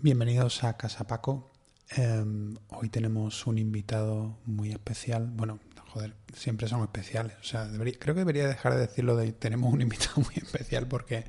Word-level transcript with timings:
Bienvenidos 0.00 0.62
a 0.62 0.76
Casa 0.76 1.08
Paco. 1.08 1.50
Em, 1.90 2.54
hoy 2.68 2.88
tenemos 2.88 3.48
un 3.48 3.58
invitado 3.58 4.38
muy 4.46 4.70
especial. 4.70 5.26
Bueno, 5.32 5.58
joder, 5.88 6.14
siempre 6.32 6.68
son 6.68 6.82
especiales. 6.82 7.36
O 7.40 7.42
sea, 7.42 7.68
creo 7.68 8.14
que 8.14 8.20
debería 8.20 8.46
dejar 8.46 8.74
de 8.74 8.82
decirlo 8.82 9.16
de 9.16 9.32
tenemos 9.32 9.74
un 9.74 9.80
invitado 9.82 10.20
muy 10.22 10.36
especial 10.36 10.86
porque 10.86 11.24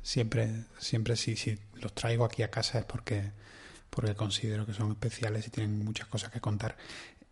siempre, 0.00 0.66
siempre 0.78 1.16
si, 1.16 1.34
si 1.34 1.58
los 1.74 1.92
traigo 1.92 2.24
aquí 2.24 2.44
a 2.44 2.52
casa 2.52 2.78
es 2.78 2.84
porque, 2.84 3.32
porque 3.90 4.14
considero 4.14 4.64
que 4.64 4.74
son 4.74 4.92
especiales 4.92 5.48
y 5.48 5.50
tienen 5.50 5.84
muchas 5.84 6.06
cosas 6.06 6.30
que 6.30 6.40
contar. 6.40 6.76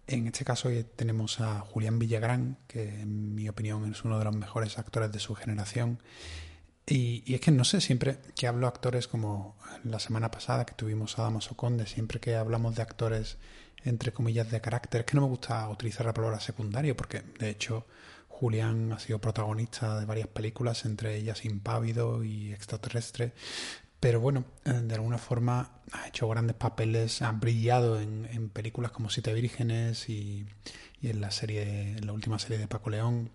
En 0.08 0.26
este 0.26 0.44
caso 0.44 0.66
hoy 0.66 0.84
tenemos 0.96 1.40
a 1.40 1.60
Julián 1.60 2.00
Villagrán, 2.00 2.58
que 2.66 3.02
en 3.02 3.36
mi 3.36 3.48
opinión 3.48 3.88
es 3.88 4.02
uno 4.02 4.18
de 4.18 4.24
los 4.24 4.34
mejores 4.34 4.78
actores 4.78 5.12
de 5.12 5.20
su 5.20 5.36
generación. 5.36 6.00
Y, 6.88 7.34
es 7.34 7.40
que 7.40 7.50
no 7.50 7.64
sé, 7.64 7.80
siempre 7.80 8.18
que 8.36 8.46
hablo 8.46 8.66
actores 8.68 9.08
como 9.08 9.56
la 9.84 9.98
semana 9.98 10.30
pasada 10.30 10.64
que 10.64 10.74
tuvimos 10.74 11.18
a 11.18 11.22
Damaso 11.22 11.56
Conde, 11.56 11.86
siempre 11.86 12.20
que 12.20 12.36
hablamos 12.36 12.76
de 12.76 12.82
actores 12.82 13.38
entre 13.84 14.12
comillas 14.12 14.50
de 14.50 14.60
carácter, 14.60 15.00
es 15.00 15.06
que 15.06 15.16
no 15.16 15.22
me 15.22 15.28
gusta 15.28 15.68
utilizar 15.68 16.06
la 16.06 16.14
palabra 16.14 16.40
secundario 16.40 16.96
porque 16.96 17.22
de 17.38 17.50
hecho 17.50 17.86
Julián 18.28 18.92
ha 18.92 18.98
sido 18.98 19.20
protagonista 19.20 19.98
de 19.98 20.06
varias 20.06 20.28
películas, 20.28 20.84
entre 20.84 21.16
ellas 21.16 21.44
Impávido 21.44 22.22
y 22.24 22.52
Extraterrestre, 22.52 23.32
pero 24.00 24.20
bueno, 24.20 24.44
eh, 24.64 24.72
de 24.72 24.94
alguna 24.94 25.18
forma 25.18 25.80
ha 25.92 26.08
hecho 26.08 26.28
grandes 26.28 26.56
papeles, 26.56 27.22
ha 27.22 27.32
brillado 27.32 28.00
en, 28.00 28.50
películas 28.50 28.92
como 28.92 29.10
Siete 29.10 29.32
Vírgenes 29.32 30.08
y, 30.08 30.46
en 31.02 31.20
la 31.20 31.30
serie, 31.30 31.96
en 31.96 32.06
la 32.06 32.12
última 32.12 32.38
serie 32.38 32.58
de 32.58 32.68
Paco 32.68 32.90
León, 32.90 33.30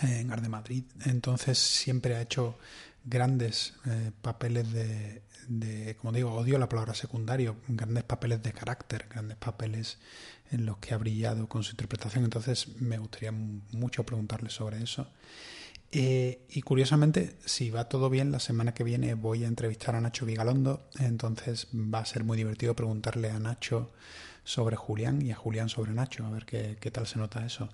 en 0.00 0.32
Arde 0.32 0.48
Madrid. 0.48 0.84
Entonces 1.04 1.58
siempre 1.58 2.16
ha 2.16 2.22
hecho 2.22 2.58
grandes 3.04 3.74
eh, 3.86 4.12
papeles 4.22 4.72
de, 4.72 5.22
de, 5.48 5.96
como 5.96 6.12
digo, 6.12 6.32
odio 6.32 6.58
la 6.58 6.68
palabra 6.68 6.94
secundario, 6.94 7.56
grandes 7.68 8.04
papeles 8.04 8.42
de 8.42 8.52
carácter, 8.52 9.06
grandes 9.10 9.36
papeles 9.36 9.98
en 10.50 10.66
los 10.66 10.78
que 10.78 10.94
ha 10.94 10.98
brillado 10.98 11.48
con 11.48 11.62
su 11.62 11.72
interpretación. 11.72 12.24
Entonces 12.24 12.68
me 12.80 12.98
gustaría 12.98 13.32
mucho 13.32 14.04
preguntarle 14.04 14.50
sobre 14.50 14.82
eso. 14.82 15.08
Eh, 15.94 16.46
y 16.48 16.62
curiosamente, 16.62 17.36
si 17.44 17.70
va 17.70 17.88
todo 17.88 18.08
bien, 18.08 18.32
la 18.32 18.40
semana 18.40 18.72
que 18.72 18.82
viene 18.84 19.14
voy 19.14 19.44
a 19.44 19.48
entrevistar 19.48 19.94
a 19.94 20.00
Nacho 20.00 20.24
Vigalondo, 20.24 20.88
entonces 20.98 21.68
va 21.74 21.98
a 21.98 22.06
ser 22.06 22.24
muy 22.24 22.38
divertido 22.38 22.74
preguntarle 22.74 23.30
a 23.30 23.38
Nacho 23.38 23.92
sobre 24.44 24.76
Julián 24.76 25.22
y 25.22 25.30
a 25.30 25.36
Julián 25.36 25.68
sobre 25.68 25.92
Nacho, 25.92 26.26
a 26.26 26.30
ver 26.30 26.44
qué, 26.44 26.90
tal 26.90 27.06
se 27.06 27.18
nota 27.18 27.44
eso. 27.44 27.68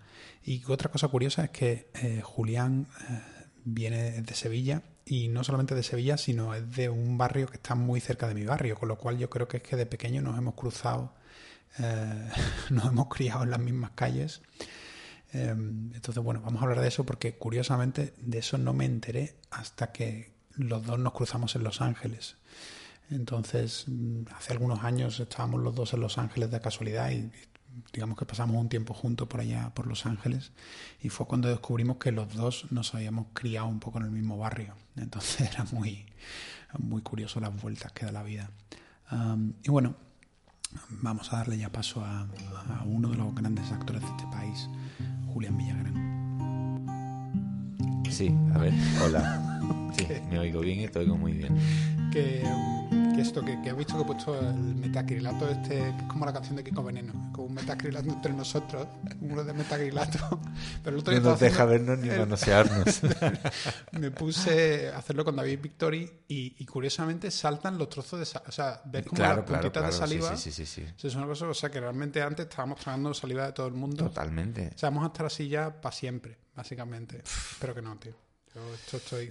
Y 0.44 0.62
otra 0.70 0.90
cosa 0.90 1.08
curiosa 1.08 1.44
es 1.44 1.50
que 1.50 1.90
eh, 1.94 2.20
Julián 2.22 2.86
eh, 3.08 3.20
viene 3.64 4.22
de 4.22 4.34
Sevilla 4.34 4.82
y 5.04 5.28
no 5.28 5.44
solamente 5.44 5.74
de 5.74 5.82
Sevilla, 5.82 6.18
sino 6.18 6.54
es 6.54 6.70
de 6.76 6.88
un 6.88 7.16
barrio 7.16 7.46
que 7.46 7.56
está 7.56 7.74
muy 7.74 8.00
cerca 8.00 8.28
de 8.28 8.34
mi 8.34 8.44
barrio, 8.44 8.76
con 8.76 8.88
lo 8.88 8.98
cual 8.98 9.18
yo 9.18 9.30
creo 9.30 9.48
que 9.48 9.58
es 9.58 9.62
que 9.62 9.76
de 9.76 9.86
pequeño 9.86 10.20
nos 10.20 10.36
hemos 10.36 10.54
cruzado, 10.54 11.14
nos 12.70 12.86
hemos 12.86 13.08
criado 13.08 13.44
en 13.44 13.50
las 13.50 13.60
mismas 13.60 13.92
calles. 13.92 14.42
Em, 15.32 15.92
entonces, 15.94 16.22
bueno, 16.22 16.40
vamos 16.40 16.60
a 16.60 16.64
hablar 16.64 16.80
de 16.80 16.88
eso 16.88 17.04
porque 17.04 17.34
curiosamente 17.36 18.14
de 18.18 18.38
eso 18.38 18.58
no 18.58 18.72
me 18.72 18.84
enteré 18.84 19.36
hasta 19.50 19.92
que 19.92 20.32
los 20.56 20.84
dos 20.84 20.98
nos 20.98 21.12
cruzamos 21.12 21.54
en 21.54 21.64
Los 21.64 21.80
Ángeles. 21.80 22.36
Entonces, 23.10 23.84
mm, 23.86 24.22
hace 24.36 24.52
algunos 24.52 24.84
años 24.84 25.18
estábamos 25.20 25.62
los 25.62 25.74
dos 25.74 25.94
en 25.94 26.00
Los 26.00 26.18
Ángeles 26.18 26.50
de 26.50 26.60
casualidad 26.60 27.10
y 27.10 27.30
digamos 27.92 28.18
que 28.18 28.26
pasamos 28.26 28.56
un 28.56 28.68
tiempo 28.68 28.92
juntos 28.94 29.28
por 29.28 29.40
allá, 29.40 29.72
por 29.74 29.86
Los 29.86 30.06
Ángeles, 30.06 30.52
y 31.00 31.08
fue 31.08 31.26
cuando 31.26 31.48
descubrimos 31.48 31.98
que 31.98 32.12
los 32.12 32.34
dos 32.34 32.66
nos 32.70 32.94
habíamos 32.94 33.28
criado 33.32 33.66
un 33.66 33.80
poco 33.80 33.98
en 33.98 34.04
el 34.04 34.10
mismo 34.10 34.36
barrio. 34.38 34.74
Entonces 34.96 35.40
era 35.52 35.64
muy, 35.72 36.06
muy 36.78 37.02
curioso 37.02 37.40
las 37.40 37.60
vueltas 37.60 37.92
que 37.92 38.06
da 38.06 38.12
la 38.12 38.22
vida. 38.22 38.50
y 39.62 39.70
bueno, 39.70 39.96
vamos 40.90 41.32
a 41.32 41.38
darle 41.38 41.56
ya 41.58 41.70
paso 41.70 42.04
a 42.04 42.28
uno 42.84 43.08
de 43.10 43.16
los 43.16 43.34
grandes 43.34 43.70
actores 43.72 44.02
de 44.02 44.08
este 44.08 44.24
país, 44.30 44.68
Julián 45.32 45.56
Villagrán. 45.56 46.18
Sí, 48.10 48.34
a 48.54 48.58
ver, 48.58 48.74
hola. 49.04 49.57
Sí, 49.96 50.06
me 50.28 50.38
oigo 50.38 50.60
bien 50.60 50.80
y 50.80 50.88
te 50.88 50.98
oigo 50.98 51.16
muy 51.16 51.32
bien. 51.32 51.56
Que, 52.12 52.42
que 53.14 53.20
esto, 53.20 53.44
que, 53.44 53.60
que, 53.62 53.70
has 53.70 53.76
visto 53.76 53.94
que 53.96 54.02
he 54.02 54.04
puesto 54.04 54.38
el 54.38 54.74
metacrilato 54.76 55.48
este, 55.48 55.68
que 55.68 55.88
es 55.88 56.02
como 56.04 56.24
la 56.24 56.32
canción 56.32 56.56
de 56.56 56.64
Kiko 56.64 56.82
Veneno, 56.82 57.12
como 57.32 57.48
un 57.48 57.54
metacrilato 57.54 58.08
entre 58.08 58.32
nosotros, 58.32 58.86
uno 59.20 59.44
de 59.44 59.52
metacrilato. 59.52 60.40
Pero 60.82 60.96
el 60.96 61.00
otro 61.00 61.14
no 61.14 61.20
nos 61.20 61.40
deja 61.40 61.64
vernos 61.64 61.98
ni 61.98 62.08
manosearnos. 62.08 63.00
me 63.92 64.10
puse 64.10 64.90
a 64.90 64.98
hacerlo 64.98 65.24
con 65.24 65.36
David 65.36 65.60
Victory 65.60 66.10
y, 66.28 66.56
y 66.58 66.66
curiosamente 66.66 67.30
saltan 67.30 67.76
los 67.78 67.88
trozos 67.88 68.20
de 68.20 68.26
saliva. 68.26 68.48
O 68.48 68.52
sea, 68.52 68.80
ves 68.84 69.06
como 69.06 69.22
las 69.22 69.40
puntitas 69.40 69.86
de 69.86 69.92
saliva. 69.92 70.36
Sí, 70.36 70.50
sí, 70.50 70.64
sí, 70.64 70.84
sí. 70.96 71.06
Es 71.06 71.14
una 71.14 71.26
cosa, 71.26 71.46
o 71.48 71.54
sea, 71.54 71.70
que 71.70 71.80
realmente 71.80 72.22
antes 72.22 72.46
estábamos 72.46 72.80
tragando 72.80 73.12
saliva 73.14 73.46
de 73.46 73.52
todo 73.52 73.66
el 73.66 73.74
mundo. 73.74 74.04
Totalmente. 74.04 74.70
O 74.74 74.78
sea, 74.78 74.90
vamos 74.90 75.04
a 75.04 75.08
estar 75.08 75.26
así 75.26 75.48
ya 75.48 75.80
para 75.80 75.94
siempre, 75.94 76.38
básicamente. 76.54 77.22
Espero 77.24 77.74
que 77.74 77.82
no, 77.82 77.96
tío. 77.96 78.27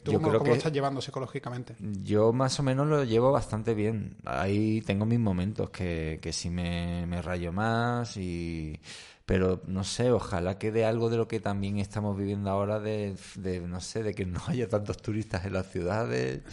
¿Tú 0.03 0.21
cómo, 0.21 0.31
lo 0.31 0.53
estás 0.53 0.71
llevando 0.71 1.01
psicológicamente? 1.01 1.75
Yo 1.79 2.33
más 2.33 2.59
o 2.59 2.63
menos 2.63 2.88
lo 2.88 3.03
llevo 3.03 3.31
bastante 3.31 3.73
bien. 3.73 4.17
Ahí 4.25 4.81
tengo 4.81 5.05
mis 5.05 5.19
momentos 5.19 5.69
que, 5.69 6.19
que 6.21 6.33
sí 6.33 6.49
me, 6.49 7.05
me 7.07 7.21
rayo 7.21 7.51
más 7.51 8.17
y 8.17 8.79
pero 9.27 9.61
no 9.67 9.83
sé, 9.83 10.09
ojalá 10.09 10.57
quede 10.57 10.85
algo 10.85 11.09
de 11.09 11.17
lo 11.17 11.27
que 11.27 11.41
también 11.41 11.79
estamos 11.79 12.17
viviendo 12.17 12.49
ahora 12.49 12.79
de, 12.79 13.13
de 13.35 13.59
no 13.59 13.81
sé, 13.81 14.01
de 14.01 14.16
que 14.16 14.25
no 14.25 14.39
haya 14.47 14.69
tantos 14.69 14.95
turistas 15.01 15.43
en 15.43 15.51
las 15.51 15.69
ciudades, 15.69 16.43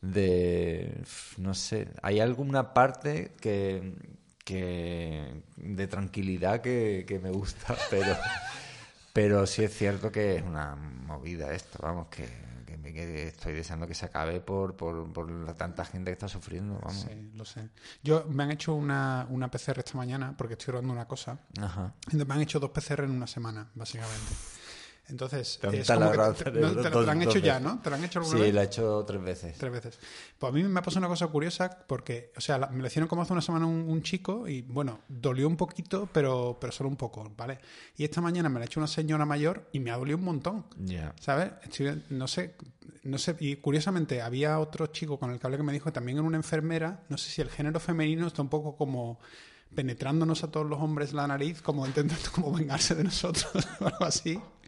de 0.00 1.02
no 1.36 1.52
sé, 1.52 1.88
hay 2.00 2.20
alguna 2.20 2.72
parte 2.72 3.32
que, 3.38 3.92
que 4.46 5.42
de 5.58 5.86
tranquilidad 5.88 6.62
que, 6.62 7.04
que 7.06 7.18
me 7.18 7.30
gusta, 7.30 7.76
pero 7.90 8.16
pero 9.16 9.46
sí 9.46 9.64
es 9.64 9.74
cierto 9.74 10.12
que 10.12 10.36
es 10.36 10.42
una 10.42 10.76
movida 10.76 11.50
esto, 11.54 11.78
vamos, 11.80 12.08
que, 12.08 12.28
estoy 13.26 13.54
deseando 13.54 13.86
que 13.86 13.94
se 13.94 14.04
acabe 14.04 14.40
por, 14.40 14.76
por, 14.76 15.10
por, 15.10 15.54
tanta 15.54 15.86
gente 15.86 16.10
que 16.10 16.12
está 16.12 16.28
sufriendo, 16.28 16.78
vamos. 16.82 17.06
Sí, 17.08 17.30
lo 17.34 17.46
sé. 17.46 17.70
Yo 18.02 18.26
me 18.28 18.42
han 18.42 18.50
hecho 18.50 18.74
una, 18.74 19.26
una 19.30 19.50
PCR 19.50 19.78
esta 19.78 19.96
mañana 19.96 20.34
porque 20.36 20.52
estoy 20.52 20.72
rodando 20.72 20.92
una 20.92 21.08
cosa. 21.08 21.38
Ajá. 21.58 21.94
me 22.12 22.34
han 22.34 22.42
hecho 22.42 22.60
dos 22.60 22.70
PCR 22.70 23.04
en 23.04 23.12
una 23.12 23.26
semana, 23.26 23.70
básicamente. 23.74 24.34
Entonces, 25.08 25.60
es 25.62 25.86
como 25.86 26.10
que 26.10 26.50
te, 26.50 26.90
lo 26.90 27.10
han 27.10 27.22
hecho 27.22 27.38
ya, 27.38 27.60
¿no? 27.60 27.80
¿Te 27.80 27.90
lo 27.90 27.96
han 27.96 28.04
hecho 28.04 28.18
alguna 28.18 28.36
sí, 28.36 28.42
vez? 28.42 28.54
lo 28.54 28.60
he 28.60 28.64
hecho 28.64 29.04
tres 29.06 29.22
veces. 29.22 29.56
Tres 29.56 29.72
veces. 29.72 29.98
Pues 30.38 30.50
a 30.50 30.54
mí 30.54 30.64
me 30.64 30.80
ha 30.80 30.82
pasado 30.82 30.98
una 30.98 31.08
cosa 31.08 31.28
curiosa 31.28 31.84
porque, 31.86 32.32
o 32.36 32.40
sea, 32.40 32.58
me 32.58 32.80
lo 32.80 32.86
hicieron 32.86 33.08
como 33.08 33.22
hace 33.22 33.32
una 33.32 33.42
semana 33.42 33.66
un, 33.66 34.02
chico 34.02 34.48
y, 34.48 34.62
bueno, 34.62 35.00
dolió 35.08 35.46
un 35.46 35.56
poquito, 35.56 36.08
pero, 36.12 36.58
pero 36.60 36.72
solo 36.72 36.88
un 36.88 36.96
poco, 36.96 37.32
¿vale? 37.36 37.58
Y 37.96 38.04
esta 38.04 38.20
mañana 38.20 38.48
me 38.48 38.58
la 38.58 38.64
ha 38.64 38.66
hecho 38.66 38.80
una 38.80 38.88
señora 38.88 39.24
mayor 39.24 39.68
y 39.72 39.80
me 39.80 39.90
ha 39.90 39.96
dolido 39.96 40.18
un 40.18 40.24
montón, 40.24 40.66
Ya. 40.78 41.14
¿sabes? 41.20 41.52
no 42.10 42.26
sé, 42.26 42.56
no 43.04 43.18
sé, 43.18 43.36
y 43.38 43.56
curiosamente 43.56 44.22
había 44.22 44.58
otro 44.58 44.88
chico 44.88 45.18
con 45.18 45.30
el 45.30 45.38
que 45.38 45.46
hablé 45.46 45.56
que 45.56 45.62
me 45.62 45.72
dijo 45.72 45.86
que 45.86 45.92
también 45.92 46.18
era 46.18 46.26
una 46.26 46.36
enfermera, 46.36 47.04
no 47.08 47.16
sé 47.16 47.30
si 47.30 47.42
el 47.42 47.50
género 47.50 47.78
femenino 47.80 48.26
está 48.26 48.42
un 48.42 48.48
poco 48.48 48.76
como 48.76 49.18
penetrándonos 49.74 50.42
a 50.44 50.50
todos 50.50 50.66
los 50.66 50.80
hombres 50.80 51.12
la 51.12 51.26
nariz, 51.26 51.62
como 51.62 51.86
intentando 51.86 52.30
como 52.32 52.52
vengarse 52.52 52.94
de 52.94 53.04
nosotros 53.04 53.54
o 53.80 53.86
algo 53.86 54.04
así. 54.04 54.40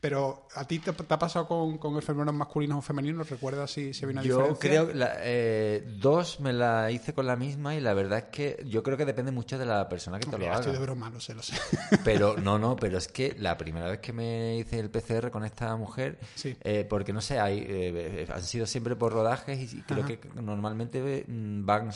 Pero 0.00 0.46
¿a 0.54 0.64
ti 0.64 0.78
te, 0.78 0.90
ha 0.90 1.18
pasado 1.18 1.48
con, 1.48 1.76
con, 1.76 1.96
enfermeros 1.96 2.32
masculinos 2.32 2.78
o 2.78 2.82
femeninos? 2.82 3.28
¿Recuerdas 3.28 3.72
si 3.72 3.92
se 3.92 4.06
viene 4.06 4.20
a 4.20 4.22
Yo 4.24 4.56
creo 4.56 4.88
que 4.88 5.08
eh, 5.24 5.84
dos 5.98 6.38
me 6.38 6.52
la 6.52 6.92
hice 6.92 7.12
con 7.14 7.26
la 7.26 7.34
misma 7.34 7.74
y 7.74 7.80
la 7.80 7.94
verdad 7.94 8.18
es 8.18 8.24
que 8.26 8.62
yo 8.64 8.84
creo 8.84 8.96
que 8.96 9.04
depende 9.04 9.32
mucho 9.32 9.58
de 9.58 9.66
la 9.66 9.88
persona 9.88 10.20
que 10.20 10.26
te 10.26 10.38
lo 10.38 10.46
haga. 10.46 10.60
Estoy 10.60 10.74
de 10.74 10.78
broma, 10.78 11.10
lo 11.10 11.18
sé, 11.18 11.34
lo 11.34 11.42
sé. 11.42 11.56
Pero 12.04 12.36
no, 12.42 12.60
no, 12.60 12.76
pero 12.76 12.96
es 12.96 13.08
que 13.08 13.34
la 13.38 13.56
primera 13.56 13.88
vez 13.88 13.98
que 13.98 14.12
me 14.12 14.58
hice 14.58 14.78
el 14.78 14.88
PCR 14.88 15.32
con 15.32 15.44
esta 15.44 15.74
mujer, 15.74 16.20
eh, 16.44 16.86
porque 16.88 17.12
no 17.12 17.20
sé, 17.20 17.40
hay, 17.40 17.64
eh, 17.68 18.28
han 18.32 18.42
sido 18.44 18.66
siempre 18.66 18.94
por 18.94 19.12
rodajes 19.12 19.72
y 19.72 19.82
creo 19.82 20.06
que 20.06 20.20
normalmente 20.40 21.24
mm, 21.26 21.66
van 21.66 21.90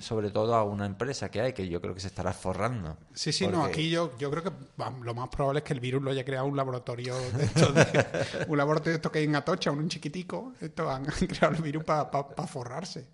sobre 0.00 0.30
todo 0.30 0.54
a 0.54 0.64
una 0.64 0.86
empresa 0.86 1.30
que 1.30 1.42
hay, 1.42 1.52
que 1.52 1.68
yo 1.68 1.82
creo 1.82 1.92
que 1.92 2.00
se 2.00 2.08
estará 2.08 2.32
forrando. 2.32 2.96
Sí, 3.12 3.30
sí, 3.30 3.46
no, 3.46 3.62
aquí 3.62 3.90
yo, 3.90 4.16
yo 4.18 4.30
creo 4.30 4.42
que 4.42 4.52
lo 5.02 5.14
más 5.14 5.28
probable 5.28 5.58
es 5.58 5.64
que 5.64 5.74
el 5.74 5.80
virus 5.80 6.02
lo 6.02 6.10
haya 6.10 6.24
creado 6.24 6.46
un 6.46 6.56
laboratorio 6.56 7.14
un 8.48 8.56
laboratorio 8.56 8.92
de 8.92 8.96
esto 8.96 9.12
que 9.12 9.20
hay 9.20 9.24
en 9.24 9.36
Atocha, 9.36 9.70
un 9.70 9.88
chiquitico, 9.88 10.52
esto 10.60 10.90
han, 10.90 11.04
creado 11.04 11.54
el 11.56 11.62
virus 11.62 11.84
para 11.84 12.46
forrarse. 12.46 13.06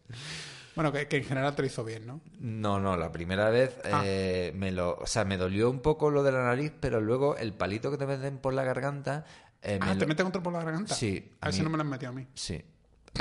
Bueno, 0.79 0.93
que, 0.93 1.09
en 1.11 1.25
general 1.25 1.57
te 1.57 1.63
lo 1.63 1.67
hizo 1.67 1.83
bien, 1.85 2.07
¿no? 2.07 2.21
No, 2.39 2.79
no, 2.79 2.97
la 2.97 3.11
primera 3.11 3.51
vez 3.51 3.77
ah. 3.85 4.03
eh, 4.05 4.53
me 4.55 4.71
lo, 4.71 4.97
o 4.97 5.07
sea, 5.07 5.25
me 5.25 5.37
dolió 5.37 5.71
un 5.71 5.81
poco 5.81 6.09
lo 6.09 6.23
de 6.23 6.31
la 6.31 6.45
nariz, 6.45 6.73
pero 6.79 7.01
luego 7.01 7.37
el 7.37 7.53
palito 7.53 7.91
que 7.91 7.97
te 7.97 8.07
meten 8.07 8.39
por 8.39 8.55
la 8.55 8.63
garganta. 8.63 9.25
Eh, 9.61 9.81
ah, 9.83 9.97
¿te 9.99 10.07
meten 10.07 10.27
otro 10.29 10.41
por 10.41 10.53
la 10.53 10.61
garganta? 10.63 10.95
Sí. 10.95 11.33
A, 11.41 11.47
ver 11.47 11.55
si 11.55 11.63
no 11.63 11.71
me 11.71 11.79
lo 11.79 11.83
han 11.83 11.89
metido 11.89 12.13
a 12.13 12.15
mí. 12.15 12.29
Sí. 12.35 12.63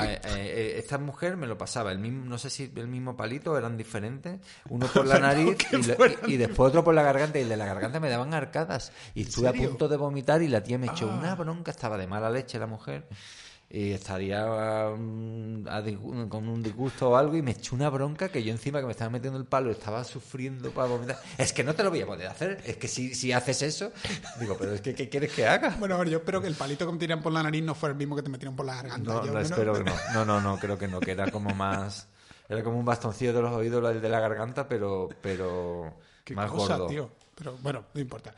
Eh, 0.00 0.20
eh, 0.24 0.74
esta 0.78 0.98
mujer 0.98 1.36
me 1.36 1.46
lo 1.46 1.58
pasaba, 1.58 1.92
el 1.92 1.98
mismo, 1.98 2.24
no 2.24 2.38
sé 2.38 2.50
si 2.50 2.72
el 2.76 2.88
mismo 2.88 3.16
palito, 3.16 3.56
eran 3.58 3.76
diferentes, 3.76 4.40
uno 4.68 4.86
por 4.94 5.06
la 5.06 5.18
nariz 5.18 5.56
y, 6.26 6.36
después 6.36 6.68
otro 6.68 6.84
por 6.84 6.94
la 6.94 7.02
garganta, 7.02 7.38
y 7.38 7.44
de 7.44 7.56
la 7.56 7.66
garganta 7.66 8.00
me 8.00 8.08
daban 8.08 8.34
arcadas. 8.34 8.92
Y 9.14 9.22
estuve 9.22 9.48
a 9.48 9.52
punto 9.52 9.88
de 9.88 9.96
vomitar 9.96 10.42
y 10.42 10.48
la 10.48 10.62
tía 10.62 10.78
me 10.78 10.86
echó 10.86 11.08
una 11.08 11.32
ah. 11.32 11.36
bronca, 11.36 11.70
estaba 11.70 11.96
de 11.96 12.06
mala 12.06 12.30
leche 12.30 12.58
la 12.58 12.66
mujer. 12.66 13.06
Y 13.70 13.90
estaría 13.90 14.42
a 14.44 15.82
disgu- 15.82 16.28
con 16.28 16.48
un 16.48 16.62
disgusto 16.62 17.10
o 17.10 17.16
algo 17.16 17.36
y 17.36 17.42
me 17.42 17.50
echó 17.50 17.74
una 17.76 17.90
bronca 17.90 18.30
que 18.30 18.42
yo 18.42 18.50
encima 18.50 18.80
que 18.80 18.86
me 18.86 18.92
estaba 18.92 19.10
metiendo 19.10 19.38
el 19.38 19.44
palo 19.44 19.70
estaba 19.70 20.04
sufriendo 20.04 20.70
para 20.70 20.88
vomitar. 20.88 21.20
Es 21.36 21.52
que 21.52 21.62
no 21.62 21.74
te 21.74 21.82
lo 21.82 21.90
voy 21.90 22.00
a 22.00 22.06
poder 22.06 22.28
hacer, 22.28 22.62
es 22.64 22.76
que 22.78 22.88
si, 22.88 23.14
si 23.14 23.32
haces 23.32 23.60
eso, 23.62 23.92
digo, 24.40 24.56
pero 24.58 24.72
es 24.72 24.80
que 24.80 24.94
¿qué 24.94 25.08
quieres 25.08 25.32
que 25.32 25.46
haga? 25.46 25.76
Bueno, 25.78 25.96
a 25.96 25.98
ver, 25.98 26.08
yo 26.08 26.18
espero 26.18 26.40
que 26.40 26.46
el 26.48 26.54
palito 26.54 26.86
que 26.86 26.92
me 26.92 26.98
tiran 26.98 27.20
por 27.20 27.32
la 27.32 27.42
nariz 27.42 27.62
no 27.62 27.74
fuera 27.74 27.92
el 27.92 27.98
mismo 27.98 28.16
que 28.16 28.22
te 28.22 28.30
metieron 28.30 28.56
por 28.56 28.64
la 28.64 28.76
garganta. 28.76 29.12
No, 29.12 29.26
Yo 29.26 29.32
no, 29.32 29.40
espero 29.40 29.74
que 29.74 29.84
no. 29.84 29.92
No, 30.14 30.24
no, 30.24 30.40
no, 30.40 30.58
creo 30.58 30.78
que 30.78 30.88
no, 30.88 31.00
que 31.00 31.10
era 31.12 31.30
como 31.30 31.50
más... 31.54 32.08
Era 32.50 32.62
como 32.64 32.78
un 32.78 32.84
bastoncillo 32.86 33.34
de 33.34 33.42
los 33.42 33.52
oídos, 33.52 33.94
el 33.94 34.00
de 34.00 34.08
la 34.08 34.20
garganta, 34.20 34.66
pero, 34.66 35.10
pero 35.20 35.92
Qué 36.24 36.34
más 36.34 36.50
cosa, 36.50 36.78
gordo. 36.78 36.86
tío. 36.88 37.10
Pero 37.34 37.58
bueno, 37.58 37.84
no 37.92 38.00
importa. 38.00 38.34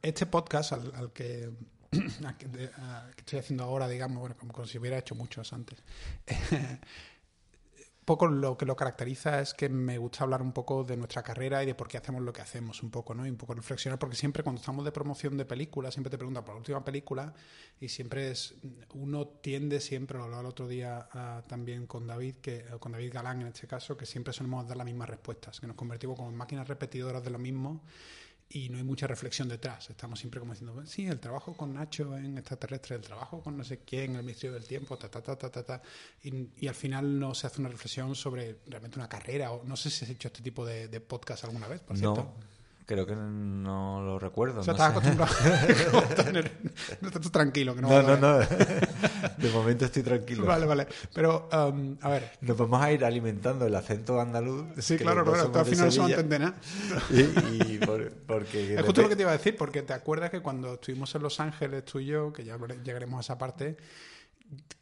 Este 0.00 0.24
podcast 0.24 0.72
al, 0.72 0.92
al 0.96 1.12
que, 1.12 1.50
de- 2.52 2.70
a- 2.78 3.10
que 3.14 3.20
estoy 3.20 3.38
haciendo 3.38 3.64
ahora, 3.64 3.88
digamos, 3.88 4.18
bueno, 4.20 4.36
como, 4.38 4.52
como 4.52 4.66
si 4.66 4.78
hubiera 4.78 4.98
hecho 4.98 5.14
muchos 5.14 5.52
antes. 5.52 5.78
poco 8.04 8.28
lo 8.28 8.56
que 8.56 8.66
lo 8.66 8.76
caracteriza 8.76 9.40
es 9.40 9.52
que 9.52 9.68
me 9.68 9.98
gusta 9.98 10.22
hablar 10.22 10.40
un 10.40 10.52
poco 10.52 10.84
de 10.84 10.96
nuestra 10.96 11.24
carrera 11.24 11.64
y 11.64 11.66
de 11.66 11.74
por 11.74 11.88
qué 11.88 11.98
hacemos 11.98 12.22
lo 12.22 12.32
que 12.32 12.40
hacemos 12.40 12.80
un 12.84 12.90
poco, 12.90 13.14
¿no? 13.14 13.26
Y 13.26 13.30
un 13.30 13.36
poco 13.36 13.52
reflexionar, 13.52 13.98
porque 13.98 14.14
siempre 14.14 14.44
cuando 14.44 14.60
estamos 14.60 14.84
de 14.84 14.92
promoción 14.92 15.36
de 15.36 15.44
películas, 15.44 15.92
siempre 15.94 16.10
te 16.10 16.16
preguntan 16.16 16.44
por 16.44 16.54
la 16.54 16.58
última 16.60 16.84
película 16.84 17.34
y 17.80 17.88
siempre 17.88 18.30
es, 18.30 18.54
uno 18.94 19.26
tiende 19.26 19.80
siempre, 19.80 20.18
lo 20.18 20.24
hablaba 20.24 20.42
el 20.42 20.46
otro 20.48 20.68
día 20.68 21.08
también 21.48 21.88
con 21.88 22.06
David, 22.06 22.36
que, 22.36 22.64
con 22.78 22.92
David 22.92 23.12
Galán 23.12 23.40
en 23.40 23.48
este 23.48 23.66
caso, 23.66 23.96
que 23.96 24.06
siempre 24.06 24.32
solemos 24.32 24.68
dar 24.68 24.76
las 24.76 24.86
mismas 24.86 25.08
respuestas, 25.08 25.58
que 25.58 25.66
nos 25.66 25.74
convertimos 25.74 26.16
como 26.16 26.28
en 26.28 26.36
máquinas 26.36 26.68
repetidoras 26.68 27.24
de 27.24 27.30
lo 27.30 27.40
mismo 27.40 27.82
y 28.48 28.68
no 28.68 28.78
hay 28.78 28.84
mucha 28.84 29.06
reflexión 29.06 29.48
detrás. 29.48 29.90
Estamos 29.90 30.18
siempre 30.18 30.40
como 30.40 30.52
diciendo, 30.52 30.86
sí, 30.86 31.06
el 31.06 31.18
trabajo 31.18 31.56
con 31.56 31.74
Nacho 31.74 32.16
en 32.16 32.38
extraterrestre, 32.38 32.96
el 32.96 33.02
trabajo 33.02 33.42
con 33.42 33.56
no 33.56 33.64
sé 33.64 33.80
quién, 33.80 34.14
el 34.16 34.22
Ministerio 34.22 34.54
del 34.54 34.64
Tiempo, 34.64 34.96
ta, 34.96 35.10
ta, 35.10 35.20
ta, 35.22 35.36
ta, 35.36 35.50
ta, 35.50 35.62
ta. 35.64 35.82
Y, 36.22 36.48
y 36.58 36.68
al 36.68 36.74
final 36.74 37.18
no 37.18 37.34
se 37.34 37.46
hace 37.48 37.60
una 37.60 37.68
reflexión 37.68 38.14
sobre 38.14 38.58
realmente 38.66 38.98
una 38.98 39.08
carrera. 39.08 39.52
o 39.52 39.64
No 39.64 39.76
sé 39.76 39.90
si 39.90 40.04
has 40.04 40.10
hecho 40.10 40.28
este 40.28 40.42
tipo 40.42 40.64
de, 40.64 40.88
de 40.88 41.00
podcast 41.00 41.44
alguna 41.44 41.66
vez, 41.66 41.80
por 41.80 41.98
cierto. 41.98 42.34
Creo 42.86 43.04
que 43.04 43.16
no 43.16 44.00
lo 44.00 44.16
recuerdo. 44.20 44.60
O 44.60 44.62
sea, 44.62 44.74
no 44.74 44.78
estás 44.78 44.90
acostumbrado 44.92 45.98
a 45.98 46.24
tener... 46.24 46.52
No 47.00 47.08
estás 47.08 47.32
tranquilo, 47.32 47.74
que 47.74 47.82
no, 47.82 47.88
No, 47.88 48.02
no, 48.02 48.16
no. 48.16 48.38
De 48.38 49.50
momento 49.52 49.84
estoy 49.86 50.04
tranquilo. 50.04 50.44
Vale, 50.46 50.66
vale. 50.66 50.86
Pero, 51.12 51.48
um, 51.52 51.96
a 52.00 52.08
ver. 52.10 52.30
Nos 52.42 52.56
vamos 52.56 52.80
a 52.80 52.92
ir 52.92 53.04
alimentando 53.04 53.66
el 53.66 53.74
acento 53.74 54.20
andaluz. 54.20 54.66
Sí, 54.78 54.96
claro, 54.98 55.24
claro, 55.24 55.50
tú 55.50 55.58
al 55.58 55.66
final 55.66 55.96
no 55.96 56.08
entender 56.08 56.40
nada. 56.40 56.54
Y, 57.10 57.72
y 57.74 57.78
por- 57.78 58.12
porque 58.24 58.74
Es 58.76 58.82
justo 58.84 59.02
lo 59.02 59.08
que 59.08 59.16
te 59.16 59.22
iba 59.22 59.32
a 59.32 59.36
decir, 59.36 59.56
porque 59.56 59.82
te 59.82 59.92
acuerdas 59.92 60.30
que 60.30 60.40
cuando 60.40 60.74
estuvimos 60.74 61.12
en 61.16 61.22
Los 61.22 61.40
Ángeles, 61.40 61.84
tú 61.84 61.98
y 61.98 62.06
yo, 62.06 62.32
que 62.32 62.44
ya 62.44 62.56
llegaremos 62.84 63.18
a 63.18 63.20
esa 63.22 63.36
parte, 63.36 63.76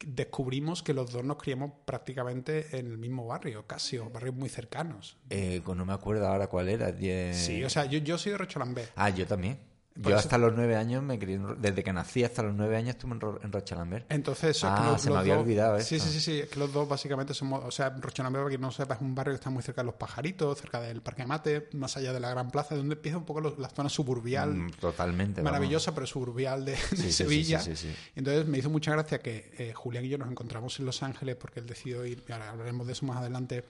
descubrimos 0.05 0.83
que 0.83 0.93
los 0.93 1.11
dos 1.11 1.23
nos 1.23 1.37
criamos 1.37 1.71
prácticamente 1.85 2.77
en 2.77 2.87
el 2.87 2.97
mismo 2.97 3.25
barrio, 3.25 3.65
casi, 3.65 3.97
o 3.97 4.09
barrios 4.09 4.35
muy 4.35 4.49
cercanos. 4.49 5.17
Eh, 5.29 5.61
pues 5.65 5.77
no 5.77 5.85
me 5.85 5.93
acuerdo 5.93 6.27
ahora 6.27 6.47
cuál 6.47 6.69
era. 6.69 6.91
die- 6.91 7.33
Sí, 7.33 7.63
o 7.63 7.69
sea, 7.69 7.85
yo, 7.85 7.99
yo 7.99 8.17
soy 8.17 8.33
de 8.33 8.37
Rocholambé. 8.37 8.87
Ah, 8.95 9.09
yo 9.09 9.25
también. 9.25 9.57
Por 9.95 10.11
Yo 10.11 10.17
eso- 10.17 10.19
hasta 10.27 10.37
los 10.37 10.53
nueve 10.53 10.75
años 10.75 11.01
me 11.01 11.17
crié, 11.17 11.39
desde 11.57 11.81
que 11.81 11.93
nací 11.93 12.21
hasta 12.25 12.43
los 12.43 12.53
nueve 12.53 12.75
años 12.75 12.89
estuve 12.95 13.13
en, 13.13 13.21
Ro- 13.21 13.39
en 13.41 13.49
Rochalambert. 13.49 14.11
Entonces, 14.11 14.57
eso 14.57 14.67
es 14.67 14.73
Ah, 14.73 14.81
que 14.83 14.91
los, 14.91 15.01
se 15.01 15.07
me 15.07 15.13
los 15.13 15.21
había 15.21 15.35
dos- 15.35 15.43
olvidado 15.43 15.79
Sí, 15.79 15.95
esto. 15.95 16.07
sí, 16.09 16.13
sí, 16.13 16.19
sí, 16.19 16.39
es 16.41 16.49
que 16.49 16.59
los 16.59 16.73
dos 16.73 16.85
básicamente 16.89 17.33
somos, 17.33 17.63
o 17.63 17.71
sea, 17.71 17.91
Rocholambé, 17.91 18.39
para 18.39 18.49
quien 18.49 18.59
no 18.59 18.71
sepa, 18.71 18.95
es 18.95 19.01
un 19.01 19.15
barrio 19.15 19.31
que 19.31 19.35
está 19.37 19.49
muy 19.49 19.63
cerca 19.63 19.83
de 19.83 19.85
los 19.85 19.95
pajaritos, 19.95 20.59
cerca 20.59 20.81
del 20.81 21.01
Parque 21.01 21.25
Mate, 21.25 21.69
más 21.75 21.95
allá 21.95 22.11
de 22.11 22.19
la 22.19 22.29
Gran 22.29 22.51
Plaza, 22.51 22.75
donde 22.75 22.95
empieza 22.95 23.17
un 23.17 23.23
poco 23.23 23.39
lo- 23.39 23.55
la 23.57 23.69
zona 23.69 23.87
suburbial. 23.87 24.53
Mm, 24.53 24.71
Totalmente. 24.71 25.41
vamos. 25.41 25.53
maravillosa, 25.53 25.95
pero 25.95 26.05
suburbial 26.05 26.65
de, 26.65 26.71
de 26.73 26.77
Sí, 26.77 26.95
sí, 26.97 27.01
sí, 27.03 27.11
Sevilla. 27.13 27.59
sí, 27.61 27.77
sí, 27.77 27.87
sí. 27.87 27.95
Entonces 28.15 28.45
me 28.47 28.57
hizo 28.57 28.69
mucha 28.69 28.91
gracia 28.91 29.19
que 29.19 29.53
eh, 29.57 29.73
Julián 29.73 30.03
y 30.03 30.09
yo 30.09 30.17
nos 30.17 30.29
encontramos 30.29 30.77
en 30.79 30.87
Los 30.87 31.03
Ángeles 31.03 31.37
porque 31.37 31.61
él 31.61 31.67
decidió 31.67 32.05
ir, 32.05 32.21
y 32.27 32.31
ahora 32.33 32.49
hablaremos 32.49 32.85
de 32.85 32.91
eso 32.91 33.05
más 33.05 33.15
adelante, 33.17 33.63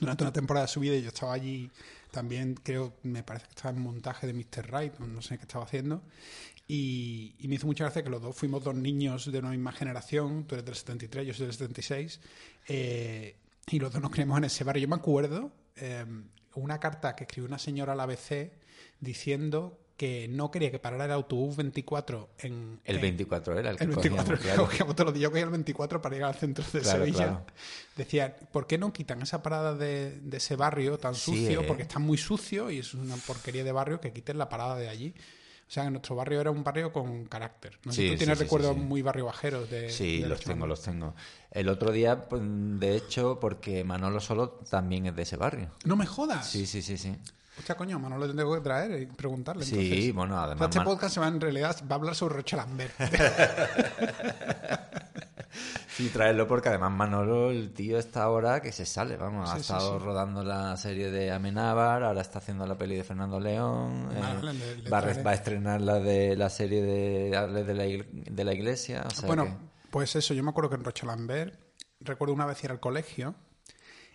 durante 0.00 0.24
una 0.24 0.32
temporada 0.32 0.64
de 0.66 0.72
su 0.72 0.80
vida 0.80 0.94
y 0.94 1.02
yo 1.02 1.08
estaba 1.08 1.34
allí 1.34 1.70
también, 2.10 2.54
creo, 2.54 2.94
me 3.02 3.22
parece 3.22 3.46
que 3.46 3.50
estaba 3.50 3.76
en 3.76 3.82
montaje 3.82 4.26
de 4.26 4.32
Mr. 4.32 4.72
Right, 4.72 4.98
no 4.98 5.22
sé 5.22 5.36
qué 5.36 5.42
estaba 5.42 5.64
haciendo. 5.64 6.02
Y, 6.66 7.34
me 7.48 7.54
hizo 7.54 7.66
mucha 7.66 7.84
gracia 7.84 8.02
que 8.02 8.10
los 8.10 8.20
dos 8.20 8.36
fuimos 8.36 8.62
dos 8.62 8.74
niños 8.74 9.30
de 9.32 9.38
una 9.38 9.50
misma 9.50 9.72
generación, 9.72 10.44
tú 10.46 10.54
eres 10.54 10.66
del 10.66 10.74
73, 10.74 11.26
yo 11.26 11.34
soy 11.34 11.46
del 11.46 11.54
76, 11.54 12.20
eh, 12.68 13.36
y 13.70 13.78
los 13.78 13.92
dos 13.92 14.02
nos 14.02 14.10
creemos 14.10 14.36
en 14.38 14.44
ese 14.44 14.64
barrio. 14.64 14.82
Yo 14.82 14.88
me 14.88 14.96
acuerdo 14.96 15.50
eh, 15.76 16.04
una 16.54 16.78
carta 16.78 17.16
que 17.16 17.24
escribió 17.24 17.48
una 17.48 17.58
señora 17.58 17.94
al 17.94 18.00
ABC 18.00 18.52
diciendo 19.00 19.78
que 19.98 20.28
no 20.28 20.50
quería 20.50 20.70
que 20.70 20.78
parara 20.78 21.04
el 21.06 21.10
autobús 21.10 21.56
24 21.56 22.30
en... 22.38 22.80
El 22.84 22.96
en- 22.96 23.02
24 23.02 23.58
era 23.58 23.70
el 23.70 23.76
que 23.76 23.84
el 23.84 23.90
24, 23.90 24.22
cogíamos, 24.24 24.40
claro. 24.44 24.64
cogíamos 24.64 24.94
todos 24.94 25.06
los 25.06 25.14
días. 25.14 25.24
Yo 25.24 25.30
cogía 25.30 25.44
el 25.44 25.50
24 25.50 26.00
para 26.00 26.14
llegar 26.14 26.28
al 26.32 26.36
centro 26.40 26.64
de 26.72 26.80
Claro, 26.80 26.98
Sevilla. 27.00 27.16
claro. 27.18 27.46
Decía, 27.96 28.36
¿por 28.52 28.66
qué 28.68 28.78
no 28.78 28.92
quitan 28.92 29.20
esa 29.22 29.42
parada 29.42 29.74
de, 29.74 30.12
de 30.20 30.36
ese 30.36 30.54
barrio 30.56 30.98
tan 30.98 31.14
Sí, 31.16 31.20
sucio? 31.44 31.60
eh. 31.62 31.64
Porque 31.66 31.82
está 31.82 31.98
muy 31.98 32.16
sucio 32.16 32.70
y 32.70 32.78
es 32.78 32.94
una 32.94 33.16
porquería 33.16 33.64
de 33.64 33.72
barrio 33.72 34.00
que 34.00 34.12
quiten 34.12 34.38
la 34.38 34.48
parada 34.48 34.76
de 34.76 34.88
allí. 34.88 35.12
O 35.66 35.70
sea, 35.70 35.82
que 35.84 35.90
nuestro 35.90 36.14
barrio 36.14 36.40
era 36.40 36.52
un 36.52 36.62
barrio 36.62 36.92
con 36.92 37.26
carácter. 37.26 37.76
No 37.84 37.92
sé 37.92 37.96
Sí, 38.02 38.06
si 38.06 38.12
tú 38.12 38.18
tienes 38.18 38.38
sí, 38.38 38.44
recuerdos 38.44 38.74
sí, 38.76 38.80
muy 38.80 39.02
barrio 39.02 39.24
bajeros 39.26 39.68
de... 39.68 39.90
Sí, 39.90 40.20
de 40.22 40.28
los 40.28 40.40
tengo, 40.40 40.66
los 40.68 40.80
tengo. 40.80 41.14
El 41.50 41.68
otro 41.68 41.90
día, 41.92 42.28
pues, 42.28 42.40
de 42.44 42.94
hecho, 42.96 43.38
porque 43.40 43.82
Manolo 43.84 44.20
Solo 44.20 44.50
también 44.70 45.06
es 45.06 45.16
de 45.16 45.22
ese 45.22 45.36
barrio. 45.36 45.72
No 45.84 45.96
me 45.96 46.06
jodas. 46.06 46.48
Sí, 46.48 46.66
sí, 46.66 46.82
sí, 46.82 46.96
sí. 46.96 47.16
Hostia, 47.58 47.74
coño, 47.76 47.98
Manolo 47.98 48.32
tengo 48.34 48.54
que 48.54 48.60
traer 48.60 49.02
y 49.02 49.06
preguntarle. 49.06 49.64
Sí, 49.64 49.74
entonces. 49.80 50.14
bueno, 50.14 50.38
además 50.38 50.62
Este 50.68 50.78
Man- 50.78 50.86
podcast 50.86 51.14
se 51.14 51.20
va, 51.20 51.28
en 51.28 51.40
realidad 51.40 51.76
va 51.90 51.94
a 51.96 51.98
hablar 51.98 52.14
sobre 52.14 52.36
Rochelambert. 52.36 52.92
Sí, 55.88 56.10
traerlo 56.10 56.46
porque 56.46 56.68
además 56.68 56.92
Manolo, 56.92 57.50
el 57.50 57.72
tío 57.72 57.98
está 57.98 58.22
ahora 58.22 58.60
que 58.62 58.70
se 58.70 58.86
sale, 58.86 59.16
vamos, 59.16 59.50
ha 59.50 59.54
Sí, 59.54 59.62
estado 59.62 59.98
sí. 59.98 60.04
rodando 60.04 60.44
la 60.44 60.76
serie 60.76 61.10
de 61.10 61.32
Amenábar, 61.32 62.04
ahora 62.04 62.20
está 62.20 62.38
haciendo 62.38 62.64
la 62.66 62.78
peli 62.78 62.94
de 62.94 63.02
Fernando 63.02 63.40
León, 63.40 64.08
eh, 64.12 64.20
Vale, 64.20 64.52
le- 64.52 64.76
le 64.76 64.90
va, 64.90 64.98
a 64.98 65.22
va 65.24 65.34
estrenar 65.34 65.80
la 65.80 65.98
de 65.98 66.36
la 66.36 66.50
serie 66.50 66.82
de, 66.82 67.30
de, 67.64 67.74
la, 67.74 68.04
de 68.30 68.44
la 68.44 68.52
iglesia, 68.54 69.02
o 69.06 69.10
sea 69.10 69.26
bueno, 69.26 69.46
que- 69.46 69.56
pues 69.90 70.14
eso, 70.14 70.34
yo 70.34 70.44
me 70.44 70.50
acuerdo 70.50 70.70
que 70.70 70.76
en 70.76 70.84
Rochelambert, 70.84 71.58
recuerdo 72.00 72.32
una 72.32 72.46
vez 72.46 72.62
ir 72.62 72.70
al 72.70 72.78
colegio 72.78 73.34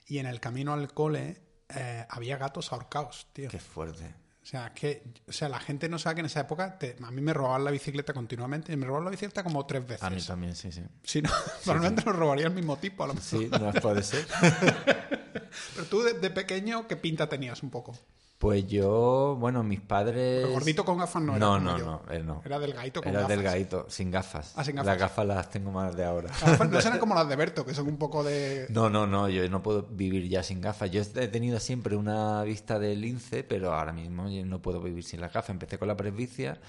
y 0.07 0.19
en 0.19 0.27
el 0.27 0.39
camino 0.39 0.71
al 0.71 0.93
cole 0.93 1.41
eh, 1.69 2.05
había 2.09 2.37
gatos 2.37 2.71
ahorcados, 2.71 3.27
tío. 3.33 3.49
qué 3.49 3.59
fuerte. 3.59 4.15
O 4.41 4.45
sea, 4.45 4.67
es 4.67 4.73
que 4.73 5.03
o 5.27 5.31
sea, 5.31 5.47
la 5.47 5.59
gente 5.59 5.87
no 5.87 5.97
sabe 5.97 6.15
que 6.15 6.19
en 6.19 6.25
esa 6.25 6.41
época 6.41 6.77
te- 6.77 6.97
a 7.01 7.11
mí 7.11 7.21
me 7.21 7.33
robaban 7.33 7.63
la 7.63 7.71
bicicleta 7.71 8.11
continuamente 8.13 8.73
y 8.73 8.75
me 8.75 8.85
robaban 8.85 9.05
la 9.05 9.11
bicicleta 9.11 9.41
como 9.43 9.65
tres 9.65 9.87
veces. 9.87 10.03
A 10.03 10.09
mí 10.09 10.21
también, 10.21 10.53
sí, 10.55 10.69
sí. 10.71 10.83
Si 11.03 11.21
no, 11.21 11.29
probablemente 11.63 12.03
nos 12.05 12.15
robaría 12.15 12.47
el 12.47 12.53
mismo 12.53 12.75
tipo 12.77 13.05
a 13.05 13.07
lo 13.07 13.13
mejor. 13.13 13.39
Sí, 13.39 13.49
no 13.49 13.71
puede 13.73 14.03
ser. 14.03 14.27
Pero 15.75 15.87
tú 15.89 16.01
de, 16.03 16.13
de 16.13 16.29
pequeño, 16.29 16.87
¿qué 16.87 16.97
pinta 16.97 17.27
tenías 17.29 17.63
un 17.63 17.69
poco? 17.69 17.97
Pues 18.37 18.67
yo, 18.67 19.37
bueno, 19.39 19.63
mis 19.63 19.79
padres... 19.79 20.43
El 20.45 20.51
gordito 20.51 20.83
con 20.83 20.97
gafas 20.97 21.23
no 21.23 21.37
era 21.37 21.39
No, 21.39 21.59
no, 21.61 21.77
yo. 21.77 21.85
no, 21.85 22.01
él 22.11 22.25
no. 22.25 22.41
Era 22.43 22.59
delgadito 22.59 23.01
con 23.01 23.09
Era 23.09 23.21
gafas. 23.21 23.37
delgadito, 23.37 23.85
sin 23.87 24.11
gafas. 24.11 24.53
Ah, 24.57 24.65
sin 24.65 24.75
gafas. 24.75 24.85
Las 24.87 24.99
gafas 24.99 25.25
las 25.25 25.49
tengo 25.49 25.71
más 25.71 25.95
de 25.95 26.03
ahora. 26.03 26.29
Las 26.45 26.69
no 26.69 26.81
serán 26.81 26.99
como 26.99 27.15
las 27.15 27.29
de 27.29 27.37
Berto, 27.37 27.65
que 27.65 27.73
son 27.73 27.87
un 27.87 27.95
poco 27.97 28.21
de... 28.21 28.65
No, 28.69 28.89
no, 28.89 29.07
no, 29.07 29.29
yo 29.29 29.47
no 29.49 29.63
puedo 29.63 29.83
vivir 29.83 30.27
ya 30.27 30.43
sin 30.43 30.59
gafas. 30.59 30.91
Yo 30.91 31.01
he 31.01 31.27
tenido 31.29 31.57
siempre 31.61 31.95
una 31.95 32.43
vista 32.43 32.79
de 32.79 32.97
lince, 32.97 33.45
pero 33.45 33.73
ahora 33.73 33.93
mismo 33.93 34.27
yo 34.29 34.45
no 34.45 34.61
puedo 34.61 34.81
vivir 34.81 35.05
sin 35.05 35.21
las 35.21 35.31
gafas. 35.31 35.51
Empecé 35.51 35.77
con 35.77 35.87
la 35.87 35.95
presbicia, 35.95 36.59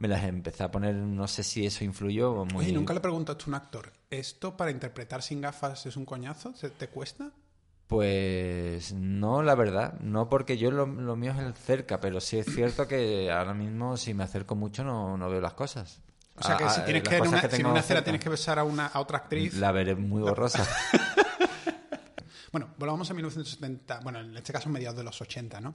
me 0.00 0.08
las 0.08 0.24
empecé 0.24 0.64
a 0.64 0.72
poner, 0.72 0.96
no 0.96 1.28
sé 1.28 1.44
si 1.44 1.64
eso 1.64 1.84
influyó. 1.84 2.44
Muy... 2.46 2.64
Oye, 2.64 2.72
nunca 2.72 2.92
le 2.92 2.98
preguntaste 2.98 3.44
a 3.44 3.46
un 3.46 3.54
actor, 3.54 3.92
¿esto 4.10 4.56
para 4.56 4.72
interpretar 4.72 5.22
sin 5.22 5.40
gafas 5.40 5.86
es 5.86 5.96
un 5.96 6.04
coñazo? 6.06 6.52
¿Te, 6.60 6.70
te 6.70 6.88
cuesta? 6.88 7.30
Pues 7.90 8.92
no, 8.92 9.42
la 9.42 9.56
verdad, 9.56 9.94
no 9.98 10.28
porque 10.28 10.56
yo 10.56 10.70
lo, 10.70 10.86
lo 10.86 11.16
mío 11.16 11.32
es 11.32 11.38
el 11.38 11.54
cerca, 11.54 11.98
pero 11.98 12.20
sí 12.20 12.38
es 12.38 12.46
cierto 12.46 12.86
que 12.86 13.32
ahora 13.32 13.52
mismo 13.52 13.96
si 13.96 14.14
me 14.14 14.22
acerco 14.22 14.54
mucho 14.54 14.84
no, 14.84 15.16
no 15.16 15.28
veo 15.28 15.40
las 15.40 15.54
cosas. 15.54 16.00
O 16.36 16.42
sea, 16.44 16.56
que 16.56 16.62
Ah, 16.62 16.70
si 16.70 16.82
tienes 16.82 17.02
que, 17.02 17.16
en 17.16 17.26
una, 17.26 17.40
si 17.40 17.46
en 17.46 17.50
tengo 17.50 17.70
una 17.70 17.80
escena 17.80 17.98
cerca, 17.98 18.04
tienes 18.04 18.22
que 18.22 18.28
besar 18.28 18.60
a, 18.60 18.62
una, 18.62 18.86
a 18.86 19.00
otra 19.00 19.18
actriz... 19.18 19.54
La 19.56 19.72
veré 19.72 19.96
muy 19.96 20.22
borrosa. 20.22 20.64
Bueno, 22.52 22.70
volvamos 22.78 23.08
a 23.10 23.14
1970, 23.14 24.00
bueno, 24.00 24.20
en 24.20 24.36
este 24.36 24.52
caso 24.52 24.68
mediados 24.68 24.96
de 24.98 25.04
los 25.04 25.20
80, 25.20 25.60
¿no? 25.60 25.74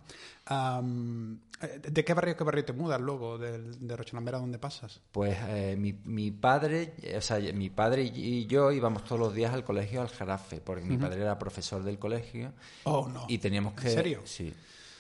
Eh, 1.62 1.79
¿De 1.89 2.03
qué 2.03 2.13
barrio, 2.13 2.36
qué 2.36 2.44
barrio 2.44 2.65
te 2.65 2.74
mudas 2.74 3.00
luego? 3.00 3.38
¿Del- 3.38 3.88
¿De 3.88 3.96
Rochelambera 3.96 4.39
dónde 4.39 4.60
pasas? 4.60 5.00
Pues 5.12 5.38
eh, 5.48 5.75
mi, 5.79 5.94
mi 6.03 6.32
padre, 6.32 6.96
o 7.17 7.22
sea, 7.22 7.39
mi 7.53 7.70
padre 7.70 8.03
y 8.03 8.46
yo 8.48 8.72
íbamos 8.72 9.03
todos 9.05 9.20
los 9.20 9.34
días 9.34 9.53
al 9.53 9.63
colegio 9.63 10.01
al 10.01 10.10
Jarafe, 10.10 10.60
porque 10.60 10.84
mi 10.84 10.98
padre 10.98 11.22
era 11.22 11.39
profesor 11.39 11.84
del 11.84 11.98
colegio 11.98 12.51
Oh, 12.84 13.08
no. 13.08 13.25
y 13.29 13.38
teníamos 13.38 13.74
que... 13.74 13.88
¿En 13.88 13.94
serio? 13.94 14.22
Sí, 14.25 14.53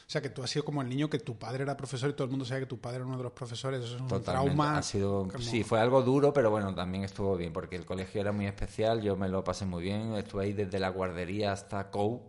O 0.07 0.09
sea, 0.09 0.21
que 0.21 0.29
tú 0.29 0.43
has 0.43 0.51
sido 0.51 0.63
como 0.63 0.83
el 0.83 0.87
niño 0.89 1.09
que 1.09 1.17
tu 1.17 1.35
padre 1.39 1.63
era 1.63 1.75
profesor 1.75 2.11
y 2.11 2.13
todo 2.13 2.25
el 2.25 2.29
mundo 2.29 2.45
sabe 2.45 2.59
que 2.61 2.65
tu 2.67 2.79
padre 2.79 2.97
era 2.97 3.05
uno 3.07 3.17
de 3.17 3.23
los 3.23 3.31
profesores. 3.31 3.83
Eso 3.83 3.95
es 3.95 4.01
un 4.01 4.07
totalmente. 4.07 4.55
trauma. 4.55 4.77
Ha 4.77 4.83
sido, 4.83 5.27
como- 5.27 5.39
Sí, 5.43 5.63
fue 5.63 5.79
algo 5.79 6.03
duro, 6.03 6.31
pero 6.31 6.51
bueno, 6.51 6.75
también 6.75 7.03
estuvo 7.03 7.35
bien, 7.35 7.51
porque 7.51 7.75
el 7.75 7.85
colegio 7.85 8.21
era 8.21 8.31
muy 8.31 8.45
especial, 8.45 9.01
yo 9.01 9.15
me 9.15 9.27
lo 9.29 9.43
pasé 9.43 9.65
muy 9.65 9.81
bien, 9.81 10.13
estuve 10.13 10.43
ahí 10.45 10.53
desde 10.53 10.77
la 10.79 10.89
guardería 10.89 11.51
hasta 11.53 11.89
COU. 11.89 12.21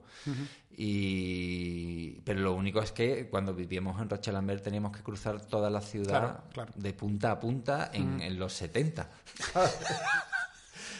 Y... 0.78 2.20
Pero 2.24 2.40
lo 2.40 2.54
único 2.54 2.80
es 2.80 2.92
que 2.92 3.28
cuando 3.28 3.54
vivíamos 3.54 4.00
en 4.00 4.08
Rochelambert 4.10 4.62
teníamos 4.62 4.96
que 4.96 5.02
cruzar 5.02 5.40
toda 5.40 5.68
la 5.70 5.80
ciudad 5.80 6.08
Claro, 6.20 6.42
claro. 6.52 6.72
de 6.76 6.92
punta 6.92 7.30
a 7.32 7.40
punta 7.40 7.90
en, 7.92 8.20
en 8.20 8.38
los 8.38 8.52
70. 8.54 9.08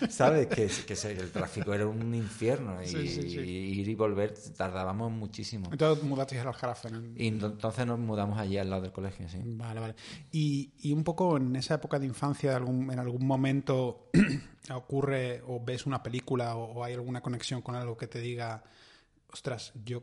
¿sabes? 0.08 0.46
Que, 0.46 0.68
que 0.86 0.96
se- 0.96 1.12
el 1.12 1.30
tráfico 1.30 1.72
era 1.74 1.86
un 1.86 2.14
infierno 2.14 2.82
y, 2.82 2.86
Sí, 2.86 3.08
sí, 3.08 3.22
sí. 3.30 3.38
y 3.38 3.80
ir 3.80 3.88
y 3.88 3.94
volver 3.94 4.34
tardábamos 4.56 5.10
muchísimo. 5.12 5.68
Entonces 5.70 6.04
mudasteis 6.04 6.40
al 6.42 6.48
Aljarafe. 6.48 6.90
¿no? 6.90 7.00
Y 7.16 7.30
ento- 7.30 7.52
entonces 7.52 7.86
nos 7.86 7.98
mudamos 7.98 8.38
allí 8.38 8.58
al 8.58 8.70
lado 8.70 8.82
del 8.82 8.92
colegio, 8.92 9.28
sí. 9.28 9.38
Vale, 9.44 9.80
vale. 9.80 9.94
Y, 10.32 10.72
y 10.80 10.92
un 10.92 11.04
poco 11.04 11.36
en 11.36 11.54
esa 11.56 11.74
época 11.74 11.98
de 11.98 12.06
infancia, 12.06 12.50
de 12.50 12.56
algún, 12.56 12.90
en 12.90 12.98
algún 12.98 13.26
momento 13.26 14.10
ocurre 14.74 15.42
o 15.46 15.62
ves 15.64 15.86
una 15.86 16.02
película 16.02 16.56
o, 16.56 16.72
o 16.80 16.84
hay 16.84 16.94
alguna 16.94 17.20
conexión 17.20 17.62
con 17.62 17.74
algo 17.74 17.96
que 17.96 18.06
te 18.06 18.20
diga, 18.20 18.64
ostras, 19.32 19.72
yo 19.84 20.02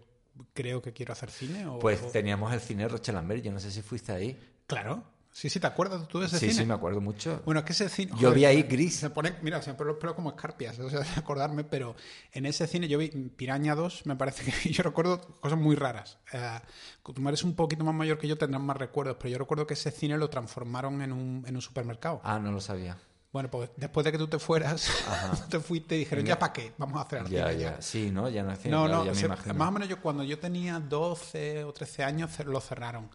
creo 0.54 0.82
que 0.82 0.94
quiero 0.94 1.14
hacer 1.14 1.30
cine. 1.30 1.66
O, 1.68 1.80
Pues 1.80 2.12
teníamos 2.12 2.52
el 2.54 2.60
cine 2.60 2.88
Rochelambert, 2.88 3.44
yo 3.44 3.52
no 3.52 3.60
sé 3.60 3.72
si 3.72 3.82
fuiste 3.82 4.12
ahí. 4.12 4.38
Claro. 4.68 5.04
Sí, 5.34 5.50
sí, 5.50 5.60
¿te 5.60 5.66
acuerdas 5.66 6.08
tú 6.08 6.20
de 6.20 6.28
ese 6.28 6.38
Sí, 6.38 6.50
cine? 6.52 6.62
sí, 6.62 6.66
me 6.68 6.76
acuerdo 6.76 7.02
mucho. 7.02 7.42
Bueno, 7.44 7.60
es 7.62 7.66
que 7.66 7.74
ese 7.74 7.90
cine. 7.90 8.12
Yo 8.20 8.32
vi 8.32 8.46
ahí 8.46 8.62
Gris. 8.64 8.98
Se 8.98 9.10
pone, 9.10 9.34
mira, 9.42 9.62
se 9.64 9.72
me 9.72 9.76
ponen 9.76 9.94
los 9.94 9.98
pelos 10.00 10.16
como 10.16 10.30
escarpias, 10.30 10.78
o 10.80 10.90
sea, 10.92 11.00
de 11.00 11.08
acordarme, 11.18 11.64
pero 11.64 11.96
en 12.34 12.46
ese 12.46 12.68
cine 12.68 12.88
yo 12.88 13.00
vi 13.00 13.10
Piraña 13.10 13.74
2, 13.74 14.06
me 14.06 14.16
parece 14.16 14.44
que 14.50 14.70
yo 14.72 14.84
recuerdo 14.84 15.20
cosas 15.42 15.58
muy 15.58 15.76
raras. 15.76 16.20
Eh, 16.32 16.60
tú 17.04 17.28
eres 17.28 17.44
un 17.44 17.56
poquito 17.56 17.84
más 17.84 17.96
mayor 17.96 18.20
que 18.20 18.28
yo, 18.28 18.38
tendrás 18.38 18.62
más 18.62 18.78
recuerdos, 18.78 19.18
pero 19.20 19.30
yo 19.30 19.38
recuerdo 19.40 19.66
que 19.66 19.74
ese 19.74 19.90
cine 19.90 20.18
lo 20.20 20.30
transformaron 20.30 21.02
en 21.02 21.12
un, 21.12 21.44
en 21.48 21.56
un 21.56 21.62
supermercado. 21.64 22.22
Ah, 22.24 22.38
no 22.38 22.52
lo 22.52 22.62
sabía. 22.62 22.96
Bueno, 23.32 23.50
pues 23.50 23.72
después 23.76 24.04
de 24.04 24.12
que 24.12 24.20
tú 24.20 24.28
te 24.28 24.38
fueras, 24.38 24.88
te 25.50 25.60
fuiste 25.60 25.96
y 25.96 26.00
dijeron, 26.00 26.24
¿ya 26.24 26.38
para 26.38 26.54
qué? 26.54 26.74
Vamos 26.78 27.00
a 27.00 27.02
hacer 27.02 27.28
Ya, 27.28 27.50
cine 27.50 27.60
ya. 27.60 27.82
Sí, 27.82 28.12
¿no? 28.12 28.30
Ya 28.30 28.44
no 28.44 28.56
cine, 28.56 28.70
no, 28.76 28.84
claro, 28.86 29.00
no, 29.00 29.06
ya 29.06 29.12
me 29.14 29.18
se- 29.18 29.54
más 29.54 29.68
o 29.68 29.72
menos 29.72 29.90
yo 29.90 30.00
cuando 30.00 30.24
yo 30.24 30.38
tenía 30.38 30.80
12 30.80 31.64
o 31.64 31.74
13 31.74 32.04
años 32.04 32.30
lo 32.46 32.62
cerraron. 32.62 33.10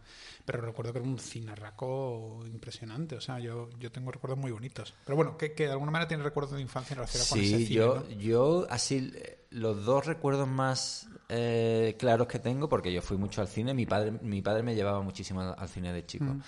Pero 0.51 0.65
recuerdo 0.65 0.93
que 0.93 0.99
era 0.99 1.07
un 1.07 1.19
cinarraco 1.19 2.39
impresionante. 2.47 3.15
O 3.15 3.21
sea, 3.21 3.39
yo, 3.39 3.69
yo 3.79 3.91
tengo 3.91 4.11
recuerdos 4.11 4.39
muy 4.39 4.51
bonitos. 4.51 4.93
Pero 5.05 5.15
bueno, 5.15 5.37
que, 5.37 5.53
que 5.53 5.65
de 5.65 5.71
alguna 5.71 5.91
manera 5.91 6.07
tiene 6.07 6.23
recuerdos 6.23 6.53
de 6.55 6.61
infancia 6.61 6.95
relacionados 6.95 7.29
con 7.29 7.39
ese 7.39 7.57
Sí, 7.59 7.65
cine. 7.67 7.75
yo, 7.75 7.95
¿no? 7.95 8.09
yo 8.09 8.67
así, 8.69 9.11
eh, 9.15 9.45
los 9.51 9.85
dos 9.85 10.05
recuerdos 10.07 10.47
más 10.47 11.07
eh, 11.29 11.95
claros 11.99 12.27
que 12.27 12.39
tengo, 12.39 12.67
porque 12.67 12.91
yo 12.91 13.01
fui 13.01 13.17
mucho 13.17 13.41
al 13.41 13.47
cine, 13.47 13.73
mi 13.73 13.85
padre, 13.85 14.11
mi 14.11 14.41
padre 14.41 14.63
me 14.63 14.73
llevaba 14.73 15.01
muchísimo 15.01 15.41
al, 15.41 15.69
cine 15.69 15.93
de 15.93 16.05
chico. 16.05 16.25
Mm. 16.25 16.41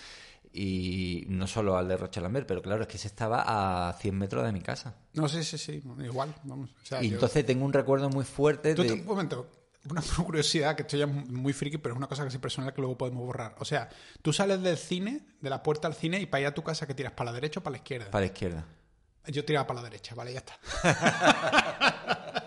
Y 0.54 1.24
no 1.30 1.48
solo 1.48 1.78
al 1.78 1.88
de 1.88 1.96
Rochelambert, 1.96 2.46
pero 2.48 2.62
claro, 2.62 2.82
es 2.82 2.88
que 2.88 2.98
se 2.98 3.08
estaba 3.08 3.88
a 3.90 3.94
100 3.94 4.18
metros 4.18 4.44
de 4.44 4.52
mi 4.52 4.60
casa. 4.62 4.96
No, 5.14 5.30
sí, 5.30 5.44
sí, 5.46 5.58
sí. 5.58 5.82
Igual, 6.00 6.36
vamos. 6.44 6.72
O 6.82 6.86
sea, 6.86 7.02
Y 7.02 7.08
yo- 7.10 7.14
entonces 7.14 7.46
tengo 7.46 7.64
un 7.64 7.72
recuerdo 7.72 8.10
muy 8.10 8.26
fuerte 8.26 8.76
Tú 8.76 8.84
de... 8.84 8.92
un 8.92 9.06
momento, 9.06 9.48
una 9.90 10.02
curiosidad, 10.24 10.76
que 10.76 10.84
esto 10.84 10.98
ya 10.98 11.06
es 11.06 11.12
muy 11.12 11.54
friki, 11.54 11.78
pero 11.78 11.96
es 11.96 11.98
una 11.98 12.08
cosa 12.08 12.24
que 12.24 12.32
sí 12.32 12.38
personal 12.38 12.74
que 12.74 12.82
luego 12.82 12.98
podemos 12.98 13.26
borrar. 13.26 13.56
O 13.60 13.66
sea, 13.66 13.90
tú 14.22 14.34
sales 14.34 14.62
del 14.62 14.78
cine, 14.78 15.26
de 15.42 15.50
la 15.50 15.64
puerta 15.64 15.88
al 15.88 15.96
cine, 15.96 16.20
y 16.20 16.26
para 16.26 16.42
ir 16.42 16.48
a 16.48 16.54
tu 16.54 16.64
casa, 16.64 16.88
que 16.88 16.94
tiras? 16.94 17.14
¿Para 17.14 17.32
la 17.32 17.36
derecha 17.36 17.60
o 17.60 17.64
para 17.64 17.72
la 17.72 17.78
izquierda? 17.78 18.12
Para 18.12 18.22
la 18.22 18.28
izquierda. 18.28 18.66
Yo 19.28 19.46
tiraba 19.46 19.68
para 19.68 19.82
la 19.82 19.90
derecha, 19.90 20.16
vale, 20.16 20.34
ya 20.34 20.40
está. 20.40 20.58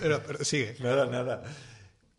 pero, 0.00 0.22
pero 0.24 0.44
sigue. 0.44 0.76
Nada, 0.80 1.06
nada. 1.06 1.42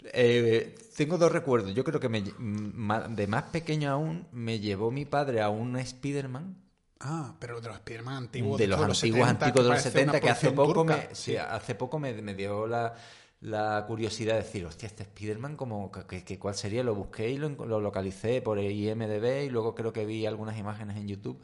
Eh, 0.04 0.76
tengo 0.98 1.18
dos 1.18 1.32
recuerdos. 1.32 1.74
Yo 1.74 1.84
creo 1.84 2.00
que 2.00 2.10
me 2.10 2.22
de 2.22 3.28
más 3.28 3.44
pequeño 3.44 3.92
aún 3.92 4.28
me 4.32 4.60
llevó 4.60 4.92
mi 4.92 5.06
padre 5.06 5.42
a 5.42 5.50
un 5.50 5.78
Spider-Man. 5.78 6.58
Ah, 7.02 7.34
pero 7.40 7.62
de 7.62 7.68
los 7.70 7.78
Spiderman 7.78 8.16
antiguos. 8.18 8.58
de 8.60 8.68
los 8.68 8.78
todos 8.78 8.98
antiguos 9.04 9.28
70, 9.28 9.46
antiguos 9.46 9.64
de 9.66 9.70
los 9.70 9.82
parece 9.82 9.90
70 9.92 10.12
una 10.12 10.20
que 10.20 10.30
hace 10.30 10.52
poco 10.52 10.74
turca. 10.74 10.98
me, 11.10 11.16
sí, 11.16 11.38
hace 11.38 11.76
poco 11.76 11.98
me, 11.98 12.14
me 12.22 12.36
dio 12.36 12.68
la, 12.68 12.94
la 13.40 13.86
curiosidad 13.88 14.34
de 14.34 14.42
decir, 14.42 14.66
hostia, 14.66 14.88
este 14.88 15.04
Spider-Man, 15.04 15.56
como, 15.56 15.90
que, 15.92 16.26
que- 16.26 16.38
¿cuál 16.38 16.56
sería? 16.56 16.84
Lo 16.84 16.94
busqué 16.96 17.30
y 17.30 17.38
lo, 17.38 17.48
lo 17.50 17.80
localicé 17.80 18.42
por 18.42 18.60
IMDB 18.60 19.46
y 19.46 19.50
luego 19.50 19.76
creo 19.76 19.94
que 19.94 20.06
vi 20.06 20.26
algunas 20.26 20.58
imágenes 20.58 20.98
en 20.98 21.08
YouTube. 21.08 21.42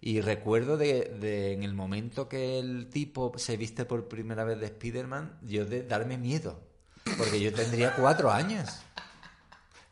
Y 0.00 0.20
recuerdo 0.20 0.76
de, 0.76 1.16
de 1.20 1.52
en 1.52 1.64
el 1.64 1.74
momento 1.74 2.28
que 2.28 2.60
el 2.60 2.88
tipo 2.88 3.32
se 3.38 3.56
viste 3.56 3.84
por 3.84 4.06
primera 4.06 4.44
vez 4.44 4.60
de 4.60 4.66
Spider-Man, 4.66 5.38
yo 5.42 5.66
de 5.66 5.82
darme 5.82 6.16
miedo, 6.16 6.60
porque 7.18 7.40
yo 7.40 7.52
tendría 7.52 7.96
cuatro 7.96 8.30
años. 8.30 8.68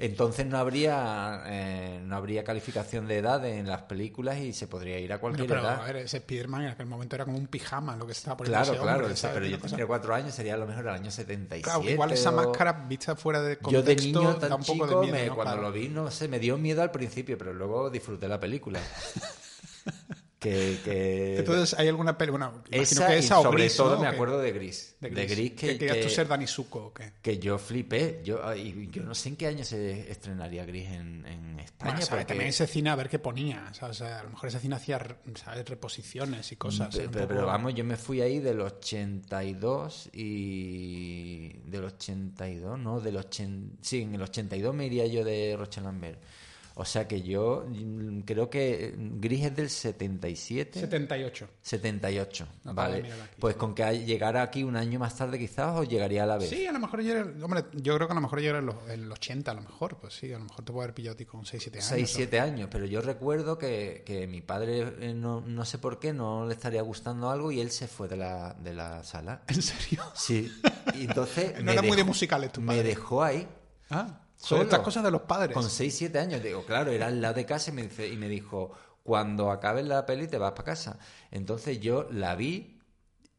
Entonces 0.03 0.47
no 0.47 0.57
habría 0.57 1.43
eh, 1.47 2.01
no 2.03 2.17
habría 2.17 2.43
calificación 2.43 3.07
de 3.07 3.19
edad 3.19 3.45
en 3.45 3.69
las 3.69 3.83
películas 3.83 4.39
y 4.39 4.55
se 4.55 4.67
podría 4.67 4.99
ir 4.99 5.13
a 5.13 5.19
cualquier 5.19 5.47
pero 5.47 5.61
edad. 5.61 5.81
a 5.83 5.85
ver, 5.85 5.97
ese 5.97 6.21
Spiderman 6.21 6.63
en 6.63 6.69
aquel 6.69 6.87
momento 6.87 7.17
era 7.17 7.27
como 7.27 7.37
un 7.37 7.47
pijama 7.47 7.97
lo 7.97 8.07
que 8.07 8.15
se 8.15 8.21
estaba 8.21 8.39
poniendo 8.39 8.57
Claro, 8.59 8.73
ese 8.73 8.83
claro, 8.83 8.99
hombre, 9.07 9.15
pero 9.35 9.47
yo 9.47 9.59
tendría 9.59 9.87
cuatro 9.87 10.15
años, 10.15 10.35
sería 10.35 10.55
a 10.55 10.57
lo 10.57 10.67
mejor 10.67 10.85
el 10.87 10.95
año 10.95 11.11
77. 11.11 11.63
Claro, 11.63 11.83
igual 11.91 12.13
esa 12.13 12.31
o- 12.31 12.33
máscara 12.33 12.73
vista 12.89 13.15
fuera 13.15 13.43
de 13.43 13.57
Yo 13.57 13.61
contexto 13.61 13.91
de 13.91 13.97
niño 14.07 14.33
da 14.35 14.39
tan 14.49 14.53
un 14.53 14.59
poco 14.61 14.73
chico, 14.73 14.87
de 14.87 14.97
miedo, 14.97 15.13
me- 15.13 15.27
¿no? 15.27 15.35
cuando 15.35 15.53
Claro. 15.53 15.69
lo 15.69 15.73
vi, 15.73 15.89
no 15.89 16.11
sé, 16.11 16.29
me 16.29 16.39
dio 16.39 16.57
miedo 16.57 16.81
al 16.83 16.91
principio, 16.91 17.37
pero 17.37 17.53
luego 17.53 17.91
disfruté 17.91 18.27
la 18.27 18.41
película. 18.41 18.81
que, 20.41 20.79
que- 20.85 21.37
Entonces, 21.39 21.79
¿hay 21.79 21.87
alguna 21.87 22.17
peli? 22.19 22.31
Bueno, 22.31 22.63
esa, 22.71 23.07
que 23.07 23.15
y 23.15 23.19
esa 23.19 23.39
o 23.41 23.43
sobre 23.45 23.63
Gris, 23.65 23.77
todo 23.77 23.95
¿no? 23.97 24.01
me 24.01 24.07
acuerdo 24.09 24.41
de 24.41 24.51
Gris. 24.53 24.97
de 25.01 25.11
De 25.11 25.27
Gris. 25.27 25.37
Gris, 25.37 25.51
que, 25.53 25.67
que 25.69 25.79
querías 25.79 26.01
tú 26.01 26.09
ser 26.11 26.27
Dani 26.27 26.47
Zuko 26.47 26.87
o 26.87 26.93
qué. 26.95 27.13
que 27.23 27.39
yo 27.39 27.59
flipé. 27.59 28.23
Yo, 28.25 28.41
ay, 28.45 28.89
yo 28.91 29.03
no 29.03 29.15
sé 29.15 29.29
en 29.29 29.37
qué 29.37 29.47
año 29.47 29.63
se 29.65 30.11
estrenaría 30.11 30.65
Gris 30.65 30.87
en, 30.89 31.27
en 31.27 31.61
España. 31.61 31.93
Bueno, 31.93 32.07
porque- 32.09 32.25
También 32.25 32.49
ese 32.49 32.67
cine 32.67 32.91
a 32.91 32.97
ver 32.97 33.09
qué 33.09 33.19
ponía. 33.19 33.73
¿sabes? 33.75 34.01
O 34.01 34.05
sea, 34.05 34.21
a 34.21 34.23
lo 34.25 34.31
mejor 34.31 34.49
ese 34.49 34.61
cine 34.61 34.77
hacía 34.77 34.99
¿sabes? 35.45 35.69
reposiciones 35.69 36.51
y 36.53 36.57
cosas. 36.57 36.95
Un 36.95 37.01
pero, 37.03 37.11
poco- 37.13 37.29
pero 37.29 37.47
vamos, 37.47 37.75
yo 37.75 37.85
me 37.85 37.97
fui 37.97 38.21
ahí 38.23 38.39
del 38.41 38.61
82 38.63 40.09
y... 40.15 41.49
Del 41.67 41.85
82, 41.85 42.79
¿no? 42.79 43.01
Del 43.01 43.17
80... 43.17 43.77
Sí, 43.83 44.03
en 44.03 44.15
el 44.15 44.23
82 44.23 44.75
me 44.75 44.87
iría 44.87 45.07
yo 45.07 45.25
de 45.25 45.55
Rochelambert. 45.59 46.19
O 46.75 46.85
sea 46.85 47.07
que 47.09 47.23
yo 47.23 47.67
mm, 47.69 48.21
creo 48.21 48.49
que 48.49 48.95
Gris 48.97 49.45
es 49.47 49.57
del 49.57 49.69
77, 49.71 50.81
78. 50.81 51.49
78, 51.61 52.45
Acabo 52.45 52.69
de 52.69 52.73
¿vale? 52.75 52.99
aquí. 53.13 53.35
Pues 53.39 53.57
con 53.57 53.75
que 53.75 54.05
llegara 54.05 54.43
aquí 54.43 54.63
un 54.63 54.77
año 54.77 54.99
más 54.99 55.17
tarde 55.17 55.39
quizás 55.39 55.77
o 55.79 55.85
llegaría 55.85 56.23
a 56.23 56.27
la 56.27 56.39
vez. 56.39 56.49
Sí, 56.49 56.67
a 56.67 56.73
lo 56.73 56.79
mejor 56.79 57.03
llega, 57.03 57.23
hombre, 57.45 57.65
yo 57.75 57.95
creo 57.97 58.07
que 58.07 58.13
a 58.13 58.15
lo 58.15 58.21
mejor 58.21 58.41
llega 58.41 58.59
en 58.59 58.67
los, 58.67 58.77
los 58.99 59.13
80, 59.19 59.51
a 59.51 59.55
lo 59.55 59.61
mejor, 59.63 59.99
pues 59.99 60.15
sí, 60.15 60.33
a 60.33 60.39
lo 60.39 60.45
mejor 60.45 60.65
te 60.65 60.73
puede 60.73 60.85
haber 60.85 60.95
pillado 60.95 61.15
a 61.15 61.17
ti 61.17 61.25
con 61.27 61.45
6, 61.45 61.63
7 61.63 61.79
años. 61.79 61.89
6, 61.89 62.01
¿no? 62.03 62.17
7 62.17 62.41
años, 62.41 62.69
pero 62.71 62.87
yo 62.87 63.01
recuerdo 63.01 63.59
que, 63.59 64.03
que 64.07 64.27
mi 64.27 64.41
padre, 64.41 64.95
eh, 65.01 65.15
no, 65.15 65.41
no 65.41 65.65
sé 65.65 65.79
por 65.79 65.99
qué, 65.99 66.13
no 66.13 66.47
le 66.47 66.55
estaría 66.55 66.83
gustando 66.83 67.31
algo 67.31 67.51
y 67.53 67.61
él 67.61 67.71
se 67.71 67.89
fue 67.89 68.09
de 68.09 68.17
la, 68.17 68.55
de 68.55 68.75
la 68.75 69.03
sala. 69.05 69.43
¿En 69.49 69.61
serio? 69.61 70.03
Sí, 70.15 70.51
y 70.95 71.05
entonces... 71.05 71.55
No 71.61 71.65
me 71.65 71.73
era 71.73 71.83
muy 71.83 71.97
de 71.97 72.05
musicales 72.05 72.53
tu 72.53 72.61
Me 72.61 72.69
padre. 72.69 72.83
dejó 72.85 73.23
ahí, 73.23 73.47
Ah. 73.91 74.21
Son 74.41 74.61
estas 74.63 74.81
cosas 74.81 75.05
de 75.05 75.11
los 75.11 75.23
padres. 75.23 75.55
con 75.55 75.69
6, 75.69 75.95
7 75.97 76.19
años. 76.19 76.43
Digo, 76.43 76.65
claro, 76.65 76.91
era 76.91 77.07
al 77.07 77.21
lado 77.21 77.35
de 77.35 77.47
casa 77.47 77.71
y 77.71 77.75
me, 77.75 77.83
dice, 77.83 78.09
y 78.09 78.17
me 78.17 78.29
dijo, 78.29 78.73
cuando 79.03 79.51
acabes 79.51 79.85
la 79.87 80.07
peli 80.07 80.27
te 80.29 80.39
vas 80.39 80.53
para 80.53 80.65
casa. 80.65 80.99
Entonces 81.31 81.81
yo 81.81 82.09
la 82.11 82.35
vi, 82.35 82.77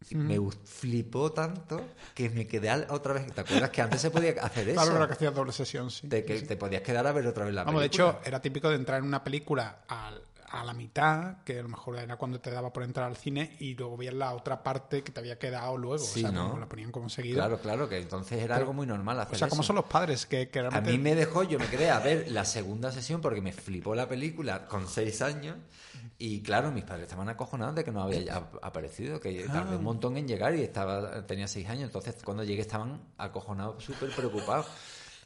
y 0.10 0.16
me 0.16 0.40
flipó 0.66 1.32
tanto 1.32 1.80
que 2.16 2.30
me 2.32 2.48
quedé 2.48 2.70
al- 2.70 2.88
otra 2.90 3.14
vez. 3.14 3.32
¿Te 3.32 3.42
acuerdas 3.42 3.70
que 3.70 3.82
antes 3.82 4.02
se 4.02 4.10
podía 4.12 4.32
hacer 4.42 4.68
eso? 4.68 4.76
Claro, 4.82 4.94
pero 4.94 5.08
que 5.08 5.14
hacías 5.14 5.34
doble 5.36 5.52
sesión, 5.52 5.92
sí. 5.92 6.08
Te, 6.08 6.26
que 6.26 6.42
te 6.42 6.56
podías 6.58 6.82
quedar 6.82 7.06
a 7.06 7.12
ver 7.12 7.28
otra 7.28 7.46
vez 7.46 7.54
la 7.54 7.64
Vamos, 7.64 7.82
de 7.82 7.90
película. 7.90 8.18
hecho, 8.20 8.28
era 8.28 8.42
típico 8.42 8.70
de 8.70 8.76
entrar 8.76 9.00
en 9.00 9.06
una 9.06 9.24
película 9.24 9.84
al- 9.88 10.24
a 10.54 10.64
la 10.66 10.74
mitad, 10.74 11.38
que 11.46 11.60
a 11.60 11.64
lo 11.64 11.70
mejor 11.70 11.98
era 11.98 12.18
cuando 12.18 12.40
te 12.40 12.52
daba 12.52 12.74
por 12.74 12.84
entrar 12.84 13.08
al 13.08 13.16
cine, 13.16 13.56
y 13.60 13.74
luego 13.76 13.96
veías 13.98 14.14
la 14.14 14.34
otra 14.34 14.62
parte 14.64 15.02
que 15.04 15.12
te 15.12 15.20
había 15.22 15.40
quedado 15.40 15.78
luego. 15.78 16.04
Sí, 16.04 16.20
o 16.20 16.28
sea, 16.28 16.32
¿no? 16.32 16.50
como 16.50 16.60
la 16.60 16.68
ponían 16.68 16.92
como 16.92 17.08
seguido. 17.10 17.36
Claro, 17.38 17.58
claro, 17.60 17.88
que 17.88 17.98
entonces 18.00 18.42
era 18.44 18.58
algo 18.58 18.74
muy 18.74 18.86
normal 18.86 19.20
hacer 19.22 19.36
o 19.36 19.38
sea, 19.38 19.48
como 19.48 19.62
eso. 19.62 19.68
son 19.68 19.78
los 19.78 19.86
padres 19.86 20.26
que, 20.26 20.50
que 20.50 20.60
A 20.60 20.82
mí 20.82 20.98
me 20.98 21.16
dejó, 21.16 21.44
yo 21.44 21.58
me 21.58 21.68
quedé 21.68 21.90
a 21.90 22.00
ver 22.00 22.30
la 22.32 22.44
segunda 22.46 22.92
sesión 22.92 23.22
porque 23.22 23.42
me 23.42 23.54
flipó 23.54 23.96
la 23.96 24.08
película 24.10 24.68
con 24.68 24.88
seis 24.88 25.22
años 25.22 25.56
y 26.18 26.42
claro, 26.42 26.72
mis 26.72 26.84
padres 26.84 27.04
estaban 27.04 27.30
acojonados 27.30 27.74
de 27.76 27.84
que 27.84 27.92
no 27.92 28.04
había 28.04 28.36
aparecido, 28.62 29.20
que 29.20 29.44
tardé 29.46 29.74
Ah. 29.76 29.78
un 29.78 29.84
montón 29.84 30.18
en 30.18 30.28
llegar 30.28 30.54
y 30.56 30.62
estaba 30.62 31.26
tenía 31.26 31.48
seis 31.48 31.68
años, 31.70 31.86
entonces 31.86 32.16
cuando 32.24 32.44
llegué 32.44 32.62
estaban 32.62 33.00
acojonados, 33.18 33.84
súper 33.84 34.10
preocupados. 34.12 34.68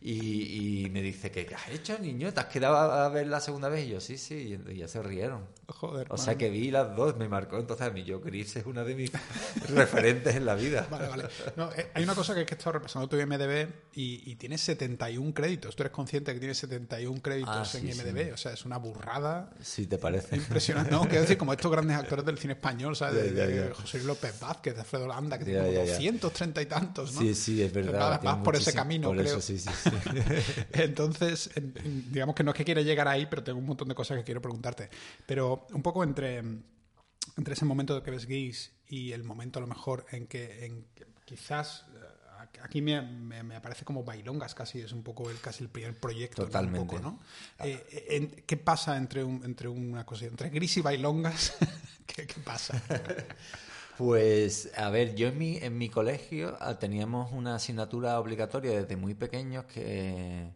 Y, 0.07 0.83
y 0.85 0.89
me 0.91 1.01
dice, 1.01 1.31
¿qué, 1.31 1.47
qué 1.47 1.55
has 1.55 1.67
hecho, 1.69 1.97
niño? 1.97 2.31
¿Te 2.31 2.39
has 2.39 2.45
quedado 2.45 2.75
a 2.77 3.05
a 3.07 3.09
ver 3.09 3.25
la 3.25 3.39
segunda 3.39 3.69
vez? 3.69 3.85
Y 3.87 3.89
yo, 3.89 3.99
sí, 3.99 4.19
sí, 4.19 4.55
y 4.69 4.75
ya 4.77 4.87
se 4.87 5.01
rieron. 5.01 5.45
Joder, 5.67 6.05
O 6.11 6.17
sea 6.17 6.37
que 6.37 6.51
vi 6.51 6.69
las 6.69 6.95
dos, 6.95 7.17
me 7.17 7.27
marcó. 7.27 7.57
Entonces 7.57 7.87
a 7.87 7.89
mí 7.89 8.03
yo, 8.03 8.19
Gris 8.21 8.55
es 8.55 8.67
una 8.67 8.83
de 8.83 8.93
mis 8.93 9.11
referentes 9.69 10.35
en 10.35 10.45
la 10.45 10.53
vida. 10.53 10.87
Vale, 10.91 11.07
vale. 11.07 11.23
No, 11.55 11.71
eh, 11.71 11.89
hay 11.95 12.03
una 12.03 12.13
cosa 12.13 12.35
que 12.35 12.41
es 12.41 12.45
que 12.45 12.53
he 12.53 12.57
estado 12.57 12.73
repasando 12.73 13.07
tu 13.09 13.17
IMDB 13.17 13.67
y, 13.93 14.29
y 14.31 14.35
tienes 14.35 14.61
71 14.61 15.33
créditos. 15.33 15.75
Tú 15.75 15.81
eres 15.81 15.91
consciente 15.91 16.33
que 16.33 16.39
tienes 16.39 16.59
71 16.59 17.21
créditos 17.23 17.49
Ah, 17.55 17.65
sí, 17.65 17.77
en 17.79 17.87
IMDB. 17.99 18.31
O 18.33 18.37
sea, 18.37 18.53
es 18.53 18.63
una 18.63 18.77
burrada 18.77 19.49
Si 19.61 19.87
te 19.87 19.97
parece. 19.97 20.35
impresionante. 20.35 20.91
No, 20.91 21.01
quiero 21.01 21.21
decir, 21.21 21.37
como 21.37 21.51
estos 21.51 21.71
grandes 21.71 21.97
actores 21.97 22.23
del 22.25 22.37
cine 22.37 22.53
español, 22.53 22.95
¿sabes? 22.95 23.33
De. 23.33 23.71
José 23.73 23.97
Luis 23.97 24.07
López 24.07 24.39
Vázquez, 24.39 24.75
de 24.75 24.81
Alfredo 24.81 25.07
Landa, 25.07 25.39
que 25.39 25.45
tiene 25.45 25.61
como 25.61 25.71
ya, 25.71 25.83
ya. 25.85 25.93
230 25.93 26.61
y 26.61 26.65
tantos, 26.67 27.13
¿no? 27.13 27.21
Sí, 27.21 27.33
sí, 27.33 27.63
es 27.63 27.73
verdad. 27.73 28.21
Vas- 28.21 28.37
por 28.43 28.55
ese 28.55 28.71
camino, 28.71 29.07
por 29.07 29.17
creo. 29.17 29.27
eso, 29.29 29.41
sí, 29.41 29.57
sí, 29.57 29.69
sí. 29.83 29.89
Entonces, 30.73 31.49
en- 31.55 31.73
en- 31.83 32.11
digamos 32.11 32.35
que 32.35 32.43
no 32.43 32.51
es 32.51 32.57
que 32.57 32.65
quiera 32.65 32.81
llegar 32.81 33.07
ahí, 33.07 33.25
pero 33.27 33.43
tengo 33.43 33.59
un 33.59 33.65
montón 33.65 33.87
de 33.87 33.95
cosas 33.95 34.17
que 34.17 34.23
quiero 34.23 34.41
preguntarte. 34.41 34.89
Pero 35.25 35.67
un 35.73 35.81
poco 35.81 36.03
entre, 36.03 36.37
entre 36.39 37.53
ese 37.53 37.65
momento 37.65 37.95
de 37.95 38.03
que 38.03 38.11
ves 38.11 38.25
Geese 38.25 38.71
y 38.87 39.11
el 39.11 39.23
momento 39.23 39.59
a 39.59 39.61
lo 39.61 39.67
mejor 39.67 40.05
en 40.11 40.27
que, 40.27 40.65
en 40.65 40.85
que 40.95 41.05
quizás 41.25 41.85
eh, 41.95 42.59
aquí 42.61 42.81
me, 42.81 43.01
me, 43.01 43.41
me 43.43 43.55
aparece 43.55 43.83
como 43.85 44.03
bailongas 44.03 44.53
casi, 44.53 44.79
es 44.79 44.91
un 44.91 45.01
poco 45.03 45.29
el, 45.29 45.39
casi 45.39 45.63
el 45.63 45.69
primer 45.69 45.99
proyecto. 45.99 46.41
¿no? 46.43 46.45
Un 46.45 46.51
Totalmente. 46.51 46.79
poco, 46.95 46.99
¿no? 46.99 47.19
Eh, 47.65 47.83
eh, 47.91 48.05
en- 48.11 48.29
¿Qué 48.45 48.57
pasa 48.57 48.97
entre, 48.97 49.23
un- 49.23 49.43
entre 49.43 49.67
una 49.67 50.05
cosa, 50.05 50.25
entre 50.25 50.49
gris 50.49 50.77
y 50.77 50.81
bailongas? 50.81 51.55
¿Qué, 52.05 52.27
qué 52.27 52.39
pasa? 52.41 52.81
Pues, 53.97 54.71
a 54.75 54.89
ver, 54.89 55.15
yo 55.15 55.27
en 55.27 55.37
mi, 55.37 55.57
en 55.57 55.77
mi 55.77 55.89
colegio 55.89 56.57
ah, 56.59 56.77
teníamos 56.77 57.31
una 57.31 57.55
asignatura 57.55 58.19
obligatoria 58.19 58.71
desde 58.71 58.97
muy 58.97 59.13
pequeños 59.13 59.65
que, 59.65 60.53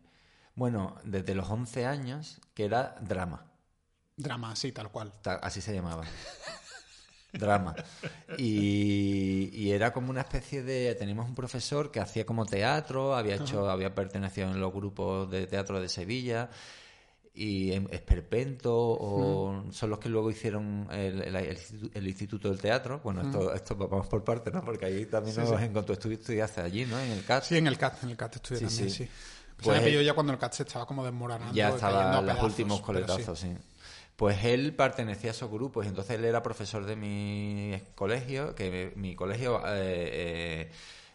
bueno, 0.56 0.96
desde 1.04 1.36
los 1.36 1.50
11 1.50 1.86
años, 1.86 2.42
que 2.54 2.66
era 2.66 2.96
drama. 3.02 3.46
Drama, 4.18 4.56
sí, 4.58 4.74
tal 4.74 4.92
cual. 4.92 5.14
Así 5.42 5.62
se 5.62 5.74
llamaba. 5.74 6.04
Drama. 7.32 7.76
Y, 8.38 9.50
y 9.54 9.72
era 9.72 9.94
como 9.94 10.10
una 10.10 10.22
especie 10.22 10.64
de. 10.64 10.94
Teníamos 10.96 11.30
un 11.30 11.36
profesor 11.36 11.92
que 11.92 12.00
hacía 12.00 12.26
como 12.26 12.46
teatro, 12.46 13.16
había 13.16 13.36
hecho, 13.36 13.70
había 13.70 13.94
pertenecido 13.94 14.50
en 14.50 14.60
los 14.60 14.74
grupos 14.74 15.30
de 15.30 15.48
teatro 15.48 15.80
de 15.80 15.88
Sevilla. 15.88 16.50
Y 17.42 17.72
en 17.72 17.88
Esperpento, 17.92 18.76
o 18.76 19.64
son 19.72 19.90
los 19.90 20.00
que 20.00 20.10
luego 20.10 20.30
hicieron 20.30 20.88
el, 20.92 21.22
el- 21.22 21.36
el 21.38 21.56
institu- 21.58 21.92
el 21.94 22.08
Instituto 22.08 22.50
del 22.50 22.60
Teatro. 22.60 23.00
Bueno, 23.02 23.22
esto, 23.22 23.54
esto 23.54 23.76
vamos 23.78 24.08
por 24.08 24.26
parte, 24.26 24.52
¿no? 24.52 24.62
Porque 24.64 24.86
ahí 24.86 25.06
también 25.06 25.34
Sí, 25.36 25.42
nos 25.42 25.58
sí. 25.58 25.66
encontró. 25.66 25.94
Estudiaste 25.94 26.60
allí, 26.60 26.86
¿no? 26.86 27.00
En 27.00 27.12
el 27.12 27.24
CAT. 27.24 27.44
Sí, 27.46 27.56
en 27.58 27.68
el 27.68 27.78
CAT, 27.78 28.04
en 28.04 28.10
el 28.10 28.18
CAT 28.18 28.36
estudié 28.36 28.60
Sí, 28.60 28.66
también, 28.66 28.90
sí. 28.90 29.06
sí. 29.06 29.10
Pues 29.64 29.82
que 29.82 29.92
yo 29.94 30.02
ya 30.02 30.14
cuando 30.14 30.34
el 30.34 30.40
CAT 30.40 30.54
se 30.54 30.64
estaba 30.64 30.86
como 30.86 31.06
desmoronando. 31.06 31.54
ya 31.54 31.70
estaba 31.70 32.10
a 32.18 32.22
los 32.22 32.22
pedazos, 32.32 32.44
últimos 32.44 32.82
coletazos, 32.82 33.40
sí. 33.40 33.54
Pues 34.18 34.44
él 34.44 34.74
pertenecía 34.76 35.30
a 35.30 35.34
esos 35.34 35.50
grupos 35.50 35.88
entonces 35.88 36.18
él 36.18 36.26
era 36.26 36.44
profesor 36.44 36.86
de 36.86 36.98
mi 36.98 37.82
colegio, 37.96 38.54
que 38.54 38.92
mi 38.98 39.16
colegio, 39.16 39.60
eh, 39.66 39.70
eh, 40.68 40.72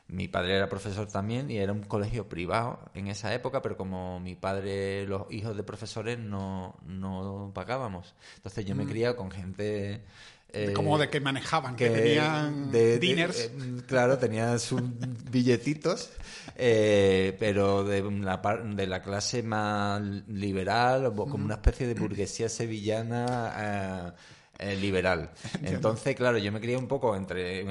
mi 0.08 0.28
padre 0.28 0.56
era 0.56 0.68
profesor 0.68 1.06
también 1.08 1.50
y 1.50 1.56
era 1.58 1.72
un 1.72 1.82
colegio 1.82 2.28
privado 2.28 2.78
en 2.94 3.08
esa 3.08 3.32
época, 3.34 3.62
pero 3.62 3.76
como 3.76 4.20
mi 4.20 4.34
padre, 4.36 5.06
los 5.06 5.22
hijos 5.30 5.56
de 5.56 5.62
profesores 5.62 6.18
no, 6.18 6.76
no 6.86 7.50
pagábamos. 7.54 8.14
Entonces 8.36 8.64
yo 8.66 8.74
me 8.74 8.86
criaba 8.86 9.16
con 9.16 9.30
gente... 9.30 10.04
eh, 10.50 10.72
como 10.74 10.98
de 10.98 11.08
que 11.08 11.20
manejaban, 11.20 11.74
que, 11.74 11.86
que 11.86 11.90
tenían 11.90 12.70
de- 12.70 12.84
de- 12.92 12.98
dinners. 12.98 13.38
eh, 13.40 13.82
claro, 13.86 14.18
tenía 14.18 14.58
sus 14.58 14.82
billetitos, 15.30 16.10
eh, 16.54 17.34
pero 17.40 17.82
de 17.82 18.02
la, 18.02 18.36
de 18.74 18.86
la 18.86 19.02
clase 19.02 19.42
más 19.42 20.00
liberal, 20.28 21.12
como 21.16 21.44
una 21.46 21.54
especie 21.54 21.86
de 21.86 21.94
burguesía 21.94 22.48
sevillana. 22.50 24.14
Eh, 24.64 24.76
liberal. 24.76 25.30
Entonces, 25.62 26.16
claro, 26.16 26.38
yo 26.38 26.50
me 26.52 26.60
crié 26.60 26.76
un 26.76 26.88
poco 26.88 27.14
entre 27.16 27.60
en, 27.60 27.70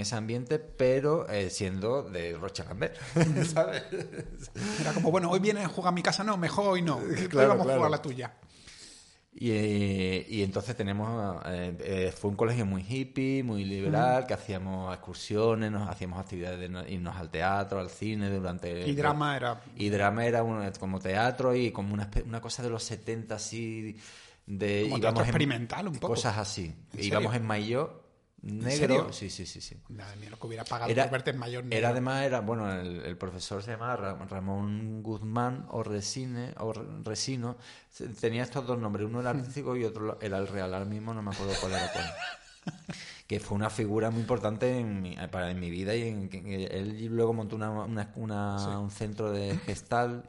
ese 0.00 0.14
ambiente, 0.14 0.58
pero 0.58 1.28
eh, 1.28 1.50
siendo 1.50 2.02
de 2.02 2.36
Rocha 2.36 2.64
¿sabes? 3.52 3.82
Era 4.80 4.92
como, 4.92 5.10
bueno, 5.10 5.30
hoy 5.30 5.40
vienes 5.40 5.64
a 5.64 5.68
jugar 5.68 5.92
a 5.92 5.94
mi 5.94 6.02
casa, 6.02 6.24
no, 6.24 6.36
mejor 6.36 6.68
hoy 6.68 6.82
no. 6.82 6.96
Hoy 6.98 7.28
Claro, 7.28 7.50
vamos 7.50 7.66
a 7.68 7.74
jugar 7.74 7.86
a 7.86 7.90
la 7.90 8.02
tuya. 8.02 8.32
Y, 9.36 9.50
eh, 9.50 10.26
y 10.28 10.42
entonces 10.44 10.76
tenemos, 10.76 11.42
eh, 11.46 12.14
fue 12.16 12.30
un 12.30 12.36
colegio 12.36 12.64
muy 12.66 12.86
hippie, 12.88 13.42
muy 13.42 13.64
liberal, 13.64 14.26
que 14.26 14.34
hacíamos 14.34 14.94
excursiones, 14.94 15.72
nos 15.72 15.88
hacíamos 15.88 16.20
actividades 16.20 16.60
de 16.60 16.68
no- 16.68 16.86
irnos 16.86 17.16
al 17.16 17.30
teatro, 17.30 17.80
al 17.80 17.90
cine 17.90 18.30
durante... 18.30 18.86
Y 18.88 18.94
drama 18.94 19.36
era. 19.36 19.60
Y 19.74 19.88
drama 19.88 20.24
era 20.24 20.44
un- 20.44 20.70
como 20.78 21.00
teatro 21.00 21.52
y 21.52 21.72
como 21.72 21.94
una, 21.94 22.08
una 22.24 22.40
cosa 22.40 22.62
de 22.62 22.70
los 22.70 22.84
70 22.84 23.34
así, 23.34 23.96
de... 24.46 24.82
Como 24.82 24.98
íbamos 24.98 25.00
teatro 25.00 25.22
en- 25.22 25.28
experimental 25.28 25.88
un 25.88 25.94
poco. 25.94 26.14
Cosas 26.14 26.38
así. 26.38 26.74
¿En 26.94 27.04
Íbamos 27.04 27.34
en 27.34 27.46
maillot 27.46 28.04
negro. 28.42 29.10
Sí, 29.10 29.30
sí, 29.30 29.46
sí, 29.46 29.60
sí. 29.62 29.74
Madre 29.88 30.16
mía, 30.16 30.28
lo 30.28 30.38
que 30.38 30.46
hubiera 30.46 30.64
pagado 30.64 30.90
Era, 30.90 31.04
por 31.04 31.12
verte 31.12 31.30
en 31.30 31.38
mayor 31.38 31.64
negro. 31.64 31.78
era 31.78 31.88
además, 31.88 32.24
era, 32.26 32.40
bueno, 32.40 32.70
el, 32.70 33.00
el 33.00 33.16
profesor 33.16 33.62
se 33.62 33.70
llamaba 33.70 33.96
Ra- 33.96 34.24
Ramón 34.26 35.02
Guzmán 35.02 35.66
o 35.70 35.82
Resine, 35.82 36.52
o 36.58 36.72
Re- 36.74 36.84
Resino. 37.04 37.56
Tenía 38.20 38.42
estos 38.42 38.66
dos 38.66 38.78
nombres, 38.78 39.06
uno 39.06 39.20
era 39.20 39.30
artístico 39.30 39.74
y 39.76 39.84
otro 39.84 40.18
era 40.20 40.36
el 40.36 40.46
real. 40.46 40.74
Ahora 40.74 40.84
mismo 40.84 41.14
no 41.14 41.22
me 41.22 41.30
acuerdo 41.30 41.54
cuál 41.58 41.72
era 41.72 41.90
cuál. 41.90 42.04
que 43.26 43.40
fue 43.40 43.56
una 43.56 43.70
figura 43.70 44.10
muy 44.10 44.20
importante 44.20 44.78
en 44.78 45.00
mi, 45.00 45.16
para, 45.30 45.50
en 45.50 45.58
mi 45.58 45.70
vida 45.70 45.94
y 45.94 46.02
en, 46.08 46.28
que 46.28 46.66
él 46.66 47.06
luego 47.06 47.32
montó 47.32 47.56
una, 47.56 47.70
una- 47.70 48.12
una- 48.16 48.78
un 48.78 48.90
centro 48.90 49.32
de 49.32 49.56
gestal 49.58 50.24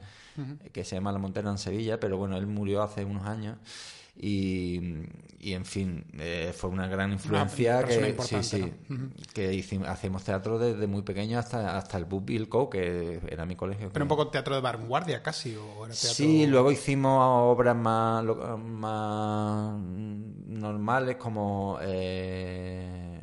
que 0.72 0.84
se 0.86 0.96
llama 0.96 1.12
La 1.14 1.18
Montera 1.20 1.50
en 1.50 1.58
Sevilla, 1.58 2.00
pero 2.00 2.18
bueno, 2.18 2.38
él 2.38 2.48
murió 2.48 2.82
hace 2.82 3.04
unos 3.04 3.26
años. 3.26 3.58
Y, 4.18 4.80
y, 5.40 5.54
en 5.54 5.66
fin, 5.66 6.06
eh, 6.18 6.54
fue 6.56 6.70
una 6.70 6.88
gran 6.88 7.12
influencia 7.12 7.84
que, 7.84 8.16
sí, 8.22 8.44
sí, 8.44 8.74
que 9.34 9.54
hicimos, 9.54 9.90
hacemos 9.90 10.24
teatro 10.24 10.58
desde 10.58 10.88
muy 10.88 11.02
pequeño 11.02 11.38
hasta, 11.38 11.78
hasta 11.78 11.98
el 11.98 12.06
Book 12.06 12.24
Bill 12.26 12.48
Co, 12.48 12.70
que 12.70 13.20
era 13.28 13.46
mi 13.46 13.56
colegio. 13.56 13.90
Pero 13.92 14.06
un 14.06 14.10
poco 14.10 14.30
teatro 14.30 14.56
de 14.56 14.62
vanguardia 14.62 15.22
casi, 15.22 15.56
o 15.56 15.86
era 15.86 15.94
teatro... 15.94 16.14
Sí, 16.14 16.48
luego 16.48 16.72
hicimos 16.72 17.20
obras 17.22 17.76
más, 17.76 18.24
más 18.58 19.80
normales 20.48 21.18
como 21.18 21.78
eh, 21.82 23.22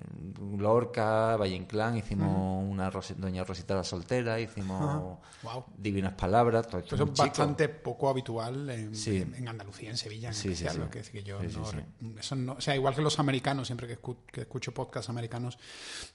Lorca, 0.60 1.36
Valle 1.36 1.54
Inclán, 1.56 1.96
hicimos 1.96 2.64
una 2.68 2.90
Doña 3.16 3.44
Rosita 3.44 3.74
la 3.74 3.84
Soltera, 3.84 4.40
hicimos 4.40 5.18
Wow. 5.42 5.64
Divinas 5.76 6.12
Palabras, 6.14 6.66
todo 6.68 6.78
esto 6.80 6.94
es 6.94 7.00
chico. 7.00 7.14
bastante 7.16 7.68
poco 7.68 8.08
habitual 8.08 8.68
en, 8.70 8.94
Sí. 8.94 9.16
en 9.18 9.48
Andalucía, 9.48 9.90
en 9.90 9.96
Sevilla 9.96 10.28
en 10.28 10.34
Sí, 10.34 10.42
sí, 10.42 10.48
especial. 10.64 10.74
sí. 10.74 10.78
lo 10.80 10.90
que 10.90 10.98
decir 10.98 11.12
que 11.12 11.22
yo 11.24 11.38
no, 11.42 12.18
eso 12.18 12.36
no- 12.36 12.52
o 12.54 12.60
sea, 12.60 12.74
igual 12.76 12.94
que 12.94 13.02
los 13.02 13.18
americanos, 13.18 13.66
siempre 13.66 13.86
que, 13.86 14.00
escu- 14.00 14.16
que 14.30 14.42
escucho 14.42 14.72
podcasts 14.72 15.08
americanos, 15.10 15.58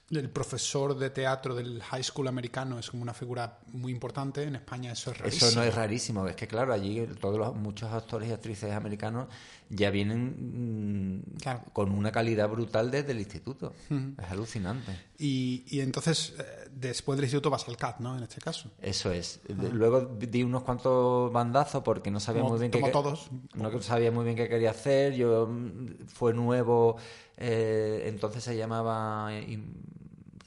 el 0.10 0.30
profesor 0.30 0.98
de 0.98 1.10
teatro 1.10 1.54
del 1.56 1.82
high 1.84 2.04
school 2.04 2.28
americano 2.28 2.80
es 2.80 2.90
como 2.90 3.04
una 3.04 3.14
figura 3.14 3.60
muy 3.74 3.92
importante. 3.92 4.44
En 4.44 4.56
España 4.56 4.92
eso 4.94 5.12
es 5.12 5.18
rarísimo. 5.18 5.48
Eso 5.50 5.60
no 5.60 5.64
es 5.66 5.76
rarísimo, 5.76 6.28
es 6.28 6.36
que 6.36 6.48
claro, 6.48 6.74
allí 6.74 7.06
todos 7.20 7.38
los, 7.38 7.56
muchos 7.56 7.92
actores 7.92 8.30
y 8.30 8.32
actrices 8.32 8.72
americanos 8.72 9.28
ya 9.70 9.90
vienen 9.90 11.22
mm, 11.36 11.38
Claro. 11.42 11.62
con 11.74 11.92
una 11.92 12.12
calidad 12.12 12.50
brutal 12.50 12.90
desde 12.92 13.12
el 13.12 13.20
instituto. 13.20 13.74
Es 13.90 14.32
alucinante. 14.32 14.92
Y, 15.18 15.64
y 15.68 15.82
entonces, 15.82 16.34
eh, 16.40 16.70
después 16.72 17.18
del 17.18 17.26
instituto 17.26 17.50
vas 17.50 17.68
al 17.68 17.76
CAT, 17.78 18.00
¿no? 18.00 18.16
En 18.18 18.24
este 18.24 18.40
caso. 18.42 18.72
Eso 18.82 19.12
es. 19.12 19.42
Luego 19.74 20.02
di 20.20 20.44
unos 20.44 20.64
cuantos 20.64 21.32
bandazos 21.32 21.84
porque 21.84 22.12
no 22.12 22.20
sabía 22.20 22.42
Como- 22.42 22.54
muy 22.54 22.60
bien 22.60 22.72
qué 22.72 22.80
como 22.80 22.88
que- 22.88 22.94
todos. 22.94 23.30
No 23.56 23.82
sabía 23.82 24.12
muy 24.12 24.24
bien 24.26 24.36
qué 24.36 24.48
quería 24.48 24.72
hacer. 24.72 25.14
Yo 25.16 25.48
mm, 25.48 26.08
fue 26.08 26.34
nuevo, 26.34 26.98
eh, 27.38 28.04
entonces 28.08 28.44
se 28.44 28.56
llamaba 28.58 29.30
eh, 29.34 29.60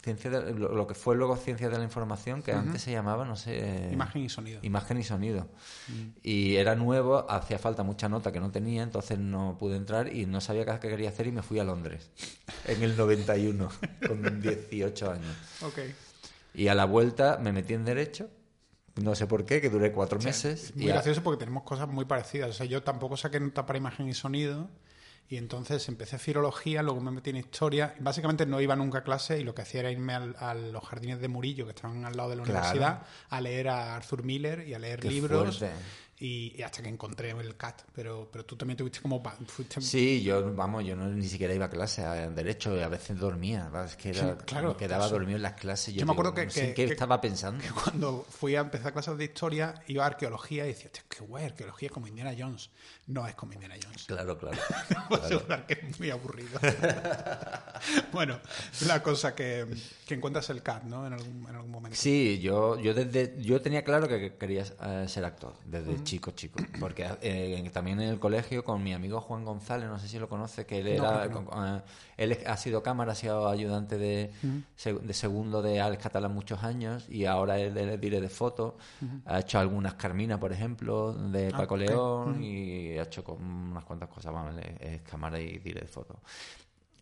ciencia 0.03 0.31
de- 0.31 0.55
lo, 0.55 0.75
lo 0.75 0.87
que 0.87 0.95
fue 0.95 1.15
luego 1.17 1.37
ciencia 1.37 1.69
de 1.69 1.77
la 1.79 1.85
información, 1.85 2.43
que 2.43 2.53
antes 2.53 2.83
se 2.83 2.91
llamaba, 2.93 3.25
no 3.25 3.37
sé, 3.37 3.59
eh, 3.89 3.93
Imagen 3.93 4.23
y 4.23 4.29
sonido. 4.29 4.59
Imagen 4.63 4.99
y 4.99 5.03
sonido. 5.05 5.49
Mm. 5.89 6.09
Y 6.23 6.57
era 6.57 6.75
nuevo, 6.75 7.31
hacía 7.31 7.59
falta 7.59 7.83
mucha 7.83 8.09
nota 8.09 8.33
que 8.33 8.41
no 8.41 8.51
tenía, 8.51 8.83
entonces 8.83 9.19
no 9.19 9.57
pude 9.59 9.77
entrar 9.77 10.15
y 10.15 10.27
no 10.27 10.41
sabía 10.41 10.65
qué 10.81 10.89
quería 10.89 11.11
hacer 11.11 11.27
y 11.27 11.33
me 11.33 11.43
fui 11.43 11.59
a 11.59 11.65
Londres 11.65 12.11
en 12.67 12.83
el 12.83 12.97
91, 12.97 13.69
con 14.09 14.41
18 14.41 15.11
años. 15.11 15.37
Ok. 15.63 15.79
Y 16.55 16.69
a 16.69 16.75
la 16.75 16.85
vuelta 16.85 17.39
me 17.41 17.53
metí 17.53 17.75
en 17.75 17.85
Derecho, 17.85 18.29
no 18.97 19.15
sé 19.15 19.27
por 19.27 19.45
qué, 19.45 19.61
que 19.61 19.71
duré 19.71 19.93
cuatro 19.93 20.19
meses. 20.19 20.65
Es 20.71 20.77
muy 20.77 20.87
y 20.87 20.91
a- 20.91 20.95
gracioso 20.95 21.23
porque 21.23 21.39
tenemos 21.39 21.63
cosas 21.63 21.89
muy 21.89 22.07
parecidas. 22.07 22.51
O 22.51 22.53
sea, 22.53 22.67
yo 22.67 22.83
tampoco 22.83 23.17
saqué 23.17 23.39
nota 23.39 23.67
para 23.67 23.79
imagen 23.79 24.09
y 24.09 24.15
sonido. 24.15 24.69
Y 25.31 25.37
entonces 25.37 25.89
empecé 25.89 26.19
filología, 26.19 26.83
luego 26.83 27.01
me 27.01 27.13
metí 27.13 27.31
en 27.31 27.37
historia. 27.37 27.95
Básicamente 28.01 28.47
no 28.47 28.61
iba 28.61 28.75
nunca 28.75 28.99
a 28.99 29.03
clase 29.05 29.39
y 29.39 29.45
lo 29.45 29.55
que 29.55 29.63
hacía 29.63 29.81
era 29.81 29.91
irme 29.93 30.13
al- 30.13 30.35
a 30.41 30.55
los 30.55 30.83
jardines 30.85 31.21
de 31.21 31.29
Murillo, 31.29 31.67
que 31.67 31.71
estaban 31.71 32.05
al 32.05 32.17
lado 32.17 32.31
de 32.31 32.37
la 32.37 32.43
Claro. 32.43 32.59
universidad, 32.59 33.03
a 33.29 33.41
leer 33.41 33.69
a 33.69 33.95
Arthur 33.95 34.25
Miller 34.25 34.67
y 34.67 34.75
a 34.75 34.81
leer 34.81 34.99
Qué 34.99 35.09
libros. 35.09 35.59
fuerte. 35.59 35.73
Y, 36.23 36.55
y 36.59 36.63
hasta 36.63 36.83
que 36.83 36.91
encontré 36.91 37.31
el 37.31 37.57
CAT. 37.57 37.81
Pero, 37.95 38.29
pero 38.31 38.45
tú 38.45 38.55
también 38.55 38.77
tuviste 38.77 39.01
como... 39.01 39.23
Fuiste, 39.47 39.81
Sí, 39.81 40.23
yo, 40.23 40.55
vamos, 40.55 40.85
yo 40.85 40.95
no, 40.95 41.09
ni 41.09 41.27
siquiera 41.27 41.55
iba 41.55 41.65
a 41.65 41.71
clase 41.71 42.05
a 42.05 42.29
Derecho 42.29 42.77
y 42.77 42.81
a 42.81 42.89
veces 42.89 43.19
dormía. 43.19 43.65
¿verdad? 43.71 43.87
Es 43.87 43.97
que 43.97 44.11
era, 44.11 44.33
Sí, 44.39 44.45
claro, 44.45 44.69
me 44.73 44.77
quedaba 44.77 45.09
dormido 45.09 45.37
en 45.37 45.43
las 45.43 45.55
clases. 45.55 45.95
Yo, 45.95 46.01
Yo 46.01 46.07
me 46.07 46.13
digo, 46.13 46.21
acuerdo 46.29 46.35
que- 46.35 46.45
no 46.45 46.51
sé 46.51 46.61
que- 46.69 46.75
qué 46.75 46.87
que- 46.87 46.93
estaba 46.93 47.21
pensando. 47.23 47.63
que 47.65 47.71
cuando 47.71 48.27
fui 48.29 48.55
a 48.55 48.61
empezar 48.61 48.93
clases 48.93 49.17
de 49.17 49.25
historia, 49.25 49.75
iba 49.89 50.05
a 50.05 50.09
arqueología 50.09 50.65
y 50.67 50.69
decía, 50.69 50.87
"Hostia, 50.93 51.05
qué 51.09 51.25
guay, 51.25 51.45
arqueología 51.47 51.89
como 51.89 52.07
Indiana 52.07 52.35
Jones. 52.39 52.69
No 53.07 53.27
es 53.27 53.35
como 53.35 53.55
Indiana 53.55 53.77
Jones. 53.83 54.05
Claro, 54.05 54.37
claro. 54.39 54.59
Puedo 55.09 55.25
asegurar 55.25 55.67
que 55.67 55.73
es 55.73 55.99
muy 55.99 56.11
aburrido. 56.11 56.61
bueno, 58.13 58.39
la 58.87 59.03
cosa 59.03 59.35
que, 59.35 59.67
que 60.07 60.15
encuentras 60.15 60.51
el 60.51 60.63
CAT, 60.63 60.85
¿no? 60.85 61.07
En 61.07 61.13
algún, 61.15 61.47
en 61.49 61.55
algún 61.57 61.71
momento. 61.71 61.97
Sí, 61.99 62.39
yo, 62.41 62.79
yo 62.79 62.95
desde 62.95 63.35
yo 63.41 63.61
tenía 63.61 63.83
claro 63.85 64.07
que 64.07 64.37
quería 64.37 64.65
eh, 64.83 65.07
ser 65.09 65.25
actor 65.25 65.55
desde 65.65 65.93
chico, 66.11 66.31
chico, 66.33 66.61
porque 66.81 67.07
eh, 67.23 67.71
también 67.73 68.01
en 68.01 68.09
el 68.09 68.19
colegio 68.19 68.65
con 68.65 68.83
mi 68.83 68.93
amigo 68.93 69.21
Juan 69.21 69.45
González, 69.45 69.89
no 69.89 69.99
sé 69.99 70.09
si 70.09 70.19
lo 70.19 70.29
conoce, 70.29 70.67
que 70.67 70.81
él 70.81 70.87
No, 70.87 71.23
era, 71.23 71.31
con- 71.31 71.49
eh, 71.77 71.83
él 72.17 72.39
ha 72.47 72.57
sido 72.57 72.83
cámara, 72.83 73.13
ha 73.13 73.15
sido 73.15 73.49
ayudante 73.49 73.97
de, 73.97 74.33
seg- 74.77 75.01
de 75.01 75.13
segundo 75.15 75.63
de 75.63 75.81
Alex 75.81 76.03
Catalán 76.03 76.35
muchos 76.35 76.63
años 76.65 77.09
y 77.09 77.27
ahora 77.27 77.59
él 77.59 77.77
es 77.77 78.01
diré 78.01 78.21
de 78.21 78.29
foto, 78.29 78.77
ha 79.25 79.39
hecho 79.41 79.59
algunas 79.61 79.95
Carmina, 79.95 80.39
por 80.41 80.53
ejemplo, 80.53 81.13
de 81.13 81.49
Ah, 81.55 81.59
Paco. 81.59 81.77
León 81.77 82.43
y 82.43 82.99
ha 82.99 83.03
hecho 83.05 83.23
unas 83.39 83.85
cuantas 83.85 84.09
cosas, 84.09 84.33
vamos, 84.33 84.55
es, 84.59 84.81
es 84.81 85.03
cámara 85.03 85.39
y 85.39 85.59
diré 85.59 85.83
de 85.83 85.87
foto. 85.89 86.19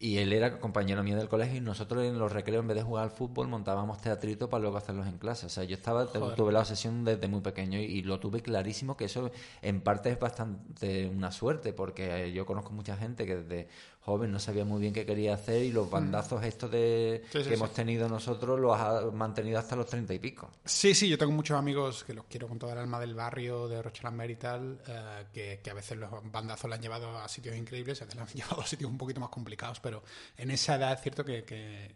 Y 0.00 0.18
él 0.18 0.32
era 0.32 0.60
compañero 0.60 1.02
mío 1.02 1.16
del 1.16 1.28
colegio 1.28 1.56
y 1.56 1.60
nosotros 1.60 2.04
en 2.04 2.18
los 2.18 2.30
recreos, 2.30 2.62
en 2.62 2.68
vez 2.68 2.76
de 2.76 2.82
jugar 2.84 3.04
al 3.04 3.10
fútbol, 3.10 3.48
montábamos 3.48 4.00
teatrito 4.00 4.48
para 4.48 4.62
luego 4.62 4.76
hacerlos 4.76 5.08
en 5.08 5.18
clase. 5.18 5.46
O 5.46 5.48
sea, 5.48 5.64
yo 5.64 5.74
estaba, 5.74 6.06
tuve 6.06 6.52
la 6.52 6.60
obsesión 6.60 7.04
desde 7.04 7.26
muy 7.26 7.40
pequeño 7.40 7.80
y, 7.80 8.02
lo 8.02 8.20
tuve 8.20 8.40
clarísimo 8.40 8.96
que 8.96 9.06
eso 9.06 9.32
en 9.60 9.80
parte 9.80 10.10
es 10.10 10.18
bastante 10.18 11.08
una 11.08 11.32
suerte, 11.32 11.72
porque 11.72 12.32
yo 12.32 12.46
conozco 12.46 12.70
mucha 12.70 12.96
gente 12.96 13.26
que 13.26 13.38
desde 13.38 13.68
joven 14.08 14.32
no 14.32 14.38
sabía 14.38 14.64
muy 14.64 14.80
bien 14.80 14.92
qué 14.92 15.04
quería 15.04 15.34
hacer 15.34 15.62
y 15.62 15.72
los 15.72 15.86
mm. 15.86 15.90
bandazos 15.90 16.44
estos 16.44 16.70
de 16.70 17.22
que 17.30 17.54
hemos 17.54 17.72
tenido 17.72 18.08
nosotros 18.08 18.58
los 18.58 18.78
ha 18.78 19.10
mantenido 19.12 19.58
hasta 19.58 19.76
los 19.76 19.86
treinta 19.86 20.14
y 20.14 20.18
pico. 20.18 20.50
Sí, 20.64 20.94
sí, 20.94 21.08
yo 21.08 21.18
tengo 21.18 21.32
muchos 21.32 21.58
amigos 21.58 22.04
que 22.04 22.14
los 22.14 22.24
quiero 22.24 22.48
con 22.48 22.58
toda 22.58 22.72
el 22.72 22.78
alma 22.78 22.98
del 22.98 23.14
barrio, 23.14 23.68
de 23.68 23.82
Rochelamber 23.82 24.30
y 24.30 24.36
tal, 24.36 24.80
eh, 24.86 25.24
que, 25.32 25.60
que, 25.62 25.70
a 25.70 25.74
veces 25.74 25.98
los 25.98 26.10
bandazos 26.32 26.68
le 26.68 26.76
han 26.76 26.82
llevado 26.82 27.18
a 27.18 27.28
sitios 27.28 27.56
increíbles, 27.56 28.00
a 28.00 28.06
veces 28.06 28.16
le 28.16 28.22
han 28.22 28.28
llevado 28.34 28.62
a 28.62 28.66
sitios 28.66 28.90
un 28.90 28.98
poquito 28.98 29.20
más 29.20 29.30
complicados, 29.30 29.80
pero 29.80 30.02
en 30.36 30.50
esa 30.50 30.76
edad 30.76 30.94
es 30.94 31.02
cierto 31.02 31.24
que, 31.24 31.44
que, 31.44 31.94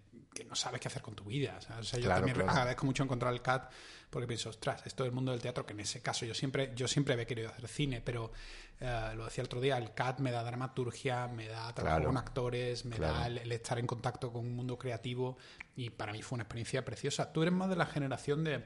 no 0.48 0.54
sabes 0.54 0.80
qué 0.80 0.88
hacer 0.88 1.02
con 1.02 1.14
tu 1.14 1.24
vida. 1.24 1.58
O 1.78 1.82
sea, 1.82 2.00
yo 2.00 2.08
también 2.08 2.40
agradezco 2.40 2.86
mucho 2.86 3.02
encontrar 3.02 3.32
el 3.32 3.42
CAT 3.42 3.70
porque 4.10 4.26
pienso, 4.26 4.50
ostras, 4.50 4.86
esto 4.86 5.04
del 5.04 5.12
mundo 5.12 5.32
del 5.32 5.40
teatro, 5.40 5.64
que 5.64 5.72
en 5.72 5.80
ese 5.80 6.02
caso 6.02 6.26
yo 6.26 6.34
siempre, 6.34 6.72
yo 6.74 6.86
siempre 6.86 7.14
había 7.14 7.26
querido 7.26 7.48
hacer 7.48 7.66
cine, 7.66 8.02
pero 8.04 8.30
eh, 8.78 9.12
lo 9.16 9.24
decía 9.24 9.42
el 9.42 9.46
otro 9.46 9.60
día, 9.60 9.78
el 9.78 9.94
CAT 9.94 10.20
me 10.20 10.30
da 10.30 10.44
dramaturgia, 10.44 11.28
me 11.28 11.48
da 11.48 11.74
trabajo 11.74 12.04
con 12.04 12.16
actores, 12.18 12.84
me 12.84 12.98
da 12.98 13.26
el, 13.26 13.50
estar 13.50 13.78
en 13.78 13.86
contacto 13.86 14.30
con 14.32 14.46
un 14.46 14.54
mundo 14.54 14.78
creativo 14.78 15.38
y 15.76 15.90
para 15.90 16.12
mí 16.12 16.20
fue 16.20 16.36
una 16.36 16.42
experiencia 16.42 16.84
preciosa. 16.84 17.32
¿Tú 17.32 17.42
eres 17.42 17.54
más 17.54 17.70
de 17.70 17.76
la 17.76 17.86
generación 17.86 18.44
de 18.44 18.62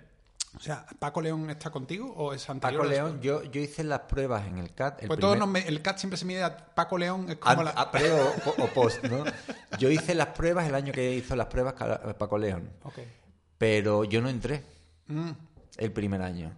o 0.56 0.60
sea, 0.60 0.86
¿Paco 0.98 1.20
León 1.20 1.50
está 1.50 1.70
contigo 1.70 2.12
o 2.16 2.32
es 2.32 2.48
anterior? 2.48 2.82
Paco 2.82 2.90
León, 2.90 3.20
yo, 3.20 3.42
yo 3.44 3.60
hice 3.60 3.84
las 3.84 4.00
pruebas 4.00 4.46
en 4.46 4.58
el 4.58 4.72
CAT. 4.72 5.02
El 5.02 5.08
pues 5.08 5.20
todos 5.20 5.36
el 5.54 5.82
CAT 5.82 5.98
siempre 5.98 6.16
se 6.16 6.24
mide 6.24 6.42
a 6.42 6.56
Paco 6.56 6.96
León. 6.96 7.26
Es 7.28 7.36
como 7.36 7.62
la... 7.62 7.90
pre 7.90 8.10
o, 8.12 8.66
post, 8.74 9.04
¿no? 9.04 9.24
Yo 9.78 9.90
hice 9.90 10.14
las 10.14 10.28
pruebas 10.28 10.66
el 10.66 10.74
año 10.74 10.92
que 10.92 11.14
hizo 11.14 11.36
las 11.36 11.46
pruebas 11.48 11.74
Paco 12.18 12.38
León. 12.38 12.70
Okay. 12.82 13.06
Pero 13.58 14.04
yo 14.04 14.22
no 14.22 14.30
entré 14.30 14.64
mm. 15.08 15.30
el 15.76 15.92
primer 15.92 16.22
año. 16.22 16.56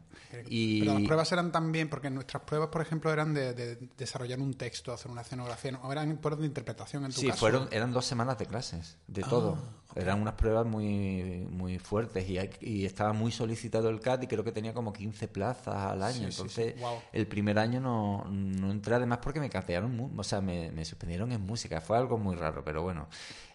Y... 0.49 0.81
Pero 0.81 0.95
las 0.95 1.03
pruebas 1.03 1.33
eran 1.33 1.51
también, 1.51 1.89
porque 1.89 2.11
nuestras 2.11 2.43
pruebas, 2.45 2.69
por 2.69 2.83
ejemplo, 2.83 3.13
eran 3.13 3.35
de, 3.35 3.79
desarrollar 3.97 4.39
un 4.39 4.55
texto, 4.55 4.93
hacer 4.93 5.11
una 5.11 5.23
escenografía, 5.23 5.73
no, 5.73 5.91
eran 5.91 6.19
por 6.19 6.37
de 6.37 6.47
interpretación 6.47 7.05
en 7.05 7.13
tu 7.13 7.21
sí, 7.21 7.33
fueron, 7.33 7.69
eran 7.73 7.93
dos 7.93 8.05
semanas 8.05 8.39
de 8.39 8.47
clases, 8.47 8.97
de 9.07 9.23
ah, 9.25 9.29
todo. 9.29 9.59
Eran 9.99 10.23
unas 10.23 10.35
pruebas 10.35 10.65
muy, 10.65 11.47
muy 11.51 11.79
fuertes 11.79 12.29
y, 12.29 12.39
y, 12.61 12.85
estaba 12.85 13.13
muy 13.13 13.33
solicitado 13.33 13.89
el 13.89 14.01
CAT 14.01 14.23
y 14.23 14.27
creo 14.29 14.45
que 14.45 14.53
tenía 14.53 14.73
como 14.73 14.93
15 14.93 15.29
plazas 15.29 15.75
al 15.75 16.03
año. 16.03 16.29
Entonces, 16.29 16.75
el 17.13 17.27
primer 17.27 17.59
año 17.59 17.81
no, 17.81 18.25
no, 18.29 18.71
entré 18.71 18.95
además 18.95 19.19
porque 19.21 19.41
me 19.41 19.51
catearon, 19.51 20.13
o 20.17 20.25
sea, 20.25 20.41
me, 20.41 20.71
me 20.71 20.85
suspendieron 20.85 21.33
en 21.33 21.41
música. 21.41 21.81
Fue 21.81 21.97
algo 21.97 22.17
muy 22.17 22.37
raro, 22.37 22.63
pero 22.65 22.83
bueno. 22.83 23.09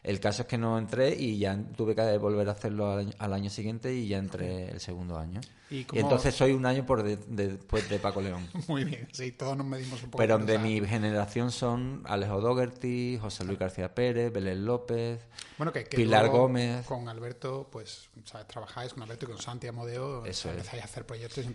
El 0.04 0.20
caso 0.20 0.42
es 0.42 0.50
que 0.50 0.58
no 0.58 0.78
entré 0.78 1.16
y 1.16 1.40
ya 1.40 1.58
tuve 1.78 1.96
que 1.96 2.18
volver 2.18 2.50
a 2.50 2.52
hacerlo 2.52 3.02
al 3.18 3.34
año, 3.34 3.50
siguiente 3.50 3.94
y 3.94 4.10
ya 4.10 4.18
entré 4.18 4.70
el 4.70 4.82
segundo 4.82 5.18
año. 5.18 5.40
¿Y, 5.70 5.88
entonces 5.94 6.36
soy 6.36 6.52
un 6.52 6.66
año 6.66 6.86
por 6.86 7.04
después 7.04 7.90
de 7.90 8.00
Paco 8.00 8.22
León. 8.22 8.46
Muy 8.68 8.84
bien, 8.84 9.08
sí, 9.14 9.32
todos 9.32 9.56
nos 9.56 9.66
medimos 9.66 10.04
un 10.04 10.12
poco. 10.12 10.18
Pero 10.18 10.38
de 10.40 10.60
mi 10.60 10.86
generación 10.86 11.52
son 11.52 12.04
Alejo 12.06 12.42
Dogerty, 12.42 13.18
José 13.20 13.46
Luis 13.46 13.58
García 13.58 13.96
Pérez, 13.96 14.32
Belén 14.34 14.66
López, 14.66 15.22
bueno, 15.58 15.72
que, 15.72 15.82
Pilar 15.84 16.30
Gómez. 16.38 16.86
Con 16.86 17.08
Alberto, 17.08 17.68
pues, 17.72 18.10
¿sabes? 18.26 18.48
Trabajáis 18.48 18.94
con 18.94 19.04
Alberto 19.04 19.26
y 19.26 19.30
con 19.30 19.38
Santi 19.40 19.68
Amodeo. 19.68 20.26
Eso 20.26 20.50
empezáis 20.50 20.82
a 20.82 20.86
hacer 20.86 21.06
proyectos, 21.06 21.46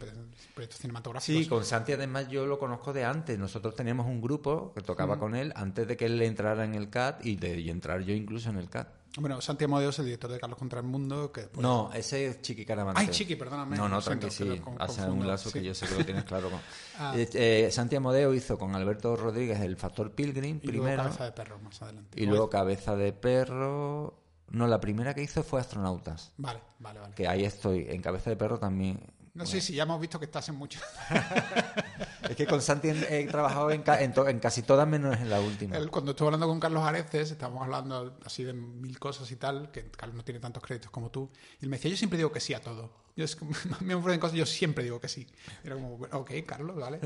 proyectos 0.55 0.81
cinematográficos. 0.81 1.43
Sí, 1.43 1.49
con 1.49 1.65
Santi 1.65 1.93
además 1.93 2.29
yo 2.29 2.47
lo 2.47 2.59
conozco 2.59 2.93
de 2.93 3.05
antes. 3.05 3.39
Nosotros 3.39 3.75
teníamos 3.75 4.07
un 4.07 4.21
grupo 4.21 4.73
que 4.75 4.81
tocaba 4.83 5.19
con 5.19 5.35
él 5.35 5.53
antes 5.57 5.87
de 5.87 5.97
que 5.97 6.07
él 6.07 6.21
entrara 6.23 6.65
en 6.65 6.75
el 6.75 6.91
CAT 6.91 7.25
y 7.25 7.37
de 7.37 7.69
entrar 7.71 8.03
yo 8.03 8.15
incluso 8.15 8.51
en 8.51 8.57
el 8.57 8.69
CAT. 8.69 8.89
Bueno, 9.17 9.41
Santiago 9.41 9.73
Modeo 9.73 9.91
es 9.91 9.99
el 9.99 10.05
director 10.05 10.31
de 10.31 10.39
Carlos 10.39 10.59
contra 10.59 10.81
el 10.81 10.87
Mundo. 10.87 11.33
Que 11.33 11.49
No, 11.59 11.91
ese 11.93 12.27
es 12.27 12.43
Chiqui 12.43 12.65
Caramantes. 12.65 13.05
Ay, 13.05 13.13
Chiqui, 13.13 13.37
perdóname. 13.37 13.77
No, 13.77 13.89
no, 13.89 14.01
tranqui, 14.01 14.31
sí. 14.31 14.61
Hace 14.79 15.03
un 15.07 15.27
lazo 15.27 15.51
que 15.51 15.63
yo 15.63 15.75
sé 15.75 15.87
que 15.87 15.95
lo 15.97 16.05
tienes 16.05 16.25
claro. 16.25 16.51
ah. 16.99 17.15
eh, 17.17 17.29
eh 17.35 17.71
Santiago 17.73 18.03
Modeo 18.03 18.35
hizo 18.35 18.59
con 18.59 18.75
Alberto 18.75 19.17
Rodríguez 19.17 19.61
el 19.61 19.77
Factor 19.77 20.13
Pilgrim 20.13 20.57
y 20.57 20.67
primero. 20.67 20.97
Luego 20.97 21.03
Cabeza 21.03 21.25
de 21.25 21.33
Perro 21.33 21.59
más 21.59 21.83
adelante. 21.83 22.21
Y 22.21 22.27
luego 22.27 22.51
Cabeza 22.51 22.97
de 22.97 23.13
Perro. 23.13 24.28
No, 24.51 24.67
la 24.67 24.81
primera 24.81 25.15
que 25.15 25.23
hizo 25.23 25.43
fue 25.43 25.61
Astronautas. 25.61 26.33
Vale, 26.37 26.61
vale, 26.79 27.01
vale. 27.01 27.15
Que 27.15 27.29
ahí 27.29 27.45
estoy. 27.45 27.87
En 27.89 28.01
Cabeza 28.03 28.31
de 28.31 28.37
Perro 28.37 28.59
también 28.59 29.01
no 29.39 29.47
sé 29.47 29.61
si 29.61 29.73
ya 29.73 29.85
hemos 29.85 30.01
visto 30.01 30.19
que 30.19 30.25
estás 30.25 30.49
en 30.49 30.57
mucho. 30.57 30.81
es 32.29 32.37
que 32.37 32.45
con 32.45 32.61
Santi 32.61 32.89
he 32.89 33.25
trabajado 33.27 33.71
en, 33.71 33.85
en, 33.87 34.41
casi 34.41 34.63
todas 34.63 34.87
menos 34.89 35.17
en 35.17 35.31
la 35.31 35.41
última. 35.41 35.79
cuando 35.91 36.11
estuve 36.11 36.27
hablando 36.27 36.49
con 36.49 36.59
Carlos 36.59 36.83
Areces, 36.83 37.31
estábamos 37.31 37.63
hablando 37.63 38.19
así 38.25 38.43
de 38.43 38.53
mil 38.53 38.99
cosas 38.99 39.31
y 39.31 39.37
tal, 39.37 39.71
que 39.71 39.93
Carlos 39.93 40.17
no 40.17 40.25
tiene 40.25 40.41
tantos 40.41 40.61
créditos 40.61 40.91
como 40.91 41.13
tú, 41.13 41.31
y 41.61 41.65
él 41.65 41.71
me 41.71 41.77
decía, 41.77 41.89
yo 41.89 41.97
siempre 41.97 42.17
digo 42.17 42.33
que 42.33 42.41
sí 42.41 42.53
a 42.53 42.61
todo. 42.61 42.91
Yo, 43.15 43.25
es, 43.25 43.39
me 43.81 43.95
ofrecen 43.95 44.19
cosas, 44.19 44.37
yo 44.37 44.45
siempre 44.45 44.83
digo 44.83 45.01
que 45.01 45.09
sí. 45.09 45.25
Era 45.63 45.77
como, 45.77 45.95
ok, 45.95 46.33
Carlos, 46.45 46.77
vale. 46.77 46.99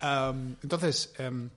entonces... 0.62 1.14
Um, 1.20 1.50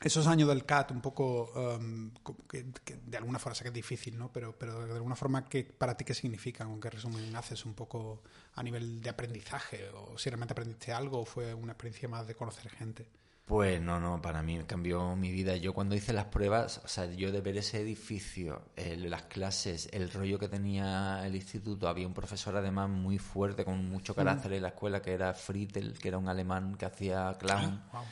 esos 0.00 0.26
años 0.26 0.48
del 0.48 0.64
CAT, 0.64 0.92
un 0.92 1.00
poco, 1.00 1.52
um, 1.54 2.10
que, 2.48 2.64
de 2.64 3.16
alguna 3.16 3.38
forma 3.38 3.54
sé 3.54 3.64
que 3.64 3.68
es 3.68 3.74
difícil, 3.74 4.18
¿no? 4.18 4.32
Pero, 4.32 4.56
pero 4.58 4.86
de 4.86 4.94
alguna 4.94 5.16
forma, 5.16 5.44
¿qué, 5.46 5.64
¿para 5.64 5.96
ti 5.96 6.04
qué 6.04 6.14
significan? 6.14 6.68
¿Con 6.68 6.80
qué 6.80 6.90
resumen 6.90 7.34
haces 7.36 7.66
un 7.66 7.74
poco 7.74 8.22
a 8.54 8.62
nivel 8.62 9.02
de 9.02 9.10
aprendizaje? 9.10 9.88
¿O 9.94 10.16
si 10.16 10.30
realmente 10.30 10.52
aprendiste 10.52 10.92
algo 10.92 11.20
o 11.20 11.24
fue 11.24 11.52
una 11.52 11.72
experiencia 11.72 12.08
más 12.08 12.26
de 12.26 12.34
conocer 12.34 12.70
gente? 12.70 13.06
Pues 13.50 13.80
no, 13.80 13.98
no, 13.98 14.22
para 14.22 14.44
mí 14.44 14.62
cambió 14.64 15.16
mi 15.16 15.32
vida. 15.32 15.56
Yo 15.56 15.74
cuando 15.74 15.96
hice 15.96 16.12
las 16.12 16.26
pruebas, 16.26 16.80
o 16.84 16.86
sea, 16.86 17.06
yo 17.06 17.32
de 17.32 17.40
ver 17.40 17.56
ese 17.56 17.80
edificio, 17.80 18.62
las 18.76 19.22
clases, 19.22 19.88
el 19.92 20.08
rollo 20.08 20.38
que 20.38 20.48
tenía 20.48 21.26
el 21.26 21.34
instituto, 21.34 21.88
había 21.88 22.06
un 22.06 22.14
profesor 22.14 22.56
además 22.56 22.88
muy 22.88 23.18
fuerte, 23.18 23.64
con 23.64 23.90
mucho 23.90 24.14
carácter 24.14 24.52
en 24.52 24.62
la 24.62 24.68
escuela, 24.68 25.02
que 25.02 25.12
era 25.12 25.34
Friedel, 25.34 25.98
que 25.98 26.06
era 26.06 26.18
un 26.18 26.28
alemán 26.28 26.76
que 26.76 26.86
hacía 26.86 27.36
clown. 27.40 27.82
Ah, 27.92 28.04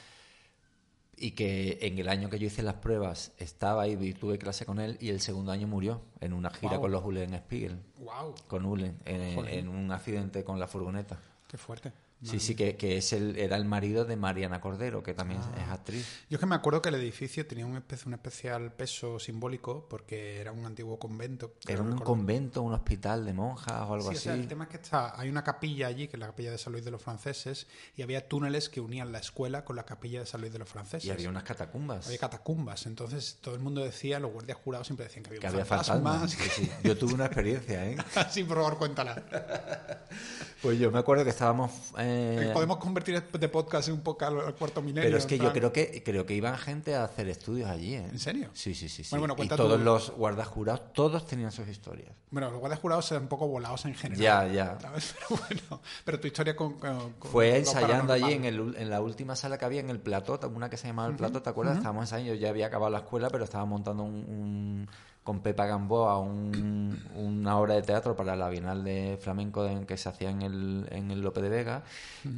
y 1.20 1.32
que 1.32 1.78
en 1.82 1.98
el 1.98 2.08
año 2.08 2.30
que 2.30 2.38
yo 2.38 2.46
hice 2.46 2.62
las 2.62 2.74
pruebas 2.74 3.32
estaba 3.38 3.82
ahí 3.82 3.98
y 4.00 4.14
tuve 4.14 4.38
clase 4.38 4.64
con 4.64 4.78
él 4.80 4.96
y 5.00 5.08
el 5.08 5.20
segundo 5.20 5.52
año 5.52 5.66
murió 5.66 6.02
en 6.20 6.32
una 6.32 6.50
gira 6.50 6.78
con 6.78 6.90
los 6.90 7.04
Ulen 7.04 7.34
Spiegel. 7.34 7.78
Wow. 7.98 8.34
Con 8.46 8.64
Ulen, 8.64 8.98
en, 9.04 9.68
un 9.68 9.90
accidente 9.92 10.44
con 10.44 10.58
la 10.58 10.66
furgoneta. 10.66 11.18
Qué 11.46 11.56
fuerte. 11.56 11.92
Sí, 12.22 12.40
sí, 12.40 12.56
que, 12.56 12.76
que, 12.76 12.96
es 12.96 13.12
el, 13.12 13.38
era 13.38 13.56
el 13.56 13.64
marido 13.64 14.04
de 14.04 14.16
Mariana 14.16 14.60
Cordero, 14.60 15.04
que 15.04 15.14
también 15.14 15.40
es 15.40 15.46
ah. 15.68 15.74
actriz. 15.74 16.04
Yo 16.28 16.36
es 16.36 16.40
que 16.40 16.46
me 16.46 16.56
acuerdo 16.56 16.82
que 16.82 16.88
el 16.88 16.96
edificio 16.96 17.46
tenía 17.46 17.64
un, 17.64 17.72
un 17.72 18.14
especial 18.14 18.72
peso 18.72 19.20
simbólico 19.20 19.86
porque 19.88 20.40
era 20.40 20.50
un 20.50 20.66
antiguo 20.66 20.98
convento. 20.98 21.54
Era 21.68 21.82
un 21.82 21.96
convento, 21.98 22.62
un 22.62 22.72
hospital 22.72 23.24
de 23.24 23.32
monjas 23.32 23.82
o 23.88 23.94
algo 23.94 24.10
así. 24.10 24.28
el 24.28 24.48
tema 24.48 24.64
es 24.64 24.70
que 24.70 24.76
está, 24.78 25.18
hay 25.18 25.28
una 25.28 25.44
capilla 25.44 25.86
allí, 25.86 26.08
que 26.08 26.16
es 26.16 26.20
la 26.20 26.26
capilla 26.26 26.50
de 26.50 26.58
San 26.58 26.72
Luis 26.72 26.84
de 26.84 26.90
los 26.90 27.00
Franceses, 27.00 27.68
y 27.96 28.02
había 28.02 28.26
túneles 28.26 28.68
que 28.68 28.80
unían 28.80 29.12
la 29.12 29.18
escuela 29.18 29.64
con 29.64 29.76
la 29.76 29.84
capilla 29.84 30.18
de 30.20 30.26
San 30.26 30.40
Luis 30.40 30.52
de 30.52 30.58
los 30.58 30.68
Franceses. 30.68 31.04
Y 31.04 31.10
había 31.10 31.28
unas 31.28 31.44
catacumbas. 31.44 32.06
Había 32.06 32.18
catacumbas. 32.18 32.86
Entonces 32.86 33.38
todo 33.40 33.54
el 33.54 33.60
mundo 33.60 33.84
decía, 33.84 34.18
los 34.18 34.32
guardias 34.32 34.58
jurados 34.58 34.88
siempre 34.88 35.06
decían 35.06 35.22
que 35.22 35.30
había, 35.30 35.40
que 35.40 35.46
había 35.46 35.64
fantasmas. 35.64 36.36
Yo 36.82 36.98
tuve 36.98 37.14
una 37.14 37.26
experiencia, 37.26 37.86
¿eh? 37.86 37.96
sí, 38.30 38.42
por 38.42 38.56
favor, 38.56 38.78
cuéntala. 38.78 39.22
pues 40.62 40.78
yo 40.78 40.90
me 40.90 40.98
acuerdo 40.98 41.24
que 41.24 41.30
estábamos 41.30 41.70
eh, 41.98 42.50
podemos 42.52 42.78
convertir 42.78 43.14
este 43.14 43.48
podcast 43.48 43.88
en 43.88 43.94
un 43.94 44.00
poco 44.00 44.24
al 44.24 44.54
cuarto 44.54 44.82
milenio. 44.82 45.08
Pero 45.08 45.18
es 45.18 45.26
que 45.26 45.38
yo 45.38 45.52
creo 45.52 45.72
que 45.72 46.02
creo 46.02 46.26
que 46.26 46.34
iban 46.34 46.56
gente 46.58 46.94
a 46.94 47.04
hacer 47.04 47.28
estudios 47.28 47.68
allí. 47.70 47.94
¿eh? 47.94 48.08
¿En 48.10 48.18
serio? 48.18 48.50
Sí, 48.54 48.74
sí, 48.74 48.88
sí. 48.88 49.04
Bueno, 49.16 49.36
y 49.38 49.48
todos 49.48 49.80
los 49.80 50.10
guardas 50.10 50.48
jurados, 50.48 50.92
todos 50.92 51.26
tenían 51.26 51.52
sus 51.52 51.68
historias. 51.68 52.10
Bueno, 52.30 52.50
los 52.50 52.60
guardas 52.60 52.78
jurados 52.80 53.10
eran 53.12 53.24
un 53.24 53.28
poco 53.28 53.46
volados 53.46 53.84
en 53.84 53.94
general. 53.94 54.20
Ya, 54.20 54.46
ya. 54.46 54.78
Pero 54.78 55.40
bueno, 55.48 55.82
pero 56.04 56.20
tu 56.20 56.26
historia 56.26 56.54
con. 56.56 56.76
Fue 57.20 57.56
ensayando 57.56 58.12
allí 58.12 58.32
en, 58.32 58.44
el, 58.44 58.74
en 58.76 58.90
la 58.90 59.00
última 59.00 59.36
sala 59.36 59.58
que 59.58 59.64
había 59.64 59.80
en 59.80 59.90
el 59.90 60.00
plató, 60.00 60.38
una 60.54 60.68
que 60.68 60.76
se 60.76 60.86
llamaba 60.88 61.08
el 61.08 61.16
plató, 61.16 61.42
¿te 61.42 61.50
acuerdas? 61.50 61.76
Estábamos 61.76 62.04
ensayando, 62.04 62.34
yo 62.34 62.40
ya 62.40 62.50
había 62.50 62.66
acabado 62.66 62.90
la 62.90 62.98
escuela, 62.98 63.30
pero 63.30 63.44
estaba 63.44 63.64
montando 63.64 64.02
un 64.02 64.88
con 65.28 65.40
Pepa 65.40 65.66
Gamboa 65.66 66.16
un, 66.16 66.98
una 67.14 67.58
obra 67.58 67.74
de 67.74 67.82
teatro 67.82 68.16
para 68.16 68.34
la 68.34 68.48
Bienal 68.48 68.82
de 68.82 69.18
Flamenco 69.20 69.68
que 69.86 69.98
se 69.98 70.08
hacía 70.08 70.30
en 70.30 70.40
el, 70.40 70.88
en 70.90 71.10
el 71.10 71.20
Lope 71.20 71.42
de 71.42 71.50
Vega 71.50 71.82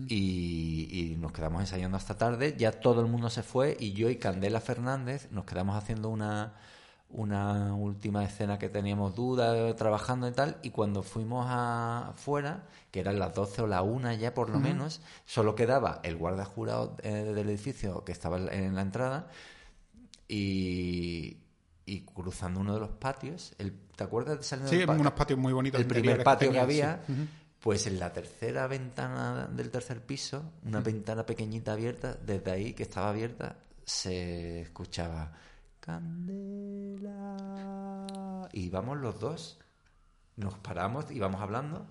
y, 0.09 1.15
nos 1.21 1.31
quedamos 1.31 1.61
ensayando 1.61 1.97
hasta 1.97 2.19
tarde. 2.19 2.57
Ya 2.59 2.73
todo 2.73 3.01
el 3.01 3.07
mundo 3.07 3.31
se 3.31 3.45
fue 3.45 3.77
y 3.79 3.93
yo 3.93 4.11
y 4.11 4.17
Candela 4.17 4.61
Fernández 4.61 5.29
nos 5.31 5.45
quedamos 5.45 5.77
haciendo 5.77 6.09
una, 6.09 6.55
una 7.11 7.77
última 7.77 8.25
escena 8.25 8.59
que 8.59 8.69
teníamos 8.69 9.15
dudas, 9.15 9.77
trabajando 9.77 10.27
y 10.27 10.33
tal, 10.33 10.57
y 10.65 10.71
cuando 10.71 11.05
fuimos 11.05 11.47
afuera, 11.49 12.65
que 12.91 12.99
eran 12.99 13.21
las 13.21 13.33
12 13.37 13.63
o 13.63 13.67
la 13.69 13.83
1 13.83 14.15
ya 14.15 14.35
por 14.35 14.51
lo 14.51 14.59
menos, 14.59 15.01
solo 15.27 15.55
quedaba 15.55 16.01
el 16.03 16.17
guardia 16.17 16.45
jurado 16.45 16.97
eh, 17.05 17.13
del 17.13 17.51
edificio 17.51 18.03
que 18.03 18.11
estaba 18.11 18.39
en 18.39 18.75
la 18.75 18.83
entrada 18.83 19.29
y, 20.27 21.37
y 21.91 22.03
cruzando 22.03 22.61
uno 22.61 22.75
de 22.75 22.81
los 22.81 22.91
patios, 22.91 23.53
el, 23.59 23.73
¿te 23.97 24.05
acuerdas 24.05 24.39
de 24.39 24.45
salir 24.45 24.69
Sí, 24.69 24.83
unos 24.85 25.13
patios 25.13 25.37
muy 25.39 25.53
bonitos. 25.53 25.81
El 25.81 25.89
primer 25.89 26.23
patio 26.23 26.53
que, 26.53 26.61
había, 26.61 27.03
pues 27.59 27.89
en 27.89 27.99
la 27.99 28.13
tercera 28.13 28.69
ventana 28.69 29.49
del 29.51 29.71
tercer 29.71 30.01
piso, 30.07 30.53
una 30.65 30.81
ventana 30.81 31.27
pequeñita 31.27 31.73
abierta, 31.73 32.15
desde 32.15 32.53
ahí 32.53 32.75
que 32.75 32.85
estaba 32.85 33.11
abierta, 33.11 33.57
se 33.85 34.61
escuchaba 34.61 35.33
Candela. 35.81 37.37
Y 38.53 38.71
vamos 38.71 38.99
los 38.99 39.19
dos, 39.19 39.59
nos 40.37 40.59
paramos 40.59 41.11
y 41.11 41.19
vamos 41.19 41.41
hablando, 41.41 41.89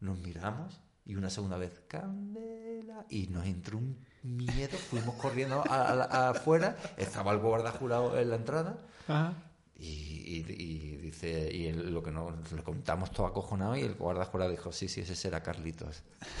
nos 0.00 0.18
miramos 0.18 0.78
y 1.08 1.16
una 1.16 1.28
segunda 1.30 1.58
vez, 1.58 1.80
Candela. 1.88 3.04
Y 3.10 3.26
nos 3.26 3.44
entró 3.46 3.78
un 3.78 3.98
miedo, 4.22 4.76
fuimos 4.78 5.14
corriendo 5.16 5.62
a- 5.68 5.92
a- 5.92 6.28
afuera, 6.30 6.76
estaba 6.96 7.32
el 7.32 7.38
guarda 7.38 7.72
jurado 7.72 8.18
en 8.18 8.30
la 8.30 8.36
entrada. 8.36 8.78
Ajá. 9.08 9.32
Y, 9.76 9.86
y- 9.86 10.44
y 10.58 10.96
dice, 10.98 11.50
y 11.54 11.66
él- 11.66 11.92
lo 11.92 12.02
que 12.02 12.10
nos 12.10 12.52
le 12.52 12.62
contamos 12.62 13.10
todo 13.12 13.26
acojonado 13.26 13.76
y 13.76 13.82
el 13.82 13.94
guarda 13.94 14.24
jurado 14.26 14.50
dijo, 14.50 14.72
sí, 14.72 14.88
sí, 14.88 15.00
ese 15.00 15.16
será 15.16 15.42
Carlitos. 15.42 16.02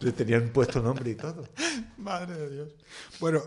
Le 0.00 0.12
tenían 0.12 0.48
puesto 0.48 0.80
nombre 0.80 1.10
y 1.10 1.14
todo. 1.14 1.46
Madre 1.98 2.34
de 2.34 2.50
Dios. 2.50 2.68
Bueno, 3.20 3.42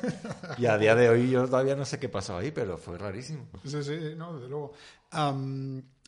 Y 0.58 0.66
a 0.66 0.78
día 0.78 0.94
de 0.94 1.08
hoy 1.10 1.30
yo 1.30 1.44
todavía 1.46 1.76
no 1.76 1.84
sé 1.84 1.98
qué 1.98 2.08
pasó 2.08 2.36
ahí, 2.38 2.50
pero 2.52 2.78
fue 2.78 2.96
rarísimo. 2.96 3.46
sí, 3.64 3.82
sí, 3.82 4.14
no, 4.16 4.34
desde 4.34 4.48
luego. 4.48 4.72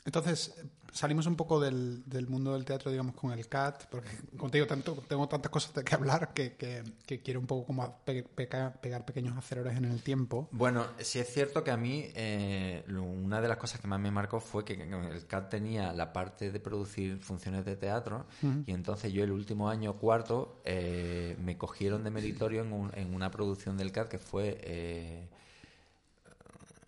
Entonces, 0.04 0.54
salimos 0.92 1.26
un 1.26 1.36
poco 1.36 1.58
del, 1.58 2.02
del 2.06 2.26
mundo 2.28 2.52
del 2.52 2.64
teatro, 2.64 2.90
digamos, 2.90 3.14
con 3.14 3.32
el 3.32 3.48
CAT, 3.48 3.86
porque, 3.90 4.08
como 4.36 4.50
te 4.50 4.58
digo, 4.58 4.66
tanto, 4.66 4.94
tengo 5.08 5.26
tantas 5.28 5.50
cosas 5.50 5.74
de 5.74 5.82
que 5.82 5.94
hablar 5.94 6.32
que, 6.34 6.54
que- 6.54 6.82
que 7.06 7.20
quiero 7.22 7.40
un 7.40 7.46
poco 7.46 7.66
como 7.66 7.96
pe- 8.04 8.22
peca- 8.24 8.72
pegar 8.80 9.04
pequeños 9.04 9.36
aceleradores 9.36 9.78
en 9.78 9.86
el 9.86 10.02
tiempo. 10.02 10.48
Bueno, 10.52 10.86
sí 10.98 11.18
es 11.18 11.28
cierto 11.32 11.64
que 11.64 11.70
a 11.70 11.76
mí 11.76 12.04
eh, 12.14 12.84
una 12.88 13.40
de 13.40 13.48
las 13.48 13.56
cosas 13.56 13.80
que 13.80 13.86
más 13.88 13.98
me 14.00 14.10
marcó 14.10 14.38
fue 14.40 14.64
que 14.64 14.74
el 14.74 15.26
CAT 15.26 15.48
tenía 15.50 15.92
la 15.92 16.12
parte 16.12 16.50
de 16.52 16.60
producir 16.60 17.18
funciones 17.18 17.64
de 17.64 17.76
teatro 17.76 18.26
y 18.66 18.72
entonces 18.72 19.12
yo 19.12 19.24
el 19.24 19.32
último 19.32 19.68
año 19.70 19.94
cuarto 19.98 20.60
eh, 20.64 21.36
me 21.40 21.56
cogieron 21.56 22.04
de 22.04 22.10
meritorio 22.10 22.62
en, 22.62 22.72
un- 22.72 22.90
en 22.94 23.14
una 23.14 23.30
producción 23.30 23.76
del 23.76 23.92
CAT 23.92 24.08
que 24.08 24.18
fue 24.18 24.60
eh, 24.62 25.28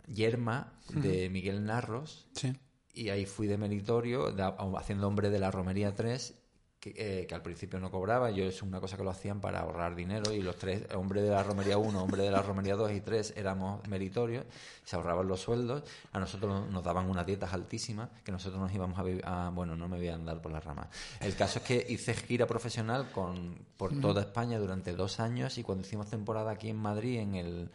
Yerma 0.07 0.73
de 0.91 1.31
Miguel 1.31 1.65
Narros 1.65 2.27
Sí. 2.35 2.53
Y 2.95 3.09
ahí 3.11 3.27
fui 3.27 3.47
de 3.47 3.57
meritorio 3.59 4.31
da- 4.33 4.57
haciendo 4.79 5.07
hombre 5.09 5.31
de 5.31 5.39
la 5.39 5.51
Romería 5.51 5.95
3 5.95 6.35
que, 6.81 6.93
eh, 6.99 7.27
que 7.27 7.35
al 7.35 7.41
principio 7.41 7.81
no 7.81 7.91
cobraba. 7.91 8.31
Yo 8.31 8.45
es 8.45 8.61
una 8.61 8.79
cosa 8.79 8.99
que 8.99 9.05
lo 9.05 9.09
hacían 9.11 9.41
para 9.41 9.61
ahorrar 9.61 9.97
dinero 9.97 10.33
y 10.35 10.43
los 10.43 10.57
tres 10.57 10.83
hombre 10.95 11.23
de 11.23 11.31
la 11.31 11.43
Romería 11.43 11.79
1 11.79 12.03
hombre 12.03 12.23
de 12.23 12.31
la 12.31 12.43
Romería 12.43 12.77
2 12.77 12.93
y 12.93 13.01
3 13.01 13.33
éramos 13.39 13.81
meritorios 13.89 14.45
se 14.85 14.95
ahorraban 14.95 15.27
los 15.27 15.41
sueldos. 15.41 15.83
A 16.13 16.21
nosotros 16.21 16.69
nos 16.71 16.85
daban 16.85 17.09
unas 17.09 17.25
dietas 17.25 17.55
altísimas 17.55 18.11
que 18.23 18.33
nosotros 18.33 18.61
nos 18.61 18.71
íbamos 18.75 18.99
a, 19.25 19.47
a- 19.47 19.51
bueno 19.51 19.75
no 19.77 19.89
me 19.89 19.97
voy 19.97 20.09
a 20.09 20.15
andar 20.15 20.43
por 20.43 20.53
las 20.53 20.63
ramas 20.63 20.89
el 21.21 21.35
caso 21.35 21.61
es 21.61 21.65
que 21.65 21.87
hice 21.89 22.13
gira 22.13 22.47
profesional 22.47 23.11
con 23.13 23.57
por 23.79 23.99
toda 23.99 24.21
España 24.21 24.59
durante 24.59 24.93
dos 24.93 25.21
años 25.21 25.57
y 25.57 25.63
cuando 25.63 25.87
hicimos 25.87 26.11
temporada 26.11 26.51
aquí 26.51 26.69
en 26.69 26.77
Madrid 26.77 27.19
en 27.19 27.35
el 27.35 27.71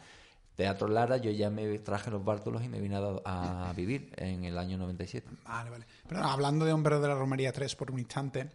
Teatro 0.60 0.88
Lara, 0.88 1.16
yo 1.16 1.30
ya 1.30 1.48
me 1.48 1.78
traje 1.78 2.10
los 2.10 2.22
bártulos 2.22 2.62
y 2.62 2.68
me 2.68 2.82
vine 2.82 2.96
a, 3.24 3.70
a 3.70 3.72
vivir 3.72 4.12
en 4.18 4.44
el 4.44 4.58
año 4.58 4.76
97. 4.76 5.26
Vale, 5.46 5.70
vale. 5.70 5.86
Pero 6.06 6.22
hablando 6.22 6.66
de 6.66 6.72
Hombres 6.74 7.00
de 7.00 7.08
la 7.08 7.14
Romería 7.14 7.50
3 7.50 7.74
por 7.76 7.90
un 7.90 7.98
instante, 7.98 8.50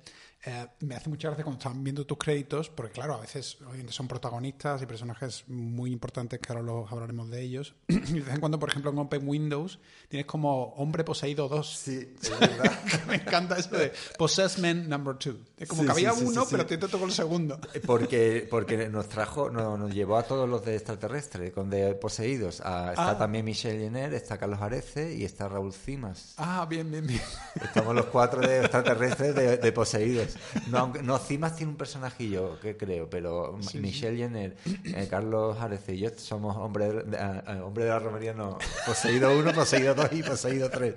eh, 0.46 0.68
me 0.82 0.96
hace 0.96 1.10
mucha 1.10 1.30
gracia 1.30 1.44
cuando 1.44 1.58
estaban 1.60 1.84
viendo 1.84 2.06
tus 2.06 2.18
créditos, 2.18 2.70
porque 2.70 2.92
claro, 2.94 3.16
a 3.16 3.22
veces 3.22 3.58
son 3.90 4.08
protagonistas 4.08 4.82
y 4.82 4.86
personajes 4.86 5.44
muy 5.48 5.92
importantes 5.92 6.40
que 6.40 6.54
ahora 6.54 6.64
los 6.64 6.92
hablaremos 6.92 7.30
de 7.30 7.42
ellos. 7.42 7.74
y 7.88 7.96
de 7.96 8.22
vez 8.22 8.34
en 8.36 8.40
cuando, 8.40 8.60
por 8.60 8.70
ejemplo, 8.70 8.92
en 8.92 9.00
Open 9.00 9.28
Windows 9.28 9.80
tienes 10.08 10.26
como 10.28 10.74
Hombre 10.76 11.04
Poseído 11.04 11.48
2. 11.50 11.78
Sí, 11.78 12.14
es 12.22 12.30
verdad. 12.40 12.72
me 13.08 13.16
encanta 13.16 13.58
eso 13.58 13.76
de 13.76 13.92
Possessment 14.18 14.88
Number 14.88 15.16
2. 15.16 15.36
Es 15.58 15.68
como 15.70 15.82
Sí, 15.82 15.86
que 15.88 15.92
había 15.92 16.12
sí, 16.12 16.20
sí, 16.20 16.26
uno, 16.28 16.46
pero 16.50 16.66
te 16.66 16.78
tocó 16.78 17.06
el 17.06 17.12
segundo. 17.12 17.60
Porque, 17.86 18.48
porque 18.50 18.90
nos 18.90 19.10
trajo, 19.10 19.50
nos, 19.50 19.80
nos 19.80 19.94
llevó 19.94 20.18
a 20.18 20.24
todos 20.24 20.48
los 20.50 20.64
de 20.66 20.76
extraterrestres, 20.76 21.52
con 21.54 21.70
de 21.70 21.96
poseídos. 21.96 22.62
Ah, 22.64 22.90
está 22.92 23.10
Ah. 23.12 23.18
también 23.18 23.46
Michelle 23.46 23.80
Jenner, 23.80 24.14
está 24.14 24.38
Carlos 24.38 24.62
Arece 24.62 25.14
y 25.16 25.24
está 25.26 25.48
Raúl 25.48 25.74
Cimas. 25.74 26.34
Ah, 26.38 26.66
bien, 26.70 26.90
bien, 26.92 27.06
bien. 27.08 27.22
Estamos 27.56 27.96
los 27.96 28.06
cuatro 28.08 28.42
de 28.42 28.60
extraterrestres 28.62 29.34
de, 29.36 29.58
de 29.58 29.72
poseídos. 29.72 30.35
No, 30.67 30.91
no, 31.04 31.17
Cimas 31.19 31.56
tiene 31.56 31.71
un 31.71 31.78
personajillo, 31.78 32.60
que 32.60 32.76
creo, 32.78 33.10
pero 33.10 33.58
Sí, 33.62 33.80
Michelle 33.80 34.17
Jenner, 34.17 34.56
eh, 34.65 35.08
Carlos 35.10 35.58
Arece 35.60 35.95
y 35.95 36.00
yo 36.00 36.10
somos 36.17 36.56
hombres 36.58 36.93
de, 37.10 37.17
hombre 37.62 37.86
de 37.86 37.89
la 37.89 38.00
romería, 38.00 38.34
no. 38.34 38.58
Poseído 38.86 39.38
uno, 39.38 39.54
poseído 39.54 39.93
dos 39.93 40.12
y 40.12 40.24
poseído 40.24 40.69
tres. 40.69 40.95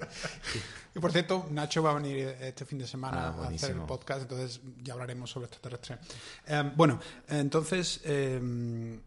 Y 0.94 1.00
por 1.00 1.12
cierto, 1.12 1.46
Nacho 1.50 1.82
va 1.82 1.90
a 1.90 1.94
venir 1.94 2.28
este 2.40 2.64
fin 2.64 2.78
de 2.78 2.86
semana 2.86 3.28
Ah, 3.28 3.44
a 3.44 3.48
hacer 3.48 3.72
el 3.72 3.82
podcast, 3.82 4.22
entonces 4.22 4.60
ya 4.82 4.94
hablaremos 4.94 5.30
sobre 5.30 5.46
extraterrestre. 5.46 5.98
Eh, 6.46 6.72
bueno, 6.76 6.98
entonces, 7.28 8.00
eh, 8.04 8.98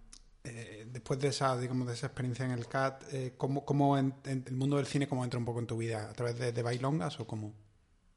eh, 0.43 0.87
después 0.91 1.19
de 1.19 1.27
esa, 1.27 1.55
digamos, 1.57 1.87
de 1.87 1.93
esa 1.93 2.07
experiencia 2.07 2.45
en 2.45 2.51
el 2.51 2.67
CAT, 2.67 3.03
eh, 3.11 3.33
¿cómo, 3.37 3.63
cómo 3.63 3.97
en, 3.97 4.13
en 4.25 4.43
el 4.47 4.55
mundo 4.55 4.77
del 4.77 4.87
cine 4.87 5.07
cómo 5.07 5.23
entra 5.23 5.37
un 5.37 5.45
poco 5.45 5.59
en 5.59 5.67
tu 5.67 5.77
vida? 5.77 6.09
¿A 6.09 6.13
través 6.13 6.37
de, 6.39 6.51
de 6.51 6.63
bailongas 6.63 7.19
o 7.19 7.27
cómo? 7.27 7.53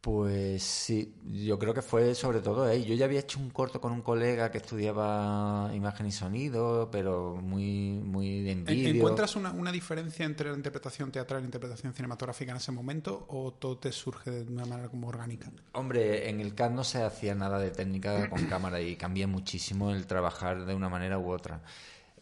Pues 0.05 0.63
sí, 0.63 1.15
yo 1.33 1.59
creo 1.59 1.73
que 1.73 1.81
fue 1.81 2.15
sobre 2.15 2.41
todo 2.41 2.65
ahí. 2.65 2.85
Yo 2.85 2.95
ya 2.95 3.07
había 3.07 3.21
hecho 3.21 3.39
un 3.41 3.49
corto 3.49 3.81
con 3.81 3.91
un 3.91 4.03
colega 4.03 4.51
que 4.51 4.59
estudiaba 4.59 5.71
imagen 5.75 6.07
y 6.07 6.13
sonido, 6.13 6.91
pero 6.93 7.37
muy, 7.37 8.01
muy 8.05 8.43
de 8.43 8.51
¿En- 8.53 8.67
vídeo. 8.67 8.95
¿Encuentras 8.97 9.35
una, 9.37 9.51
una 9.53 9.73
diferencia 9.73 10.27
entre 10.27 10.51
la 10.51 10.57
interpretación 10.57 11.11
teatral 11.11 11.41
y 11.41 11.43
la 11.45 11.47
interpretación 11.47 11.95
cinematográfica 11.95 12.51
en 12.53 12.59
ese 12.59 12.73
momento 12.73 13.25
o 13.29 13.53
todo 13.55 13.79
te 13.79 13.93
surge 13.93 14.31
de 14.31 14.53
una 14.53 14.67
manera 14.67 14.89
como 14.91 15.09
orgánica? 15.09 15.51
Hombre, 15.73 16.29
en 16.31 16.41
el 16.41 16.55
CAD 16.55 16.71
no 16.71 16.85
se 16.85 17.03
hacía 17.03 17.35
nada 17.35 17.59
de 17.59 17.71
técnica 17.71 18.29
con 18.29 18.45
cámara 18.47 18.81
y 18.81 18.97
cambia 18.97 19.27
muchísimo 19.27 19.91
el 19.91 20.07
trabajar 20.07 20.65
de 20.67 20.75
una 20.75 20.89
manera 20.89 21.19
u 21.19 21.31
otra. 21.31 21.63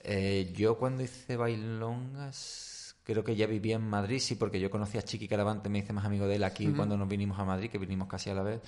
Eh, 0.02 0.52
yo 0.56 0.78
cuando 0.78 1.02
hice 1.02 1.36
bailongas, 1.36 2.34
creo 3.04 3.24
que 3.24 3.34
ya 3.36 3.46
vivía 3.46 3.76
en 3.76 3.88
Madrid, 3.88 4.18
sí, 4.20 4.34
porque 4.36 4.60
yo 4.60 4.70
conocí 4.70 4.98
a 4.98 5.02
Chiqui 5.02 5.28
Caravante, 5.28 5.68
me 5.68 5.78
hice 5.80 5.92
más 5.92 6.04
amigo 6.04 6.26
de 6.26 6.36
él 6.36 6.44
aquí 6.44 6.68
cuando 6.68 6.96
nos 6.96 7.08
vinimos 7.08 7.38
a 7.38 7.44
Madrid, 7.44 7.70
que 7.70 7.78
vinimos 7.78 8.08
casi 8.08 8.30
a 8.30 8.34
la 8.34 8.42
vez. 8.42 8.60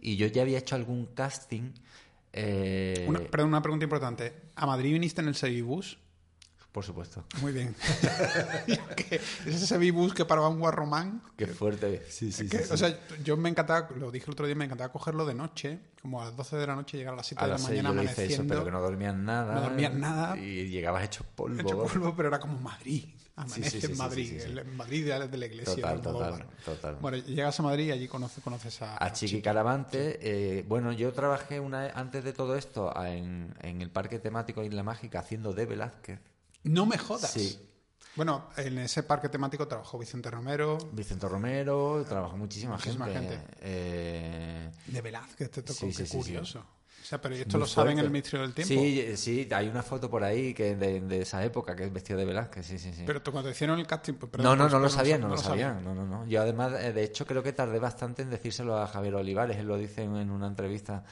Y 0.00 0.16
yo 0.16 0.26
ya 0.26 0.42
había 0.42 0.58
hecho 0.58 0.74
algún 0.76 1.06
casting. 1.14 1.72
eh, 2.32 3.04
Una, 3.08 3.20
perdón, 3.20 3.48
una 3.48 3.62
pregunta 3.62 3.84
importante. 3.84 4.32
¿A 4.56 4.66
Madrid 4.66 4.92
viniste 4.92 5.20
en 5.22 5.28
el 5.28 5.34
Sevibus? 5.34 5.98
Por 6.70 6.84
supuesto. 6.84 7.24
Muy 7.40 7.52
bien. 7.52 7.74
Es 9.10 9.46
ese 9.46 9.66
Sevibus 9.66 10.12
que 10.12 10.24
paraba 10.26 10.48
un 10.48 10.60
guarromán. 10.60 11.22
Qué 11.36 11.46
fuerte. 11.46 12.04
Sí, 12.08 12.30
sí, 12.30 12.46
Que, 12.48 12.58
sí. 12.58 12.72
O 12.72 12.76
sea, 12.76 12.94
yo 13.24 13.36
me 13.38 13.48
encantaba, 13.48 13.88
lo 13.96 14.10
dije 14.10 14.26
el 14.26 14.32
otro 14.32 14.46
día, 14.46 14.54
me 14.54 14.66
encantaba 14.66 14.92
cogerlo 14.92 15.24
de 15.24 15.34
noche, 15.34 15.78
como 16.02 16.20
a 16.20 16.26
las 16.26 16.36
12 16.36 16.56
de 16.56 16.66
la 16.66 16.76
noche, 16.76 16.98
llegar 16.98 17.14
a 17.14 17.16
las 17.16 17.26
7 17.26 17.42
a 17.42 17.46
de 17.46 17.52
la 17.54 17.58
mañana 17.58 18.02
hice 18.02 18.02
eso, 18.02 18.12
amaneciendo. 18.12 18.54
pero 18.54 18.64
que 18.66 18.70
no 18.70 18.80
dormías 18.82 19.14
nada. 19.16 19.54
No 19.54 19.60
dormías 19.62 19.94
nada. 19.94 20.36
Y 20.38 20.68
llegabas 20.68 21.04
hecho 21.04 21.24
polvo. 21.34 21.58
hecho 21.60 21.82
polvo, 21.82 22.14
pero 22.14 22.28
era 22.28 22.38
como 22.38 22.58
Madrid. 22.60 23.04
Amanece 23.38 23.70
Sí, 23.70 23.80
sí, 23.80 23.86
en 23.92 23.96
Madrid. 23.98 24.40
en 24.40 24.76
Madrid 24.76 25.04
de, 25.06 25.28
de 25.28 25.36
la 25.38 25.46
iglesia. 25.46 25.74
Total, 25.74 25.96
de 25.98 26.02
total, 26.02 26.46
total. 26.64 26.96
Bueno, 27.00 27.16
llegas 27.18 27.58
a 27.58 27.62
Madrid 27.62 27.86
y 27.86 27.90
allí 27.92 28.08
conoces, 28.08 28.42
conoces 28.42 28.82
a, 28.82 29.02
A 29.02 29.12
Chiqui 29.12 29.40
Caravante, 29.42 30.18
eh, 30.22 30.64
bueno, 30.66 30.92
yo 30.92 31.12
trabajé 31.12 31.60
una 31.60 31.86
antes 31.90 32.24
de 32.24 32.32
todo 32.32 32.56
esto 32.56 32.92
en, 33.04 33.54
en 33.60 33.80
el 33.82 33.90
parque 33.90 34.18
temático 34.18 34.62
Isla 34.62 34.82
Mágica 34.82 35.20
haciendo 35.20 35.52
de 35.52 35.66
Velázquez. 35.66 36.20
No 36.64 36.86
me 36.86 36.98
jodas. 36.98 37.30
Sí. 37.30 37.58
Bueno, 38.16 38.48
en 38.56 38.78
ese 38.78 39.04
parque 39.04 39.28
temático 39.28 39.68
trabajó 39.68 39.96
Vicente 39.96 40.28
Romero, 40.28 40.76
Vicente 40.92 41.28
Romero, 41.28 42.04
trabajó 42.08 42.36
muchísima, 42.36 42.72
Muchísima 42.74 43.06
gente. 43.06 43.36
gente. 43.36 43.56
Eh, 43.60 44.70
de 44.86 45.00
Velázquez, 45.00 45.50
te 45.50 45.62
tocó, 45.62 45.78
Sí, 45.78 45.86
qué 45.96 46.04
sí, 46.06 46.22
sí. 46.22 46.36
O 47.08 47.10
sea, 47.10 47.22
pero 47.22 47.34
esto 47.36 47.56
muy 47.56 47.60
lo 47.60 47.66
saben 47.66 47.98
en 47.98 48.04
el 48.04 48.10
Ministerio 48.10 48.42
del 48.46 48.52
Tiempo. 48.52 48.74
Sí, 48.74 49.16
sí, 49.16 49.48
hay 49.50 49.66
una 49.68 49.82
foto 49.82 50.10
por 50.10 50.22
ahí 50.22 50.52
que 50.52 50.76
de, 50.76 51.00
de 51.00 51.22
esa 51.22 51.42
época 51.42 51.74
que 51.74 51.84
es 51.84 51.90
vestido 51.90 52.18
de 52.18 52.26
Velázquez, 52.26 52.66
sí, 52.66 52.78
sí, 52.78 52.92
sí. 52.92 53.04
Pero 53.06 53.22
tú 53.22 53.32
cuando 53.32 53.48
hicieron 53.50 53.78
el 53.78 53.86
casting... 53.86 54.12
pues, 54.12 54.30
no, 54.30 54.36
perdón, 54.36 54.58
no, 54.58 54.64
pues, 54.64 54.72
no 54.74 54.78
lo 54.80 54.88
sabían, 54.90 55.22
no 55.22 55.28
lo 55.28 55.38
sabían. 55.38 55.82
No, 55.82 55.94
no, 55.94 56.04
no. 56.04 56.26
Yo 56.26 56.42
además, 56.42 56.74
eh, 56.78 56.92
de 56.92 57.04
hecho, 57.04 57.24
creo 57.24 57.42
que 57.42 57.54
tardé 57.54 57.78
bastante 57.78 58.20
en 58.20 58.28
decírselo 58.28 58.76
a 58.76 58.86
Javier 58.86 59.14
Olivares. 59.14 59.56
Él 59.56 59.66
lo 59.66 59.78
dice 59.78 60.02
en 60.02 60.30
una 60.30 60.48
entrevista 60.48 61.02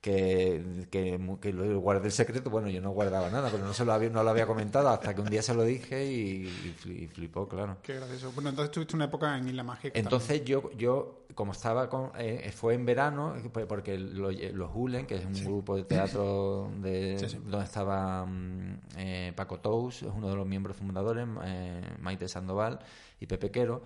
que, 0.00 0.86
que, 0.90 1.20
que 1.40 1.52
lo 1.52 1.78
guardé 1.80 2.06
el 2.06 2.12
secreto. 2.12 2.48
Bueno, 2.50 2.68
yo 2.68 2.80
no 2.80 2.90
guardaba 2.90 3.28
nada, 3.30 3.50
pero 3.50 3.64
no 3.64 3.74
se 3.74 3.84
lo 3.84 3.92
había, 3.92 4.08
no 4.08 4.22
lo 4.24 4.30
había 4.30 4.46
comentado 4.46 4.88
hasta 4.88 5.14
que 5.14 5.20
un 5.20 5.28
día 5.28 5.42
se 5.42 5.54
lo 5.54 5.64
dije 5.64 6.04
y, 6.10 6.46
y 6.48 6.74
fli- 6.82 7.02
y 7.02 7.06
flipó, 7.08 7.46
claro. 7.46 7.76
Qué 7.82 7.94
gracioso. 7.94 8.32
Bueno, 8.32 8.50
entonces 8.50 8.70
tuviste 8.72 8.96
una 8.96 9.04
época 9.04 9.36
en 9.36 9.48
Isla 9.48 9.62
Mágica. 9.62 9.96
Entonces 9.98 10.44
yo, 10.44 10.70
yo 10.72 11.21
como 11.34 11.52
estaba 11.52 11.88
con, 11.88 12.10
eh, 12.18 12.50
fue 12.54 12.74
en 12.74 12.84
verano, 12.84 13.34
pues, 13.52 13.66
porque 13.66 13.98
lo- 13.98 14.30
los 14.30 14.70
Hulen, 14.74 15.06
que 15.06 15.16
es 15.16 15.24
un 15.24 15.32
grupo 15.44 15.76
de 15.76 15.84
teatro 15.84 16.70
de, 16.80 17.18
Sí, 17.18 17.28
sí. 17.28 17.38
donde 17.44 17.64
estaba 17.64 18.24
mm, 18.26 18.78
eh, 18.96 19.32
Paco 19.34 19.60
Tous, 19.60 20.02
es 20.02 20.10
uno 20.14 20.28
de 20.28 20.36
los 20.36 20.46
miembros 20.46 20.76
fundadores, 20.76 21.26
eh, 21.44 21.82
Maite 22.00 22.28
Sandoval 22.28 22.78
y 23.20 23.26
Pepe 23.26 23.50
Quero, 23.50 23.82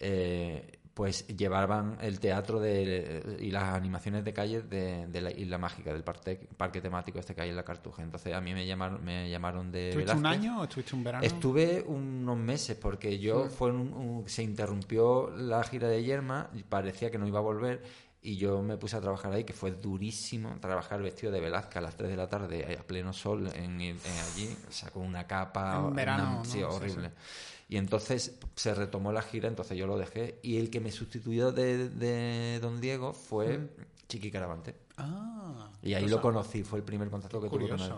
eh, 0.00 0.77
pues 0.98 1.28
llevaban 1.28 1.96
el 2.00 2.18
teatro 2.18 2.58
de, 2.58 3.36
y 3.38 3.52
las 3.52 3.72
animaciones 3.72 4.24
de 4.24 4.32
calle 4.32 4.62
de, 4.62 5.06
de 5.06 5.20
la 5.20 5.30
Isla 5.30 5.56
Mágica, 5.56 5.92
del 5.92 6.02
parque, 6.02 6.40
parque 6.56 6.80
temático 6.80 7.20
este 7.20 7.36
que 7.36 7.42
hay 7.42 7.50
en 7.50 7.54
la 7.54 7.62
Cartuja. 7.62 8.02
Entonces 8.02 8.34
a 8.34 8.40
mí 8.40 8.52
me 8.52 8.66
llamaron, 8.66 9.04
me 9.04 9.30
llamaron 9.30 9.70
de 9.70 9.90
¿Estuviste 9.90 10.16
un 10.16 10.22
Velázquez. 10.24 10.40
año 10.50 10.60
o 10.60 10.64
estuviste 10.64 10.96
un 10.96 11.04
verano? 11.04 11.24
Estuve 11.24 11.84
unos 11.86 12.36
meses 12.36 12.76
porque 12.76 13.20
yo 13.20 13.48
fue 13.48 13.70
un- 13.70 13.92
un- 13.92 14.28
se 14.28 14.42
interrumpió 14.42 15.30
la 15.36 15.62
gira 15.62 15.86
de 15.86 16.02
Yerma 16.02 16.50
y 16.52 16.64
parecía 16.64 17.12
que 17.12 17.18
no 17.18 17.28
iba 17.28 17.38
a 17.38 17.42
volver 17.42 17.80
y 18.20 18.36
yo 18.36 18.60
me 18.62 18.76
puse 18.76 18.96
a 18.96 19.00
trabajar 19.00 19.32
ahí, 19.32 19.44
que 19.44 19.52
fue 19.52 19.70
durísimo 19.70 20.56
trabajar 20.60 21.00
vestido 21.00 21.30
de 21.30 21.38
Velazca 21.40 21.78
a 21.78 21.82
las 21.82 21.94
3 21.94 22.10
de 22.10 22.16
la 22.16 22.28
tarde, 22.28 22.76
a 22.76 22.82
pleno 22.82 23.12
sol, 23.12 23.48
en, 23.54 23.80
allí, 23.80 24.56
o 24.68 24.72
sea, 24.72 24.90
con 24.90 25.04
una 25.06 25.28
capa. 25.28 25.84
En 25.90 25.94
verano, 25.94 26.44
sí, 26.44 26.60
horrible. 26.60 27.12
Y 27.68 27.76
entonces 27.76 28.38
se 28.54 28.74
retomó 28.74 29.12
la 29.12 29.22
gira, 29.22 29.48
entonces 29.48 29.76
yo 29.76 29.86
lo 29.86 29.98
dejé. 29.98 30.38
Y 30.42 30.56
el 30.56 30.70
que 30.70 30.80
me 30.80 30.90
sustituyó 30.90 31.52
de, 31.52 31.88
de 31.90 32.58
Don 32.60 32.80
Diego 32.80 33.12
fue 33.12 33.58
mm. 33.58 33.68
Chiqui 34.08 34.30
Caravante. 34.30 34.87
Ah, 34.98 35.70
y 35.82 35.94
ahí 35.94 36.08
lo 36.08 36.20
conocí, 36.20 36.64
fue 36.64 36.80
el 36.80 36.84
primer 36.84 37.08
contacto 37.08 37.40
que 37.40 37.48
tuve 37.48 37.68
con 37.68 37.80
él. 37.80 37.92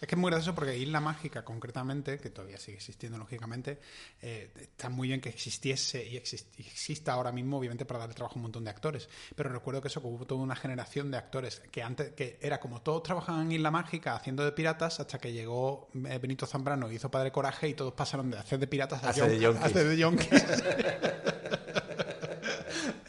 Es 0.00 0.06
que 0.06 0.14
es 0.14 0.18
muy 0.18 0.30
gracioso 0.30 0.54
porque 0.54 0.78
Isla 0.78 1.00
Mágica, 1.00 1.44
concretamente, 1.44 2.18
que 2.18 2.30
todavía 2.30 2.56
sigue 2.56 2.76
existiendo 2.76 3.18
lógicamente, 3.18 3.80
eh, 4.22 4.50
está 4.60 4.88
muy 4.88 5.08
bien 5.08 5.20
que 5.20 5.28
existiese 5.28 6.06
y 6.06 6.16
exista 6.16 7.12
ahora 7.12 7.32
mismo, 7.32 7.58
obviamente, 7.58 7.84
para 7.84 8.00
darle 8.00 8.14
trabajo 8.14 8.34
a 8.34 8.36
un 8.36 8.42
montón 8.42 8.64
de 8.64 8.70
actores. 8.70 9.08
Pero 9.34 9.50
recuerdo 9.50 9.80
que 9.80 9.88
eso, 9.88 10.00
que 10.00 10.06
hubo 10.06 10.24
toda 10.24 10.40
una 10.40 10.54
generación 10.56 11.10
de 11.10 11.18
actores 11.18 11.62
que 11.70 11.82
antes, 11.82 12.12
que 12.12 12.38
era 12.40 12.60
como 12.60 12.80
todos 12.80 13.02
trabajaban 13.02 13.46
en 13.46 13.52
Isla 13.52 13.70
Mágica 13.70 14.14
haciendo 14.14 14.44
de 14.44 14.52
piratas, 14.52 15.00
hasta 15.00 15.18
que 15.18 15.32
llegó 15.32 15.88
eh, 15.94 16.18
Benito 16.18 16.46
Zambrano 16.46 16.90
y 16.90 16.94
hizo 16.94 17.10
Padre 17.10 17.32
Coraje 17.32 17.68
y 17.68 17.74
todos 17.74 17.92
pasaron 17.92 18.30
de 18.30 18.38
hacer 18.38 18.58
de 18.58 18.66
piratas 18.66 19.02
a, 19.02 19.10
hacer 19.10 19.30
de 19.88 19.96
yonkis. 19.98 20.28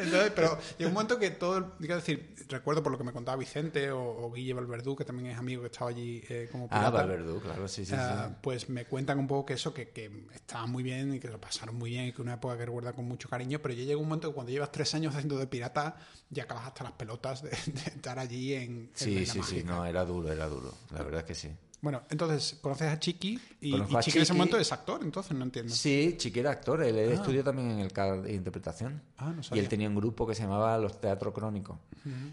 Entonces, 0.07 0.31
pero 0.35 0.57
llegó 0.77 0.89
un 0.89 0.93
momento 0.93 1.19
que 1.19 1.31
todo, 1.31 1.75
digo 1.79 1.95
decir, 1.95 2.35
recuerdo 2.49 2.83
por 2.83 2.91
lo 2.91 2.97
que 2.97 3.03
me 3.03 3.11
contaba 3.11 3.37
Vicente 3.37 3.91
o, 3.91 4.31
Guille 4.31 4.53
Valverdú, 4.53 4.95
que 4.95 5.05
también 5.05 5.31
es 5.31 5.37
amigo 5.37 5.61
que 5.61 5.67
estaba 5.67 5.89
allí 5.89 6.23
eh, 6.29 6.49
como 6.51 6.67
pirata. 6.67 6.87
Ah, 6.87 6.91
Valverdú, 6.91 7.39
claro, 7.39 7.67
sí, 7.67 7.85
sí, 7.85 7.93
ah, 7.95 8.29
Pues 8.41 8.69
me 8.69 8.85
cuentan 8.85 9.19
un 9.19 9.27
poco 9.27 9.47
que 9.47 9.53
eso, 9.53 9.73
que, 9.73 9.89
que 9.89 10.09
estaba 10.33 10.65
muy 10.67 10.83
bien 10.83 11.13
y 11.13 11.19
que 11.19 11.27
lo 11.27 11.39
pasaron 11.39 11.75
muy 11.75 11.91
bien 11.91 12.07
y 12.07 12.11
que 12.11 12.21
una 12.21 12.35
época 12.35 12.57
que 12.57 12.65
recuerda 12.65 12.93
con 12.93 13.05
mucho 13.05 13.29
cariño, 13.29 13.59
pero 13.61 13.73
ya 13.73 13.83
llegó 13.83 14.01
un 14.01 14.07
momento 14.07 14.29
que 14.29 14.35
cuando 14.35 14.51
llevas 14.51 14.71
tres 14.71 14.93
años 14.95 15.13
haciendo 15.13 15.37
de 15.37 15.47
pirata, 15.47 15.97
ya 16.29 16.43
acabas 16.43 16.67
hasta 16.67 16.83
las 16.83 16.93
pelotas 16.93 17.43
de, 17.43 17.51
estar 17.51 18.19
allí 18.19 18.53
en... 18.53 18.89
sí, 18.93 19.25
sí, 19.25 19.41
sí, 19.43 19.63
no, 19.63 19.85
era 19.85 20.05
duro, 20.05 20.31
era 20.31 20.47
duro, 20.47 20.73
la 20.91 21.03
verdad 21.03 21.21
es 21.21 21.25
que 21.25 21.35
sí. 21.35 21.51
Bueno, 21.79 22.01
entonces 22.09 22.57
conoces 22.59 22.87
a 22.87 22.99
Chiqui 22.99 23.39
y, 23.61 23.71
Chiqui, 23.99 24.17
en 24.17 24.23
ese 24.23 24.33
momento 24.33 24.57
es 24.57 24.71
actor, 24.71 24.99
entonces 25.03 25.37
no 25.37 25.43
entiendo. 25.43 25.73
Sí, 25.73 26.15
Chiqui 26.17 26.39
era 26.39 26.51
actor, 26.51 26.81
él 26.81 26.97
ah. 26.97 27.13
estudió 27.13 27.43
también 27.43 27.69
en 27.69 27.79
el 27.79 27.93
CAD 27.93 28.23
de 28.23 28.33
interpretación. 28.33 29.01
Ah, 29.17 29.31
no 29.31 29.41
y 29.55 29.59
él 29.59 29.69
tenía 29.69 29.87
un 29.87 29.95
grupo 29.95 30.25
que 30.25 30.33
se 30.33 30.41
llamaba 30.41 30.77
Los 30.79 30.99
Teatro 30.99 31.33
Crónicos. 31.33 31.77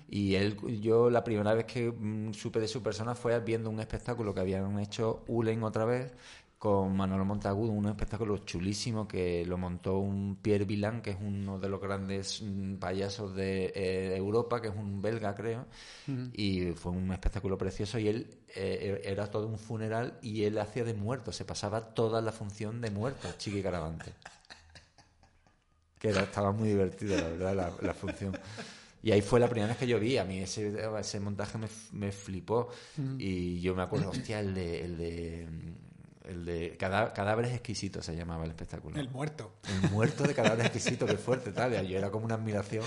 Y 0.08 0.36
él, 0.36 0.56
yo 0.80 1.10
la 1.10 1.24
primera 1.24 1.52
vez 1.52 1.64
que 1.64 1.90
mm, 1.90 2.32
supe 2.32 2.60
de 2.60 2.68
su 2.68 2.80
persona 2.80 3.16
fue 3.16 3.38
viendo 3.40 3.68
un 3.68 3.80
espectáculo 3.80 4.32
que 4.32 4.38
habían 4.38 4.78
hecho 4.78 5.24
Ulen 5.26 5.64
otra 5.64 5.84
vez, 5.84 6.12
con 6.64 6.96
Manolo 6.96 7.26
Montagudo, 7.26 7.72
un 7.72 7.88
espectáculo 7.88 8.38
chulísimo 8.38 9.06
que 9.06 9.44
lo 9.44 9.58
montó 9.58 9.98
un 9.98 10.38
Pierre 10.40 10.64
Villain, 10.64 11.02
que 11.02 11.10
es 11.10 11.18
uno 11.20 11.58
de 11.58 11.68
los 11.68 11.78
grandes 11.78 12.40
mm, 12.40 12.76
payasos 12.76 13.34
de 13.34 13.66
eh, 13.74 14.16
Europa, 14.16 14.62
que 14.62 14.68
es 14.68 14.74
un 14.74 15.02
belga, 15.02 15.34
creo, 15.34 15.66
y 16.32 16.72
fue 16.72 16.92
un 16.92 17.12
espectáculo 17.12 17.58
precioso 17.58 17.98
y 17.98 18.08
él 18.08 18.38
eh, 18.56 18.98
e-, 19.04 19.10
era 19.10 19.30
todo 19.30 19.46
un 19.46 19.58
funeral 19.58 20.18
y 20.22 20.44
él 20.44 20.56
hacía 20.56 20.84
de 20.84 20.94
muerto, 20.94 21.32
se 21.32 21.44
pasaba 21.44 21.82
toda 21.92 22.22
la 22.22 22.32
función 22.32 22.80
de 22.80 22.90
muerto, 22.90 23.28
Chiqui 23.36 23.62
Caravante. 23.62 24.14
Que 25.98 26.10
estaba 26.10 26.50
muy 26.52 26.68
divertido, 26.68 27.16
la 27.16 27.28
verdad, 27.28 27.72
la, 27.82 27.94
función. 27.94 28.38
Y 29.02 29.12
ahí 29.12 29.22
fue 29.22 29.40
la 29.40 29.48
primera 29.48 29.68
vez 29.68 29.78
que 29.78 29.86
yo 29.86 29.98
vi. 29.98 30.18
A 30.18 30.24
mí 30.26 30.38
ese, 30.38 30.74
ese 31.00 31.18
montaje 31.18 31.56
me, 31.56 31.66
me 31.92 32.12
flipó. 32.12 32.68
Y 33.16 33.58
yo 33.62 33.74
me 33.74 33.84
acuerdo, 33.84 34.10
hostia, 34.10 34.40
el 34.40 34.52
de, 34.52 34.84
el 34.84 34.98
de 34.98 35.48
el 36.24 36.44
de 36.44 36.76
Cadáveres 36.78 37.52
Exquisitos 37.52 38.04
se 38.04 38.16
llamaba 38.16 38.44
el 38.44 38.50
espectáculo. 38.50 38.98
El 38.98 39.10
muerto. 39.10 39.52
El 39.82 39.90
muerto 39.90 40.24
de 40.24 40.34
Cadáveres 40.34 40.66
Exquisitos, 40.66 41.10
qué 41.10 41.16
fuerte, 41.16 41.52
tal. 41.52 41.86
Yo 41.86 41.98
era 41.98 42.10
como 42.10 42.24
una 42.24 42.34
admiración. 42.34 42.84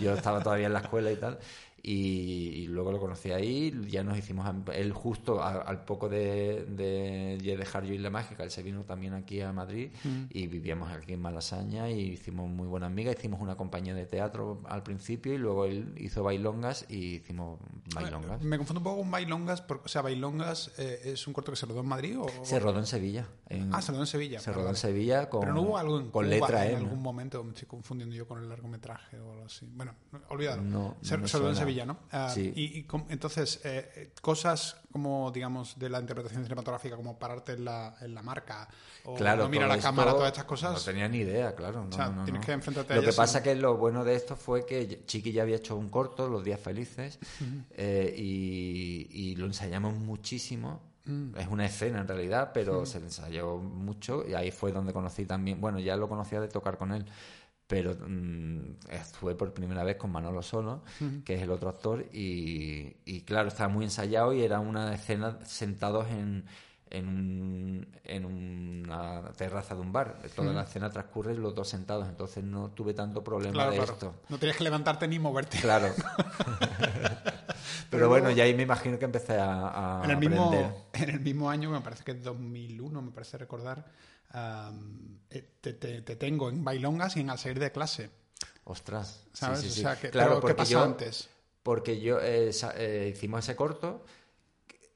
Yo 0.00 0.14
estaba 0.14 0.42
todavía 0.42 0.66
en 0.66 0.72
la 0.72 0.80
escuela 0.80 1.10
y 1.12 1.16
tal. 1.16 1.38
Y, 1.82 2.66
luego 2.68 2.92
lo 2.92 3.00
conocí 3.00 3.32
ahí, 3.32 3.78
ya 3.88 4.04
nos 4.04 4.16
hicimos, 4.16 4.46
él 4.74 4.92
justo 4.92 5.42
al 5.42 5.84
poco 5.84 6.08
de, 6.08 6.66
de, 6.68 7.56
dejar 7.56 7.84
yo 7.84 7.94
Isla 7.94 8.10
Mágica, 8.10 8.44
él 8.44 8.50
se 8.50 8.62
vino 8.62 8.84
también 8.84 9.14
aquí 9.14 9.40
a 9.40 9.52
Madrid 9.52 9.90
mm. 10.04 10.24
y 10.30 10.46
vivíamos 10.46 10.90
aquí 10.90 11.14
en 11.14 11.22
Malasaña 11.22 11.90
y 11.90 12.12
hicimos 12.12 12.48
muy 12.48 12.68
buena 12.68 12.86
amiga, 12.86 13.12
hicimos 13.12 13.40
una 13.40 13.56
compañía 13.56 13.94
de 13.94 14.06
teatro 14.06 14.60
al 14.68 14.82
principio 14.82 15.34
y 15.34 15.38
luego 15.38 15.64
él 15.64 15.94
hizo 15.96 16.22
bailongas 16.22 16.86
y 16.88 17.16
hicimos 17.16 17.58
bailongas. 17.94 18.42
Me 18.42 18.56
confundo 18.56 18.80
un 18.80 18.84
poco 18.84 18.98
con 18.98 19.10
bailongas, 19.10 19.62
porque, 19.62 19.86
o 19.86 19.88
sea, 19.88 20.02
bailongas 20.02 20.72
eh, 20.78 21.00
es 21.04 21.26
un 21.26 21.32
corto 21.32 21.52
que 21.52 21.56
se 21.56 21.66
rodó 21.66 21.80
en 21.80 21.86
Madrid 21.86 22.18
o... 22.18 22.26
Se 22.42 22.58
rodó 22.58 22.78
en 22.78 22.86
Sevilla. 22.86 23.26
ah, 23.72 23.82
se 23.82 23.92
rodó 23.92 24.02
en 24.02 24.06
Sevilla. 24.06 24.40
Se 24.40 24.52
rodó 24.52 24.68
en 24.68 24.76
Sevilla 24.76 25.28
con, 25.28 25.40
Pero 25.40 25.54
no 25.54 25.62
hubo 25.62 25.78
algo 25.78 25.98
en 25.98 26.10
con 26.10 26.28
letra 26.28 26.66
en 26.66 26.72
¿eh? 26.72 26.76
algún 26.76 27.02
momento, 27.02 27.42
me 27.42 27.50
estoy 27.50 27.66
confundiendo 27.66 28.14
yo 28.14 28.26
con 28.26 28.38
el 28.38 28.48
largometraje 28.48 29.18
o 29.18 29.32
algo 29.32 29.44
así. 29.44 29.68
Bueno, 29.74 29.94
olvídalo. 30.28 30.62
No, 30.62 30.96
se, 31.02 31.16
rodó 31.16 31.50
en 31.50 31.56
Sevilla, 31.56 31.69
¿no? 31.86 31.98
Ah, 32.12 32.32
y, 32.36 32.86
entonces, 33.08 33.60
eh, 33.64 34.12
cosas 34.20 34.76
como, 34.92 35.30
digamos, 35.30 35.78
de 35.78 35.88
la 35.88 36.00
interpretación 36.00 36.42
cinematográfica, 36.42 36.96
como 36.96 37.18
pararte 37.18 37.52
en 37.52 37.64
la, 37.64 37.96
en 38.00 38.14
la 38.14 38.22
marca, 38.22 38.68
o 39.04 39.18
no 39.18 39.48
mirar 39.48 39.68
la 39.68 39.78
cámara, 39.78 40.12
todas 40.12 40.28
estas 40.28 40.44
cosas. 40.44 40.72
No 40.72 40.80
tenía 40.80 41.08
ni 41.08 41.18
idea, 41.18 41.54
claro. 41.54 41.86
o 41.88 41.92
sea, 41.92 42.12
tienes 42.24 42.44
que 42.44 42.52
enfrentarte 42.52 42.92
a 42.92 42.96
Lo 42.96 43.02
que 43.02 43.12
pasa 43.12 43.42
que 43.42 43.54
lo 43.54 43.76
bueno 43.76 44.04
de 44.04 44.14
esto 44.14 44.36
fue 44.36 44.66
que 44.66 45.04
Chiqui 45.06 45.32
ya 45.32 45.42
había 45.42 45.56
hecho 45.56 45.76
un 45.76 45.88
corto, 45.88 46.28
Los 46.28 46.44
Días 46.44 46.60
Felices, 46.60 47.18
eh, 47.70 48.14
y, 48.16 49.36
lo 49.36 49.46
ensayamos 49.46 49.94
muchísimo. 49.94 50.82
Mm. 51.04 51.36
Es 51.38 51.46
una 51.48 51.64
escena 51.64 52.00
en 52.00 52.08
realidad, 52.08 52.50
pero 52.52 52.84
se 52.84 52.98
ensayó 52.98 53.56
mucho 53.56 54.26
y 54.28 54.34
ahí 54.34 54.50
fue 54.50 54.70
donde 54.70 54.92
conocí 54.92 55.24
también, 55.24 55.60
bueno, 55.60 55.78
ya 55.78 55.96
lo 55.96 56.08
conocía 56.08 56.40
de 56.40 56.48
tocar 56.48 56.76
con 56.76 56.92
él, 56.92 57.06
pero 57.70 57.94
mm, 57.94 58.58
fue 59.12 59.36
por 59.36 59.54
primera 59.54 59.84
vez 59.84 59.94
con 59.94 60.10
Manolo 60.10 60.42
Solo, 60.42 60.82
que 61.24 61.36
es 61.36 61.42
el 61.42 61.52
otro 61.52 61.68
actor, 61.68 62.04
y, 62.12 62.96
y, 63.04 63.20
claro, 63.20 63.46
estaba 63.46 63.68
muy 63.68 63.84
ensayado 63.84 64.32
y 64.32 64.42
era 64.42 64.58
una 64.58 64.92
escena 64.92 65.38
sentados 65.46 66.08
en, 66.08 66.44
en, 66.90 67.86
en 68.02 68.24
una 68.24 69.30
terraza 69.36 69.76
de 69.76 69.82
un 69.82 69.92
bar. 69.92 70.16
Toda 70.34 70.52
la 70.52 70.62
escena 70.62 70.90
transcurre 70.90 71.36
los 71.36 71.54
dos 71.54 71.68
sentados, 71.68 72.08
entonces 72.08 72.42
no 72.42 72.70
tuve 72.70 72.92
tanto 72.92 73.22
problema 73.22 73.70
de 73.70 73.78
esto. 73.78 74.16
No 74.28 74.36
tenías 74.36 74.56
que 74.56 74.64
levantarte 74.64 75.06
ni 75.06 75.20
moverte. 75.20 75.58
Claro. 75.60 75.94
Pero, 77.88 78.08
bueno, 78.08 78.32
ya 78.32 78.44
ahí 78.44 78.54
me 78.54 78.64
imagino 78.64 78.98
que 78.98 79.04
empecé 79.04 79.38
a, 79.38 80.00
en 80.02 80.10
el 80.10 80.16
Mismo, 80.16 80.52
en 80.92 81.10
el 81.10 81.20
mismo 81.20 81.48
año, 81.48 81.70
me 81.70 81.80
parece 81.82 82.02
que 82.02 82.10
es 82.12 82.22
2001, 82.24 83.00
me 83.00 83.12
parece 83.12 83.38
recordar, 83.38 83.86
eh, 84.32 85.44
te, 85.60 85.72
tengo 86.16 86.48
en 86.48 86.64
bailongas 86.64 87.16
y 87.16 87.20
en 87.20 87.30
al 87.30 87.38
salir 87.38 87.58
de 87.58 87.72
clase. 87.72 88.10
Ostras. 88.64 89.24
¿Sabes? 89.32 89.60
Sí, 89.60 89.68
o 89.68 89.82
sea, 89.82 89.98
que, 89.98 90.10
claro, 90.10 90.40
¿qué 90.40 90.54
pasó 90.54 90.82
antes? 90.82 91.28
Porque 91.62 92.00
yo 92.00 92.20
eh, 92.20 92.50
eh, 92.76 93.12
hicimos 93.14 93.44
ese 93.44 93.56
corto 93.56 94.04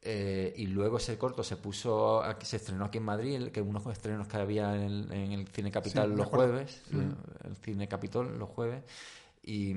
y 0.06 0.66
luego 0.66 0.98
ese 0.98 1.16
corto 1.16 1.42
se 1.42 1.56
puso 1.56 2.22
aquí, 2.22 2.44
se 2.44 2.56
estrenó 2.56 2.84
aquí 2.84 2.98
en 2.98 3.04
Madrid, 3.04 3.48
que 3.48 3.62
unos 3.62 3.86
estrenos 3.86 4.28
que 4.28 4.36
había 4.36 4.74
en 4.76 5.32
el, 5.32 5.48
Cine 5.48 5.70
Capital 5.70 6.14
los 6.14 6.26
jueves, 6.26 6.82
mm. 6.90 7.00
el, 7.46 7.56
Cine 7.56 7.88
Capitol 7.88 8.38
los 8.38 8.50
jueves, 8.50 8.84
y, 9.42 9.74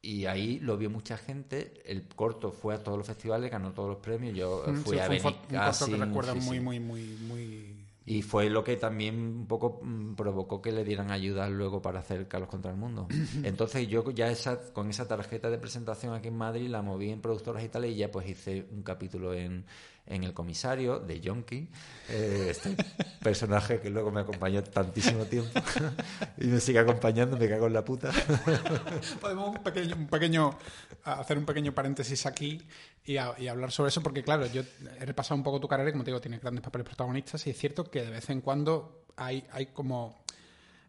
y 0.00 0.26
ahí 0.26 0.60
lo 0.60 0.76
vio 0.76 0.90
mucha 0.90 1.18
gente. 1.18 1.82
El 1.84 2.06
corto 2.06 2.52
fue 2.52 2.74
a 2.74 2.84
todos 2.84 2.98
los 2.98 3.06
festivales, 3.08 3.50
ganó 3.50 3.72
todos 3.72 3.88
los 3.88 3.98
premios. 3.98 4.36
Yo 4.36 4.64
mm, 4.64 4.76
fui 4.76 4.98
a 5.00 5.08
ver. 5.08 5.20
Un, 5.26 5.32
corto 5.32 5.86
que 5.86 5.96
recuerda 5.96 6.34
muy, 6.36 6.60
muy, 6.60 6.78
muy, 6.78 7.02
muy 7.02 7.79
y 8.10 8.22
fue 8.22 8.50
lo 8.50 8.64
que 8.64 8.74
también 8.74 9.14
un 9.14 9.46
poco 9.46 9.78
mm, 9.84 10.16
provocó 10.16 10.60
que 10.60 10.72
le 10.72 10.82
dieran 10.82 11.12
ayuda 11.12 11.48
luego 11.48 11.80
para 11.80 12.00
hacer 12.00 12.26
Carlos 12.26 12.48
contra 12.48 12.72
el 12.72 12.76
Mundo. 12.76 13.06
Entonces 13.44 13.86
yo 13.86 14.10
ya 14.10 14.28
esa, 14.28 14.72
con 14.72 14.90
esa 14.90 15.06
tarjeta 15.06 15.48
de 15.48 15.58
presentación 15.58 16.12
aquí 16.12 16.26
en 16.26 16.36
Madrid 16.36 16.68
la 16.68 16.82
moví 16.82 17.10
en 17.10 17.20
productoras 17.20 17.62
y 17.62 17.68
tal 17.68 17.84
y 17.84 17.94
ya 17.94 18.10
pues 18.10 18.28
hice 18.28 18.66
un 18.72 18.82
capítulo 18.82 19.32
en, 19.32 19.64
en 20.10 20.24
El 20.24 20.34
Comisario 20.34 20.98
de 20.98 21.20
Yonki, 21.20 21.68
eh, 22.08 22.48
este 22.50 22.76
personaje 23.22 23.80
que 23.80 23.90
luego 23.90 24.10
me 24.10 24.20
acompañó 24.20 24.62
tantísimo 24.62 25.24
tiempo 25.24 25.60
y 26.36 26.46
me 26.46 26.60
sigue 26.60 26.80
acompañando, 26.80 27.36
me 27.36 27.48
cago 27.48 27.68
en 27.68 27.72
la 27.72 27.84
puta. 27.84 28.10
Podemos 29.20 29.56
un 29.56 29.62
pequeño, 29.62 29.96
un 29.96 30.08
pequeño, 30.08 30.58
hacer 31.04 31.38
un 31.38 31.46
pequeño 31.46 31.72
paréntesis 31.72 32.26
aquí 32.26 32.60
y, 33.04 33.16
hablar 33.16 33.70
sobre 33.70 33.88
eso, 33.88 34.02
porque 34.02 34.22
claro, 34.22 34.46
yo 34.46 34.62
he 34.98 35.06
repasado 35.06 35.36
un 35.36 35.44
poco 35.44 35.60
tu 35.60 35.68
carrera 35.68 35.90
y 35.90 35.92
como 35.92 36.04
te 36.04 36.10
digo, 36.10 36.20
tienes 36.20 36.40
grandes 36.40 36.62
papeles 36.62 36.86
protagonistas 36.86 37.46
y 37.46 37.50
es 37.50 37.56
cierto 37.56 37.84
que 37.84 38.02
de 38.02 38.10
vez 38.10 38.28
en 38.30 38.40
cuando 38.40 39.04
hay, 39.16 39.46
hay 39.52 39.66
como... 39.66 40.20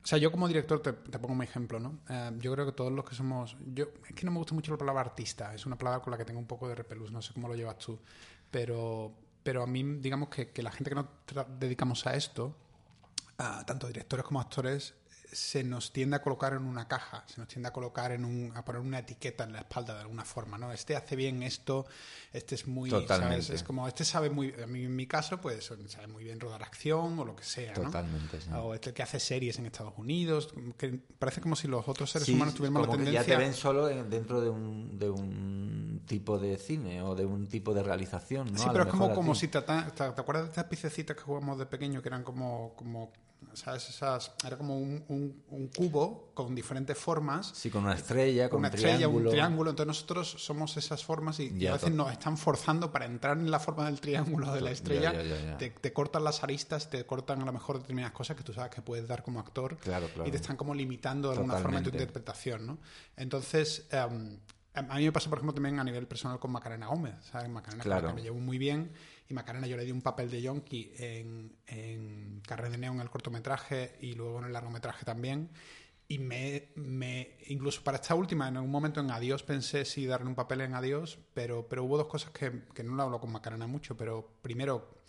O 0.03 0.07
sea, 0.07 0.17
yo 0.17 0.31
como 0.31 0.47
director 0.47 0.81
te, 0.81 0.93
pongo 0.93 1.35
un 1.35 1.43
ejemplo, 1.43 1.79
¿no? 1.79 1.99
Eh, 2.09 2.31
yo 2.39 2.51
creo 2.53 2.65
que 2.65 2.71
todos 2.71 2.91
los 2.91 3.05
que 3.05 3.13
somos... 3.13 3.55
yo 3.67 3.89
Es 4.09 4.15
que 4.15 4.25
no 4.25 4.31
me 4.31 4.39
gusta 4.39 4.55
mucho 4.55 4.71
la 4.71 4.77
palabra 4.79 5.01
artista, 5.01 5.53
es 5.53 5.67
una 5.67 5.77
palabra 5.77 6.01
con 6.01 6.09
la 6.09 6.17
que 6.17 6.25
tengo 6.25 6.39
un 6.39 6.47
poco 6.47 6.67
de 6.67 6.73
repelús, 6.73 7.11
no 7.11 7.21
sé 7.21 7.33
cómo 7.33 7.47
lo 7.47 7.53
llevas 7.53 7.77
tú. 7.77 7.99
Pero, 8.51 9.13
pero 9.43 9.63
a 9.63 9.67
mí, 9.67 9.83
digamos 9.99 10.29
que, 10.29 10.51
que 10.51 10.61
la 10.61 10.71
gente 10.71 10.91
que 10.91 10.95
nos 10.95 11.05
dedicamos 11.59 12.05
a 12.05 12.15
esto, 12.15 12.55
tanto 13.65 13.87
directores 13.87 14.25
como 14.25 14.39
actores, 14.39 14.93
se 15.33 15.63
nos 15.63 15.93
tiende 15.93 16.17
a 16.17 16.21
colocar 16.21 16.51
en 16.53 16.63
una 16.63 16.87
caja, 16.89 17.23
se 17.25 17.39
nos 17.39 17.47
tiende 17.47 17.69
a 17.69 17.71
colocar 17.73 18.11
en 18.11 18.25
un, 18.25 18.51
a 18.55 18.65
poner 18.65 18.81
una 18.81 18.99
etiqueta 18.99 19.45
en 19.45 19.53
la 19.53 19.59
espalda 19.59 19.93
de 19.95 20.01
alguna 20.01 20.25
forma, 20.25 20.57
¿no? 20.57 20.73
Este 20.73 20.95
hace 20.95 21.15
bien 21.15 21.41
esto, 21.41 21.85
este 22.33 22.55
es 22.55 22.67
muy, 22.67 22.89
Totalmente. 22.89 23.41
¿sabes? 23.43 23.49
Es 23.49 23.63
como, 23.63 23.87
este 23.87 24.03
sabe 24.03 24.29
muy, 24.29 24.53
a 24.61 24.67
mí 24.67 24.83
en 24.83 24.95
mi 24.95 25.07
caso, 25.07 25.39
pues 25.39 25.71
sabe 25.87 26.07
muy 26.07 26.25
bien 26.25 26.39
rodar 26.39 26.63
acción 26.63 27.17
o 27.17 27.23
lo 27.23 27.35
que 27.35 27.43
sea, 27.45 27.73
¿no? 27.75 27.83
Totalmente, 27.83 28.41
sí. 28.41 28.49
O 28.53 28.73
este 28.73 28.93
que 28.93 29.03
hace 29.03 29.19
series 29.21 29.57
en 29.57 29.67
Estados 29.67 29.93
Unidos, 29.97 30.53
que 30.77 30.99
parece 31.17 31.39
como 31.39 31.55
si 31.55 31.67
los 31.69 31.87
otros 31.87 32.11
seres 32.11 32.25
Sí, 32.27 32.33
humanos 32.33 32.53
tuvieran 32.53 32.73
la 32.73 32.79
como 32.81 32.91
que 32.91 32.97
tendencia... 33.05 33.21
ya 33.21 33.39
te 33.39 33.43
ven 33.43 33.53
solo 33.53 33.89
en- 33.89 34.09
dentro 34.09 34.41
de 34.41 34.49
un, 34.49 34.99
de 34.99 35.09
un 35.09 36.01
tipo 36.05 36.37
de 36.39 36.57
cine 36.57 37.01
o 37.03 37.15
de 37.15 37.25
un 37.25 37.47
tipo 37.47 37.73
de 37.73 37.83
realización, 37.83 38.51
¿no? 38.51 38.59
Sí, 38.59 38.67
pero 38.71 38.83
es 38.83 38.89
como, 38.89 39.13
como 39.13 39.33
si 39.33 39.47
te, 39.47 39.61
te, 39.61 39.81
¿te 39.95 40.03
acuerdas 40.03 40.43
de 40.43 40.49
estas 40.49 40.65
piececitas 40.65 41.15
que 41.15 41.23
jugamos 41.23 41.57
de 41.57 41.65
pequeño 41.67 42.01
que 42.01 42.09
eran 42.09 42.23
como, 42.23 42.73
como 42.75 43.13
¿sabes? 43.53 43.89
Esas, 43.89 44.31
era 44.45 44.57
como 44.57 44.77
un, 44.77 45.03
un- 45.09 45.43
un 45.49 45.67
cubo 45.67 46.31
con 46.33 46.55
diferentes 46.55 46.97
formas, 46.97 47.51
Sí, 47.53 47.69
con 47.69 47.83
una 47.83 47.93
estrella, 47.95 48.49
con 48.49 48.59
una 48.59 48.69
un 48.69 48.73
estrella, 48.75 48.97
triángulo. 48.97 49.29
un 49.29 49.31
triángulo. 49.35 49.69
Entonces 49.71 49.87
nosotros 49.87 50.35
somos 50.39 50.77
esas 50.77 51.03
formas 51.03 51.39
y, 51.39 51.57
Ya, 51.57 51.71
a 51.71 51.73
veces 51.73 51.91
nos 51.91 52.11
están 52.11 52.37
forzando 52.37 52.91
para 52.91 53.05
entrar 53.05 53.37
en 53.37 53.51
la 53.51 53.59
forma 53.59 53.85
del 53.85 53.99
triángulo 53.99 54.51
de 54.53 54.61
la 54.61 54.71
estrella. 54.71 55.11
ya, 55.13 55.21
ya, 55.23 55.41
ya. 55.45 55.57
Te, 55.57 55.69
te 55.71 55.91
cortan 55.93 56.23
las 56.23 56.43
aristas, 56.43 56.89
te 56.89 57.05
cortan 57.05 57.41
a 57.41 57.45
lo 57.45 57.51
mejor 57.53 57.79
determinadas 57.79 58.13
cosas 58.13 58.37
que 58.37 58.43
tú 58.43 58.53
sabes 58.53 58.71
que 58.73 58.81
puedes 58.81 59.07
dar 59.07 59.21
como 59.23 59.39
actor 59.39 59.77
Claro, 59.77 60.07
claro. 60.13 60.27
y 60.27 60.31
te 60.31 60.37
están 60.37 60.55
como 60.55 60.73
limitando 60.73 61.29
de 61.29 61.35
alguna 61.35 61.53
forma 61.55 61.79
tu 61.79 61.85
Totalmente. 61.91 61.97
interpretación, 62.03 62.65
¿no? 62.67 62.77
Entonces, 63.17 63.87
em, 63.91 64.39
a 64.73 64.81
mí 64.97 65.03
me 65.03 65.11
pasa, 65.11 65.29
por 65.29 65.39
ejemplo, 65.39 65.53
también 65.53 65.79
a 65.79 65.83
nivel 65.83 66.07
personal 66.07 66.39
con 66.39 66.51
Macarena 66.51 66.87
Gómez, 66.87 67.15
¿sabes? 67.29 67.49
Macarena 67.49 67.83
Claro. 67.83 68.07
que 68.07 68.13
me 68.13 68.21
llevo 68.21 68.39
muy 68.39 68.57
bien 68.57 68.93
Macarena 69.33 69.67
yo 69.67 69.77
le 69.77 69.85
di 69.85 69.91
un 69.91 70.01
papel 70.01 70.29
de 70.29 70.41
yonki 70.41 70.93
en, 70.97 71.55
en 71.67 72.41
de 72.41 72.77
Neón, 72.77 72.95
en 72.95 73.01
el 73.01 73.09
cortometraje 73.09 73.97
y 74.01 74.13
luego 74.13 74.39
en 74.39 74.45
el 74.45 74.53
largometraje 74.53 75.05
también. 75.05 75.49
Y 76.07 76.19
me, 76.19 76.71
me, 76.75 77.37
incluso 77.47 77.83
para 77.83 77.95
esta 77.95 78.15
última, 78.15 78.47
en 78.49 78.57
algún 78.57 78.71
momento 78.71 78.99
en 78.99 79.11
Adiós 79.11 79.43
pensé 79.43 79.85
si 79.85 80.05
darle 80.05 80.27
un 80.27 80.35
papel 80.35 80.61
en 80.61 80.73
Adiós, 80.73 81.17
pero, 81.33 81.67
pero 81.69 81.85
hubo 81.85 81.97
dos 81.97 82.07
cosas 82.07 82.31
que, 82.31 82.63
que 82.73 82.83
no 82.83 82.95
lo 82.95 83.03
hablo 83.03 83.21
con 83.21 83.31
Macarena 83.31 83.65
mucho, 83.65 83.95
pero 83.95 84.39
primero, 84.41 85.03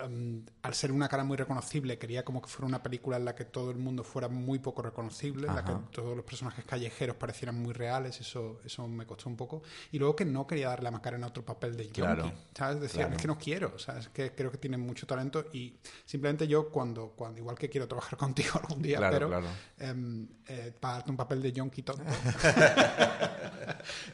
em, 0.00 0.44
al 0.62 0.74
ser 0.74 0.92
una 0.92 1.08
cara 1.08 1.24
muy 1.24 1.36
reconocible, 1.36 1.98
quería 1.98 2.24
como 2.24 2.40
que 2.42 2.48
fuera 2.48 2.66
una 2.66 2.82
película 2.82 3.16
en 3.16 3.24
la 3.24 3.34
que 3.34 3.44
todo 3.44 3.70
el 3.70 3.76
mundo 3.78 4.04
fuera 4.04 4.28
muy 4.28 4.58
poco 4.58 4.82
reconocible, 4.82 5.46
en 5.48 5.54
la 5.54 5.64
que 5.64 5.72
Ajá. 5.72 5.82
todos 5.90 6.16
los 6.16 6.24
personajes 6.24 6.64
callejeros 6.64 7.16
parecieran 7.16 7.56
muy 7.60 7.72
reales, 7.72 8.20
eso, 8.20 8.60
eso 8.64 8.86
me 8.88 9.06
costó 9.06 9.28
un 9.28 9.36
poco. 9.36 9.62
Y 9.92 9.98
luego 9.98 10.16
que 10.16 10.24
no 10.24 10.46
quería 10.46 10.68
darle 10.68 10.88
a 10.88 10.90
Macarena 10.90 11.26
otro 11.26 11.44
papel 11.44 11.76
de 11.76 11.88
Claro. 11.88 12.32
¿sabes? 12.54 12.80
Decir, 12.80 13.00
Claro. 13.00 13.14
es 13.16 13.20
que 13.22 13.28
no 13.28 13.38
quiero, 13.38 13.78
¿sabes? 13.78 14.08
Que 14.08 14.32
creo 14.34 14.50
que 14.50 14.58
tiene 14.58 14.76
mucho 14.76 15.06
talento 15.06 15.46
y 15.52 15.76
simplemente 16.04 16.46
yo 16.48 16.70
cuando, 16.70 17.10
cuando 17.10 17.38
igual 17.40 17.56
que 17.58 17.68
quiero 17.68 17.86
trabajar 17.86 18.18
contigo 18.18 18.58
algún 18.60 18.82
día, 18.82 18.98
Claro, 18.98 19.30
pero 19.30 19.42
em, 19.78 20.26
eh, 20.48 20.72
para 20.78 20.94
darte 20.94 21.10
un 21.10 21.16
papel 21.16 21.40
de 21.42 21.52
yonki 21.52 21.82
tonto. 21.82 22.04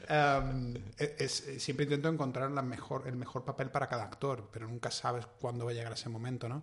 Em, 0.08 0.74
es, 0.98 1.40
es- 1.46 1.62
siempre 1.62 1.84
intento 1.84 2.08
encontrar 2.08 2.50
la 2.50 2.62
mejor, 2.62 3.06
el 3.06 3.16
mejor 3.16 3.44
papel 3.44 3.70
para 3.70 3.88
cada 3.88 4.04
actor, 4.04 4.48
pero 4.52 4.66
nunca 4.68 4.90
sabes 4.90 5.26
cuándo 5.40 5.66
va 5.70 5.72
a 5.72 5.76
llegar 5.76 5.92
ese 5.92 6.08
momento, 6.08 6.48
¿no? 6.48 6.62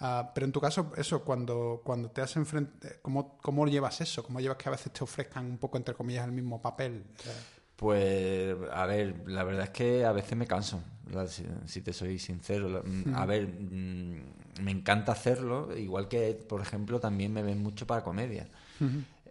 Ah, 0.00 0.30
pero 0.34 0.44
en 0.46 0.52
tu 0.52 0.60
caso, 0.60 0.92
eso, 0.96 1.22
cuando, 1.24 1.80
cuando 1.84 2.10
te 2.10 2.20
has 2.20 2.36
enfrentado, 2.36 2.94
¿cómo, 3.02 3.38
¿cómo 3.38 3.66
llevas 3.66 4.00
eso? 4.00 4.22
¿Cómo 4.22 4.40
llevas 4.40 4.58
que 4.58 4.68
a 4.68 4.72
veces 4.72 4.92
te 4.92 5.02
ofrezcan 5.02 5.46
un 5.46 5.58
poco, 5.58 5.76
entre 5.76 5.94
comillas, 5.94 6.24
el 6.26 6.32
mismo 6.32 6.60
papel? 6.60 7.04
Eh, 7.24 7.30
Pues, 7.76 8.56
a 8.72 8.86
ver, 8.86 9.22
la 9.26 9.44
verdad 9.44 9.64
es 9.64 9.70
que 9.70 10.04
a 10.04 10.10
veces 10.12 10.36
me 10.36 10.46
canso, 10.46 10.80
si, 11.28 11.44
si 11.66 11.80
te 11.80 11.92
soy 11.92 12.18
sincero. 12.18 12.82
Mm, 12.84 13.14
A 13.14 13.24
ver, 13.24 13.46
mm, 13.46 14.62
me 14.62 14.70
encanta 14.72 15.12
hacerlo, 15.12 15.76
igual 15.76 16.08
que, 16.08 16.34
por 16.48 16.60
ejemplo, 16.60 16.98
también 16.98 17.32
me 17.32 17.42
ven 17.42 17.62
mucho 17.62 17.86
para 17.86 18.02
comedia. 18.02 18.48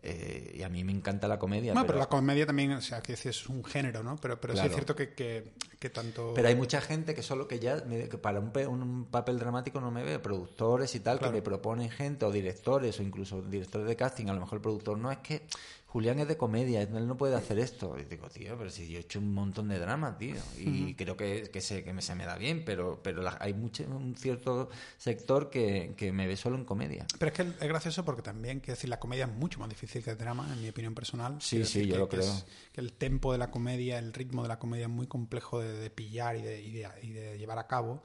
Eh, 0.03 0.55
y 0.57 0.63
a 0.63 0.69
mí 0.69 0.83
me 0.83 0.91
encanta 0.91 1.27
la 1.27 1.37
comedia. 1.39 1.73
no, 1.73 1.81
pero, 1.81 1.87
pero 1.87 1.99
la 1.99 2.05
comedia 2.09 2.45
también, 2.45 2.71
o 2.73 2.81
sea, 2.81 3.01
que 3.01 3.13
es 3.13 3.49
un 3.49 3.63
género, 3.63 4.03
¿no? 4.03 4.15
Pero, 4.17 4.39
pero 4.39 4.55
sí 4.55 4.65
es 4.65 4.71
cierto 4.73 4.95
que, 4.95 5.13
que, 5.13 5.51
que 5.79 5.89
tanto... 5.89 6.33
pero 6.35 6.47
hay 6.47 6.55
mucha 6.55 6.79
gente 6.81 7.13
que 7.15 7.23
solo 7.23 7.47
que 7.47 7.59
ya, 7.59 7.83
me- 7.87 8.07
que 8.07 8.17
para 8.17 8.39
un, 8.39 8.51
un 8.67 9.05
papel 9.05 9.39
dramático 9.39 9.81
no 9.81 9.91
me 9.91 10.03
ve, 10.03 10.19
productores 10.19 10.93
y 10.95 10.99
tal, 10.99 11.17
Claro. 11.19 11.31
que 11.33 11.37
me 11.39 11.41
proponen 11.41 11.89
gente, 11.89 12.25
o 12.25 12.31
directores, 12.31 12.99
o 12.99 13.03
incluso 13.03 13.41
directores 13.41 13.87
de 13.87 13.95
casting, 13.95 14.27
a 14.27 14.33
lo 14.33 14.39
mejor 14.41 14.57
el 14.57 14.61
productor, 14.61 14.97
no, 14.97 15.11
es 15.11 15.17
que 15.19 15.41
Julián 15.87 16.19
es 16.19 16.27
de 16.27 16.35
comedia, 16.37 16.81
él 16.81 17.07
no 17.07 17.15
puede 17.15 17.35
hacer 17.35 17.57
esto. 17.59 17.97
Y 17.97 18.03
digo, 18.03 18.29
tío, 18.29 18.57
pero 18.57 18.69
si 18.69 18.87
yo 18.89 18.97
he 18.97 19.01
hecho 19.01 19.19
un 19.19 19.33
montón 19.33 19.69
de 19.69 19.79
drama, 19.79 20.17
tío, 20.17 20.35
y 20.59 20.93
creo 20.95 21.15
que, 21.15 21.49
que, 21.51 21.61
se, 21.61 21.83
que 21.83 21.93
me, 21.93 22.01
se 22.01 22.13
me 22.13 22.25
da 22.25 22.37
bien, 22.37 22.63
pero, 22.65 23.01
pero 23.01 23.21
la- 23.21 23.37
hay 23.39 23.53
mucho, 23.53 23.83
un 23.85 24.15
cierto 24.15 24.69
sector 24.97 25.49
que, 25.49 25.93
que 25.95 26.11
me 26.11 26.27
ve 26.27 26.35
solo 26.35 26.57
en 26.57 26.65
comedia. 26.65 27.05
Pero 27.17 27.31
es 27.31 27.33
que 27.33 27.41
es 27.43 27.67
gracioso 27.69 28.03
porque 28.03 28.21
también, 28.21 28.59
quiero 28.59 28.73
decir, 28.75 28.89
la 28.89 28.99
comedia 28.99 29.25
es 29.25 29.31
mucho 29.31 29.59
más 29.59 29.69
difícil 29.69 30.03
que 30.03 30.11
el 30.11 30.17
drama, 30.17 30.47
en 30.53 30.61
mi 30.61 30.67
opinión 30.69 30.93
personal. 30.93 31.37
Sí, 31.41 31.55
Quiero 31.55 31.65
sí, 31.69 31.85
yo 31.87 31.93
que- 31.93 31.99
lo 31.99 32.09
creo. 32.09 32.21
es- 32.21 32.45
que 32.73 32.81
el 32.81 32.91
tempo 32.93 33.31
de 33.31 33.37
la 33.37 33.49
comedia, 33.49 33.97
el 33.97 34.11
ritmo 34.13 34.41
de 34.43 34.49
la 34.49 34.59
comedia 34.59 34.83
es 34.87 34.91
muy 34.91 35.07
complejo 35.07 35.61
de, 35.61 35.71
de 35.73 35.89
pillar 35.89 36.35
y 36.35 36.41
de, 36.41 36.61
y 36.61 36.71
de- 36.73 36.89
y 37.01 37.09
de 37.11 37.37
llevar 37.37 37.59
a 37.59 37.65
cabo. 37.67 38.03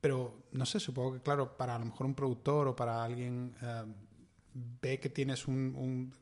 Pero, 0.00 0.42
no 0.50 0.66
sé, 0.66 0.80
supongo 0.80 1.12
que, 1.14 1.20
claro, 1.20 1.56
para 1.56 1.76
a 1.76 1.78
lo 1.78 1.84
mejor 1.84 2.06
un 2.06 2.14
productor 2.14 2.66
o 2.66 2.74
para 2.74 3.04
alguien 3.04 3.54
am, 3.60 3.94
ve 4.82 4.98
que 4.98 5.08
tienes 5.08 5.46
un... 5.46 6.12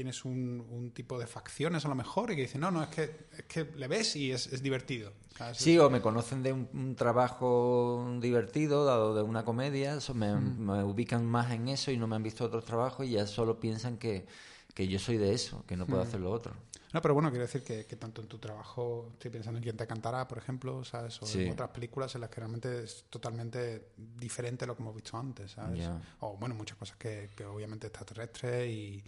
tienes 0.00 0.24
un, 0.24 0.66
un 0.70 0.92
tipo 0.92 1.18
de 1.18 1.26
facciones 1.26 1.84
a 1.84 1.88
lo 1.88 1.94
mejor 1.94 2.30
y 2.30 2.36
que 2.36 2.40
dice 2.40 2.58
no, 2.58 2.70
no, 2.70 2.82
es 2.82 2.88
que, 2.88 3.02
es 3.36 3.44
que 3.44 3.70
le 3.76 3.86
ves 3.86 4.16
y 4.16 4.32
es, 4.32 4.46
es 4.46 4.62
divertido. 4.62 5.12
¿sabes? 5.36 5.58
Sí, 5.58 5.76
o 5.78 5.90
me 5.90 6.00
conocen 6.00 6.42
de 6.42 6.54
un, 6.54 6.70
un 6.72 6.94
trabajo 6.96 8.16
divertido, 8.18 8.86
dado 8.86 9.14
de 9.14 9.20
una 9.20 9.44
comedia, 9.44 9.96
eso 9.96 10.14
me, 10.14 10.34
me 10.34 10.82
ubican 10.84 11.26
más 11.26 11.52
en 11.52 11.68
eso 11.68 11.90
y 11.90 11.98
no 11.98 12.06
me 12.06 12.16
han 12.16 12.22
visto 12.22 12.46
otros 12.46 12.64
trabajos 12.64 13.06
y 13.06 13.10
ya 13.10 13.26
solo 13.26 13.60
piensan 13.60 13.98
que, 13.98 14.24
que 14.72 14.88
yo 14.88 14.98
soy 14.98 15.18
de 15.18 15.34
eso, 15.34 15.66
que 15.66 15.76
no 15.76 15.84
puedo 15.84 16.00
hacer 16.00 16.20
lo 16.20 16.30
otro. 16.30 16.54
No, 16.92 17.00
pero 17.00 17.14
bueno, 17.14 17.30
quiero 17.30 17.44
decir 17.44 17.62
que, 17.62 17.86
que 17.86 17.96
tanto 17.96 18.20
en 18.20 18.26
tu 18.28 18.38
trabajo, 18.38 19.10
estoy 19.12 19.30
pensando 19.30 19.58
en 19.58 19.62
Quién 19.62 19.76
te 19.76 19.86
cantará, 19.86 20.26
por 20.26 20.38
ejemplo, 20.38 20.82
¿sabes? 20.84 21.22
O 21.22 21.26
Sí. 21.26 21.42
en 21.44 21.52
otras 21.52 21.70
películas 21.70 22.14
en 22.16 22.22
las 22.22 22.30
que 22.30 22.36
realmente 22.40 22.82
es 22.82 23.04
totalmente 23.08 23.90
diferente 23.96 24.64
a 24.64 24.66
lo 24.66 24.74
que 24.76 24.82
hemos 24.82 24.94
visto 24.94 25.16
antes, 25.16 25.52
¿sabes? 25.52 25.84
O 26.20 26.36
bueno, 26.36 26.54
muchas 26.56 26.76
cosas 26.76 26.96
que, 26.96 27.30
que 27.36 27.44
obviamente 27.44 27.86
extraterrestres 27.86 28.68
y, 28.68 29.04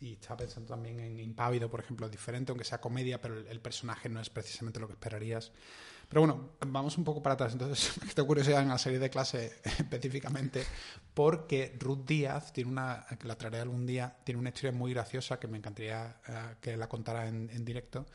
y 0.00 0.12
estaba 0.14 0.36
pensando 0.38 0.68
también 0.68 1.00
en 1.00 1.18
Impávido, 1.18 1.68
por 1.68 1.80
ejemplo, 1.80 2.06
es 2.06 2.12
diferente, 2.12 2.52
aunque 2.52 2.64
sea 2.64 2.80
comedia, 2.80 3.20
pero 3.20 3.36
el, 3.38 3.46
el 3.48 3.60
personaje 3.60 4.08
no 4.08 4.20
es 4.20 4.30
precisamente 4.30 4.78
lo 4.78 4.86
que 4.86 4.92
esperarías. 4.92 5.50
Pero 6.08 6.20
bueno, 6.20 6.50
vamos 6.66 6.96
un 6.98 7.04
poco 7.04 7.22
para 7.22 7.34
atrás. 7.34 7.52
Entonces, 7.52 7.92
me 8.06 8.12
tengo 8.12 8.26
curiosidad 8.26 8.62
en 8.62 8.68
la 8.68 8.78
serie 8.78 8.98
de 8.98 9.10
clase 9.10 9.52
específicamente, 9.64 10.64
porque 11.14 11.76
Ruth 11.78 12.06
Díaz 12.06 12.52
tiene 12.52 12.70
una, 12.70 13.06
que 13.18 13.26
la 13.26 13.36
traeré 13.36 13.60
algún 13.60 13.86
día, 13.86 14.16
tiene 14.24 14.40
una 14.40 14.50
historia 14.50 14.72
muy 14.72 14.92
graciosa 14.92 15.38
que 15.38 15.48
me 15.48 15.58
encantaría 15.58 16.16
eh, 16.28 16.54
que 16.60 16.76
la 16.76 16.88
contara 16.88 17.28
en, 17.28 17.50
en 17.50 17.64
directo, 17.64 18.06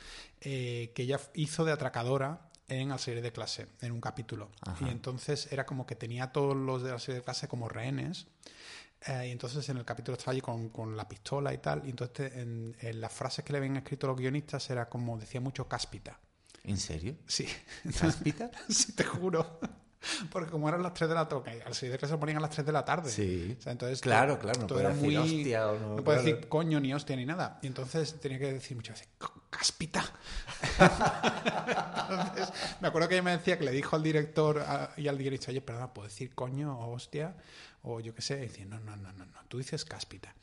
eh, 0.42 0.92
que 0.96 1.04
ella 1.04 1.20
hizo 1.34 1.66
de 1.66 1.72
atracadora 1.72 2.50
en 2.70 2.90
la 2.90 2.98
serie 2.98 3.22
de 3.22 3.32
clase, 3.32 3.68
en 3.82 3.92
un 3.92 4.00
capítulo. 4.00 4.52
Ajá. 4.62 4.88
Y 4.88 4.92
entonces 4.92 5.52
era 5.52 5.66
como 5.66 5.86
que 5.86 5.96
tenía 5.96 6.26
a 6.26 6.32
todos 6.32 6.56
los 6.56 6.84
de 6.84 6.92
la 6.92 7.00
serie 7.00 7.20
de 7.20 7.24
clase 7.26 7.48
como 7.48 7.68
rehenes. 7.68 8.28
eh, 9.08 9.28
y 9.28 9.32
entonces 9.32 9.68
en 9.70 9.78
el 9.78 9.86
capítulo 9.86 10.18
estaba 10.18 10.34
allí 10.34 10.42
con, 10.42 10.70
con 10.70 10.96
la 10.96 11.08
pistola 11.08 11.54
y 11.54 11.58
tal. 11.58 11.86
Y 11.86 11.90
entonces 11.90 12.36
en, 12.36 12.76
en 12.80 13.02
las 13.02 13.12
frases 13.12 13.44
que 13.44 13.54
le 13.54 13.58
habían 13.58 13.78
escrito 13.78 14.08
los 14.08 14.18
guionistas 14.18 14.70
era 14.70 14.88
como 14.90 15.18
decía 15.18 15.42
mucho 15.42 15.68
cáspita. 15.68 16.20
¿En 16.64 16.78
serio? 16.78 17.16
Sí. 17.28 17.48
¿Cáspita? 18.00 18.52
sí, 18.70 18.92
te 18.94 19.04
juro. 19.04 19.60
Porque 20.32 20.50
como 20.50 20.70
eran 20.70 20.82
las 20.82 20.94
3 20.94 21.10
de 21.10 21.16
la 21.16 21.28
tarde, 21.28 21.62
al 21.66 21.74
serie 21.74 21.92
de 21.92 21.98
clase 21.98 22.14
se 22.14 22.18
ponían 22.18 22.38
a 22.38 22.42
las 22.42 22.52
3 22.52 22.66
de 22.66 22.72
la 22.72 22.86
tarde. 22.86 23.10
Sí. 23.12 23.56
O 23.60 23.62
sea, 23.62 23.74
entonces, 23.74 24.00
Claro, 24.00 24.36
todo- 24.38 24.42
claro, 24.44 24.66
no 24.68 24.80
era 24.80 24.90
decir 24.90 25.04
muy- 25.04 25.18
hostia 25.18 25.68
o 25.72 25.78
no, 25.80 25.96
No 26.02 26.12
decir 26.14 26.48
coño 26.48 26.80
ni 26.80 26.94
hostia 26.94 27.16
ni 27.18 27.26
nada. 27.26 27.60
Y 27.62 27.68
entonces 27.68 28.18
tenía 28.22 28.40
que 28.40 28.54
decir 28.54 28.78
muchas 28.78 28.96
veces, 29.00 29.10
"C- 29.20 29.28
cáspita. 29.50 30.04
entonces, 32.10 32.54
me 32.80 32.88
acuerdo 32.88 33.08
que 33.10 33.16
ella 33.16 33.24
me 33.24 33.32
decía 33.32 33.58
que 33.58 33.66
le 33.66 33.72
dijo 33.72 33.96
al 33.96 34.04
director 34.04 34.60
a- 34.60 34.92
y 34.98 35.08
al 35.08 35.18
guionista, 35.18 35.52
oye, 35.52 35.62
perdona, 35.62 35.94
¿puedo 35.94 36.08
decir 36.08 36.34
coño 36.34 36.78
o 36.80 36.94
hostia? 36.94 37.36
O 37.84 38.00
yo 38.00 38.14
qué 38.14 38.22
sé. 38.22 38.38
Y 38.38 38.48
decía, 38.48 38.66
no, 38.66 38.80
no, 38.80 38.96
no, 38.96 39.12
no, 39.14 39.26
no, 39.26 39.40
tú 39.48 39.58
dices 39.58 39.86
cáspita. 39.86 40.34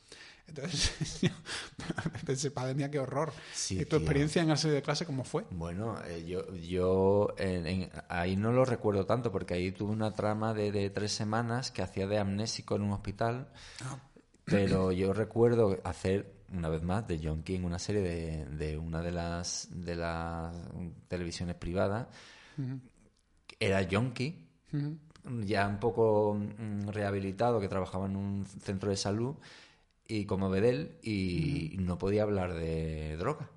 Entonces, 0.47 1.21
yo 1.21 1.29
pensé, 2.25 2.51
padre 2.51 2.73
mía, 2.73 2.89
qué 2.89 2.99
horror. 2.99 3.33
Sí, 3.53 3.75
¿Y 3.75 3.79
tu 3.79 3.89
tío. 3.89 3.99
experiencia 3.99 4.41
en 4.41 4.47
la 4.49 4.57
serie 4.57 4.75
de 4.75 4.81
clase 4.81 5.05
cómo 5.05 5.23
fue? 5.23 5.45
Bueno, 5.51 5.95
eh, 6.07 6.25
yo, 6.25 6.53
yo 6.55 7.33
en- 7.37 7.67
en- 7.67 7.89
ahí 8.09 8.35
no 8.35 8.51
lo 8.51 8.65
recuerdo 8.65 9.05
tanto 9.05 9.31
porque 9.31 9.53
ahí 9.55 9.71
tuve 9.71 9.91
una 9.91 10.13
trama 10.13 10.53
de, 10.53 10.71
de 10.71 10.89
tres 10.89 11.11
semanas 11.11 11.71
que 11.71 11.81
hacía 11.81 12.07
de 12.07 12.17
amnésico 12.17 12.75
en 12.75 12.83
un 12.83 12.91
hospital, 12.93 13.49
pero 14.45 14.91
yo 14.91 15.13
recuerdo 15.13 15.77
hacer 15.83 16.33
una 16.53 16.69
vez 16.69 16.81
más 16.81 17.05
de 17.07 17.19
John 17.21 17.43
King 17.43 17.61
una 17.63 17.79
serie 17.79 18.01
de, 18.01 18.45
de 18.45 18.77
una 18.77 19.01
de 19.01 19.11
las 19.11 19.67
de 19.71 19.95
las 19.95 20.55
televisiones 21.09 21.55
privadas. 21.55 22.07
Era 23.59 23.81
Yonki, 23.81 24.47
ya 25.45 25.67
un 25.67 25.79
poco 25.79 26.35
mm, 26.35 26.89
rehabilitado, 26.89 27.59
que 27.59 27.67
trabajaba 27.67 28.05
en 28.05 28.15
un 28.15 28.45
centro 28.45 28.89
de 28.89 28.97
salud 28.97 29.35
y 30.07 30.25
como 30.25 30.49
Bedel 30.49 30.97
y 31.01 31.75
no 31.79 31.97
podía 31.97 32.23
hablar 32.23 32.53
de 32.53 33.17
droga. 33.17 33.49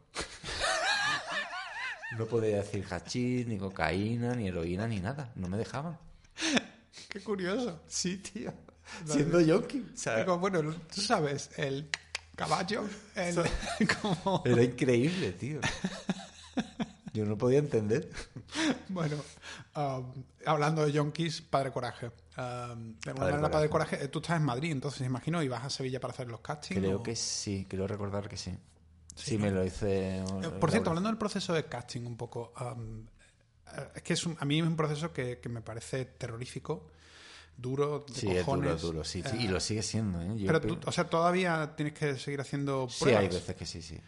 No 2.18 2.26
podía 2.26 2.56
decir 2.56 2.84
hachís, 2.90 3.46
ni 3.46 3.56
cocaína, 3.56 4.34
ni 4.34 4.48
heroína, 4.48 4.88
ni 4.88 4.98
nada. 4.98 5.32
No 5.36 5.48
me 5.48 5.56
dejaban. 5.56 5.96
Qué 7.08 7.20
curioso. 7.20 7.80
Sí, 7.86 8.18
tío. 8.18 8.52
siendo 9.04 9.40
yonki. 9.40 9.86
O 9.94 9.96
sea, 9.96 10.24
bueno, 10.24 10.74
tú 10.92 11.00
sabes, 11.00 11.50
el 11.56 11.88
caballo, 12.34 12.84
el, 13.14 13.36
como... 14.02 14.42
era 14.44 14.62
increíble, 14.62 15.32
tío. 15.32 15.60
Yo 17.12 17.24
no 17.26 17.38
podía 17.38 17.58
entender. 17.58 18.10
Bueno, 18.88 19.16
um, 19.76 20.24
hablando 20.44 20.84
de 20.84 20.92
yonkis, 20.92 21.40
Padre 21.42 21.72
Coraje. 21.72 22.10
Um, 22.40 22.94
de 23.00 23.10
alguna 23.10 23.36
manera, 23.36 23.68
Coraje. 23.68 24.02
Eh, 24.04 24.08
tú 24.08 24.20
estás 24.20 24.36
en 24.38 24.44
Madrid, 24.44 24.72
entonces 24.72 25.06
imagino, 25.06 25.42
y 25.42 25.48
vas 25.48 25.64
a 25.64 25.70
Sevilla 25.70 26.00
para 26.00 26.14
hacer 26.14 26.28
los 26.28 26.40
castings. 26.40 26.80
Creo 26.80 26.98
o- 26.98 27.02
que 27.02 27.14
sí, 27.16 27.66
quiero 27.68 27.86
recordar 27.86 28.28
que 28.28 28.36
sí. 28.36 28.56
Sí, 29.14 29.36
me 29.36 29.50
lo 29.50 29.64
hice. 29.64 30.18
Eh, 30.18 30.22
Por 30.58 30.70
cierto, 30.70 30.90
hablando 30.90 31.08
del 31.10 31.18
proceso 31.18 31.52
de 31.52 31.66
casting 31.66 32.06
un 32.06 32.16
poco, 32.16 32.52
um, 32.60 33.04
eh, 33.76 33.88
es 33.96 34.02
que 34.02 34.14
es 34.14 34.24
un- 34.24 34.36
a 34.40 34.44
mí 34.46 34.58
es 34.60 34.66
un 34.66 34.76
proceso 34.76 35.12
que, 35.12 35.38
que 35.40 35.48
me 35.50 35.60
parece 35.60 36.04
terrorífico, 36.06 36.90
duro, 37.60 38.04
de 38.08 38.14
Sí, 38.14 38.26
es 38.28 38.32
duro, 38.34 38.44
cojones. 38.44 38.74
es 38.76 38.82
duro, 38.82 39.04
sí, 39.04 39.22
sí, 39.22 39.36
Eh, 39.36 39.42
y 39.42 39.48
lo 39.48 39.60
sigue 39.60 39.82
siendo, 39.82 40.20
¿eh? 40.22 40.34
Yo 40.38 40.46
pero 40.46 40.60
tú, 40.60 40.78
o 40.84 40.92
sea, 40.92 41.04
todavía 41.08 41.74
tienes 41.76 41.94
que 41.94 42.16
seguir 42.18 42.40
haciendo 42.40 42.88
sí, 42.88 43.00
pruebas. 43.04 43.22
hay 43.22 43.28
veces 43.28 43.56
que 43.56 43.66
sí, 43.66 43.82
sí. 43.82 44.00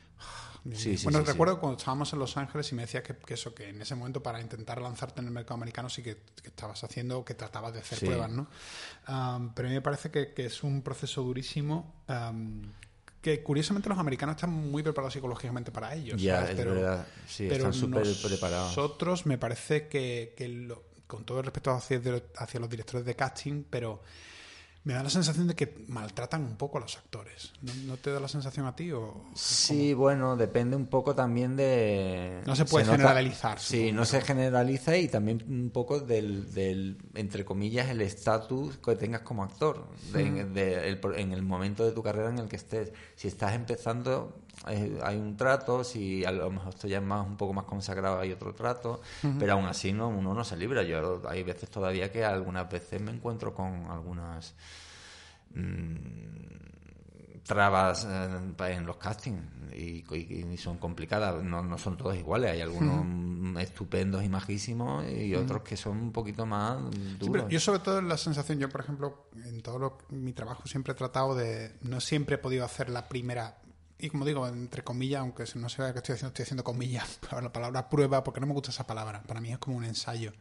Sí, 0.75 0.97
sí, 0.97 1.05
bueno, 1.05 1.19
sí, 1.19 1.25
sí. 1.27 1.33
recuerdo 1.33 1.59
cuando 1.59 1.77
estábamos 1.77 2.13
en 2.13 2.21
Los 2.21 2.37
Ángeles 2.37 2.71
y 2.71 2.77
me 2.77 2.83
decías 2.83 3.03
que, 3.03 3.17
que 3.17 3.35
eso, 3.35 3.53
que 3.53 3.71
en 3.71 3.83
ese 3.83 3.97
momento 3.97 4.23
para 4.23 4.41
intentar 4.41 4.81
lanzarte 4.81 5.21
en 5.21 5.27
el 5.27 5.33
mercado 5.33 5.55
americano 5.55 5.89
sí 5.91 6.05
que, 6.05 6.19
que 6.41 6.49
estabas 6.51 6.85
haciendo, 6.85 7.25
que 7.25 7.35
tratabas 7.35 7.73
de 7.73 7.81
hacer 7.81 7.99
Sí. 7.99 8.07
pruebas, 8.07 8.31
¿no? 8.31 8.47
Pero 9.05 9.67
a 9.67 9.71
mí 9.71 9.75
me 9.75 9.83
parece 9.83 10.13
que, 10.13 10.33
que 10.33 10.47
es 10.47 10.63
un 10.63 10.83
proceso 10.83 11.21
durísimo. 11.23 11.93
que 13.21 13.41
curiosamente 13.43 13.89
los 13.89 13.99
americanos 13.99 14.35
están 14.37 14.51
muy 14.51 14.83
preparados 14.83 15.13
psicológicamente 15.15 15.71
para 15.71 15.95
ellos. 15.95 16.21
Ya, 16.21 16.37
¿sabes? 16.39 16.51
es 16.51 16.57
Pero- 16.57 16.75
verdad. 16.75 17.07
Sí, 17.29 17.47
pero 17.49 17.69
están 17.69 17.73
súper 17.75 18.07
preparados. 18.31 18.69
Nosotros 18.77 19.27
me 19.27 19.39
parece 19.39 19.87
que, 19.89 20.35
que 20.37 20.49
lo- 20.49 20.83
con 21.13 21.25
todo 21.25 21.39
el 21.41 21.45
respeto 21.45 21.71
hacia, 21.73 22.01
hacia 22.39 22.59
los 22.61 22.71
directores 22.71 23.05
de 23.05 23.15
casting, 23.15 23.65
pero 23.69 24.01
me 24.85 24.95
da 24.95 25.03
la 25.05 25.11
sensación 25.11 25.47
de 25.47 25.55
que 25.55 25.85
maltratan 25.87 26.43
un 26.43 26.57
poco 26.57 26.79
a 26.79 26.81
los 26.81 26.97
actores. 26.97 27.53
¿No, 27.63 27.73
no 27.87 27.97
te 27.99 28.11
da 28.11 28.19
la 28.19 28.27
sensación 28.27 28.67
a 28.67 28.75
ti? 28.75 28.91
O, 28.91 29.27
Sí, 29.35 29.95
bueno, 29.95 30.37
depende 30.37 30.75
un 30.75 30.87
poco 30.87 31.15
también 31.15 31.55
de... 31.55 32.41
No 32.47 32.57
se 32.57 32.65
puede 32.65 32.87
nota- 32.87 32.97
generalizar, 32.99 33.61
Sí, 33.61 33.77
supongo, 33.77 33.93
no 34.01 34.05
se 34.07 34.21
generaliza 34.23 34.97
y 34.97 35.07
también 35.07 35.45
un 35.49 35.71
poco 35.71 36.01
del, 36.01 36.53
del 36.53 36.97
entre 37.15 37.45
comillas, 37.45 37.91
el 37.91 38.01
estatus 38.01 38.79
que 38.79 38.97
tengas 38.97 39.21
como 39.21 39.45
actor 39.45 39.87
de- 40.13 40.47
de- 40.47 40.89
el- 40.89 41.01
en 41.17 41.31
el 41.33 41.43
momento 41.43 41.85
de 41.85 41.93
tu 41.93 42.03
carrera 42.03 42.31
en 42.31 42.39
el 42.41 42.49
que 42.49 42.57
estés. 42.57 42.93
Si 43.15 43.29
estás 43.29 43.55
empezando, 43.55 44.37
eh, 44.69 44.99
hay 45.03 45.17
un 45.17 45.37
trato, 45.37 45.83
si 45.85 46.25
a 46.25 46.31
lo 46.31 46.51
mejor 46.51 46.69
esto 46.71 46.87
ya 46.89 46.99
es 46.99 47.03
más, 47.05 47.27
un 47.27 47.37
poco 47.37 47.53
más 47.53 47.65
consagrado, 47.65 48.21
hay 48.21 48.33
otro 48.33 48.55
trato, 48.55 49.01
pero 49.39 49.55
aún 49.55 49.67
así 49.67 49.93
no, 49.93 50.09
uno 50.09 50.35
no 50.35 50.45
se 50.45 50.57
libra. 50.57 50.83
Yo 50.83 51.23
hay 51.29 51.43
veces 51.43 51.69
todavía 51.71 52.11
que 52.13 52.25
algunas 52.25 52.71
veces 52.71 53.01
me 53.01 53.11
encuentro 53.13 53.53
con 53.55 53.87
algunas 53.91 54.55
mm, 55.55 57.43
trabas 57.45 58.07
eh, 58.09 58.41
en 58.73 58.87
los 58.87 58.97
castings 58.97 59.43
y, 59.75 60.05
y- 60.15 60.47
y 60.53 60.57
son 60.59 60.79
complicadas, 60.79 61.43
no, 61.43 61.63
no 61.63 61.79
son 61.79 61.97
todas 61.97 62.17
iguales, 62.17 62.53
hay 62.53 62.61
algunos 62.61 63.05
mm, 63.05 63.59
estupendos 63.59 64.23
y 64.23 64.29
majísimos 64.29 65.05
y 65.11 65.35
otros 65.35 65.63
que 65.63 65.77
son 65.77 65.99
un 65.99 66.13
poquito 66.13 66.47
más 66.47 66.79
Sí, 66.93 67.17
duros. 67.19 67.43
pero 67.45 67.49
yo 67.49 67.59
sobre 67.61 67.79
todo 67.81 68.01
la 68.03 68.17
sensación, 68.17 68.59
yo 68.59 68.69
por 68.69 68.83
ejemplo, 68.83 69.27
en 69.45 69.61
todo 69.63 69.79
lo- 69.79 69.99
mi 70.11 70.33
trabajo 70.33 70.67
siempre 70.69 70.93
he 70.93 70.97
tratado 70.97 71.35
de, 71.35 71.73
no 71.83 72.01
siempre 72.01 72.37
he 72.37 72.39
podido 72.39 72.65
hacer 72.65 72.91
la 72.91 73.09
primera, 73.09 73.57
y 74.03 74.11
como 74.11 74.25
digo, 74.25 74.49
entre 74.49 74.83
comillas, 74.83 75.21
aunque 75.21 75.45
no 75.55 75.69
se 75.69 75.81
vea 75.81 75.93
que 75.93 76.01
estoy 76.01 76.15
haciendo, 76.15 76.31
estoy 76.31 76.43
haciendo 76.43 76.65
comillas, 76.65 77.21
para 77.31 77.41
la 77.41 77.53
palabra 77.53 77.89
prueba, 77.89 78.25
porque 78.25 78.41
no 78.41 78.49
me 78.49 78.53
gusta 78.53 78.73
esa 78.73 78.85
palabra, 78.85 79.23
para 79.23 79.41
mí 79.41 79.53
es 79.53 79.59
como 79.59 79.77
un 79.77 79.85
ensayo. 79.85 80.33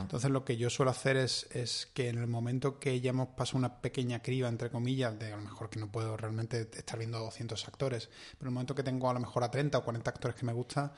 Entonces 0.00 0.30
lo 0.30 0.44
que 0.44 0.56
yo 0.56 0.70
suelo 0.70 0.92
hacer 0.92 1.16
es, 1.16 1.48
es 1.50 1.88
que 1.92 2.08
en 2.08 2.18
el 2.18 2.28
momento 2.28 2.78
que 2.78 3.00
ya 3.00 3.10
hemos 3.10 3.30
pasado 3.30 3.58
una 3.58 3.80
pequeña 3.80 4.20
criba, 4.20 4.48
entre 4.48 4.70
comillas, 4.70 5.18
de 5.18 5.32
a 5.32 5.36
lo 5.36 5.42
mejor 5.42 5.68
que 5.68 5.80
no 5.80 5.90
puedo 5.90 6.16
realmente 6.16 6.70
estar 6.72 7.00
viendo 7.00 7.18
a 7.18 7.22
200 7.22 7.66
actores, 7.66 8.08
pero 8.38 8.42
en 8.42 8.46
el 8.46 8.54
momento 8.54 8.76
que 8.76 8.84
tengo 8.84 9.10
a 9.10 9.14
lo 9.14 9.18
mejor 9.18 9.42
a 9.42 9.50
30 9.50 9.78
o 9.78 9.84
40 9.84 10.08
actores 10.08 10.36
que 10.36 10.46
me 10.46 10.52
gusta, 10.52 10.92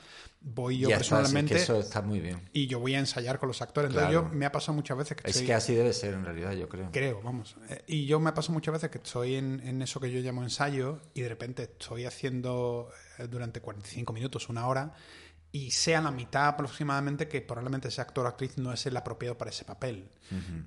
voy 0.45 0.77
yo 0.79 0.89
Ya 0.89 0.95
está, 0.97 1.03
sí, 1.05 1.09
personalmente 1.11 1.55
que 1.55 1.61
eso 1.61 1.79
está 1.79 2.01
muy 2.01 2.19
bien. 2.19 2.41
y 2.53 2.67
yo 2.67 2.79
voy 2.79 2.95
a 2.95 2.99
ensayar 2.99 3.39
con 3.39 3.47
los 3.47 3.61
actores. 3.61 3.89
Entonces 3.89 4.11
Claro. 4.11 4.29
yo 4.29 4.35
me 4.35 4.45
ha 4.45 4.51
pasado 4.51 4.73
muchas 4.73 4.97
veces 4.97 5.17
que 5.17 5.23
Es 5.29 5.35
estoy- 5.37 5.47
que 5.47 5.53
así 5.53 5.73
debe 5.73 5.93
ser 5.93 6.13
en 6.13 6.25
realidad, 6.25 6.51
yo 6.53 6.67
creo. 6.69 6.89
Creo, 6.91 7.21
vamos. 7.23 7.55
Eh, 7.69 7.81
Y 7.87 8.05
yo 8.05 8.19
me 8.19 8.29
ha 8.29 8.33
pasado 8.33 8.53
muchas 8.53 8.73
veces 8.73 8.89
que 8.89 8.97
estoy 8.97 9.35
en, 9.35 9.61
en 9.65 9.81
eso 9.81 9.99
que 9.99 10.11
yo 10.11 10.19
llamo 10.19 10.43
ensayo 10.43 10.99
y 11.13 11.21
de 11.21 11.29
repente 11.29 11.63
estoy 11.63 12.05
haciendo 12.05 12.89
eh, 13.19 13.27
durante 13.27 13.61
45 13.61 14.11
minutos, 14.13 14.49
una 14.49 14.67
hora, 14.67 14.93
y 15.51 15.69
sea 15.71 16.01
la 16.01 16.09
mitad 16.11 16.47
aproximadamente 16.47 17.27
que 17.27 17.39
probablemente 17.41 17.87
ese 17.87 18.01
actor 18.01 18.25
o 18.25 18.27
actriz 18.27 18.57
no 18.57 18.73
es 18.73 18.85
el 18.87 18.97
apropiado 18.97 19.37
para 19.37 19.51
ese 19.51 19.63
papel. 19.65 20.09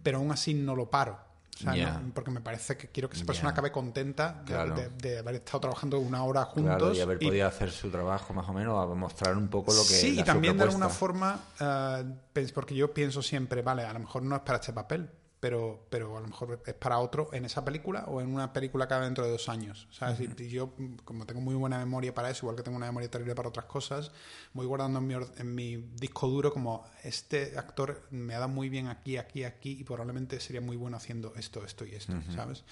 Pero 0.02 0.18
aún 0.18 0.30
así 0.30 0.54
no 0.54 0.76
lo 0.76 0.88
paro. 0.90 1.18
O 1.58 1.58
sea, 1.58 1.74
Ya. 1.74 1.98
no- 2.00 2.12
porque 2.12 2.30
me 2.30 2.42
parece 2.42 2.76
que 2.76 2.88
quiero 2.88 3.08
que 3.08 3.16
esa 3.16 3.24
persona 3.24 3.48
acabe 3.50 3.72
contenta 3.72 4.42
de, 4.44 4.52
Claro. 4.52 4.74
de- 4.74 4.90
de 4.90 5.18
haber 5.20 5.36
estado 5.36 5.60
trabajando 5.60 5.98
una 5.98 6.22
hora 6.22 6.44
juntos. 6.44 6.76
Claro, 6.76 6.94
y 6.94 7.00
haber 7.00 7.22
y- 7.22 7.26
podido 7.28 7.46
hacer 7.48 7.70
su 7.70 7.90
trabajo 7.90 8.34
más 8.34 8.46
o 8.48 8.52
menos, 8.52 8.74
a 8.82 8.94
mostrar 8.94 9.36
un 9.38 9.48
poco 9.48 9.72
lo 9.72 9.80
que 9.82 9.88
Sí, 9.94 10.20
y 10.20 10.22
también 10.22 10.58
de 10.58 10.64
alguna 10.64 10.90
forma, 10.90 11.40
pens- 11.58 12.52
porque 12.52 12.74
yo 12.74 12.92
pienso 12.92 13.22
siempre, 13.22 13.62
vale, 13.62 13.84
a 13.84 13.92
lo 13.94 14.00
mejor 14.00 14.22
no 14.22 14.36
es 14.36 14.42
para 14.42 14.58
este 14.58 14.72
papel, 14.74 15.10
pero, 15.38 15.86
pero 15.90 16.16
a 16.16 16.20
lo 16.20 16.26
mejor 16.28 16.62
es 16.66 16.74
para 16.74 16.98
otro 16.98 17.28
en 17.32 17.44
esa 17.44 17.64
película 17.64 18.04
o 18.08 18.20
en 18.20 18.32
una 18.34 18.52
película 18.52 18.88
que 18.88 18.94
haga 18.94 19.04
dentro 19.04 19.24
de 19.24 19.30
dos 19.30 19.48
años. 19.48 19.86
¿sabes? 19.90 20.18
Y- 20.20 20.42
y 20.42 20.48
yo, 20.48 20.72
como 21.04 21.26
tengo 21.26 21.40
muy 21.42 21.54
buena 21.54 21.78
memoria 21.78 22.14
para 22.14 22.30
eso, 22.30 22.46
igual 22.46 22.56
que 22.56 22.62
tengo 22.62 22.76
una 22.76 22.86
memoria 22.86 23.10
terrible 23.10 23.34
para 23.34 23.48
otras 23.50 23.66
cosas, 23.66 24.10
voy 24.54 24.66
guardando 24.66 24.98
en 24.98 25.06
mi, 25.06 25.14
en 25.14 25.54
mi 25.54 25.76
disco 26.00 26.26
duro 26.28 26.52
como 26.52 26.84
este 27.04 27.58
actor 27.58 28.00
me 28.10 28.34
ha 28.34 28.38
dado 28.38 28.48
muy 28.50 28.68
bien 28.68 28.88
aquí, 28.88 29.18
aquí, 29.18 29.44
aquí, 29.44 29.72
y 29.78 29.84
probablemente 29.84 30.40
sería 30.40 30.60
muy 30.62 30.76
bueno 30.76 30.96
haciendo 30.96 31.34
esto, 31.36 31.64
esto 31.64 31.84
y 31.84 31.94
esto, 31.94 32.14
¿sabes? 32.34 32.64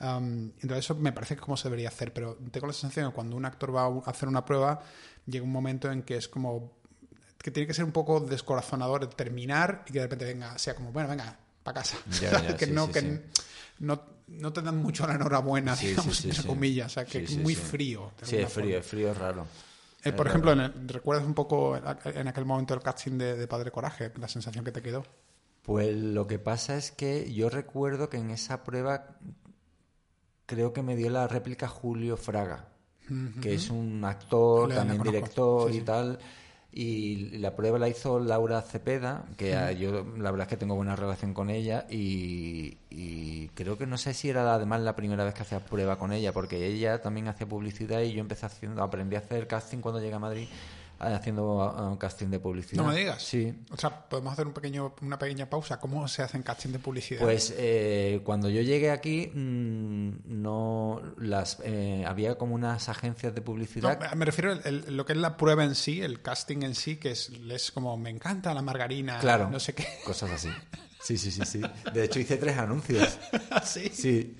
Um, 0.00 0.52
entonces 0.62 0.78
eso 0.78 0.94
me 0.94 1.12
parece 1.12 1.34
que 1.34 1.40
es 1.40 1.44
como 1.44 1.56
se 1.56 1.64
debería 1.68 1.88
hacer, 1.88 2.12
pero 2.12 2.36
tengo 2.50 2.66
la 2.68 2.72
sensación 2.72 3.06
de 3.06 3.10
que 3.10 3.14
cuando 3.16 3.36
un 3.36 3.44
actor 3.44 3.74
va 3.74 3.86
a 3.86 4.10
hacer 4.10 4.28
una 4.28 4.44
prueba, 4.44 4.80
llega 5.26 5.44
un 5.44 5.52
momento 5.52 5.90
en 5.90 6.02
que 6.02 6.16
es 6.16 6.28
como 6.28 6.72
que 7.38 7.50
tiene 7.50 7.66
que 7.66 7.74
ser 7.74 7.84
un 7.84 7.90
poco 7.92 8.20
descorazonador 8.20 9.06
terminar 9.08 9.84
y 9.88 9.92
que 9.92 9.98
de 9.98 10.04
repente 10.04 10.24
venga, 10.24 10.56
sea 10.58 10.76
como, 10.76 10.92
bueno, 10.92 11.08
venga, 11.08 11.38
para 11.62 11.80
casa. 11.80 11.96
Ya, 12.20 12.30
¿Sabes? 12.30 12.48
ya, 12.50 12.56
que 12.56 12.66
sí, 12.66 12.72
no, 12.72 12.86
sí, 12.86 12.92
que 12.92 13.00
sí. 13.00 13.20
no, 13.80 14.02
no 14.28 14.52
te 14.52 14.62
dan 14.62 14.78
mucho 14.78 15.06
la 15.06 15.14
enhorabuena, 15.14 15.74
digamos, 15.76 16.24
entre 16.24 16.42
comillas. 16.44 16.86
O 16.86 16.94
sea, 16.94 17.04
que 17.04 17.24
es 17.24 17.36
muy 17.38 17.54
frío. 17.54 18.12
Sí, 18.22 18.36
es 18.36 18.52
frío, 18.52 18.78
es 18.78 18.86
frío, 18.86 19.10
es 19.10 19.16
raro. 19.18 19.42
Eh, 20.04 20.08
Es 20.08 20.12
por 20.14 20.26
raro. 20.26 20.30
ejemplo, 20.30 20.52
en 20.52 20.60
el- 20.60 20.88
¿recuerdas 20.88 21.24
un 21.26 21.34
poco 21.34 21.76
en 21.76 22.28
aquel 22.28 22.44
momento 22.44 22.74
del 22.74 22.82
casting 22.82 23.18
de, 23.18 23.36
de 23.36 23.46
Padre 23.46 23.70
Coraje, 23.70 24.10
la 24.18 24.26
sensación 24.28 24.64
que 24.64 24.72
te 24.72 24.82
quedó? 24.82 25.04
Pues 25.62 25.96
lo 25.96 26.26
que 26.26 26.40
pasa 26.40 26.76
es 26.76 26.90
que 26.90 27.32
yo 27.32 27.48
recuerdo 27.48 28.08
que 28.08 28.16
en 28.16 28.30
esa 28.32 28.64
prueba 28.64 29.16
creo 30.46 30.72
que 30.72 30.82
me 30.82 30.96
dio 30.96 31.08
la 31.10 31.28
réplica 31.28 31.68
Julio 31.68 32.16
Fraga, 32.16 32.68
que 33.40 33.54
es 33.54 33.70
un 33.70 34.04
actor, 34.04 34.68
Le- 34.70 34.74
también 34.74 35.02
director 35.02 35.70
Sí, 35.70 35.76
y 35.76 35.80
sí. 35.80 35.84
tal. 35.84 36.18
Y 36.74 37.36
la 37.38 37.54
prueba 37.54 37.78
la 37.78 37.88
hizo 37.88 38.18
Laura 38.18 38.62
Cepeda, 38.62 39.26
que 39.36 39.50
yo 39.78 40.06
la 40.16 40.30
verdad 40.30 40.46
es 40.46 40.48
que 40.48 40.56
tengo 40.56 40.74
buena 40.74 40.96
relación 40.96 41.34
con 41.34 41.50
ella 41.50 41.86
y, 41.90 42.78
y 42.88 43.48
creo 43.48 43.76
que 43.76 43.86
no 43.86 43.98
sé 43.98 44.14
si 44.14 44.30
era 44.30 44.54
además 44.54 44.80
la 44.80 44.96
primera 44.96 45.22
vez 45.22 45.34
que 45.34 45.42
hacía 45.42 45.60
prueba 45.60 45.98
con 45.98 46.12
ella, 46.14 46.32
porque 46.32 46.66
ella 46.66 47.02
también 47.02 47.28
hacía 47.28 47.46
publicidad 47.46 48.00
y 48.00 48.14
yo 48.14 48.20
empecé 48.20 48.46
haciendo, 48.46 48.82
aprendí 48.82 49.16
a 49.16 49.18
hacer 49.18 49.46
casting 49.46 49.78
cuando 49.78 50.00
llegué 50.00 50.14
a 50.14 50.18
Madrid, 50.18 50.48
haciendo 51.02 51.96
casting 51.98 52.28
de 52.28 52.38
publicidad. 52.40 52.82
No 52.82 52.88
me 52.90 52.96
digas. 52.96 53.22
Sí, 53.22 53.52
O 53.70 53.76
sea, 53.76 54.08
podemos 54.08 54.32
hacer 54.32 54.46
un 54.46 54.52
pequeño, 54.52 54.94
una 55.02 55.18
pequeña 55.18 55.48
pausa. 55.50 55.78
¿Cómo 55.80 56.06
se 56.08 56.22
hacen 56.22 56.42
casting 56.42 56.70
de 56.70 56.78
publicidad? 56.78 57.20
Pues 57.22 57.54
eh, 57.56 58.20
cuando 58.24 58.48
yo 58.48 58.62
llegué 58.62 58.90
aquí, 58.90 59.28
mm, 59.34 60.10
no 60.42 61.00
las 61.18 61.58
eh, 61.64 62.04
había 62.06 62.36
como 62.36 62.54
unas 62.54 62.88
agencias 62.88 63.34
de 63.34 63.40
publicidad. 63.42 63.98
me- 63.98 64.14
me 64.16 64.24
refiero 64.24 64.52
a 64.52 64.70
lo 64.70 65.04
que 65.06 65.12
es 65.12 65.18
la 65.18 65.36
prueba 65.36 65.64
en 65.64 65.74
sí, 65.74 66.00
el 66.02 66.22
casting 66.22 66.62
en 66.62 66.74
sí, 66.74 66.96
que 66.96 67.10
es, 67.12 67.30
es 67.50 67.72
como, 67.72 67.96
me 67.96 68.10
encanta 68.10 68.54
la 68.54 68.62
margarina, 68.62 69.18
claro, 69.18 69.48
no 69.50 69.58
sé 69.60 69.74
qué. 69.74 69.86
cosas 70.04 70.30
así. 70.30 70.48
Sí, 71.02 71.18
sí, 71.18 71.32
sí, 71.32 71.42
sí. 71.44 71.60
De 71.92 72.04
hecho 72.04 72.20
hice 72.20 72.36
tres 72.36 72.56
anuncios. 72.56 73.18
Así. 73.50 73.88
Sí, 73.88 74.36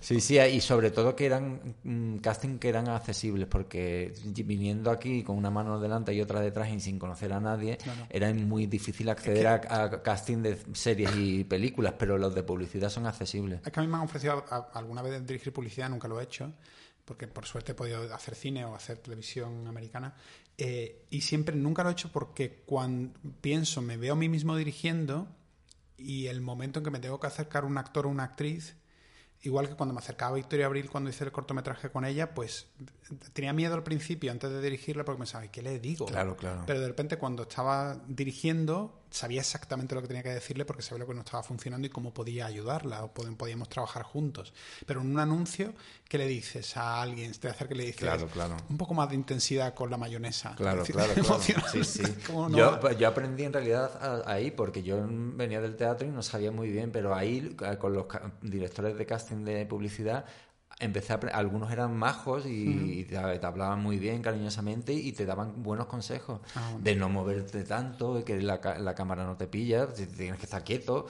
sí, 0.00 0.20
sí, 0.20 0.38
y 0.38 0.60
sobre 0.60 0.92
todo 0.92 1.16
que 1.16 1.26
eran 1.26 1.74
mm, 1.82 2.18
casting 2.18 2.58
que 2.58 2.68
eran 2.68 2.88
accesibles, 2.88 3.48
porque 3.48 4.14
viniendo 4.44 4.90
aquí 4.92 5.24
con 5.24 5.36
una 5.36 5.50
mano 5.50 5.80
delante 5.80 6.14
y 6.14 6.20
otra 6.20 6.40
detrás 6.40 6.70
y 6.70 6.78
sin 6.78 6.98
conocer 6.98 7.32
a 7.32 7.40
nadie, 7.40 7.76
era 8.08 8.32
muy 8.32 8.66
difícil 8.66 9.08
acceder 9.08 9.46
a, 9.48 9.54
a 9.84 10.02
casting 10.02 10.42
de 10.42 10.58
series 10.74 11.10
y 11.16 11.42
películas, 11.42 11.94
pero 11.98 12.16
los 12.18 12.34
de 12.36 12.44
publicidad 12.44 12.88
son 12.88 13.06
accesibles. 13.06 13.60
Es 13.64 13.72
que 13.72 13.80
a 13.80 13.82
mí 13.82 13.88
me 13.88 13.96
han 13.96 14.02
ofrecido 14.04 14.44
a- 14.48 14.70
alguna 14.74 15.02
vez 15.02 15.26
dirigir 15.26 15.52
publicidad, 15.52 15.90
nunca 15.90 16.06
lo 16.06 16.20
he 16.20 16.24
hecho, 16.24 16.52
porque 17.04 17.26
por 17.26 17.46
suerte 17.46 17.72
he 17.72 17.74
podido 17.74 18.14
hacer 18.14 18.36
cine 18.36 18.64
o 18.64 18.76
hacer 18.76 18.98
televisión 18.98 19.66
americana. 19.66 20.14
eh, 20.56 21.06
y 21.10 21.22
siempre, 21.22 21.56
nunca 21.56 21.82
lo 21.82 21.88
he 21.88 21.92
hecho 21.92 22.12
porque 22.12 22.62
cuando 22.64 23.18
pienso, 23.40 23.82
me 23.82 23.96
veo 23.96 24.12
a 24.12 24.16
mí 24.16 24.28
mismo 24.28 24.54
dirigiendo 24.56 25.26
y 26.00 26.26
el 26.26 26.40
momento 26.40 26.80
en 26.80 26.84
que 26.84 26.90
me 26.90 26.98
tengo 26.98 27.20
que 27.20 27.26
acercar 27.26 27.64
a 27.64 27.66
un 27.66 27.78
actor 27.78 28.06
o 28.06 28.08
una 28.08 28.24
actriz, 28.24 28.76
igual 29.42 29.68
que 29.68 29.74
cuando 29.74 29.94
me 29.94 30.00
acercaba 30.00 30.32
a 30.32 30.34
Victoria 30.34 30.66
Abril 30.66 30.90
cuando 30.90 31.10
hice 31.10 31.24
el 31.24 31.32
cortometraje 31.32 31.90
con 31.90 32.04
ella, 32.04 32.34
pues 32.34 32.66
tenía 33.32 33.52
miedo 33.52 33.74
al 33.74 33.82
principio 33.82 34.30
antes 34.30 34.50
de 34.50 34.60
dirigirla 34.60 35.04
porque 35.04 35.18
pensaba, 35.18 35.44
¿y 35.44 35.48
qué 35.48 35.62
le 35.62 35.78
digo? 35.78 36.06
Claro, 36.06 36.36
claro. 36.36 36.64
Pero 36.66 36.80
de 36.80 36.88
repente 36.88 37.16
cuando 37.16 37.44
estaba 37.44 38.00
dirigiendo 38.06 38.99
sabía 39.10 39.40
exactamente 39.40 39.94
lo 39.94 40.02
que 40.02 40.08
tenía 40.08 40.22
que 40.22 40.30
decirle 40.30 40.64
porque 40.64 40.82
sabía 40.82 41.00
lo 41.00 41.06
que 41.08 41.14
no 41.14 41.20
estaba 41.20 41.42
funcionando 41.42 41.86
y 41.86 41.90
cómo 41.90 42.14
podía 42.14 42.46
ayudarla 42.46 43.04
o 43.04 43.12
podíamos 43.12 43.68
trabajar 43.68 44.02
juntos. 44.02 44.52
Pero 44.86 45.00
en 45.00 45.10
un 45.10 45.18
anuncio, 45.18 45.74
¿qué 46.08 46.18
le 46.18 46.26
dices 46.26 46.76
a 46.76 47.02
alguien? 47.02 47.32
Te 47.32 47.48
hacer 47.48 47.68
que 47.68 47.74
le 47.74 47.84
dices 47.84 48.00
claro, 48.00 48.26
claro. 48.28 48.56
un 48.68 48.76
poco 48.76 48.94
más 48.94 49.08
de 49.08 49.16
intensidad 49.16 49.74
con 49.74 49.90
la 49.90 49.96
mayonesa. 49.96 50.54
Claro, 50.56 50.84
claro, 50.84 51.12
claro. 51.22 51.40
Sí, 51.40 51.84
sí. 51.84 52.02
yo, 52.50 52.90
yo, 52.92 53.08
aprendí 53.08 53.44
en 53.44 53.52
realidad 53.52 54.22
ahí 54.26 54.50
porque 54.50 54.82
yo 54.82 54.98
venía 55.06 55.60
del 55.60 55.76
teatro 55.76 56.06
y 56.06 56.10
no 56.10 56.22
sabía 56.22 56.52
muy 56.52 56.70
bien, 56.70 56.90
pero 56.92 57.14
ahí 57.14 57.56
con 57.78 57.94
los 57.94 58.06
directores 58.42 58.96
de 58.96 59.06
casting 59.06 59.44
de 59.44 59.66
publicidad 59.66 60.24
empecé 60.80 61.12
a 61.12 61.20
algunos 61.34 61.70
eran 61.70 61.96
majos 61.96 62.44
y, 62.46 63.04
te, 63.04 63.16
hablaban 63.16 63.82
muy 63.82 63.98
bien 63.98 64.22
cariñosamente 64.22 64.92
y 64.92 65.12
te 65.12 65.26
daban 65.26 65.62
buenos 65.62 65.86
consejos. 65.86 66.40
Ah, 66.56 66.72
de 66.80 66.96
no 66.96 67.08
moverte 67.08 67.64
tanto 67.64 68.24
que 68.24 68.40
la, 68.40 68.60
la, 68.78 68.94
cámara 68.94 69.24
no 69.24 69.36
te 69.36 69.46
pilla 69.46 69.86
tienes 69.92 70.38
que 70.38 70.46
estar 70.46 70.64
quieto. 70.64 71.06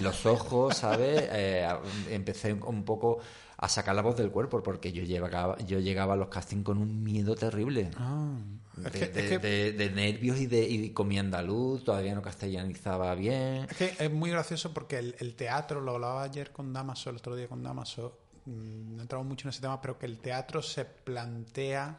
Los 0.00 0.26
ojos 0.26 0.76
sabes 0.82 1.28
eh, 1.32 1.68
empecé 2.10 2.52
un 2.52 2.84
poco 2.84 3.20
a 3.56 3.68
sacar 3.68 3.94
la 3.94 4.02
voz 4.02 4.16
del 4.16 4.30
cuerpo 4.32 4.60
porque 4.60 4.92
yo 4.92 5.04
llegaba 5.04 5.56
yo 5.58 5.78
llegaba 5.78 6.14
a 6.14 6.16
los 6.16 6.28
castings 6.28 6.64
con 6.64 6.78
un 6.78 7.02
miedo 7.04 7.36
terrible. 7.36 7.90
Ah, 7.96 8.36
de, 8.76 9.92
nervios 9.94 10.38
y 10.38 10.46
de 10.46 10.62
y 10.68 10.90
comí 10.90 11.18
andaluz 11.18 11.84
todavía 11.84 12.14
no 12.14 12.22
castellanizaba 12.22 13.14
bien. 13.14 13.66
Es 13.70 13.76
que 13.76 13.94
es 13.98 14.10
muy 14.10 14.30
gracioso 14.30 14.74
porque 14.74 14.98
el, 14.98 15.14
el 15.20 15.36
teatro 15.36 15.80
lo 15.80 15.92
hablaba 15.92 16.24
ayer 16.24 16.50
con 16.50 16.72
Damaso 16.72 17.10
el 17.10 17.16
otro 17.16 17.36
día 17.36 17.46
con 17.46 17.62
Damaso 17.62 18.21
no 18.46 18.98
he 18.98 19.02
entrado 19.02 19.24
mucho 19.24 19.46
en 19.46 19.50
ese 19.50 19.60
tema, 19.60 19.80
pero 19.80 19.98
que 19.98 20.06
el 20.06 20.18
teatro 20.18 20.62
se 20.62 20.84
plantea. 20.84 21.98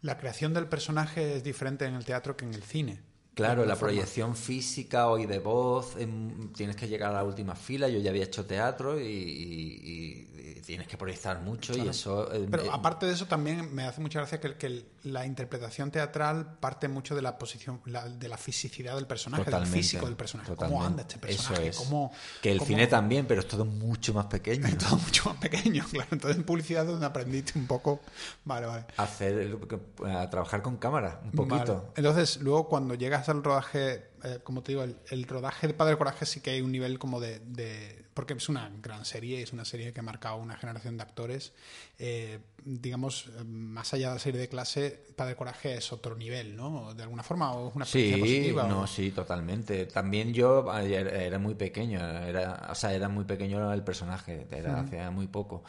La 0.00 0.18
creación 0.18 0.54
del 0.54 0.66
personaje 0.66 1.36
es 1.36 1.44
diferente 1.44 1.84
en 1.84 1.94
el 1.94 2.04
teatro 2.04 2.36
que 2.36 2.44
en 2.44 2.54
el 2.54 2.62
cine. 2.62 3.00
Claro, 3.34 3.64
la 3.64 3.76
proyección 3.76 4.36
física 4.36 5.08
hoy 5.08 5.24
de 5.24 5.38
voz, 5.38 5.96
tienes 6.54 6.76
que 6.76 6.86
llegar 6.86 7.10
a 7.10 7.14
la 7.14 7.24
última 7.24 7.54
fila. 7.54 7.88
Yo 7.88 7.98
ya 7.98 8.10
había 8.10 8.24
hecho 8.24 8.44
teatro 8.44 9.00
y, 9.00 10.28
tienes 10.66 10.86
que 10.86 10.96
proyectar 10.96 11.40
mucho 11.40 11.76
y 11.76 11.88
eso. 11.88 12.32
Eh, 12.32 12.46
Pero 12.48 12.64
eh, 12.64 12.68
aparte 12.70 13.06
de 13.06 13.12
eso, 13.12 13.26
también 13.26 13.74
me 13.74 13.84
hace 13.84 14.00
mucha 14.00 14.20
gracia 14.20 14.38
que, 14.40 14.84
la 15.02 15.26
interpretación 15.26 15.90
teatral 15.90 16.58
parte 16.60 16.86
mucho 16.86 17.16
de 17.16 17.22
la 17.22 17.36
posición, 17.36 17.80
de 17.84 18.28
la 18.28 18.36
fisicidad 18.36 18.94
del 18.94 19.08
personaje, 19.08 19.50
del 19.50 19.66
físico 19.66 20.06
del 20.06 20.14
personaje. 20.14 20.54
¿Cómo 20.54 20.84
anda 20.84 21.02
este 21.02 21.18
personaje? 21.18 21.68
Eso 21.68 22.10
es. 22.12 22.40
que 22.40 22.52
el 22.52 22.60
cine 22.60 22.86
también, 22.86 23.26
pero 23.26 23.40
es 23.40 23.48
todo 23.48 23.64
mucho 23.64 24.14
más 24.14 24.26
pequeño. 24.26 24.66
Es 24.68 24.78
todo 24.78 24.96
mucho 24.98 25.30
más 25.30 25.38
pequeño, 25.38 25.84
claro. 25.90 26.08
Entonces 26.12 26.36
en 26.36 26.44
publicidad 26.44 26.84
donde 26.84 27.06
aprendiste 27.06 27.58
un 27.58 27.66
poco. 27.66 28.00
Vale, 28.44 28.66
vale. 28.66 28.84
Hacer, 28.96 29.58
a 30.06 30.30
trabajar 30.30 30.62
con 30.62 30.76
cámara, 30.76 31.20
un 31.24 31.32
poquito. 31.32 31.92
Entonces, 31.96 32.40
luego 32.40 32.68
cuando 32.68 32.94
llegas 32.94 33.21
al 33.28 33.42
rodaje, 33.42 34.04
eh, 34.24 34.38
como 34.42 34.62
te 34.62 34.72
digo, 34.72 34.82
el, 34.82 35.24
rodaje 35.24 35.66
de 35.66 35.74
Padre 35.74 35.96
Coraje 35.96 36.26
sí 36.26 36.40
que 36.40 36.50
hay 36.50 36.60
un 36.60 36.72
nivel 36.72 36.98
como 36.98 37.20
de, 37.20 38.04
porque 38.14 38.34
es 38.34 38.48
una 38.48 38.70
gran 38.82 39.04
serie, 39.04 39.42
es 39.42 39.52
una 39.52 39.64
serie 39.64 39.92
que 39.92 40.00
ha 40.00 40.02
marcado 40.02 40.36
una 40.36 40.56
generación 40.56 40.96
de 40.96 41.02
actores. 41.02 41.52
Eh, 41.98 42.38
digamos, 42.64 43.28
más 43.44 43.92
allá 43.94 44.08
de 44.08 44.14
la 44.14 44.20
serie 44.20 44.40
de 44.40 44.48
clase, 44.48 45.06
Padre 45.16 45.36
Coraje 45.36 45.74
es 45.76 45.92
otro 45.92 46.16
nivel, 46.16 46.56
¿no? 46.56 46.94
De 46.94 47.02
alguna 47.02 47.22
forma, 47.22 47.52
o 47.52 47.68
es 47.68 47.74
una 47.74 47.84
experiencia 47.84 48.16
sí, 48.16 48.20
positiva. 48.20 48.62
No, 48.64 48.86
sí, 48.86 49.10
totalmente. 49.10 49.86
También 49.86 50.32
yo 50.32 50.72
era 50.76 51.38
muy 51.38 51.54
pequeño, 51.54 52.00
era, 52.00 52.68
o 52.70 52.74
sea, 52.74 52.92
era 52.92 53.08
muy 53.08 53.24
pequeño 53.24 53.72
el 53.72 53.82
personaje, 53.82 54.46
era 54.50 54.80
hace 54.80 55.10
muy 55.10 55.26
poco 55.26 55.64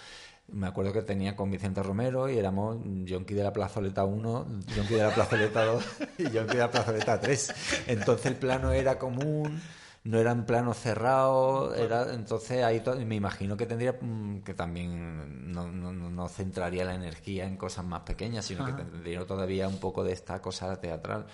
me 0.52 0.68
acuerdo 0.68 0.94
que 0.94 1.02
tenía 1.02 1.36
con 1.36 1.50
Vicente 1.50 1.82
Romero 1.82 2.30
y 2.30 2.38
éramos 2.38 2.78
Yonki 2.84 3.34
de 3.34 3.44
la 3.44 3.54
Plazoleta 3.54 4.04
1, 4.04 4.48
Yonki 4.76 4.94
de 4.94 5.04
la 5.04 5.14
Plazoleta 5.14 5.66
2 5.66 5.86
y 6.20 6.30
Yonki 6.30 6.54
de 6.54 6.60
la 6.60 6.72
Plazoleta 6.72 7.20
3. 7.20 7.86
Entonces 7.88 8.26
el 8.28 8.36
plano 8.36 8.72
era 8.72 9.00
común, 9.00 9.62
no 10.04 10.20
era 10.20 10.32
en 10.32 10.46
plano 10.46 10.74
cerrado, 10.74 11.74
era, 11.74 12.14
entonces 12.14 12.64
ahí 12.64 12.84
me 13.06 13.16
imagino 13.16 13.56
que 13.56 13.66
tendría 13.66 13.98
mm, 14.00 14.41
que 14.41 14.54
también 14.54 15.52
no, 15.52 15.68
no, 15.72 16.30
centraría 16.30 16.86
la 16.86 16.96
energía 16.96 17.46
en 17.46 17.58
cosas 17.58 17.86
más 17.86 18.02
pequeñas, 18.02 18.46
sino 18.46 18.66
que 18.66 18.74
tendría 18.74 19.26
todavía 19.26 19.68
un 19.68 19.80
poco 19.80 20.04
de 20.04 20.14
esta 20.14 20.41
cosa 20.41 20.80
teatral. 20.80 21.26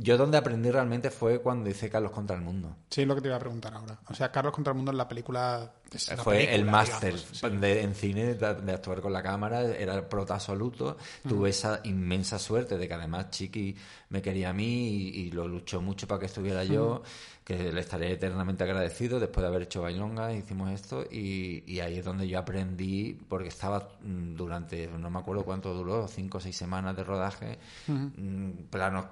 Yo 0.00 0.16
donde 0.16 0.38
aprendí 0.38 0.70
realmente 0.70 1.10
fue 1.10 1.40
cuando 1.40 1.68
hice 1.68 1.90
Carlos 1.90 2.12
contra 2.12 2.36
el 2.36 2.42
mundo. 2.42 2.76
Sí, 2.88 3.04
lo 3.04 3.16
que 3.16 3.20
te 3.20 3.28
iba 3.28 3.36
a 3.36 3.40
preguntar 3.40 3.74
ahora. 3.74 3.98
O 4.08 4.14
sea, 4.14 4.30
Carlos 4.30 4.54
contra 4.54 4.70
el 4.70 4.76
mundo 4.76 4.92
en 4.92 4.96
la 4.96 5.08
película... 5.08 5.72
fue 6.18 6.54
el 6.54 6.64
máster 6.64 7.16
en 7.42 7.94
cine 7.94 8.34
de, 8.34 8.72
actuar 8.72 9.00
con 9.00 9.12
la 9.12 9.22
cámara, 9.22 9.62
era 9.62 9.94
el 9.94 10.04
prota 10.04 10.34
absoluto. 10.34 10.96
Tuve 11.26 11.50
esa 11.50 11.80
inmensa 11.82 12.38
suerte 12.38 12.78
de 12.78 12.86
que 12.86 12.94
además 12.94 13.30
Chiqui 13.30 13.76
me 14.10 14.22
quería 14.22 14.50
a 14.50 14.52
mí 14.52 14.88
y, 15.08 15.30
lo 15.32 15.48
luchó 15.48 15.80
mucho 15.80 16.06
para 16.06 16.20
que 16.20 16.26
estuviera 16.26 16.62
yo 16.62 17.02
que 17.48 17.72
le 17.72 17.80
estaré 17.80 18.12
eternamente 18.12 18.62
agradecido 18.62 19.18
después 19.18 19.40
de 19.40 19.48
haber 19.48 19.62
hecho 19.62 19.80
Bailonga, 19.80 20.34
hicimos 20.34 20.70
esto 20.70 21.06
y, 21.10 21.80
ahí 21.80 21.96
es 21.96 22.04
donde 22.04 22.28
yo 22.28 22.38
aprendí, 22.38 23.18
porque 23.26 23.48
estaba 23.48 23.88
mm, 24.02 24.34
durante, 24.34 24.86
no 24.86 25.08
me 25.08 25.18
acuerdo 25.18 25.46
cuánto 25.46 25.72
duró, 25.72 26.06
cinco 26.08 26.36
o 26.36 26.40
seis 26.42 26.54
semanas 26.54 26.94
de 26.94 27.04
rodaje, 27.04 27.58
mm, 27.86 28.50
planos 28.68 29.06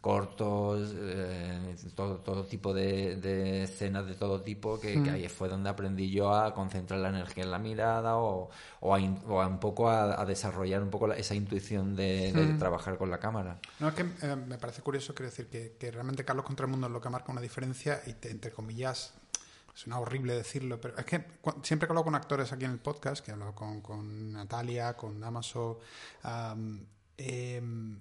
cortos, 0.00 0.92
eh, 0.96 1.76
todo, 1.94 2.16
todo 2.16 2.42
tipo 2.46 2.74
de, 2.74 3.62
escenas 3.62 4.06
de 4.08 4.16
todo 4.16 4.42
tipo, 4.42 4.80
que, 4.80 4.98
ahí 5.08 5.28
fue 5.28 5.48
donde 5.48 5.70
aprendí 5.70 6.10
yo 6.10 6.34
a 6.34 6.52
concentrar 6.52 6.98
la 6.98 7.10
energía 7.10 7.44
en 7.44 7.52
la 7.52 7.60
mirada 7.60 8.16
o, 8.16 8.50
o, 8.80 8.92
a, 8.92 9.46
un 9.46 9.60
poco 9.60 9.88
a, 9.88 10.24
desarrollar 10.24 10.82
un 10.82 10.90
poco 10.90 11.12
esa 11.12 11.36
intuición 11.36 11.94
de, 11.94 12.56
trabajar 12.58 12.98
con 12.98 13.08
la 13.08 13.18
cámara. 13.18 13.60
No, 13.78 13.90
es 13.90 13.94
que 13.94 14.02
eh, 14.02 14.34
me 14.34 14.58
parece 14.58 14.82
curioso, 14.82 15.14
quiero 15.14 15.30
decir, 15.30 15.46
que, 15.46 15.76
que 15.78 15.92
realmente 15.92 16.24
Carlos 16.24 16.44
contra 16.44 16.66
el 16.66 16.72
mundo 16.72 16.88
es 16.88 16.92
lo 16.92 17.00
que 17.00 17.08
marca 17.08 17.35
una 17.36 17.42
diferencia 17.42 18.00
y 18.06 18.16
entre 18.28 18.50
comillas 18.50 19.12
suena 19.74 20.00
horrible 20.00 20.34
decirlo, 20.34 20.80
pero 20.80 20.96
es 20.96 21.04
que 21.04 21.22
siempre 21.62 21.86
que 21.86 21.92
hablo 21.92 22.02
con 22.02 22.14
actores 22.14 22.50
aquí 22.50 22.64
en 22.64 22.70
el 22.70 22.78
podcast, 22.78 23.22
que 23.22 23.32
hablo 23.32 23.54
con, 23.54 23.82
con 23.82 24.32
Natalia, 24.32 24.96
con 24.96 25.20
Damaso, 25.20 25.80
em, 27.18 27.98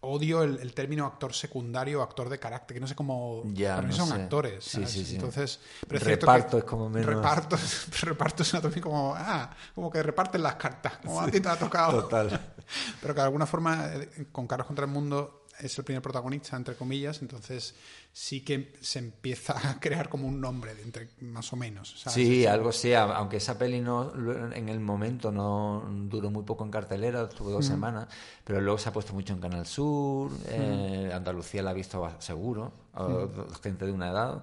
odio 0.00 0.42
el, 0.42 0.74
término 0.74 1.06
actor 1.06 1.32
secundario 1.32 2.00
o 2.00 2.02
actor 2.02 2.28
de 2.28 2.38
carácter, 2.38 2.74
que 2.74 2.80
no 2.82 2.86
sé 2.86 2.94
cómo... 2.94 3.44
Ya, 3.54 3.76
para 3.76 3.88
mí 3.88 3.94
son 3.94 4.12
actores. 4.12 4.62
Sí, 4.62 4.86
sí, 4.86 5.14
Entonces, 5.14 5.58
reparto 5.88 6.58
es 6.58 6.64
como 6.64 6.90
menos... 6.90 7.14
Reparto, 7.14 7.56
reparto 8.02 8.42
es 8.42 8.52
una 8.52 8.70
como... 8.82 9.14
Ah, 9.16 9.50
como 9.74 9.90
que 9.90 10.02
reparten 10.02 10.42
las 10.42 10.56
cartas, 10.56 10.98
como 10.98 11.18
a 11.22 11.30
ti 11.30 11.40
te 11.40 11.48
ha 11.48 11.58
tocado. 11.58 12.02
Total. 12.02 12.28
Pero 13.00 13.14
que 13.14 13.20
de 13.20 13.24
alguna 13.24 13.46
forma, 13.46 13.86
eh, 13.86 14.26
con 14.30 14.46
Carlos 14.46 14.66
contra 14.66 14.84
el 14.84 14.90
Mundo 14.90 15.45
es 15.60 15.78
el 15.78 15.84
primer 15.84 16.02
protagonista, 16.02 16.56
entre 16.56 16.74
comillas, 16.74 17.22
entonces 17.22 17.74
sí 18.12 18.42
que 18.42 18.74
se 18.80 18.98
empieza 18.98 19.54
a 19.70 19.78
crear 19.80 20.08
como 20.08 20.26
un 20.28 20.40
nombre, 20.40 20.72
entre, 20.82 21.08
más 21.20 21.52
o 21.52 21.56
menos. 21.56 22.02
Sí, 22.08 22.46
algo 22.46 22.72
sí, 22.72 22.94
aunque 22.94 23.38
esa 23.38 23.58
peli 23.58 23.80
no, 23.80 24.12
en 24.52 24.68
el 24.68 24.80
momento 24.80 25.32
no 25.32 25.84
duró 26.08 26.30
muy 26.30 26.44
poco 26.44 26.64
en 26.64 26.70
cartelera, 26.70 27.22
estuvo 27.22 27.50
dos 27.50 27.66
mm. 27.66 27.68
semanas, 27.68 28.08
pero 28.44 28.60
luego 28.60 28.78
se 28.78 28.88
ha 28.88 28.92
puesto 28.92 29.12
mucho 29.12 29.32
en 29.32 29.40
Canal 29.40 29.66
Sur, 29.66 30.30
mm. 30.30 30.36
eh, 30.48 31.10
Andalucía 31.12 31.62
la 31.62 31.70
ha 31.70 31.74
visto 31.74 32.08
seguro, 32.18 32.72
mm. 32.94 33.62
gente 33.62 33.86
de 33.86 33.92
una 33.92 34.10
edad 34.10 34.42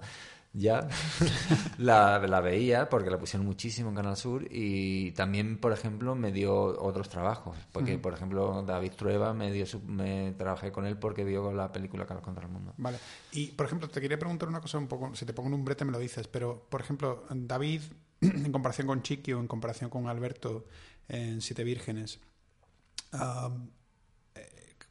ya 0.53 0.87
la, 1.79 2.19
la, 2.19 2.41
veía 2.41 2.87
porque 2.87 3.09
la 3.09 3.17
pusieron 3.17 3.45
muchísimo 3.45 3.89
en 3.89 3.95
Canal 3.95 4.15
Sur 4.15 4.47
y 4.49 5.11
también, 5.11 5.57
por 5.57 5.73
ejemplo, 5.73 6.13
me 6.15 6.31
dio 6.31 6.53
otros 6.55 7.09
trabajos. 7.09 7.57
Porque, 7.71 7.97
por 7.97 8.13
ejemplo, 8.13 8.63
David 8.63 8.91
Trueba 8.91 9.33
me 9.33 9.51
dio 9.51 9.65
me 9.87 10.33
trabajé 10.37 10.71
con 10.71 10.85
él 10.85 10.97
porque 10.97 11.23
vio 11.23 11.51
la 11.51 11.71
película 11.71 12.05
Carlos 12.05 12.23
contra 12.23 12.45
el 12.45 12.51
Mundo. 12.51 12.73
Vale. 12.77 12.99
Y, 13.31 13.47
por 13.47 13.65
ejemplo, 13.65 13.89
te 13.89 13.99
quería 13.99 14.19
preguntar 14.19 14.47
una 14.47 14.61
cosa 14.61 14.77
un 14.77 14.87
poco, 14.87 15.15
si 15.15 15.25
te 15.25 15.33
pongo 15.33 15.49
en 15.49 15.55
un 15.55 15.65
brete 15.65 15.85
me 15.85 15.91
lo 15.91 15.99
dices, 15.99 16.27
pero, 16.27 16.67
por 16.69 16.81
ejemplo, 16.81 17.25
David, 17.29 17.81
en 18.21 18.51
comparación 18.51 18.85
con 18.87 19.01
Chiqui 19.01 19.33
o 19.33 19.39
en 19.39 19.47
comparación 19.47 19.89
con 19.89 20.07
Alberto 20.07 20.65
en 21.07 21.41
Siete 21.41 21.63
Vírgenes, 21.63 22.19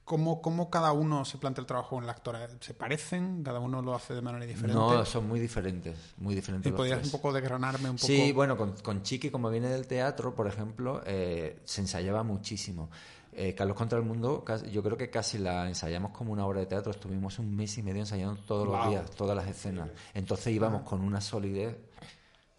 ¿Cómo, 0.05 0.43
¿Cómo, 0.43 0.69
cada 0.69 0.93
uno 0.93 1.25
se 1.25 1.39
plantea 1.39 1.63
el 1.63 1.67
trabajo 1.67 1.99
en 1.99 2.07
la 2.07 2.13
actora? 2.13 2.49
¿Se 2.61 2.75
parecen? 2.75 3.43
¿Cada 3.45 3.61
uno 3.61 3.81
lo 3.83 3.95
hace 3.95 4.15
de 4.15 4.21
manera 4.21 4.45
diferente? 4.45 4.75
No, 4.75 5.05
son 5.05 5.29
muy 5.29 5.39
diferentes. 5.39 5.97
Muy 6.17 6.35
diferentes 6.35 6.71
¿Y 6.71 6.75
podrías 6.75 7.05
un 7.05 7.11
poco 7.13 7.33
desgranarme 7.33 7.89
un 7.89 7.97
poco? 7.97 8.09
Sí, 8.09 8.33
bueno, 8.33 8.57
con, 8.57 8.73
con, 8.83 9.03
Chiqui, 9.03 9.31
como 9.31 9.49
viene 9.49 9.69
del 9.69 9.87
teatro, 9.87 10.35
por 10.35 10.49
ejemplo, 10.49 11.03
eh, 11.07 11.61
se 11.65 11.83
ensayaba 11.83 12.25
muchísimo. 12.25 12.91
Eh, 13.35 13.55
Carlos 13.55 13.77
contra 13.77 13.99
el 13.99 14.05
Mundo, 14.05 14.45
yo 14.71 14.83
creo 14.83 14.97
que 14.99 15.09
casi 15.09 15.39
la 15.39 15.67
ensayamos 15.67 16.11
como 16.11 16.33
una 16.33 16.45
obra 16.45 16.61
de 16.61 16.67
teatro. 16.67 16.91
Estuvimos 16.91 17.39
un 17.39 17.55
mes 17.55 17.79
y 17.79 17.83
medio 17.83 18.01
ensayando 18.01 18.41
todos 18.43 18.69
los 18.69 18.89
días, 18.89 19.11
todas 19.13 19.37
las 19.37 19.47
escenas. 19.47 19.89
Entonces 20.13 20.53
íbamos 20.53 20.83
con 20.83 21.01
una 21.01 21.21
solidez 21.21 21.77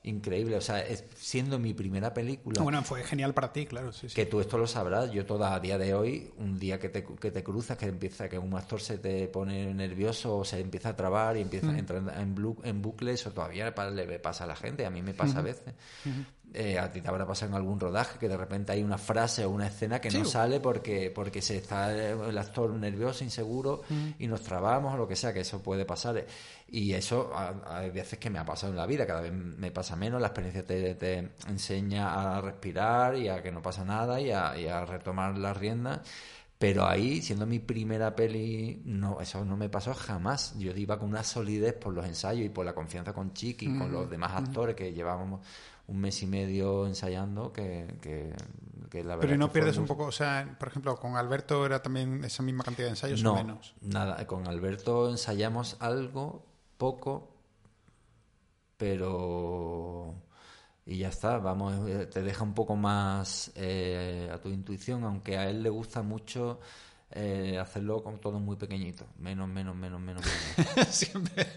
increíble. 0.04 0.56
O 0.56 0.62
sea, 0.62 0.84
siendo 1.16 1.60
mi 1.60 1.74
primera 1.74 2.14
película. 2.14 2.62
Bueno, 2.62 2.84
fue 2.84 3.04
genial 3.04 3.34
para 3.34 3.52
ti, 3.52 3.66
claro. 3.66 3.92
Que 4.14 4.26
tú 4.26 4.40
esto 4.40 4.58
lo 4.58 4.68
sabrás. 4.68 5.12
Yo 5.12 5.26
toda 5.26 5.54
a 5.56 5.60
día 5.60 5.78
de 5.78 5.94
hoy, 5.94 6.32
un 6.38 6.60
día 6.60 6.80
que 6.80 6.90
te, 6.90 7.04
que 7.04 7.32
te 7.32 7.44
cruzas, 7.44 7.78
que 7.78 7.86
empieza, 7.88 8.30
que 8.30 8.38
un 8.38 8.54
actor 8.54 8.82
se 8.82 8.98
te 8.98 9.28
pone 9.28 9.74
nervioso 9.74 10.38
o 10.38 10.46
se 10.46 10.60
empieza 10.60 10.90
a 10.90 10.96
trabar 10.96 11.38
y 11.38 11.42
empieza 11.42 11.70
a 11.70 11.78
entrar 11.78 12.04
en, 12.18 12.36
en 12.64 12.82
bucle, 12.82 13.14
eso 13.14 13.32
todavía 13.32 13.66
le 13.66 14.20
pasa 14.20 14.44
a 14.44 14.48
la 14.48 14.56
gente. 14.56 14.86
A 14.86 14.90
mí 14.90 15.02
me 15.02 15.14
pasa 15.14 15.40
a 15.40 15.42
veces. 15.42 15.74
Eh, 16.54 16.78
a 16.80 16.92
ti 16.92 17.02
te 17.02 17.08
habrá 17.08 17.26
pasado 17.26 17.52
en 17.52 17.56
algún 17.58 17.80
rodaje 17.80 18.20
que 18.20 18.28
de 18.30 18.38
repente 18.38 18.72
hay 18.72 18.84
una 18.84 18.98
frase 18.98 19.44
o 19.46 19.50
una 19.50 19.68
escena 19.68 20.00
que 20.00 20.10
no 20.12 20.24
sale 20.26 20.60
porque, 20.60 21.12
porque 21.14 21.42
se 21.42 21.58
está 21.58 21.92
el 21.92 22.38
actor 22.38 22.72
nervioso, 22.74 23.24
inseguro 23.24 23.82
Mm. 23.90 24.10
y 24.20 24.28
nos 24.28 24.42
trabamos 24.42 24.94
o 24.94 24.98
lo 24.98 25.08
que 25.08 25.16
sea, 25.16 25.34
que 25.34 25.42
eso 25.42 25.62
puede 25.62 25.86
pasar. 25.86 26.26
Y 26.68 26.94
eso 26.94 27.32
hay 27.68 27.90
veces 27.90 28.20
que 28.20 28.30
me 28.30 28.40
ha 28.40 28.46
pasado 28.46 28.72
en 28.72 28.78
la 28.78 28.86
vida, 28.86 29.06
cada 29.06 29.22
vez 29.22 29.34
me 29.34 29.72
pasa 29.72 29.96
menos, 29.96 30.22
la 30.22 30.28
experiencia 30.28 30.66
te, 30.66 30.96
te 30.96 31.30
enseña 31.48 32.38
a 32.38 32.42
respirar 32.42 33.16
y 33.18 33.30
a 33.30 33.42
que 33.42 33.52
no 33.52 33.62
pasa 33.62 33.84
nada 33.84 34.20
y 34.22 34.32
a, 34.32 34.58
y 34.58 34.68
a 34.68 34.86
retomar 34.86 35.38
las 35.38 35.56
riendas. 35.58 36.02
Pero 36.58 36.88
ahí, 36.88 37.22
siendo 37.22 37.46
mi 37.46 37.60
primera 37.60 38.16
peli, 38.16 38.82
no, 38.86 39.20
eso 39.20 39.44
no 39.44 39.58
me 39.58 39.68
pasó 39.68 39.94
jamás. 39.94 40.58
Yo 40.58 40.72
iba 40.72 40.98
con 40.98 41.10
una 41.10 41.22
solidez 41.24 41.74
por 41.74 41.94
los 41.94 42.06
ensayos 42.06 42.46
y 42.46 42.50
por 42.50 42.66
la 42.66 42.74
confianza 42.74 43.12
con 43.12 43.34
Chiqui, 43.34 43.78
con 43.78 43.92
los 43.92 44.10
demás 44.10 44.32
actores 44.34 44.74
que 44.74 44.94
llevábamos 44.94 45.42
un 45.94 46.00
mes 46.00 46.24
y 46.24 46.28
medio 46.28 46.88
ensayando, 46.88 47.54
que, 47.54 47.98
que, 48.02 48.34
que 48.90 49.04
la 49.04 49.16
verdad 49.16 49.22
Pero 49.22 49.36
¿y 49.36 49.38
no 49.38 49.52
pierdes 49.52 49.78
un 49.78 49.86
poco, 49.86 50.06
o 50.06 50.12
sea, 50.12 50.56
por 50.60 50.68
ejemplo, 50.70 50.96
con 50.98 51.16
Alberto 51.16 51.66
era 51.66 51.82
también 51.82 52.24
esa 52.24 52.42
misma 52.42 52.64
cantidad 52.64 52.88
de 52.88 52.92
ensayos 52.92 53.22
no, 53.22 53.34
o 53.34 53.36
menos? 53.36 53.76
nada. 53.82 54.26
Con 54.26 54.48
Alberto 54.48 55.10
ensayamos 55.10 55.78
algo, 55.80 56.46
poco, 56.78 57.30
pero... 58.78 60.16
Y 60.86 60.98
ya 60.98 61.08
está, 61.08 61.38
vamos, 61.38 61.88
eh, 61.88 62.08
te 62.08 62.22
deja 62.22 62.44
un 62.44 62.54
poco 62.54 62.76
más 62.76 63.52
eh, 63.56 64.30
a 64.34 64.40
tu 64.40 64.50
intuición, 64.50 65.06
aunque 65.06 65.38
a 65.38 65.50
él 65.50 65.64
le 65.64 65.70
gusta 65.70 66.02
mucho 66.02 66.60
eh, 67.12 67.58
hacerlo 67.58 68.04
con 68.04 68.20
todo 68.20 68.40
muy 68.40 68.58
pequeñito. 68.58 69.06
Menos, 69.20 69.48
menos, 69.48 69.76
menos, 69.78 70.02
menos, 70.02 70.24
menos. 70.26 70.88
Siempre. 70.90 71.48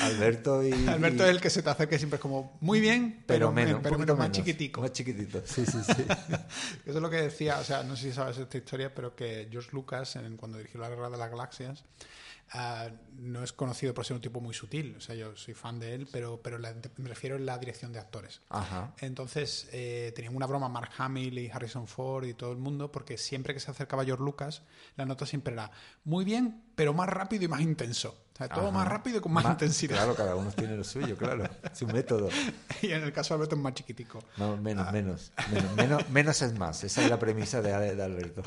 Alberto 0.00 0.62
y... 0.64 0.72
Alberto 0.88 1.24
es 1.24 1.30
el 1.30 1.40
que 1.40 1.50
se 1.50 1.62
te 1.62 1.70
acerca 1.70 1.96
y 1.96 1.98
siempre 1.98 2.16
es 2.16 2.20
como, 2.20 2.56
muy 2.60 2.80
bien, 2.80 3.22
pero 3.26 3.46
pero, 3.48 3.52
menos, 3.52 3.80
pero 3.82 3.96
poquito 3.96 4.14
más 4.16 4.28
menos, 4.30 4.36
chiquitico. 4.36 4.80
Más 4.80 4.92
chiquitito, 4.92 5.42
sí, 5.44 5.64
sí, 5.66 5.78
sí. 5.84 6.02
Eso 6.86 6.96
es 6.96 7.02
lo 7.02 7.10
que 7.10 7.16
decía, 7.22 7.58
o 7.58 7.64
sea, 7.64 7.82
no 7.82 7.96
sé 7.96 8.08
si 8.08 8.12
sabes 8.12 8.38
esta 8.38 8.58
historia, 8.58 8.94
pero 8.94 9.14
que 9.14 9.48
George 9.50 9.70
Lucas, 9.72 10.16
en- 10.16 10.36
cuando 10.36 10.58
dirigió 10.58 10.80
La 10.80 10.88
Guerra 10.88 11.10
de 11.10 11.16
las 11.18 11.30
Galaxias, 11.30 11.84
ah, 12.52 12.88
no 13.20 13.42
es 13.44 13.52
conocido 13.52 13.92
por 13.94 14.04
ser 14.04 14.16
un 14.16 14.22
tipo 14.22 14.40
muy 14.40 14.54
sutil. 14.54 14.94
O 14.96 15.00
sea, 15.00 15.14
yo 15.14 15.36
soy 15.36 15.54
fan 15.54 15.78
de 15.78 15.94
él, 15.94 16.08
pero, 16.10 16.40
pero 16.42 16.58
la- 16.58 16.74
me 16.96 17.08
refiero 17.08 17.36
en 17.36 17.46
la 17.46 17.58
dirección 17.58 17.92
de 17.92 17.98
actores. 17.98 18.40
Ajá. 18.48 18.94
Entonces, 19.00 19.68
eh, 19.72 20.12
tenían 20.16 20.34
una 20.34 20.46
broma 20.46 20.68
Mark 20.68 20.90
Hamill 20.98 21.38
y 21.38 21.50
Harrison 21.50 21.86
Ford 21.86 22.24
y 22.26 22.34
todo 22.34 22.52
el 22.52 22.58
mundo, 22.58 22.90
porque 22.90 23.18
siempre 23.18 23.52
que 23.54 23.60
se 23.60 23.70
acercaba 23.70 24.04
George 24.04 24.24
Lucas, 24.24 24.62
la 24.96 25.04
nota 25.04 25.26
siempre 25.26 25.52
era 25.52 25.70
muy 26.04 26.24
bien, 26.24 26.62
pero 26.74 26.94
más 26.94 27.08
rápido 27.08 27.44
y 27.44 27.48
más 27.48 27.60
intenso. 27.60 28.16
O 28.32 28.36
sea, 28.40 28.48
todo 28.48 28.68
Ajá. 28.68 28.70
más 28.78 28.88
rápido 28.88 29.18
y 29.18 29.20
con 29.20 29.32
más 29.32 29.44
Ma- 29.44 29.50
intensidad. 29.50 29.96
Claro, 29.96 30.14
cada 30.14 30.34
uno 30.34 30.50
tiene 30.50 30.74
lo 30.74 30.82
suyo, 30.82 31.14
claro. 31.14 31.44
Su 31.74 31.86
método. 31.86 32.30
Y 32.82 32.92
en 32.92 33.02
el 33.02 33.12
caso 33.12 33.34
de 33.34 33.38
Alberto 33.40 33.56
es 33.56 33.60
más 33.60 33.74
chiquitico. 33.74 34.24
No, 34.38 34.56
menos, 34.56 34.86
Ah. 34.88 34.92
menos, 34.92 35.32
menos, 35.52 35.74
menos, 35.76 36.08
menos 36.08 36.40
es 36.40 36.58
más. 36.58 36.82
Esa 36.82 37.02
es 37.04 37.10
la 37.10 37.18
premisa 37.18 37.60
de, 37.60 37.94
de 37.94 38.02
Alberto. 38.02 38.42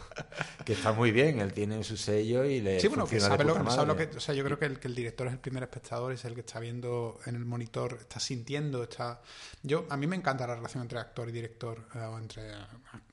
Que 0.65 0.73
está 0.73 0.91
muy 0.93 1.11
bien, 1.11 1.39
él 1.39 1.53
tiene 1.53 1.83
su 1.83 1.95
sello 1.97 2.43
y 2.43 2.59
le 2.61 2.79
Sí, 2.79 2.87
bueno, 2.87 3.05
que 3.05 3.19
sabe 3.19 3.43
lo, 3.43 3.53
sabe 3.69 4.09
que. 4.09 4.17
O 4.17 4.19
sea, 4.19 4.33
yo 4.33 4.43
creo 4.43 4.57
que 4.63 4.73
el, 4.73 4.79
que 4.79 4.87
el 4.87 4.95
director 4.95 5.27
es 5.27 5.33
el 5.33 5.39
primer 5.39 5.63
espectador, 5.63 6.13
es 6.13 6.23
el 6.25 6.33
que 6.33 6.39
está 6.41 6.59
viendo 6.59 7.19
en 7.25 7.35
el 7.35 7.45
monitor, 7.45 7.97
está 7.99 8.19
sintiendo, 8.19 8.83
está. 8.83 9.21
Yo, 9.61 9.85
a 9.89 9.97
mí 9.97 10.07
me 10.07 10.15
encanta 10.15 10.47
la 10.47 10.55
relación 10.55 10.83
entre 10.83 10.99
actor 10.99 11.27
y 11.27 11.31
director, 11.33 11.85
eh, 11.93 11.99
o 11.99 12.17
entre 12.17 12.51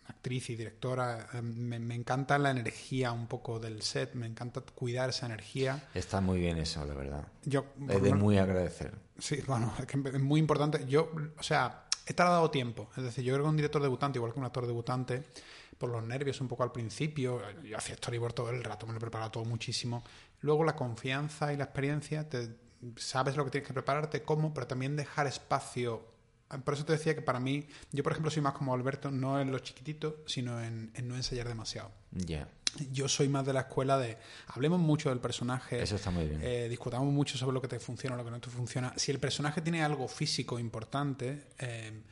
actriz 0.07 0.51
y 0.51 0.57
directora. 0.57 1.29
eh, 1.33 1.43
me, 1.43 1.79
me 1.79 1.95
encanta 1.95 2.39
la 2.39 2.51
energía 2.51 3.11
un 3.13 3.27
poco 3.27 3.59
del 3.59 3.83
set, 3.83 4.15
me 4.15 4.27
encanta 4.27 4.61
cuidar 4.61 5.11
esa 5.11 5.27
energía. 5.27 5.89
Está 5.95 6.21
muy 6.21 6.39
bien 6.39 6.59
eso, 6.59 6.85
la 6.85 6.95
verdad. 6.95 7.27
Yo, 7.45 7.65
Es 7.89 8.03
de 8.03 8.15
muy 8.15 8.39
agradecer. 8.39 8.95
Sí, 9.19 9.43
bueno, 9.47 9.75
es 9.79 9.87
que 9.87 9.99
es 10.09 10.21
muy 10.21 10.39
importante. 10.39 10.87
Yo, 10.87 11.11
o 11.39 11.43
sea, 11.43 11.87
he 12.07 12.15
tardado 12.15 12.51
tiempo. 12.51 12.89
Es 12.97 13.03
decir, 13.03 13.25
yo 13.25 13.35
creo 13.35 13.45
que 13.45 13.51
un 13.51 13.57
director 13.57 13.83
debutante, 13.83 14.19
igual 14.19 14.33
que 14.33 14.39
un 14.39 14.47
actor 14.47 14.67
debutante, 14.67 15.25
por 15.79 15.89
los 15.89 16.05
nervios 16.07 16.39
un 16.43 16.49
poco 16.49 16.63
al 16.63 16.73
principio, 16.73 17.41
yo 17.63 17.79
hacía 17.79 17.97
storyboard 17.97 18.35
todo 18.35 18.51
el 18.51 18.63
rato, 18.63 18.87
me 18.87 18.93
lo 18.93 18.99
he 18.99 19.01
preparado 19.01 19.31
todo 19.31 19.45
muchísimo. 19.47 20.05
Luego 20.41 20.64
la 20.64 20.74
confianza 20.76 21.53
y 21.53 21.57
la 21.57 21.64
experiencia, 21.64 22.28
te, 22.28 22.49
sabes 22.97 23.36
lo 23.36 23.45
que 23.45 23.51
tienes 23.51 23.68
que 23.68 23.74
prepararte, 23.74 24.22
cómo, 24.22 24.55
pero 24.55 24.66
también 24.66 24.97
dejar 24.97 25.26
espacio. 25.26 26.07
Por 26.64 26.74
eso 26.74 26.84
te 26.84 26.93
decía 26.95 27.14
que 27.14 27.22
para 27.22 27.38
mí, 27.38 27.66
yo 27.93 28.03
por 28.03 28.12
ejemplo 28.12 28.30
soy 28.30 28.43
más 28.43 28.55
como 28.55 28.74
Alberto, 28.74 29.11
no 29.11 29.41
en 29.41 29.53
lo 29.53 29.59
chiquitito, 29.61 30.24
sino 30.26 30.61
en, 30.61 30.91
en 30.95 31.07
no 31.07 31.14
ensayar 31.14 31.47
demasiado. 31.47 31.93
Ya, 32.11 32.49
Yo 32.91 33.09
soy 33.09 33.28
más 33.28 33.47
de 33.47 33.53
la 33.53 33.61
escuela 33.61 33.99
de 33.99 34.18
hablemos 34.49 34.80
mucho 34.80 35.11
del 35.11 35.20
personaje, 35.20 35.80
eso 35.80 35.95
está 35.95 36.11
muy 36.11 36.26
bien. 36.26 36.41
eh, 36.43 36.66
discutamos 36.68 37.12
mucho 37.12 37.38
sobre 37.38 37.55
lo 37.55 37.61
que 37.62 37.68
te 37.68 37.78
funciona 37.78 38.16
o 38.16 38.18
lo 38.18 38.24
que 38.24 38.32
no 38.32 38.41
te 38.41 38.51
funciona. 38.51 38.93
Si 38.97 39.12
el 39.12 39.20
personaje 39.20 39.61
tiene 39.61 39.84
algo 39.84 40.09
físico 40.09 40.59
importante, 40.59 41.45
eh, 41.59 42.03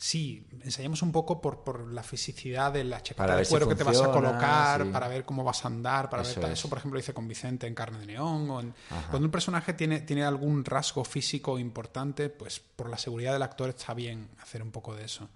sí, 0.00 0.46
ensayamos 0.62 1.02
un 1.02 1.10
poco 1.12 1.40
por, 1.40 1.64
por 1.64 1.92
la 1.92 2.02
fisicidad 2.04 2.72
de 2.72 2.84
la 2.84 3.02
chaqueta 3.02 3.36
de 3.36 3.44
si 3.44 3.50
cuero 3.50 3.68
que 3.68 3.74
te 3.74 3.82
vas 3.84 4.00
a 4.00 4.10
colocar, 4.12 4.84
sí. 4.84 4.88
para 4.90 5.08
ver 5.08 5.24
cómo 5.24 5.42
vas 5.44 5.64
a 5.64 5.68
andar, 5.68 6.08
para 6.08 6.22
Eso 6.22 6.34
ver 6.36 6.40
tal. 6.42 6.52
es. 6.52 6.58
Eso, 6.60 6.68
por 6.68 6.78
ejemplo, 6.78 6.96
lo 6.96 7.00
hice 7.00 7.12
con 7.12 7.26
Vicente 7.26 7.66
en 7.66 7.74
Carne 7.74 7.98
de 7.98 8.06
Neón. 8.06 8.48
o 8.50 8.60
en- 8.60 8.74
Ajá. 8.90 9.10
Cuando 9.10 9.26
un 9.26 9.32
personaje 9.32 9.72
tiene, 9.74 10.00
tiene 10.02 10.24
algún 10.24 10.64
rasgo 10.64 11.04
físico 11.04 11.58
importante, 11.58 12.28
pues 12.30 12.60
por 12.60 12.88
la 12.88 12.96
seguridad 12.96 13.32
del 13.32 13.42
actor 13.42 13.68
está 13.70 13.92
bien 13.92 14.28
hacer 14.40 14.62
un 14.62 14.70
poco 14.70 14.94
de 14.94 15.04
eso. 15.04 15.28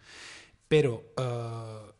Pero 0.68 1.02
eh, 1.18 1.92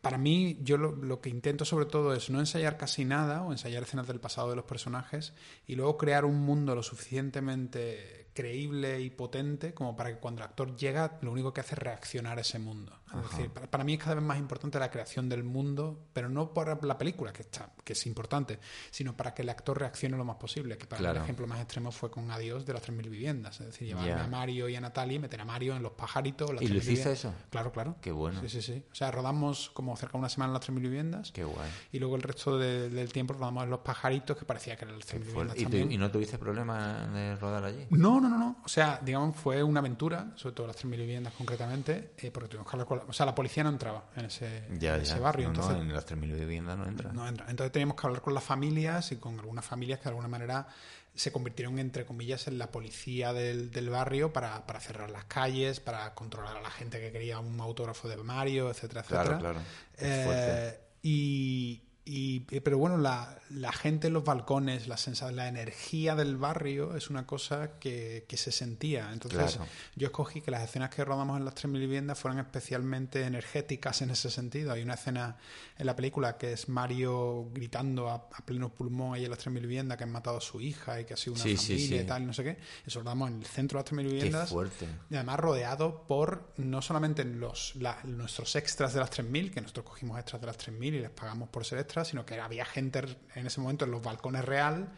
para 0.00 0.16
mí, 0.16 0.58
yo 0.62 0.78
lo, 0.78 0.92
lo 0.92 1.20
que 1.20 1.28
intento 1.28 1.64
sobre 1.64 1.86
todo 1.86 2.14
es 2.14 2.30
no 2.30 2.38
ensayar 2.38 2.76
casi 2.76 3.04
nada 3.04 3.42
o 3.42 3.50
ensayar 3.50 3.82
escenas 3.82 4.06
del 4.06 4.20
pasado 4.20 4.50
de 4.50 4.56
los 4.56 4.64
personajes 4.64 5.32
y 5.66 5.74
luego 5.74 5.96
crear 5.98 6.24
un 6.24 6.40
mundo 6.40 6.74
lo 6.76 6.82
suficientemente 6.84 8.25
creíble 8.36 9.00
y 9.00 9.10
potente 9.10 9.74
como 9.74 9.96
para 9.96 10.10
que 10.10 10.20
cuando 10.20 10.42
el 10.42 10.48
actor 10.48 10.76
llega 10.76 11.18
lo 11.22 11.32
único 11.32 11.52
que 11.52 11.62
hace 11.62 11.74
es 11.74 11.78
reaccionar 11.80 12.38
a 12.38 12.42
ese 12.42 12.60
mundo. 12.60 12.92
Es 13.24 13.30
decir, 13.30 13.50
para, 13.50 13.70
para 13.70 13.84
mí 13.84 13.94
es 13.94 13.98
cada 14.00 14.14
vez 14.16 14.24
más 14.24 14.38
importante 14.38 14.78
la 14.78 14.90
creación 14.90 15.28
del 15.28 15.44
mundo, 15.44 16.06
pero 16.12 16.28
no 16.28 16.52
por 16.52 16.84
la 16.84 16.98
película, 16.98 17.32
que, 17.32 17.42
está, 17.42 17.70
que 17.84 17.92
es 17.94 18.06
importante, 18.06 18.58
sino 18.90 19.16
para 19.16 19.32
que 19.34 19.42
el 19.42 19.48
actor 19.48 19.78
reaccione 19.78 20.16
lo 20.16 20.24
más 20.24 20.36
posible. 20.36 20.76
Que 20.78 20.86
para 20.86 21.00
mí 21.00 21.04
Claro. 21.04 21.18
el 21.18 21.24
ejemplo 21.24 21.46
más 21.46 21.58
extremo 21.60 21.92
fue 21.92 22.10
con 22.10 22.30
Adiós 22.30 22.66
de 22.66 22.72
las 22.72 22.82
3.000 22.82 23.08
viviendas. 23.08 23.60
Es 23.60 23.66
decir, 23.66 23.88
llevarme 23.88 24.08
Ya. 24.10 24.24
a 24.24 24.28
Mario 24.28 24.68
y 24.68 24.76
a 24.76 24.80
Natalie, 24.80 25.18
meter 25.18 25.40
a 25.40 25.44
Mario 25.44 25.76
en 25.76 25.82
los 25.82 25.92
pajaritos. 25.92 26.52
las 26.52 26.62
¿Y 26.62 26.68
lo 26.68 26.74
3.000 26.80 26.82
hiciste 26.92 27.12
eso? 27.12 27.34
Claro, 27.50 27.72
claro. 27.72 27.96
Qué 28.00 28.12
bueno. 28.12 28.40
Sí, 28.40 28.48
sí, 28.48 28.62
sí. 28.62 28.84
O 28.90 28.94
sea, 28.94 29.10
rodamos 29.10 29.70
como 29.70 29.96
cerca 29.96 30.12
de 30.12 30.18
una 30.18 30.28
semana 30.28 30.48
en 30.50 30.54
las 30.54 30.62
3.000 30.62 30.80
viviendas 30.82 31.32
Qué 31.32 31.44
guay. 31.44 31.70
y 31.92 31.98
luego 31.98 32.16
el 32.16 32.22
resto 32.22 32.58
de- 32.58 32.88
del 32.90 33.12
tiempo 33.12 33.34
rodamos 33.34 33.64
en 33.64 33.70
los 33.70 33.80
pajaritos, 33.80 34.36
que 34.36 34.44
parecía 34.44 34.76
que 34.76 34.84
eran 34.84 34.98
las 34.98 35.06
3.000 35.06 35.22
Qué 35.22 35.28
viviendas. 35.32 35.58
¿Y, 35.58 35.62
también. 35.62 35.92
y 35.92 35.98
no 35.98 36.10
tuviste 36.10 36.38
problema 36.38 37.06
de 37.08 37.36
rodar 37.36 37.64
allí? 37.64 37.86
No, 37.90 38.20
no, 38.20 38.28
no, 38.28 38.38
no. 38.38 38.56
O 38.64 38.68
sea, 38.68 39.00
digamos, 39.02 39.36
fue 39.36 39.62
una 39.62 39.80
aventura, 39.80 40.32
sobre 40.36 40.54
todo 40.54 40.66
las 40.66 40.76
3.000 40.76 40.98
viviendas 41.00 41.32
concretamente, 41.34 42.12
eh, 42.18 42.30
porque 42.30 42.48
tuvimos 42.48 42.68
que 42.70 42.76
hablar 42.76 42.86
con 42.88 42.98
la- 42.98 43.04
O 43.08 43.12
sea, 43.12 43.26
la 43.26 43.34
policía 43.34 43.62
no 43.64 43.70
entraba 43.70 44.04
en 44.16 44.26
ese, 44.26 44.64
Ya, 44.78 44.96
en 44.96 45.02
ese 45.02 45.14
ya. 45.14 45.20
barrio. 45.20 45.48
No, 45.48 45.54
no, 45.54 45.60
entonces, 45.62 45.82
en 45.82 45.92
las 45.94 46.06
3.000 46.06 46.38
viviendas 46.38 46.76
no 46.78 46.86
entra. 46.86 47.12
no 47.12 47.26
entra. 47.28 47.46
Entonces 47.48 47.72
teníamos 47.72 47.96
que 47.96 48.06
hablar 48.06 48.22
con 48.22 48.34
las 48.34 48.44
familias 48.44 49.12
y 49.12 49.16
con 49.16 49.38
algunas 49.38 49.64
familias 49.64 49.98
que 49.98 50.04
de 50.04 50.10
alguna 50.10 50.28
manera 50.28 50.66
se 51.14 51.32
convirtieron, 51.32 51.78
entre 51.78 52.04
comillas, 52.04 52.46
en 52.46 52.58
la 52.58 52.70
policía 52.70 53.32
del, 53.32 53.70
del 53.70 53.88
barrio 53.88 54.32
para, 54.32 54.66
para 54.66 54.80
cerrar 54.80 55.10
las 55.10 55.24
calles, 55.24 55.80
para 55.80 56.14
controlar 56.14 56.58
a 56.58 56.60
la 56.60 56.70
gente 56.70 57.00
que 57.00 57.10
quería 57.10 57.38
un 57.38 57.58
autógrafo 57.60 58.06
de 58.08 58.16
Mario, 58.18 58.68
etcétera, 58.70 59.00
etcétera. 59.00 59.24
Claro, 59.24 59.38
claro. 59.40 59.60
Eh, 59.98 60.78
y, 61.02 61.82
y- 62.06 62.40
pero 62.60 62.78
bueno, 62.78 62.96
la, 62.96 63.38
la 63.50 63.72
gente 63.72 64.06
en 64.06 64.12
los 64.14 64.24
balcones, 64.24 64.86
la, 64.88 64.96
la 65.32 65.48
energía 65.48 66.14
del 66.14 66.36
barrio 66.36 66.96
es 66.96 67.10
una 67.10 67.26
cosa 67.26 67.78
que, 67.80 68.24
que 68.28 68.36
se 68.36 68.52
sentía. 68.52 69.12
Entonces, 69.12 69.56
Claro. 69.56 69.70
yo 69.96 70.06
escogí 70.06 70.40
que 70.40 70.50
las 70.50 70.62
escenas 70.62 70.90
que 70.90 71.04
rodamos 71.04 71.36
en 71.36 71.44
las 71.44 71.54
3.000 71.54 71.72
viviendas 71.80 72.18
fueran 72.18 72.38
especialmente 72.38 73.24
energéticas 73.24 74.02
en 74.02 74.10
ese 74.10 74.30
sentido. 74.30 74.72
Hay 74.72 74.82
una 74.82 74.94
escena 74.94 75.36
en 75.78 75.86
la 75.86 75.96
película 75.96 76.36
que 76.38 76.52
es 76.52 76.68
Mario 76.68 77.50
gritando 77.52 78.08
a, 78.08 78.14
a 78.32 78.44
pleno 78.46 78.72
pulmón 78.72 79.14
ahí 79.14 79.24
en 79.24 79.30
las 79.30 79.44
3.000 79.44 79.60
viviendas 79.60 79.98
que 79.98 80.04
han 80.04 80.12
matado 80.12 80.38
a 80.38 80.40
su 80.40 80.60
hija 80.60 81.00
y 81.00 81.04
que 81.04 81.14
ha 81.14 81.16
sido 81.16 81.34
una 81.34 81.42
Sí, 81.42 81.56
familia 81.56 81.98
sí. 81.98 82.04
y 82.04 82.06
tal, 82.06 82.26
no 82.26 82.32
sé 82.32 82.44
qué. 82.44 82.58
Eso 82.86 83.00
lo 83.00 83.04
rodamos 83.04 83.30
en 83.30 83.38
el 83.40 83.46
centro 83.46 83.78
de 83.78 83.84
las 83.84 83.92
3.000 83.92 83.96
Qué 84.08 84.14
viviendas. 84.14 84.48
fuerte. 84.50 84.86
Y 85.10 85.14
además 85.16 85.40
rodeado 85.40 86.06
por 86.06 86.52
no 86.58 86.80
solamente 86.82 87.24
los, 87.24 87.74
la- 87.76 87.98
nuestros 88.04 88.54
extras 88.56 88.94
de 88.94 89.00
las 89.00 89.10
3.000, 89.10 89.50
que 89.52 89.60
nosotros 89.60 89.86
cogimos 89.86 90.18
extras 90.18 90.40
de 90.40 90.46
las 90.46 90.56
3.000 90.58 90.84
y 90.94 91.00
les 91.00 91.10
pagamos 91.10 91.48
por 91.48 91.64
ser 91.64 91.78
extras, 91.78 91.95
sino 92.04 92.26
que 92.26 92.38
había 92.40 92.64
gente 92.64 93.00
en 93.34 93.46
ese 93.46 93.60
momento 93.60 93.84
en 93.84 93.90
los 93.90 94.02
balcones 94.02 94.44
real 94.44 94.88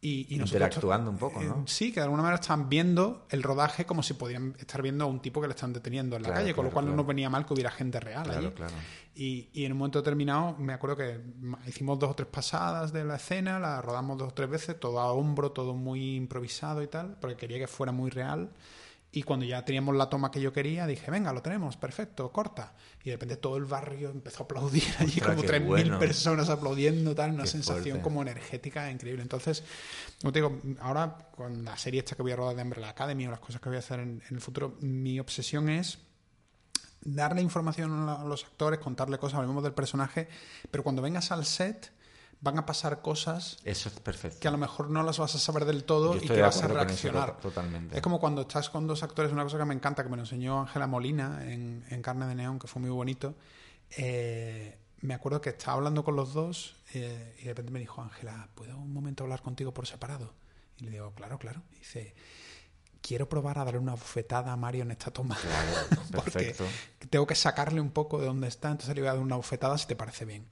y, 0.00 0.32
y 0.32 0.38
nosotros- 0.38 0.52
Interactuando 0.62 1.10
un 1.10 1.18
poco, 1.18 1.40
¿no? 1.42 1.54
eh, 1.60 1.62
Sí, 1.66 1.90
que 1.92 1.98
de 1.98 2.04
alguna 2.04 2.22
manera 2.22 2.40
están 2.40 2.68
viendo 2.68 3.26
el 3.30 3.42
rodaje 3.42 3.84
como 3.84 4.04
si 4.04 4.14
podían 4.14 4.54
estar 4.60 4.80
viendo 4.80 5.04
a 5.04 5.08
un 5.08 5.20
tipo 5.20 5.40
que 5.40 5.48
le 5.48 5.54
están 5.54 5.72
deteniendo 5.72 6.14
en 6.14 6.22
la 6.22 6.28
Claro, 6.28 6.40
calle, 6.42 6.54
con 6.54 6.64
lo 6.66 6.70
claro, 6.70 6.74
cual 6.74 6.86
no 6.90 6.96
nos 6.96 7.06
venía 7.06 7.28
mal 7.28 7.44
que 7.44 7.54
hubiera 7.54 7.70
gente 7.72 7.98
real 7.98 8.30
allí. 8.30 8.48
claro. 8.50 8.74
Y, 9.16 9.48
y 9.52 9.64
en 9.64 9.72
un 9.72 9.78
momento 9.78 9.98
determinado, 9.98 10.54
me 10.58 10.72
acuerdo 10.72 10.96
que 10.98 11.20
hicimos 11.66 11.98
dos 11.98 12.10
o 12.10 12.14
tres 12.14 12.28
pasadas 12.28 12.92
de 12.92 13.04
la 13.04 13.16
escena, 13.16 13.58
la 13.58 13.82
rodamos 13.82 14.16
dos 14.18 14.28
o 14.28 14.34
tres 14.34 14.48
veces, 14.48 14.78
todo 14.78 15.00
a 15.00 15.10
hombro, 15.12 15.50
todo 15.50 15.74
muy 15.74 16.14
improvisado 16.14 16.80
y 16.80 16.86
tal, 16.86 17.16
porque 17.20 17.36
quería 17.36 17.58
que 17.58 17.66
fuera 17.66 17.90
muy 17.90 18.10
real. 18.10 18.50
Y 19.18 19.24
cuando 19.24 19.44
ya 19.44 19.64
teníamos 19.64 19.96
la 19.96 20.08
toma 20.08 20.30
que 20.30 20.40
yo 20.40 20.52
quería, 20.52 20.86
dije, 20.86 21.10
venga, 21.10 21.32
lo 21.32 21.42
tenemos, 21.42 21.76
perfecto, 21.76 22.30
corta. 22.30 22.74
Y 23.02 23.10
de 23.10 23.16
repente 23.16 23.36
todo 23.36 23.56
el 23.56 23.64
barrio 23.64 24.10
empezó 24.10 24.44
a 24.44 24.44
aplaudir 24.44 24.84
allí, 25.00 25.20
como 25.20 25.42
qué 25.42 25.48
3.000 25.48 25.66
bueno. 25.66 25.98
personas 25.98 26.48
aplaudiendo, 26.48 27.16
tal, 27.16 27.32
una 27.32 27.42
Qué 27.42 27.48
sensación 27.50 27.82
fuerte. 27.82 28.02
como 28.02 28.22
energética 28.22 28.88
increíble. 28.92 29.22
Entonces, 29.22 29.64
como 30.20 30.32
te 30.32 30.38
digo, 30.38 30.60
ahora 30.78 31.30
con 31.34 31.64
la 31.64 31.76
serie 31.76 31.98
esta 31.98 32.14
que 32.14 32.22
voy 32.22 32.30
a 32.30 32.36
rodar 32.36 32.54
de 32.54 32.62
Umbrella 32.62 32.90
Academy 32.90 33.26
o 33.26 33.32
las 33.32 33.40
cosas 33.40 33.60
que 33.60 33.68
voy 33.68 33.74
a 33.74 33.80
hacer 33.80 33.98
en, 33.98 34.22
en 34.28 34.36
el 34.36 34.40
futuro, 34.40 34.76
mi 34.82 35.18
obsesión 35.18 35.68
es 35.68 35.98
darle 37.00 37.42
información 37.42 38.08
a 38.08 38.22
los 38.22 38.44
actores, 38.44 38.78
contarle 38.78 39.18
cosas, 39.18 39.40
hablemos 39.40 39.64
del 39.64 39.74
personaje, 39.74 40.28
pero 40.70 40.84
cuando 40.84 41.02
vengas 41.02 41.32
al 41.32 41.44
set 41.44 41.90
van 42.40 42.56
a 42.58 42.64
pasar 42.66 43.00
cosas 43.02 43.56
Eso 43.64 43.88
es 43.88 43.98
perfecto. 44.00 44.38
que 44.40 44.46
a 44.48 44.50
lo 44.52 44.58
mejor 44.58 44.90
no 44.90 45.02
las 45.02 45.18
vas 45.18 45.34
a 45.34 45.38
saber 45.38 45.64
del 45.64 45.82
todo 45.84 46.16
y 46.16 46.20
que 46.20 46.40
vas 46.40 46.56
a 46.62 46.66
eso 46.66 46.74
reaccionar. 46.74 47.32
to- 47.36 47.48
totalmente. 47.48 47.96
Es 47.96 48.02
como 48.02 48.20
cuando 48.20 48.42
estás 48.42 48.70
con 48.70 48.86
dos 48.86 49.02
actores, 49.02 49.32
una 49.32 49.42
cosa 49.42 49.58
que 49.58 49.64
me 49.64 49.74
encanta, 49.74 50.02
que 50.04 50.08
me 50.08 50.16
lo 50.16 50.22
enseñó 50.22 50.60
Ángela 50.60 50.86
Molina 50.86 51.44
en, 51.50 51.84
en 51.90 52.00
Carne 52.02 52.26
de 52.26 52.34
Neón, 52.36 52.58
que 52.58 52.66
fue 52.68 52.80
muy 52.80 52.90
bonito. 52.90 53.34
Eh, 53.96 54.78
me 55.00 55.14
acuerdo 55.14 55.40
que 55.40 55.50
estaba 55.50 55.74
hablando 55.74 56.04
con 56.04 56.16
los 56.16 56.32
dos 56.34 56.74
eh, 56.94 57.34
y 57.38 57.42
de 57.42 57.48
repente 57.48 57.70
me 57.72 57.78
dijo, 57.80 58.02
Ángela, 58.02 58.48
¿puedo 58.54 58.76
un 58.76 58.92
momento 58.92 59.24
hablar 59.24 59.42
contigo 59.42 59.72
por 59.72 59.86
separado? 59.86 60.32
Y 60.78 60.84
le 60.84 60.90
digo, 60.92 61.12
claro, 61.14 61.38
claro. 61.38 61.62
Y 61.72 61.78
dice, 61.78 62.14
quiero 63.00 63.28
probar 63.28 63.58
a 63.58 63.64
darle 63.64 63.80
una 63.80 63.92
bofetada 63.92 64.52
a 64.52 64.56
Mario 64.56 64.82
en 64.82 64.90
esta 64.92 65.10
toma. 65.10 65.36
Claro, 65.36 66.02
Porque 66.14 66.54
tengo 67.10 67.26
que 67.26 67.34
sacarle 67.34 67.80
un 67.80 67.90
poco 67.90 68.18
de 68.20 68.26
dónde 68.26 68.48
está, 68.48 68.70
entonces 68.70 68.94
le 68.94 69.00
voy 69.00 69.08
a 69.08 69.14
dar 69.14 69.22
una 69.22 69.36
bofetada 69.36 69.76
si 69.78 69.86
te 69.86 69.96
parece 69.96 70.24
bien. 70.24 70.46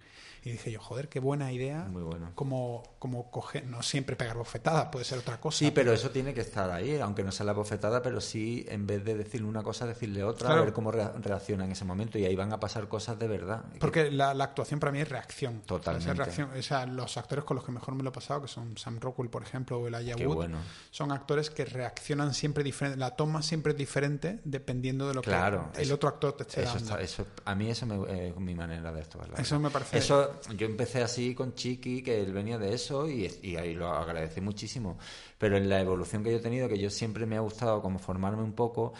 Y 0.47 0.53
dije 0.53 0.70
yo, 0.70 0.78
joder, 0.80 1.09
qué 1.09 1.18
buena 1.18 1.51
idea. 1.51 1.86
Muy 1.90 2.05
bueno. 2.05 2.30
Como, 2.36 2.84
como 3.01 3.32
coger, 3.32 3.66
no 3.66 3.82
siempre 3.82 4.14
pegar 4.14 4.36
bofetadas, 4.36 4.90
puede 4.92 5.05
ser 5.05 5.18
otra 5.18 5.40
cosa. 5.40 5.59
Sí, 5.59 5.72
pero 5.72 5.92
eso 5.92 6.11
tiene 6.11 6.32
que 6.34 6.40
estar 6.42 6.70
ahí, 6.70 6.97
aunque 7.01 7.24
no 7.24 7.32
sea 7.32 7.44
la 7.44 7.53
bofetada, 7.53 8.01
pero 8.01 8.20
sí, 8.20 8.64
en 8.68 8.86
vez 8.86 9.05
de 9.05 9.16
decirle 9.16 9.49
una 9.49 9.64
cosa, 9.64 9.86
decirle 9.86 10.22
otra, 10.22 10.47
Claro. 10.47 10.62
a 10.62 10.64
ver 10.66 10.72
cómo 10.72 10.92
rea- 10.92 11.12
reacciona 11.20 11.64
en 11.64 11.72
ese 11.72 11.84
momento. 11.84 12.16
Y 12.16 12.26
ahí 12.26 12.36
van 12.36 12.53
a 12.53 12.61
pasar 12.61 12.86
cosas 12.86 13.18
de 13.18 13.26
verdad. 13.26 13.64
Porque 13.80 14.09
la, 14.12 14.34
la 14.34 14.44
actuación 14.44 14.78
para 14.78 14.92
mí 14.92 15.01
es 15.01 15.09
reacción. 15.09 15.62
Totalmente. 15.66 16.12
Es 16.12 16.16
reacción. 16.16 16.51
O 16.57 16.62
sea, 16.62 16.86
los 16.86 17.16
actores 17.16 17.44
con 17.44 17.57
los 17.57 17.64
que 17.64 17.72
mejor 17.72 17.97
me 17.97 18.05
lo 18.05 18.11
he 18.11 18.12
pasado, 18.12 18.42
que 18.42 18.49
son 18.49 18.78
Sam 18.78 19.01
Rockwell, 19.01 19.28
por 19.28 19.42
ejemplo, 19.42 19.80
o 19.80 19.88
Elijah 19.88 20.14
Wood, 20.14 20.36
bueno. 20.36 20.59
son 20.92 21.11
actores 21.11 21.51
que 21.51 21.64
reaccionan 21.64 22.32
siempre 22.34 22.62
diferente. 22.62 22.97
La 23.01 23.16
toma 23.16 23.42
siempre 23.42 23.72
es 23.72 23.78
diferente 23.78 24.38
dependiendo 24.44 25.09
de 25.09 25.14
lo 25.14 25.22
Claro, 25.22 25.70
que 25.72 25.78
el 25.80 25.86
eso- 25.86 25.97
otro 25.97 26.09
actor 26.09 26.34
te 26.36 26.44
esté 26.44 26.62
Eso 26.62 26.74
dando. 26.74 26.84
está- 26.90 27.01
eso, 27.03 27.26
a 27.44 27.55
mí 27.57 27.68
eso 27.68 27.84
me- 27.84 28.28
es 28.28 28.36
mi 28.36 28.55
manera 28.55 28.92
de 28.92 29.01
actuar. 29.01 29.28
Eso 29.36 29.59
me 29.59 29.70
parece- 29.70 29.99
Eso, 29.99 30.36
yo 30.57 30.66
empecé 30.66 31.03
así 31.03 31.34
con 31.34 31.55
Chiqui, 31.55 32.03
que 32.03 32.20
él 32.20 32.32
venía 32.32 32.59
de 32.59 32.74
eso, 32.74 33.09
y, 33.09 33.26
ahí 33.57 33.74
lo 33.74 33.89
agradecí 33.89 34.41
muchísimo. 34.41 34.99
Pero 35.39 35.57
en 35.57 35.68
la 35.68 35.80
evolución 35.80 36.22
que 36.22 36.30
yo 36.30 36.39
he 36.39 36.41
tenido, 36.41 36.68
que 36.68 36.78
yo 36.78 36.91
siempre 36.91 37.26
me 37.26 37.37
ha 37.37 37.41
gustado 37.41 37.82
como 37.82 37.99
formarme 37.99 38.43
un 38.43 38.53
poco, 38.53 38.95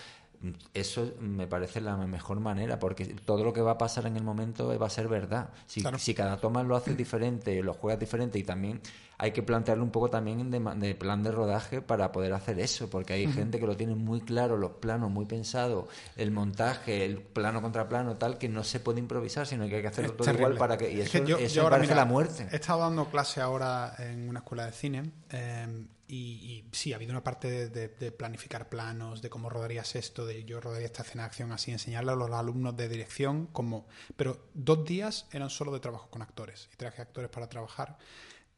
eso 0.75 1.13
me 1.21 1.47
parece 1.47 1.81
la 1.81 1.97
mejor 1.97 2.41
manera, 2.41 2.79
porque 2.79 3.05
todo 3.07 3.43
lo 3.45 3.53
que 3.53 3.61
va 3.61 3.73
a 3.73 3.79
pasar 3.79 4.07
en 4.07 4.17
el 4.17 4.23
momento 4.23 4.79
va 4.79 4.87
a 4.87 4.91
ser 4.91 5.09
verdad. 5.09 5.51
Si, 5.67 5.81
Claro. 5.81 5.99
si 5.99 6.15
cada 6.15 6.37
toma 6.39 6.63
lo 6.63 6.77
haces 6.77 6.97
diferente, 6.97 7.63
lo 7.63 7.75
juegas 7.75 7.99
diferente, 8.01 8.39
y 8.39 8.43
también 8.43 8.81
hay 9.19 9.33
que 9.33 9.43
plantearlo 9.43 9.83
un 9.83 9.91
poco 9.91 10.11
también 10.11 10.51
de, 10.51 10.61
de 10.61 10.95
plan 10.95 11.23
de 11.23 11.31
rodaje 11.33 11.81
para 11.81 12.13
poder 12.13 12.35
hacer 12.35 12.61
eso, 12.61 12.91
porque 12.91 13.15
hay 13.15 13.27
gente 13.33 13.59
que 13.59 13.67
lo 13.67 13.75
tiene 13.77 13.95
muy 13.95 14.21
claro, 14.21 14.57
los 14.59 14.73
planos 14.73 15.11
muy 15.11 15.25
pensados, 15.25 15.87
el 16.17 16.31
montaje, 16.31 17.05
el 17.07 17.19
plano 17.23 17.63
contra 17.63 17.89
plano, 17.89 18.17
tal, 18.17 18.37
que 18.37 18.49
no 18.51 18.63
se 18.63 18.79
puede 18.79 18.99
improvisar, 19.01 19.47
sino 19.47 19.67
que 19.69 19.77
hay 19.77 19.83
que 19.83 19.89
hacerlo 19.89 20.11
Es 20.11 20.17
todo 20.19 20.25
terrible. 20.27 20.55
igual 20.55 20.59
para 20.59 20.77
que. 20.77 20.93
Y 20.93 21.01
Es 21.01 21.15
eso, 21.15 21.25
que 21.25 21.31
yo- 21.31 21.39
eso 21.39 21.55
yo 21.55 21.63
me 21.63 21.65
ahora, 21.65 21.77
parece 21.79 21.93
mira, 21.95 22.05
la 22.05 22.11
muerte. 22.11 22.47
He 22.53 22.57
estado 22.57 22.81
dando 22.81 23.07
clase 23.07 23.41
ahora 23.41 23.95
en 23.99 24.29
una 24.29 24.41
escuela 24.41 24.67
de 24.67 24.73
cine 24.73 25.11
eh, 25.31 25.67
y, 26.09 26.17
y 26.17 26.69
sí, 26.73 26.93
ha 26.93 26.97
habido 26.97 27.13
una 27.13 27.25
parte 27.25 27.49
de, 27.51 27.69
de- 27.69 27.89
de 27.89 28.13
planificar 28.13 28.69
planos, 28.69 29.23
de 29.23 29.31
cómo 29.31 29.51
rodarías 29.51 29.95
esto, 29.97 30.25
de 30.27 30.45
yo 30.45 30.61
rodaría 30.61 30.87
esta 30.87 31.03
escena 31.03 31.23
de 31.25 31.27
acción 31.27 31.53
así, 31.53 31.73
enseñarle 31.73 32.13
a 32.13 32.17
los 32.17 32.31
alumnos 32.31 32.77
de 32.77 32.89
dirección, 32.89 33.47
como 33.49 33.87
pero 34.17 34.49
dos 34.55 34.85
días 34.85 35.27
eran 35.33 35.51
solo 35.51 35.73
de 35.73 35.81
trabajo 35.81 36.09
con 36.11 36.23
actores 36.23 36.69
y 36.73 36.77
traje 36.77 37.03
actores 37.03 37.31
para 37.31 37.49
trabajar 37.49 37.99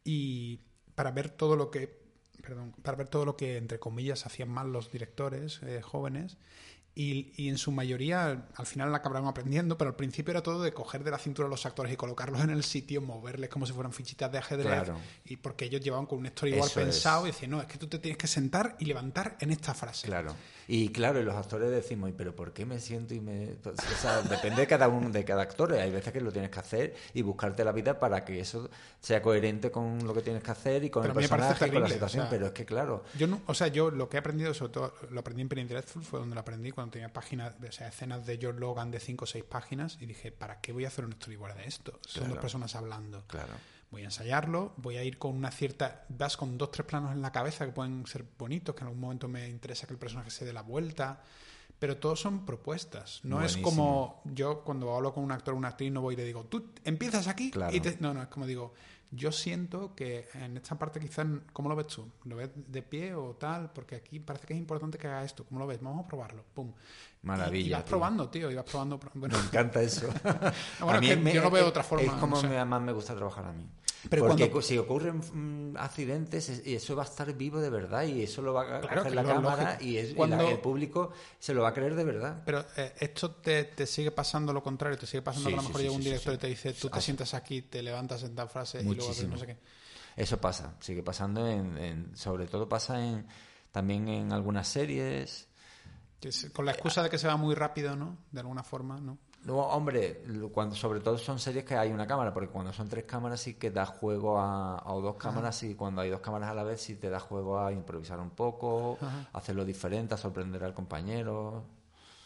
y 0.04 0.60
para 0.94 1.10
ver 1.10 1.30
todo 1.30 1.56
lo 1.56 1.70
que 1.70 1.98
perdón, 2.42 2.72
para 2.82 2.96
ver 2.96 3.08
todo 3.08 3.24
lo 3.24 3.36
que 3.36 3.56
entre 3.56 3.78
comillas 3.78 4.24
hacían 4.26 4.48
mal 4.48 4.72
los 4.72 4.90
directores 4.92 5.60
eh, 5.62 5.82
jóvenes 5.82 6.36
y, 7.00 7.32
y 7.36 7.48
en 7.48 7.58
su 7.58 7.70
mayoría 7.70 8.48
al 8.56 8.66
final 8.66 8.90
la 8.90 8.96
acabaron 8.98 9.28
aprendiendo, 9.28 9.78
pero 9.78 9.90
al 9.90 9.94
principio 9.96 10.32
era 10.32 10.42
todo 10.42 10.62
de 10.64 10.72
coger 10.74 11.04
de 11.04 11.12
la 11.12 11.18
cintura 11.18 11.46
a 11.46 11.50
los 11.50 11.64
actores 11.64 11.92
y 11.92 11.96
colocarlos 11.96 12.40
en 12.42 12.50
el 12.50 12.64
sitio, 12.64 13.00
moverles 13.00 13.48
como 13.50 13.66
si 13.66 13.72
fueran 13.72 13.92
fichitas 13.92 14.32
de 14.32 14.38
ajedrez. 14.38 14.66
Claro. 14.66 14.96
Y 15.24 15.36
porque 15.36 15.66
ellos 15.66 15.80
llevaban 15.80 16.06
con 16.06 16.18
un 16.18 16.26
storyboard 16.26 16.66
Eso 16.68 16.80
es. 16.80 16.86
pensado 16.86 17.24
y 17.26 17.30
decían, 17.30 17.52
no, 17.52 17.60
es 17.60 17.68
que 17.68 17.78
tú 17.78 17.86
te 17.86 18.00
tienes 18.00 18.18
que 18.18 18.26
sentar 18.26 18.74
y 18.80 18.86
levantar 18.86 19.36
en 19.38 19.52
esta 19.52 19.74
frase. 19.74 20.08
Claro. 20.08 20.34
Y 20.66 20.88
claro, 20.90 21.18
y 21.20 21.22
los 21.24 21.34
actores 21.34 21.70
decimos, 21.70 22.10
"¿Y 22.10 22.12
pero 22.12 22.34
¿por 22.36 22.52
qué 22.52 22.66
me 22.66 22.78
siento 22.80 23.14
y 23.14 23.20
me...? 23.20 23.52
O 23.64 23.96
sea, 24.02 24.20
depende 24.22 24.60
de 24.62 24.66
cada 24.66 24.88
uno, 24.88 25.08
de 25.08 25.24
cada 25.24 25.42
actor. 25.42 25.72
Hay 25.72 25.90
veces 25.90 26.12
que 26.12 26.20
lo 26.20 26.30
tienes 26.32 26.50
que 26.50 26.58
hacer 26.60 26.94
y 27.14 27.22
buscarte 27.22 27.64
la 27.64 27.72
vida 27.72 27.98
para 27.98 28.24
que 28.24 28.40
eso 28.40 28.68
sea 29.00 29.22
coherente 29.22 29.70
con 29.70 30.04
lo 30.06 30.12
que 30.12 30.20
tienes 30.20 30.42
que 30.42 30.50
hacer 30.50 30.84
y 30.84 30.90
con 30.90 31.02
Pero 31.04 31.12
el 31.12 31.20
personaje, 31.20 31.54
con 31.54 31.60
la 31.60 31.72
terrible, 31.72 31.94
situación. 31.94 32.22
o 32.22 32.24
sea, 32.26 32.30
pero 32.30 32.46
es 32.48 32.52
que 32.52 32.66
claro, 32.66 33.04
Yo 33.16 33.26
no, 33.28 33.40
o 33.46 33.54
sea, 33.54 33.68
yo 33.68 33.90
lo 33.90 34.08
que 34.10 34.16
he 34.16 34.20
aprendido, 34.20 34.52
sobre 34.52 34.72
todo 34.72 34.94
lo 35.10 35.20
aprendí 35.20 35.42
en 35.42 35.48
Penny 35.48 35.64
Dreadful, 35.64 36.02
fue 36.02 36.18
donde 36.20 36.34
lo 36.34 36.40
aprendí 36.42 36.70
cuando 36.72 36.87
tenía 36.90 37.12
páginas, 37.12 37.54
o 37.66 37.72
sea, 37.72 37.88
escenas 37.88 38.26
de 38.26 38.38
George 38.38 38.60
Logan 38.60 38.90
de 38.90 39.00
5 39.00 39.24
o 39.24 39.26
6 39.26 39.44
páginas 39.44 39.96
y 40.00 40.06
dije, 40.06 40.32
¿para 40.32 40.60
qué 40.60 40.72
voy 40.72 40.84
a 40.84 40.88
hacer 40.88 41.04
un 41.04 41.12
storyboard 41.12 41.56
de 41.56 41.64
esto? 41.66 41.92
Son 42.06 42.22
Claro. 42.22 42.34
dos 42.34 42.40
personas 42.42 42.74
hablando. 42.74 43.24
claro. 43.26 43.52
Voy 43.90 44.02
a 44.02 44.06
ensayarlo, 44.06 44.74
voy 44.76 44.98
a 44.98 45.02
ir 45.04 45.16
con 45.16 45.34
una 45.34 45.50
cierta. 45.50 46.04
Vas 46.10 46.36
con 46.36 46.58
dos, 46.58 46.70
tres 46.70 46.86
planos 46.86 47.10
en 47.12 47.22
la 47.22 47.32
cabeza 47.32 47.64
que 47.64 47.72
pueden 47.72 48.06
ser 48.06 48.22
bonitos, 48.38 48.74
que 48.74 48.82
en 48.82 48.88
algún 48.88 49.00
momento 49.00 49.28
me 49.28 49.48
interesa 49.48 49.86
que 49.86 49.94
el 49.94 49.98
personaje 49.98 50.30
se 50.30 50.44
dé 50.44 50.52
la 50.52 50.60
vuelta. 50.60 51.22
Pero 51.78 51.96
todos 51.96 52.20
son 52.20 52.44
propuestas. 52.44 53.20
No 53.22 53.42
es 53.42 53.56
como 53.56 54.20
yo 54.26 54.62
cuando 54.62 54.94
hablo 54.94 55.14
con 55.14 55.24
un 55.24 55.32
actor 55.32 55.54
o 55.54 55.56
una 55.56 55.68
actriz 55.68 55.90
no 55.90 56.02
voy 56.02 56.14
y 56.14 56.16
le 56.18 56.24
digo, 56.26 56.44
tú 56.44 56.70
empiezas 56.84 57.28
aquí 57.28 57.50
Claro. 57.50 57.74
y 57.74 57.80
te... 57.80 57.96
No, 58.00 58.12
no, 58.12 58.20
es 58.22 58.28
como 58.28 58.46
digo, 58.46 58.74
yo 59.10 59.32
siento 59.32 59.94
que 59.94 60.28
en 60.34 60.56
esta 60.58 60.78
parte 60.78 61.00
quizás, 61.00 61.26
¿cómo 61.52 61.68
lo 61.68 61.76
ves 61.76 61.86
tú? 61.86 62.06
¿Lo 62.24 62.36
ves 62.36 62.50
de 62.54 62.82
pie 62.82 63.14
o 63.14 63.34
tal? 63.36 63.70
Porque 63.72 63.96
aquí 63.96 64.20
parece 64.20 64.46
que 64.46 64.52
es 64.54 64.58
importante 64.58 64.98
que 64.98 65.06
haga 65.06 65.24
esto. 65.24 65.44
¿Cómo 65.44 65.60
lo 65.60 65.66
ves? 65.66 65.80
Vamos 65.80 66.04
a 66.04 66.06
probarlo. 66.08 66.44
Pum. 66.54 66.72
Maravilla, 67.22 67.64
Y, 67.64 67.68
y 67.68 67.72
vas 67.72 67.84
tío. 67.84 67.88
probando, 67.90 68.28
tío, 68.28 68.50
y 68.50 68.54
vas 68.54 68.64
probando. 68.64 69.00
pro- 69.00 69.10
Bueno, 69.14 69.36
Me 69.38 69.44
encanta 69.44 69.80
eso. 69.82 70.08
Bueno, 70.80 70.98
A 70.98 71.00
mí 71.00 71.08
es 71.10 71.16
que 71.16 71.22
me- 71.22 71.32
yo 71.32 71.42
no 71.42 71.50
veo 71.50 71.62
es- 71.64 71.68
otra 71.70 71.82
forma, 71.82 72.04
Es 72.04 72.12
como 72.20 72.40
me- 72.42 72.64
más 72.64 72.82
me 72.82 72.92
gusta 72.92 73.14
trabajar 73.16 73.46
a 73.46 73.52
mí. 73.52 73.66
Pero 74.08 74.26
Porque 74.26 74.48
cuando- 74.48 74.62
si 74.62 74.78
ocurren 74.78 75.18
mm, 75.72 75.76
accidentes, 75.76 76.48
eso 76.48 76.94
va 76.96 77.02
a 77.02 77.06
estar 77.06 77.32
vivo 77.34 77.58
de 77.60 77.68
verdad 77.68 78.04
y 78.04 78.22
eso 78.22 78.42
lo 78.42 78.52
va 78.54 78.62
a 78.62 78.80
Claro, 78.80 78.98
coger 79.02 79.14
la 79.14 79.24
cámara 79.24 79.62
lógico. 79.74 79.84
y, 79.84 79.96
es- 79.96 80.10
y 80.10 80.14
Cuando- 80.14 80.36
la- 80.36 80.50
el 80.50 80.60
público 80.60 81.10
se 81.38 81.52
lo 81.52 81.62
va 81.62 81.68
a 81.70 81.74
creer 81.74 81.94
de 81.96 82.04
verdad. 82.04 82.42
Pero 82.46 82.64
eh, 82.76 82.94
esto 83.00 83.32
te, 83.32 83.64
te 83.64 83.86
sigue 83.86 84.10
pasando 84.12 84.52
lo 84.52 84.62
contrario, 84.62 84.96
te 84.96 85.06
sigue 85.06 85.22
pasando 85.22 85.48
Sí, 85.48 85.54
que 85.54 85.58
a 85.58 85.62
lo 85.62 85.68
mejor 85.68 85.76
sí, 85.80 85.82
llega 85.82 85.92
sí, 85.92 85.96
un 85.96 86.04
director 86.04 86.32
sí. 86.32 86.36
y 86.36 86.38
te 86.40 86.46
dice, 86.46 86.72
tú 86.74 86.88
te 86.90 86.98
Ah, 86.98 87.00
sientas 87.00 87.34
aquí, 87.34 87.62
te 87.62 87.82
levantas 87.82 88.22
en 88.22 88.34
tal 88.36 88.48
frase 88.48 88.80
y 88.80 88.84
luego 88.84 89.12
no 89.28 89.36
sé 89.38 89.46
qué. 89.46 89.56
Eso 90.16 90.40
pasa, 90.40 90.74
sigue 90.80 91.02
pasando, 91.02 91.46
en, 91.48 91.76
en- 91.78 92.16
sobre 92.16 92.46
todo 92.46 92.68
pasa 92.68 93.04
en, 93.04 93.26
también 93.72 94.08
en 94.08 94.32
algunas 94.32 94.68
series. 94.68 95.48
Con 96.52 96.64
la 96.66 96.72
excusa 96.72 97.02
de 97.02 97.10
que 97.10 97.18
se 97.18 97.28
va 97.28 97.36
muy 97.36 97.54
rápido, 97.54 97.94
¿no? 97.94 98.18
De 98.32 98.40
alguna 98.40 98.62
forma, 98.64 99.00
¿no? 99.00 99.18
No, 99.44 99.56
hombre, 99.60 100.22
cuando 100.52 100.74
sobre 100.74 101.00
todo 101.00 101.16
son 101.16 101.38
series 101.38 101.64
que 101.64 101.74
hay 101.76 101.90
una 101.90 102.06
cámara, 102.06 102.34
porque 102.34 102.50
cuando 102.50 102.72
son 102.72 102.88
tres 102.88 103.04
cámaras 103.04 103.40
sí 103.40 103.54
que 103.54 103.70
da 103.70 103.86
juego 103.86 104.38
a, 104.38 104.82
o 104.92 105.00
dos 105.00 105.16
cámaras 105.16 105.62
y 105.62 105.74
cuando 105.74 106.02
hay 106.02 106.10
dos 106.10 106.20
cámaras 106.20 106.50
a 106.50 106.54
la 106.54 106.64
vez 106.64 106.80
sí 106.82 106.96
te 106.96 107.08
da 107.08 107.18
juego 107.20 107.58
a 107.58 107.72
improvisar 107.72 108.18
un 108.20 108.30
poco, 108.30 108.98
Ajá. 109.00 109.28
hacerlo 109.32 109.64
diferente, 109.64 110.14
a 110.14 110.18
sorprender 110.18 110.64
al 110.64 110.74
compañero. 110.74 111.64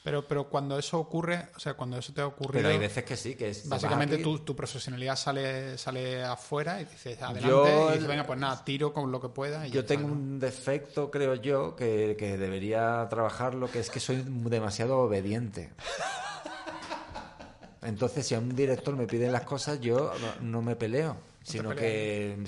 Pero, 0.02 0.26
pero 0.26 0.48
cuando 0.48 0.76
eso 0.78 0.98
ocurre, 0.98 1.50
o 1.54 1.60
sea, 1.60 1.74
cuando 1.74 1.96
eso 1.96 2.12
te 2.12 2.22
ha 2.22 2.26
ocurrido, 2.26 2.64
Pero 2.64 2.70
hay 2.70 2.78
veces 2.78 3.04
que 3.04 3.16
sí, 3.16 3.36
que 3.36 3.50
es... 3.50 3.68
básicamente 3.68 4.18
tu, 4.18 4.40
tu 4.40 4.56
profesionalidad 4.56 5.14
sale, 5.14 5.78
sale 5.78 6.24
afuera 6.24 6.80
y 6.80 6.86
dices, 6.86 7.22
adelante, 7.22 7.46
Yo- 7.48 7.90
y 7.90 7.92
dices, 7.92 8.08
venga, 8.08 8.24
pues 8.24 8.36
nada, 8.40 8.64
tiro 8.64 8.92
con 8.92 9.12
lo 9.12 9.20
que 9.20 9.28
pueda. 9.28 9.64
Y 9.64 9.70
Yo 9.70 9.82
está, 9.82 9.94
tengo 9.94 10.08
¿no? 10.08 10.14
un 10.14 10.40
defecto, 10.40 11.08
creo 11.08 11.36
yo, 11.36 11.76
que, 11.76 12.16
que 12.18 12.36
debería 12.36 13.06
trabajarlo, 13.10 13.70
que 13.70 13.78
es 13.78 13.90
que 13.90 14.00
soy 14.00 14.24
demasiado 14.26 14.98
obediente. 14.98 15.70
Entonces, 17.82 18.26
si 18.26 18.34
a 18.34 18.38
un 18.38 18.54
director 18.54 18.94
me 18.96 19.06
piden 19.06 19.32
las 19.32 19.42
cosas, 19.42 19.80
yo 19.80 20.12
no, 20.40 20.62
me 20.62 20.76
peleo, 20.76 21.16
sino 21.42 21.70
que 21.74 22.38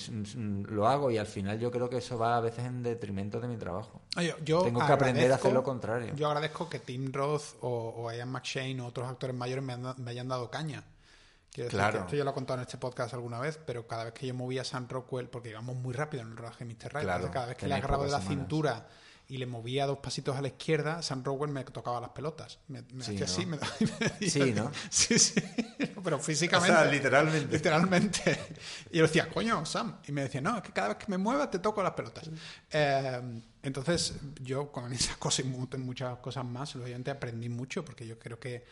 lo 0.68 0.86
hago 0.86 1.10
y 1.10 1.18
al 1.18 1.26
final 1.26 1.58
yo 1.58 1.70
creo 1.70 1.90
que 1.90 1.96
eso 1.98 2.16
va 2.18 2.36
a 2.36 2.40
veces 2.40 2.64
en 2.64 2.82
detrimento 2.82 3.40
de 3.40 3.48
mi 3.48 3.56
trabajo. 3.56 4.00
Yo 4.44 4.62
Tengo 4.62 4.84
que 4.86 4.92
aprender 4.92 5.32
a 5.32 5.34
hacer 5.36 5.52
lo 5.52 5.62
contrario. 5.62 6.14
Yo 6.14 6.28
agradezco 6.28 6.68
que 6.68 6.78
Tim 6.78 7.12
Roth 7.12 7.56
o, 7.62 7.94
o 7.96 8.12
Ian 8.12 8.28
McShane 8.30 8.80
o 8.80 8.86
otros 8.86 9.08
actores 9.08 9.34
mayores 9.34 9.64
me, 9.64 9.72
han 9.72 9.94
me 9.98 10.10
hayan 10.10 10.28
dado 10.28 10.50
caña. 10.50 10.84
Quiero 11.52 11.66
decir 11.68 11.78
Claro. 11.78 11.98
que 11.98 12.04
esto 12.06 12.16
yo 12.16 12.24
lo 12.24 12.30
he 12.30 12.34
contado 12.34 12.58
en 12.60 12.62
este 12.66 12.78
podcast 12.78 13.14
alguna 13.14 13.38
vez, 13.38 13.58
pero 13.64 13.86
cada 13.86 14.04
vez 14.04 14.12
que 14.14 14.26
yo 14.26 14.34
movía 14.34 14.62
a 14.62 14.64
Sam 14.64 14.86
Rockwell, 14.88 15.28
porque 15.28 15.50
íbamos 15.50 15.76
muy 15.76 15.94
rápido 15.94 16.22
en 16.24 16.30
el 16.30 16.36
rodaje 16.36 16.64
de 16.64 16.74
Mr. 16.74 16.92
Right, 16.94 17.02
Claro, 17.04 17.30
cada 17.30 17.46
vez 17.46 17.56
que 17.56 17.66
le 17.68 17.74
agarraba 17.74 18.04
de 18.04 18.10
la 18.10 18.18
semanas. 18.20 18.38
cintura 18.40 18.86
y 19.26 19.38
le 19.38 19.46
movía 19.46 19.86
dos 19.86 19.98
pasitos 19.98 20.36
a 20.36 20.42
la 20.42 20.48
izquierda, 20.48 21.02
Sam 21.02 21.24
Rockwell 21.24 21.50
me 21.50 21.64
tocaba 21.64 22.00
las 22.00 22.10
pelotas. 22.10 22.58
Me, 22.68 22.82
me 22.92 23.02
Sí, 23.04 23.20
hacía 23.20 23.26
¿no? 23.26 23.32
así, 23.32 23.46
me, 23.46 23.56
me 24.00 24.08
decía- 24.20 24.44
Sí, 24.44 24.52
¿no? 24.52 24.70
Sí, 24.90 25.18
sí, 25.18 25.34
pero 26.02 26.18
físicamente. 26.18 26.72
O 26.72 26.76
sea, 26.82 26.90
literalmente. 26.90 27.56
Literalmente. 27.56 28.38
Y 28.90 28.98
yo 28.98 29.04
decía, 29.04 29.28
coño, 29.30 29.64
Sam. 29.64 29.98
Y 30.06 30.12
me 30.12 30.22
decía, 30.22 30.40
no, 30.42 30.56
es 30.58 30.62
que 30.62 30.72
cada 30.72 30.88
vez 30.88 30.96
que 30.98 31.06
me 31.08 31.16
muevas 31.18 31.50
te 31.50 31.58
toco 31.58 31.82
las 31.82 31.92
pelotas. 31.92 32.28
Eh, 32.70 33.40
Entonces, 33.62 34.14
yo 34.42 34.70
con 34.70 34.92
esas 34.92 35.16
cosas 35.16 35.46
y 35.46 35.48
muchas 35.48 36.18
cosas 36.18 36.44
más, 36.44 36.76
obviamente 36.76 37.10
aprendí 37.10 37.48
mucho, 37.48 37.82
porque 37.84 38.06
yo 38.06 38.18
creo 38.18 38.38
que 38.38 38.64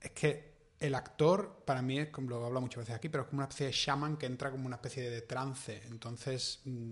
es 0.00 0.10
que 0.12 0.54
el 0.78 0.94
actor, 0.94 1.62
para 1.64 1.82
mí, 1.82 1.98
es 1.98 2.08
como 2.10 2.28
lo 2.30 2.42
he 2.42 2.44
hablado 2.46 2.60
muchas 2.60 2.80
veces 2.80 2.94
aquí, 2.94 3.08
pero 3.08 3.24
es 3.24 3.28
como 3.30 3.38
una 3.40 3.46
especie 3.46 3.66
de 3.66 3.72
shaman 3.72 4.16
que 4.16 4.26
entra 4.26 4.50
como 4.50 4.66
una 4.66 4.76
especie 4.76 5.10
de 5.10 5.22
trance. 5.22 5.82
Entonces, 5.88 6.60
mm, 6.66 6.90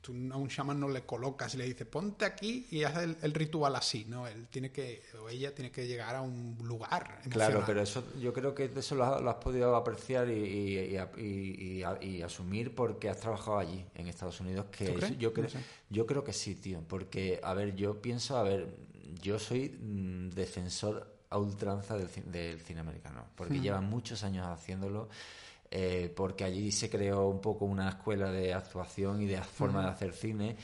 tú 0.00 0.12
a 0.32 0.36
un 0.36 0.48
shaman 0.48 0.78
no 0.78 0.88
le 0.88 1.02
colocas 1.02 1.54
y 1.54 1.58
le 1.58 1.64
dices, 1.64 1.86
ponte 1.86 2.24
aquí 2.24 2.66
y 2.70 2.84
haz 2.84 2.96
el, 2.98 3.34
ritual 3.34 3.76
así, 3.76 4.04
¿no? 4.08 4.26
Él 4.26 4.46
tiene 4.48 4.70
que, 4.70 5.02
o 5.22 5.28
ella 5.28 5.54
tiene 5.54 5.70
que 5.70 5.86
llegar 5.86 6.14
a 6.16 6.22
un 6.22 6.56
lugar. 6.62 7.20
Claro, 7.28 7.62
pero 7.66 7.82
eso 7.82 8.04
yo 8.20 8.32
creo 8.32 8.54
que 8.54 8.70
eso 8.76 8.94
lo, 8.94 9.04
has 9.04 9.36
podido 9.36 9.74
apreciar 9.76 10.28
y, 10.28 10.98
y, 11.16 12.22
asumir 12.22 12.74
porque 12.74 13.08
has 13.08 13.20
trabajado 13.20 13.58
allí, 13.58 13.84
en 13.94 14.06
Estados 14.08 14.40
Unidos. 14.40 14.66
Que 14.70 14.86
yo, 15.18 15.32
creo, 15.32 15.48
yo 15.90 16.06
creo 16.06 16.24
que 16.24 16.32
sí, 16.32 16.54
tío. 16.54 16.80
Porque, 16.88 17.40
a 17.42 17.54
ver, 17.54 17.74
yo 17.74 18.00
pienso, 18.00 18.36
a 18.36 18.42
ver, 18.42 18.74
yo 19.20 19.38
soy 19.38 19.70
mm, 19.70 20.30
defensor 20.30 21.18
a 21.30 21.38
ultranza 21.38 21.96
del, 21.96 22.08
del 22.30 22.60
cine 22.60 22.80
americano, 22.80 23.26
porque 23.34 23.60
llevan 23.60 23.84
muchos 23.84 24.24
años 24.24 24.46
haciéndolo 24.46 25.08
eh, 25.70 26.12
porque 26.14 26.44
allí 26.44 26.72
se 26.72 26.88
creó 26.88 27.28
un 27.28 27.40
poco 27.40 27.64
una 27.64 27.90
escuela 27.90 28.30
de 28.30 28.54
actuación 28.54 29.20
y 29.20 29.26
de 29.26 29.42
forma 29.42 29.82
de 29.82 29.88
hacer 29.88 30.12
cine 30.12 30.56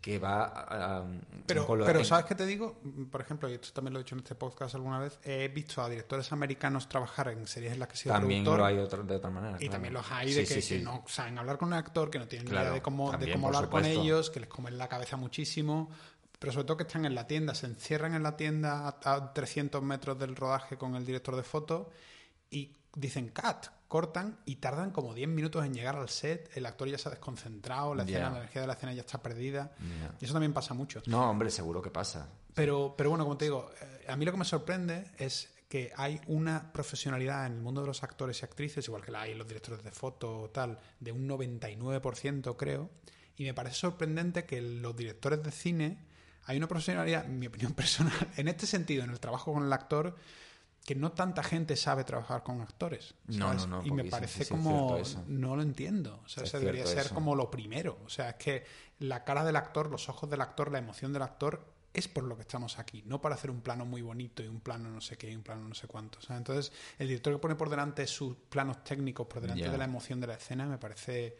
que 0.00 0.18
va 0.18 0.44
a, 0.44 1.04
pero 1.46 1.66
pero 1.84 2.04
sabes 2.04 2.24
qué 2.24 2.34
te 2.34 2.46
digo 2.46 2.80
por 3.10 3.20
ejemplo 3.20 3.48
y 3.50 3.54
esto 3.54 3.70
también 3.72 3.92
lo 3.92 4.00
he 4.00 4.02
dicho 4.02 4.14
en 4.14 4.20
este 4.20 4.34
podcast 4.34 4.74
alguna 4.74 4.98
vez 4.98 5.18
he 5.22 5.48
visto 5.48 5.82
a 5.82 5.90
directores 5.90 6.32
americanos 6.32 6.88
trabajar 6.88 7.28
en 7.28 7.46
series 7.46 7.74
en 7.74 7.80
las 7.80 7.88
que 7.88 7.94
he 7.94 7.96
sido 7.98 8.14
también 8.14 8.44
lo 8.44 8.64
hay 8.64 8.76
de 8.76 8.82
otra 8.82 9.30
manera 9.30 9.58
y 9.60 9.68
también 9.68 9.92
los 9.92 10.10
hay 10.10 10.32
de 10.32 10.46
que, 10.46 10.80
no 10.80 11.04
saben 11.06 11.38
hablar 11.38 11.58
con 11.58 11.68
un 11.68 11.74
actor 11.74 12.10
que 12.10 12.18
no 12.18 12.26
tienen 12.26 12.48
ni 12.48 12.58
idea 12.58 12.70
de 12.70 12.80
cómo, 12.80 13.12
de 13.12 13.32
cómo 13.32 13.48
hablar 13.48 13.68
con 13.68 13.84
ellos 13.84 14.30
que 14.30 14.40
les 14.40 14.48
comen 14.48 14.78
la 14.78 14.88
cabeza 14.88 15.18
muchísimo 15.18 15.90
pero 16.38 16.52
sobre 16.52 16.64
todo 16.64 16.78
que 16.78 16.84
están 16.84 17.04
en 17.04 17.14
la 17.14 17.26
tienda 17.26 17.54
se 17.54 17.66
encierran 17.66 18.14
en 18.14 18.22
la 18.22 18.36
tienda 18.36 18.98
a, 19.04 19.14
a 19.14 19.32
300 19.34 19.82
metros 19.82 20.18
del 20.18 20.34
rodaje 20.34 20.78
con 20.78 20.96
el 20.96 21.04
director 21.04 21.36
de 21.36 21.42
foto 21.42 21.90
y 22.50 22.79
dicen 22.94 23.28
cat 23.28 23.66
cortan 23.90 24.38
y 24.44 24.56
tardan 24.56 24.92
como 24.92 25.14
10 25.14 25.28
minutos 25.28 25.66
en 25.66 25.74
llegar 25.74 25.96
al 25.96 26.08
set, 26.08 26.48
el 26.56 26.64
actor 26.64 26.86
ya 26.88 26.96
se 26.96 27.08
ha 27.08 27.10
desconcentrado, 27.10 27.92
la, 27.92 28.04
escena, 28.04 28.30
la 28.30 28.36
energía 28.38 28.60
de 28.60 28.68
la 28.68 28.74
escena 28.74 28.92
ya 28.92 29.00
está 29.00 29.20
perdida. 29.20 29.72
Y 30.20 30.24
eso 30.24 30.32
también 30.32 30.52
pasa 30.52 30.74
mucho. 30.74 31.02
No, 31.06 31.28
hombre, 31.28 31.50
seguro 31.50 31.82
que 31.82 31.90
pasa. 31.90 32.28
Pero, 32.54 32.94
pero 32.96 33.10
bueno, 33.10 33.24
como 33.24 33.36
te 33.36 33.46
digo, 33.46 33.68
eh, 33.82 34.06
a 34.08 34.14
mí 34.14 34.24
lo 34.24 34.30
que 34.30 34.38
me 34.38 34.44
sorprende 34.44 35.10
es 35.18 35.52
que 35.68 35.92
hay 35.96 36.20
una 36.28 36.72
profesionalidad 36.72 37.46
en 37.46 37.54
el 37.54 37.60
mundo 37.60 37.80
de 37.80 37.88
los 37.88 38.04
actores 38.04 38.40
y 38.40 38.44
actrices, 38.44 38.86
igual 38.86 39.02
que 39.02 39.10
la 39.10 39.22
hay 39.22 39.32
en 39.32 39.38
los 39.38 39.48
directores 39.48 39.82
de 39.82 39.90
foto 39.90 40.42
o 40.42 40.50
tal, 40.50 40.78
de 41.00 41.10
un 41.10 41.28
99% 41.28 42.56
creo, 42.56 42.90
y 43.36 43.42
me 43.42 43.54
parece 43.54 43.74
sorprendente 43.74 44.44
que 44.44 44.62
los 44.62 44.94
directores 44.94 45.42
de 45.42 45.50
cine 45.50 45.98
hay 46.44 46.56
una 46.56 46.68
profesionalidad, 46.68 47.24
en 47.24 47.40
mi 47.40 47.48
opinión 47.48 47.72
personal, 47.74 48.14
en 48.36 48.46
este 48.46 48.66
sentido, 48.66 49.02
en 49.02 49.10
el 49.10 49.18
trabajo 49.18 49.52
con 49.52 49.64
el 49.64 49.72
actor, 49.72 50.16
que 50.84 50.94
no 50.94 51.12
tanta 51.12 51.42
gente 51.42 51.76
sabe 51.76 52.04
trabajar 52.04 52.42
con 52.42 52.60
actores. 52.60 53.14
No, 53.26 53.52
no, 53.54 53.66
no. 53.66 53.82
Y 53.84 53.90
me 53.90 54.04
parece 54.04 54.46
como. 54.46 54.98
No 55.26 55.56
lo 55.56 55.62
entiendo. 55.62 56.20
O 56.24 56.28
sea, 56.28 56.44
eso 56.44 56.58
debería 56.58 56.86
ser 56.86 57.10
como 57.10 57.34
lo 57.34 57.50
primero. 57.50 57.98
O 58.04 58.08
sea, 58.08 58.30
es 58.30 58.36
que 58.36 58.64
la 58.98 59.24
cara 59.24 59.44
del 59.44 59.56
actor, 59.56 59.90
los 59.90 60.08
ojos 60.08 60.28
del 60.30 60.40
actor, 60.40 60.72
la 60.72 60.78
emoción 60.78 61.12
del 61.12 61.22
actor 61.22 61.64
es 61.92 62.08
por 62.08 62.24
lo 62.24 62.36
que 62.36 62.42
estamos 62.42 62.78
aquí, 62.78 63.02
no 63.04 63.20
para 63.20 63.34
hacer 63.34 63.50
un 63.50 63.62
plano 63.62 63.84
muy 63.84 64.00
bonito 64.00 64.44
y 64.44 64.46
un 64.46 64.60
plano 64.60 64.90
no 64.90 65.00
sé 65.00 65.16
qué 65.16 65.30
y 65.30 65.34
un 65.34 65.42
plano 65.42 65.68
no 65.68 65.74
sé 65.74 65.88
cuánto. 65.88 66.18
entonces, 66.28 66.72
el 66.98 67.08
director 67.08 67.32
que 67.32 67.38
pone 67.40 67.56
por 67.56 67.68
delante 67.68 68.06
sus 68.06 68.36
planos 68.48 68.84
técnicos, 68.84 69.26
por 69.26 69.40
delante 69.40 69.68
de 69.68 69.78
la 69.78 69.84
emoción 69.84 70.20
de 70.20 70.28
la 70.28 70.34
escena, 70.34 70.66
me 70.66 70.78
parece 70.78 71.36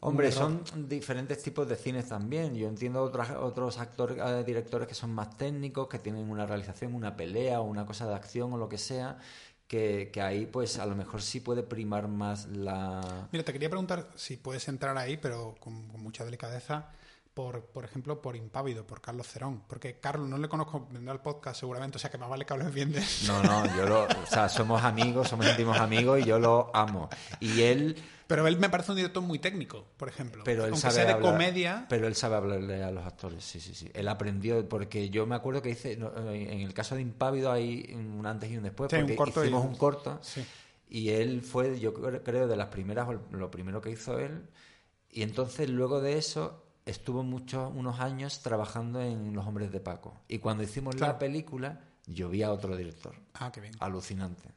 Hombre, 0.00 0.30
son 0.30 0.62
diferentes 0.88 1.42
tipos 1.42 1.68
de 1.68 1.74
cines 1.74 2.08
también. 2.08 2.54
Yo 2.54 2.68
entiendo 2.68 3.02
otros, 3.02 3.30
otros 3.30 3.78
actores, 3.78 4.18
eh, 4.18 4.44
directores 4.44 4.86
que 4.86 4.94
son 4.94 5.10
más 5.10 5.36
técnicos, 5.36 5.88
que 5.88 5.98
tienen 5.98 6.30
una 6.30 6.46
realización, 6.46 6.94
una 6.94 7.16
pelea 7.16 7.60
o 7.60 7.64
una 7.64 7.86
cosa 7.86 8.06
de 8.06 8.14
acción 8.14 8.52
o 8.52 8.56
lo 8.56 8.68
que 8.68 8.78
sea, 8.78 9.18
que, 9.66 10.12
ahí 10.22 10.46
pues 10.46 10.78
a 10.78 10.86
lo 10.86 10.94
mejor 10.94 11.22
sí 11.22 11.40
puede 11.40 11.62
primar 11.62 12.08
más 12.08 12.46
la... 12.46 13.28
Mira, 13.32 13.44
te 13.44 13.52
quería 13.52 13.68
preguntar 13.68 14.08
si 14.14 14.36
puedes 14.36 14.68
entrar 14.68 14.96
ahí, 14.96 15.16
pero 15.16 15.56
con, 15.58 15.88
mucha 16.00 16.24
delicadeza, 16.24 16.90
por, 17.36 17.66
por 17.66 17.84
ejemplo, 17.84 18.22
por 18.22 18.34
Impávido, 18.34 18.86
por 18.86 19.02
Carlos 19.02 19.28
Cerón. 19.28 19.60
Porque 19.68 20.00
Carlos 20.00 20.26
no 20.26 20.38
le 20.38 20.48
conozco, 20.48 20.88
vendrá 20.90 21.12
al 21.12 21.20
podcast 21.20 21.60
seguramente, 21.60 21.96
o 21.96 21.98
sea 21.98 22.10
que 22.10 22.16
más 22.16 22.30
vale 22.30 22.46
que 22.46 22.54
hables 22.54 22.72
bien 22.72 22.92
de 22.92 23.02
No, 23.26 23.42
no, 23.42 23.76
yo 23.76 23.84
lo... 23.84 24.04
O 24.04 24.26
sea, 24.26 24.48
somos 24.48 24.82
amigos, 24.82 25.28
somos 25.28 25.46
íntimos 25.46 25.78
amigos 25.78 26.18
y 26.18 26.24
yo 26.24 26.38
lo 26.38 26.74
amo. 26.74 27.10
Y 27.40 27.60
él 27.60 28.02
pero 28.26 28.46
él 28.46 28.58
me 28.58 28.70
parece 28.70 28.92
un 28.92 28.96
director 28.96 29.22
muy 29.22 29.38
técnico, 29.38 29.84
por 29.98 30.08
ejemplo. 30.08 30.44
Pero 30.44 30.64
él 30.64 30.78
sabe 30.78 31.04
de 31.04 31.18
comedia. 31.20 31.84
Pero 31.90 32.06
él 32.06 32.14
sabe 32.14 32.36
hablarle 32.36 32.82
a 32.82 32.90
los 32.90 33.04
actores, 33.04 33.44
sí, 33.44 33.60
sí, 33.60 33.74
sí. 33.74 33.90
Él 33.92 34.08
aprendió, 34.08 34.66
porque 34.66 35.10
yo 35.10 35.26
me 35.26 35.34
acuerdo 35.34 35.60
que 35.60 35.68
hice, 35.68 35.92
en 35.92 36.60
el 36.60 36.72
caso 36.72 36.94
de 36.94 37.02
Impávido 37.02 37.52
hay 37.52 37.92
un 37.94 38.24
antes 38.24 38.50
y 38.50 38.56
un 38.56 38.62
después, 38.62 38.88
porque 38.90 39.04
un 39.04 39.14
corto 39.14 39.44
hicimos 39.44 39.62
un 39.62 39.76
corto. 39.76 40.20
Y 40.88 41.10
él 41.10 41.42
fue, 41.42 41.78
yo 41.78 41.92
creo, 41.92 42.48
de 42.48 42.56
las 42.56 42.68
primeras, 42.68 43.06
lo 43.30 43.50
primero 43.50 43.82
que 43.82 43.90
hizo 43.90 44.18
él. 44.18 44.48
Y 45.10 45.22
entonces 45.22 45.68
luego 45.68 46.00
de 46.00 46.16
eso 46.16 46.65
estuvo 46.86 47.22
muchos, 47.22 47.70
unos 47.74 48.00
años 48.00 48.40
trabajando 48.40 49.02
en 49.02 49.34
Los 49.34 49.46
Hombres 49.46 49.70
de 49.72 49.80
Paco. 49.80 50.18
Y 50.28 50.38
cuando 50.38 50.62
hicimos 50.62 50.98
la 50.98 51.18
película, 51.18 51.80
yo 52.06 52.30
vi 52.30 52.42
a 52.42 52.52
otro 52.52 52.76
director. 52.76 53.14
Ah, 53.34 53.52
qué 53.52 53.60
bien. 53.60 53.74
Alucinante 53.80 54.56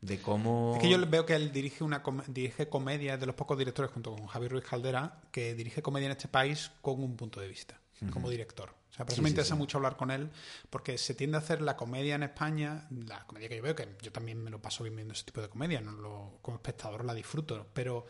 de 0.00 0.20
cómo... 0.20 0.74
Es 0.76 0.82
que 0.82 0.90
yo 0.90 0.98
veo 1.08 1.24
que 1.24 1.34
él 1.34 1.52
dirige 1.52 1.84
una 1.84 2.02
dirige 2.28 2.68
comedia, 2.68 3.16
de 3.16 3.26
los 3.26 3.34
pocos 3.34 3.56
directores 3.56 3.90
junto 3.92 4.14
con 4.14 4.26
Javier 4.26 4.52
Ruiz 4.52 4.64
Caldera, 4.64 5.20
que 5.30 5.54
dirige 5.54 5.82
comedia 5.82 6.06
en 6.06 6.12
este 6.12 6.28
país 6.28 6.72
con 6.80 7.02
un 7.02 7.16
punto 7.16 7.40
de 7.40 7.48
vista, 7.48 7.78
como 8.10 8.28
director. 8.28 8.70
O 8.90 8.94
sea, 8.94 9.06
por 9.06 9.14
eso 9.14 9.22
me 9.22 9.28
interesa 9.28 9.54
mucho 9.54 9.78
hablar 9.78 9.96
con 9.96 10.10
él, 10.10 10.30
porque 10.68 10.98
se 10.98 11.14
tiende 11.14 11.36
a 11.36 11.40
hacer 11.40 11.62
la 11.62 11.76
comedia 11.76 12.16
en 12.16 12.24
España, 12.24 12.86
la 12.90 13.24
comedia 13.26 13.48
que 13.48 13.56
yo 13.56 13.62
veo, 13.62 13.74
que 13.74 13.96
yo 14.02 14.12
también 14.12 14.42
me 14.42 14.50
lo 14.50 14.60
paso 14.60 14.82
bien 14.82 14.96
viendo 14.96 15.14
ese 15.14 15.24
tipo 15.24 15.40
de 15.40 15.48
comedia, 15.48 15.80
no 15.80 15.92
lo, 15.92 16.38
como 16.42 16.56
espectador 16.56 17.04
la 17.04 17.14
disfruto, 17.14 17.68
pero 17.72 18.04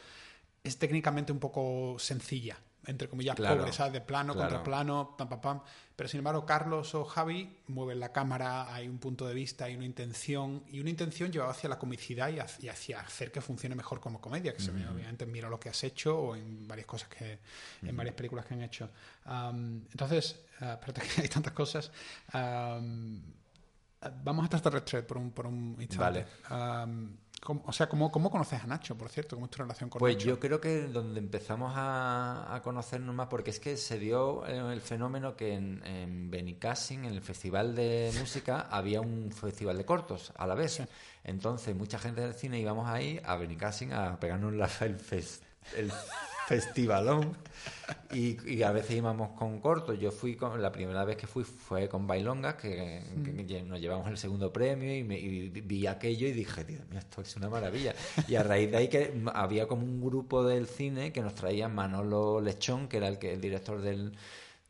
es 0.65 0.79
técnicamente 0.79 1.33
un 1.33 1.39
poco 1.39 1.97
sencilla 1.99 2.59
entre 2.87 3.09
comillas, 3.09 3.37
pobres, 3.37 3.79
De 3.93 4.01
plano 4.01 4.35
contra 4.35 4.63
plano, 4.63 5.15
pam, 5.17 5.29
pam, 5.29 5.41
pam. 5.41 5.61
Pero 5.95 6.09
sin 6.09 6.19
embargo, 6.19 6.45
Carlos 6.45 6.95
o 6.95 7.05
Javi 7.05 7.59
mueven 7.69 8.01
la 8.01 8.13
cámara, 8.13 8.75
hay 8.75 8.89
un 8.89 8.99
punto 8.99 9.27
de 9.27 9.35
vista, 9.35 9.67
hay 9.67 9.77
una 9.77 9.85
intención, 9.85 10.65
y 10.69 10.81
una 10.81 10.91
intención 10.91 11.31
llevada 11.31 11.53
hacia 11.53 11.69
la 11.69 11.79
comicidad 11.79 12.31
y 12.31 12.41
hacia, 12.41 13.01
hacer 13.01 13.31
que 13.31 13.41
funcione 13.41 13.75
mejor 13.75 14.01
como 14.01 14.21
comedia, 14.21 14.53
que 14.53 14.61
se 14.61 14.73
ve, 14.73 14.87
obviamente, 14.89 15.27
mira 15.27 15.49
lo 15.49 15.61
que 15.61 15.69
has 15.69 15.85
hecho 15.85 16.19
o 16.19 16.37
en 16.37 16.67
varias 16.67 16.87
cosas 16.87 17.09
que, 17.09 17.39
en 17.83 17.97
varias 17.97 18.15
películas 18.15 18.47
que 18.47 18.55
han 18.55 18.63
hecho. 18.63 18.91
entonces, 19.27 20.41
uh, 20.61 20.73
espérate 20.73 21.03
que 21.03 21.07
hay 21.23 21.29
tantas 21.29 21.53
cosas. 21.53 21.91
vamos 22.33 24.43
a 24.43 24.47
extraterrestre 24.47 25.03
por 25.03 25.19
un, 25.19 25.31
por 25.31 25.47
un 25.47 25.77
instante. 25.79 26.27
Vale 26.49 27.22
o 27.45 27.73
sea, 27.73 27.89
¿cómo, 27.89 28.13
¿cómo, 28.13 28.31
conoces 28.31 28.63
a 28.63 28.67
Nacho, 28.67 28.97
por 28.97 29.09
cierto? 29.09 29.35
¿Cómo 29.35 29.47
es 29.47 29.51
tu 29.51 29.63
relación 29.63 29.91
con 29.91 29.99
pues 29.99 30.15
Nacho? 30.15 30.25
Pues 30.25 30.35
yo 30.35 30.41
creo 30.41 30.61
que 30.61 30.83
donde 30.87 31.19
empezamos 31.19 31.73
a, 31.75 32.61
conocernos 32.63 33.15
más, 33.15 33.27
porque 33.27 33.51
es 33.51 33.59
que 33.59 33.77
se 33.77 33.99
dio 33.99 34.47
el 34.47 34.81
fenómeno 34.81 35.37
que 35.37 35.55
en, 35.55 35.85
en 35.85 36.31
Benicassin, 36.31 37.05
en 37.05 37.13
el 37.13 37.21
festival 37.21 37.75
de 37.75 38.13
música, 38.21 38.69
había 38.71 39.01
un 39.01 39.33
festival 39.33 39.77
de 39.77 39.85
cortos 39.85 40.33
a 40.37 40.47
la 40.47 40.55
vez. 40.55 40.83
Entonces, 41.25 41.75
mucha 41.75 41.99
gente 41.99 42.21
del 42.21 42.35
cine 42.35 42.61
íbamos 42.61 42.89
ahí 42.89 43.21
a 43.25 43.35
Benicassin 43.37 43.93
a 43.93 44.21
pegarnos 44.21 44.53
la, 44.53 44.71
el, 44.81 44.97
el 45.77 45.93
festivalón 46.47 47.37
y, 48.13 48.63
a 48.63 48.73
veces 48.73 48.97
íbamos 48.97 49.31
con 49.39 49.61
cortos. 49.61 49.99
Yo 49.99 50.11
fui 50.11 50.37
con, 50.37 50.61
la 50.61 50.71
primera 50.71 51.05
vez 51.05 51.17
que 51.17 51.27
fui 51.27 51.45
fue 51.45 51.89
con 51.89 52.07
Bailongas, 52.07 52.55
que, 52.55 53.03
mm. 53.15 53.69
nos 53.69 53.81
llevamos 53.81 54.09
el 54.09 54.19
segundo 54.19 54.53
premio 54.53 54.95
y, 54.95 55.05
me, 55.05 55.17
vi 55.19 55.87
aquello 55.87 56.27
y 56.27 56.33
dije, 56.33 56.65
Dios 56.65 56.87
mío, 56.89 56.99
esto 56.99 57.23
es 57.23 57.37
una 57.37 57.49
maravilla. 57.49 57.95
Y 58.29 58.35
a 58.35 58.43
raíz 58.43 58.71
de 58.71 58.77
ahí 58.77 58.89
que 58.89 59.23
había 59.35 59.67
como 59.67 59.85
un 59.85 60.01
grupo 60.01 60.45
del 60.45 60.67
cine 60.67 61.13
que 61.13 61.23
nos 61.23 61.35
traía 61.35 61.69
Manolo 61.69 62.41
Lechón, 62.41 62.89
que 62.89 62.99
era 62.99 63.09
el, 63.09 63.19
que, 63.19 63.33
el 63.33 63.41
director 63.41 63.81
del 63.81 64.13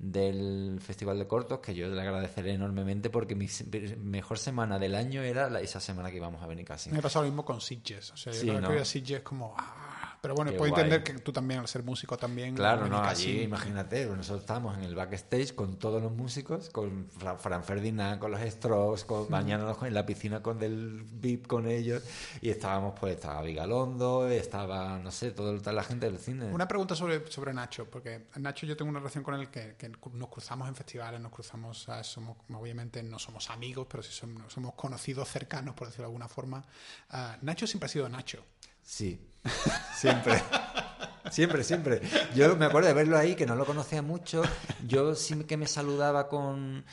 del 0.02 0.80
Festival 0.80 1.16
de 1.16 1.28
Cortos, 1.28 1.60
que 1.60 1.76
yo 1.76 1.86
le 1.86 2.00
agradeceré 2.00 2.54
enormemente 2.54 3.08
porque 3.08 3.36
mi 3.36 3.46
mejor 4.02 4.36
semana 4.36 4.76
del 4.76 4.96
año 4.96 5.22
era 5.22 5.60
esa 5.60 5.78
semana 5.78 6.10
que 6.10 6.16
íbamos 6.16 6.42
a 6.42 6.48
venir 6.48 6.66
casi. 6.66 6.90
Me 6.90 6.98
ha 6.98 7.02
pasado 7.02 7.24
lo 7.24 7.30
mismo 7.30 7.44
con 7.44 7.60
Sitges. 7.60 8.10
O 8.10 8.16
sea, 8.16 8.32
yo 8.32 8.56
creo 8.58 8.78
que 8.78 8.84
Sitges 8.84 9.20
como... 9.20 9.54
Ah, 9.56 9.91
pero 10.22 10.36
bueno, 10.36 10.52
puedo 10.52 10.68
entender 10.68 11.02
que 11.02 11.14
tú 11.14 11.32
también, 11.32 11.58
al 11.58 11.66
ser 11.66 11.82
músico 11.82 12.16
también... 12.16 12.54
Claro, 12.54 12.86
no, 12.86 13.02
allí, 13.02 13.40
imagínate, 13.40 14.06
nosotros 14.06 14.42
estábamos 14.42 14.78
en 14.78 14.84
el 14.84 14.94
backstage 14.94 15.52
con 15.52 15.80
todos 15.80 16.00
los 16.00 16.12
músicos, 16.12 16.70
con 16.70 17.08
Fran 17.38 17.64
Ferdinand, 17.64 18.20
con 18.20 18.30
los 18.30 18.40
Strokes, 18.40 19.04
con, 19.04 19.28
bañándonos 19.28 19.82
en 19.82 19.92
la 19.92 20.06
piscina 20.06 20.40
con 20.40 20.62
el 20.62 21.02
VIP 21.02 21.48
con 21.48 21.66
ellos, 21.66 22.04
y 22.40 22.50
estábamos, 22.50 22.94
pues, 23.00 23.16
estaba 23.16 23.42
Vigalondo, 23.42 24.28
estaba, 24.28 24.96
no 25.00 25.10
sé, 25.10 25.32
toda 25.32 25.72
la 25.72 25.82
gente 25.82 26.06
del 26.06 26.20
cine. 26.20 26.52
Una 26.52 26.68
pregunta 26.68 26.94
sobre, 26.94 27.28
sobre 27.28 27.52
Nacho, 27.52 27.90
porque 27.90 28.28
Nacho 28.36 28.64
yo 28.64 28.76
tengo 28.76 28.90
una 28.90 29.00
relación 29.00 29.24
con 29.24 29.34
él 29.34 29.48
que, 29.48 29.74
nos 30.12 30.28
cruzamos 30.28 30.68
en 30.68 30.76
festivales, 30.76 31.20
nos 31.20 31.32
cruzamos, 31.32 31.88
somos, 32.02 32.36
obviamente 32.54 33.02
no 33.02 33.18
somos 33.18 33.50
amigos, 33.50 33.88
pero 33.90 34.04
sí 34.04 34.12
somos, 34.12 34.52
somos 34.52 34.74
conocidos 34.74 35.28
cercanos, 35.28 35.74
por 35.74 35.88
decirlo 35.88 36.04
de 36.04 36.10
alguna 36.10 36.28
forma. 36.28 36.64
Ah, 37.10 37.38
Nacho 37.42 37.66
siempre 37.66 37.86
ha 37.86 37.88
sido 37.88 38.08
Nacho. 38.08 38.44
Sí, 38.84 39.31
siempre. 39.96 40.42
siempre, 41.30 41.64
siempre. 41.64 42.00
Yo 42.34 42.56
me 42.56 42.66
acuerdo 42.66 42.88
de 42.88 42.94
verlo 42.94 43.16
ahí, 43.16 43.34
que 43.34 43.46
no 43.46 43.54
lo 43.54 43.64
conocía 43.64 44.02
mucho. 44.02 44.42
Yo 44.86 45.14
sí 45.14 45.44
que 45.44 45.56
me 45.56 45.66
saludaba 45.66 46.28
con 46.28 46.84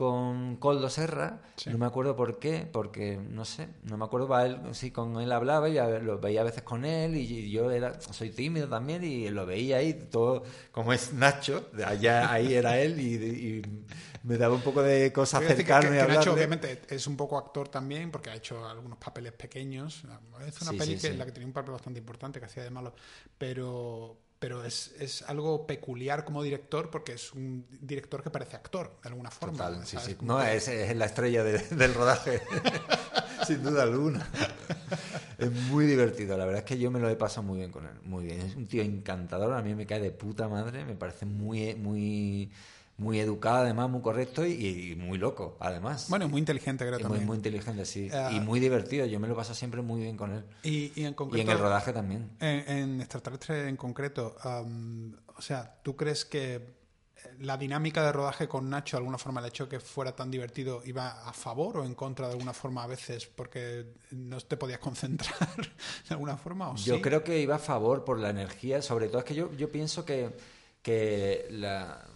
con 0.00 0.56
Coldo 0.56 0.88
Serra, 0.88 1.42
no 1.66 1.76
me 1.76 1.84
acuerdo 1.84 2.16
por 2.16 2.38
qué, 2.38 2.66
porque 2.72 3.18
no 3.18 3.44
sé, 3.44 3.68
no 3.82 3.98
me 3.98 4.06
acuerdo, 4.06 4.40
él, 4.40 4.58
sí, 4.72 4.90
con 4.92 5.20
él 5.20 5.30
hablaba 5.30 5.68
y 5.68 5.74
lo 5.74 6.18
veía 6.18 6.40
a 6.40 6.44
veces 6.44 6.62
con 6.62 6.86
él 6.86 7.16
y 7.16 7.50
yo 7.50 7.70
era, 7.70 8.00
soy 8.00 8.30
tímido 8.30 8.66
también 8.66 9.04
y 9.04 9.28
lo 9.28 9.44
veía 9.44 9.76
ahí, 9.76 9.92
todo 9.92 10.42
como 10.72 10.94
es 10.94 11.12
Nacho, 11.12 11.68
allá 11.84 12.32
ahí 12.32 12.54
era 12.54 12.80
él 12.80 12.98
y, 12.98 13.60
me 14.22 14.38
daba 14.38 14.54
un 14.54 14.62
poco 14.62 14.82
de 14.82 15.12
cosas 15.12 15.42
acercarme 15.42 15.98
que, 15.98 16.08
Nacho 16.08 16.32
obviamente 16.32 16.80
es 16.88 17.06
un 17.06 17.18
poco 17.18 17.36
actor 17.36 17.68
también 17.68 18.10
porque 18.10 18.30
ha 18.30 18.34
hecho 18.34 18.66
algunos 18.66 18.96
papeles 18.96 19.32
pequeños, 19.32 20.04
es 20.46 20.62
una 20.62 20.72
peli 20.78 20.96
que, 20.96 21.08
en 21.08 21.18
la 21.18 21.26
que 21.26 21.32
tenía 21.32 21.46
un 21.46 21.52
papel 21.52 21.72
bastante 21.72 21.98
importante 21.98 22.40
que 22.40 22.46
hacía 22.46 22.62
de 22.62 22.70
malo, 22.70 22.94
pero 23.36 24.16
pero 24.40 24.64
es, 24.64 24.92
es, 24.98 25.22
algo 25.22 25.66
peculiar 25.66 26.24
como 26.24 26.42
director 26.42 26.90
porque 26.90 27.12
es 27.12 27.32
un 27.34 27.66
director 27.78 28.22
que 28.22 28.30
parece 28.30 28.56
actor, 28.56 28.98
de 29.02 29.10
alguna 29.10 29.30
forma. 29.30 29.58
Total, 29.58 29.86
sí, 29.86 29.98
sí. 30.00 30.16
No, 30.22 30.42
es, 30.42 30.66
es, 30.66 30.96
la 30.96 31.04
estrella 31.04 31.44
del 31.44 31.94
rodaje, 31.94 32.40
sin 33.46 33.62
duda 33.62 33.84
alguna. 33.84 34.26
Es 35.38 35.50
muy 35.50 35.86
divertido, 35.86 36.36
la 36.36 36.44
verdad 36.44 36.58
es 36.58 36.66
que 36.66 36.78
yo 36.78 36.90
me 36.90 37.00
lo 37.00 37.08
he 37.08 37.16
pasado 37.16 37.44
muy 37.44 37.60
bien 37.60 37.72
con 37.72 37.86
él, 37.86 37.94
muy 38.04 38.26
bien. 38.26 38.42
Es 38.42 38.56
un 38.56 38.66
tío 38.66 38.82
encantador, 38.82 39.54
a 39.54 39.62
mí 39.62 39.74
me 39.74 39.86
cae 39.86 39.98
de 39.98 40.10
puta 40.10 40.48
madre, 40.48 40.84
me 40.84 40.94
parece 40.94 41.24
muy, 41.24 41.74
muy 41.76 42.50
muy 43.00 43.18
educado, 43.18 43.62
además, 43.64 43.88
muy 43.88 44.02
correcto 44.02 44.46
y, 44.46 44.94
muy 44.96 45.16
loco, 45.16 45.56
además. 45.58 46.06
Bueno, 46.10 46.28
muy 46.28 46.38
inteligente, 46.38 46.86
creo 46.86 46.98
también. 46.98 47.22
Muy, 47.22 47.26
muy 47.26 47.36
inteligente, 47.36 47.86
sí. 47.86 48.06
y 48.06 48.14
ah. 48.14 48.30
muy 48.44 48.60
divertido. 48.60 49.06
Yo 49.06 49.18
me 49.18 49.26
lo 49.26 49.34
paso 49.34 49.54
siempre 49.54 49.80
muy 49.80 50.02
bien 50.02 50.16
con 50.16 50.32
él. 50.32 50.44
Y, 50.62 51.02
en, 51.02 51.14
concreto, 51.14 51.38
y 51.38 51.40
en 51.40 51.50
el 51.50 51.58
rodaje 51.58 51.92
también. 51.94 52.30
En, 52.40 52.76
en 52.76 53.00
Extraterrestre 53.00 53.68
en 53.68 53.76
concreto, 53.76 54.36
o 54.44 55.42
sea, 55.42 55.80
¿tú 55.82 55.96
crees 55.96 56.26
que 56.26 56.78
la 57.40 57.56
dinámica 57.56 58.04
de 58.04 58.12
rodaje 58.12 58.48
con 58.48 58.68
Nacho, 58.68 58.96
de 58.96 59.00
alguna 59.00 59.18
forma, 59.18 59.40
el 59.40 59.46
hecho 59.46 59.68
que 59.68 59.80
fuera 59.80 60.14
tan 60.14 60.30
divertido, 60.30 60.82
iba 60.84 61.26
a 61.26 61.32
favor 61.32 61.78
o 61.78 61.84
en 61.84 61.94
contra 61.94 62.26
de 62.26 62.34
alguna 62.34 62.52
forma 62.52 62.84
a 62.84 62.86
veces 62.86 63.26
porque 63.26 63.86
no 64.10 64.38
te 64.40 64.56
podías 64.56 64.78
concentrar 64.78 65.48
de 66.08 66.14
alguna 66.14 66.36
forma? 66.36 66.70
¿o 66.70 66.76
yo 66.76 67.00
creo 67.00 67.24
que 67.24 67.40
iba 67.40 67.56
a 67.56 67.58
favor 67.58 68.04
por 68.04 68.18
la 68.18 68.30
energía, 68.30 68.82
sobre 68.82 69.08
todo 69.08 69.18
es 69.20 69.24
que 69.24 69.34
yo, 69.34 69.52
yo 69.56 69.72
pienso 69.72 70.04
que, 70.04 70.36
que 70.82 71.46
la 71.50 72.06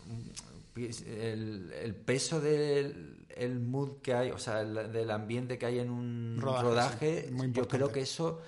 el, 0.76 1.72
el 1.72 1.94
peso 1.94 2.40
del 2.40 3.24
el 3.36 3.60
mood 3.60 4.00
que 4.00 4.14
hay, 4.14 4.30
o 4.30 4.38
sea, 4.38 4.64
del 4.64 5.10
ambiente 5.10 5.58
que 5.58 5.66
hay 5.66 5.78
en 5.78 5.90
un 5.90 6.38
rodaje, 6.40 7.30
yo 7.52 7.68
creo 7.68 7.90
que 7.90 8.00
eso 8.00 8.40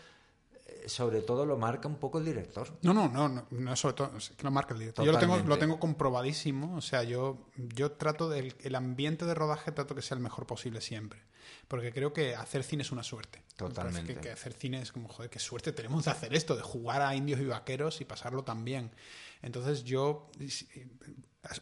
eh, 0.67 0.89
sobre 0.89 1.23
todo 1.23 1.45
lo 1.45 1.57
marca 1.57 1.89
un 1.89 1.97
poco 1.97 2.19
el 2.19 2.25
director. 2.25 2.79
No, 2.83 2.95
no, 2.95 3.09
no, 3.09 3.29
no, 3.29 3.47
no 3.51 3.77
sobre 3.77 3.95
todo, 3.95 4.13
que 4.37 4.43
lo 4.43 4.51
marca 4.51 4.75
el 4.75 4.81
director. 4.81 5.05
Yo 5.05 5.13
lo 5.13 5.19
tengo, 5.19 5.39
lo 5.39 5.59
tengo 5.59 5.79
comprobadísimo, 5.79 6.77
o 6.77 6.81
sea, 6.81 7.03
yo, 7.03 7.49
yo 7.57 7.93
trato 7.93 8.29
del 8.29 8.55
el 8.63 8.75
ambiente 8.75 9.25
de 9.25 9.35
rodaje, 9.35 9.73
trato 9.73 9.95
que 9.95 10.03
sea 10.03 10.17
el 10.17 10.23
mejor 10.23 10.47
posible 10.47 10.81
siempre, 10.81 11.21
porque 11.69 11.93
creo 11.93 12.13
que 12.13 12.35
hacer 12.35 12.63
cine 12.63 12.83
es 12.83 12.93
una 12.93 13.03
suerte. 13.03 13.43
Totalmente. 13.57 14.15
Que, 14.15 14.21
que, 14.21 14.31
hacer 14.31 14.53
cine 14.53 14.83
es 14.83 14.93
como, 14.93 15.09
joder, 15.09 15.31
qué 15.31 15.39
suerte 15.39 15.73
tenemos 15.73 16.05
de 16.05 16.11
hacer 16.11 16.35
esto, 16.35 16.55
de 16.57 16.63
jugar 16.63 17.03
a 17.03 17.15
indios 17.15 17.41
y 17.41 17.47
vaqueros 17.47 18.01
y 18.01 18.05
pasarlo 18.05 18.45
tan 18.45 18.65
bien. 18.65 18.91
Entonces 19.43 19.85
yo 19.85 20.31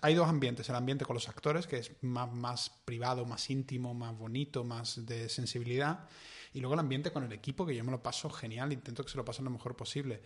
hay 0.00 0.14
dos 0.14 0.28
ambientes, 0.28 0.68
el 0.68 0.76
ambiente 0.76 1.04
con 1.04 1.14
los 1.14 1.28
actores, 1.28 1.66
que 1.66 1.78
es 1.78 1.92
más, 2.02 2.32
más, 2.32 2.70
privado, 2.84 3.24
más 3.24 3.50
íntimo, 3.50 3.94
más 3.94 4.16
bonito, 4.16 4.64
más 4.64 5.04
de 5.06 5.28
sensibilidad, 5.28 6.08
y 6.52 6.60
luego 6.60 6.74
el 6.74 6.80
ambiente 6.80 7.10
con 7.10 7.24
el 7.24 7.32
equipo, 7.32 7.66
que 7.66 7.74
yo 7.74 7.82
me 7.84 7.90
lo 7.90 8.02
paso 8.02 8.30
genial, 8.30 8.72
intento 8.72 9.04
que 9.04 9.10
se 9.10 9.16
lo 9.16 9.24
pasen 9.24 9.44
lo 9.44 9.50
mejor 9.50 9.76
posible. 9.76 10.22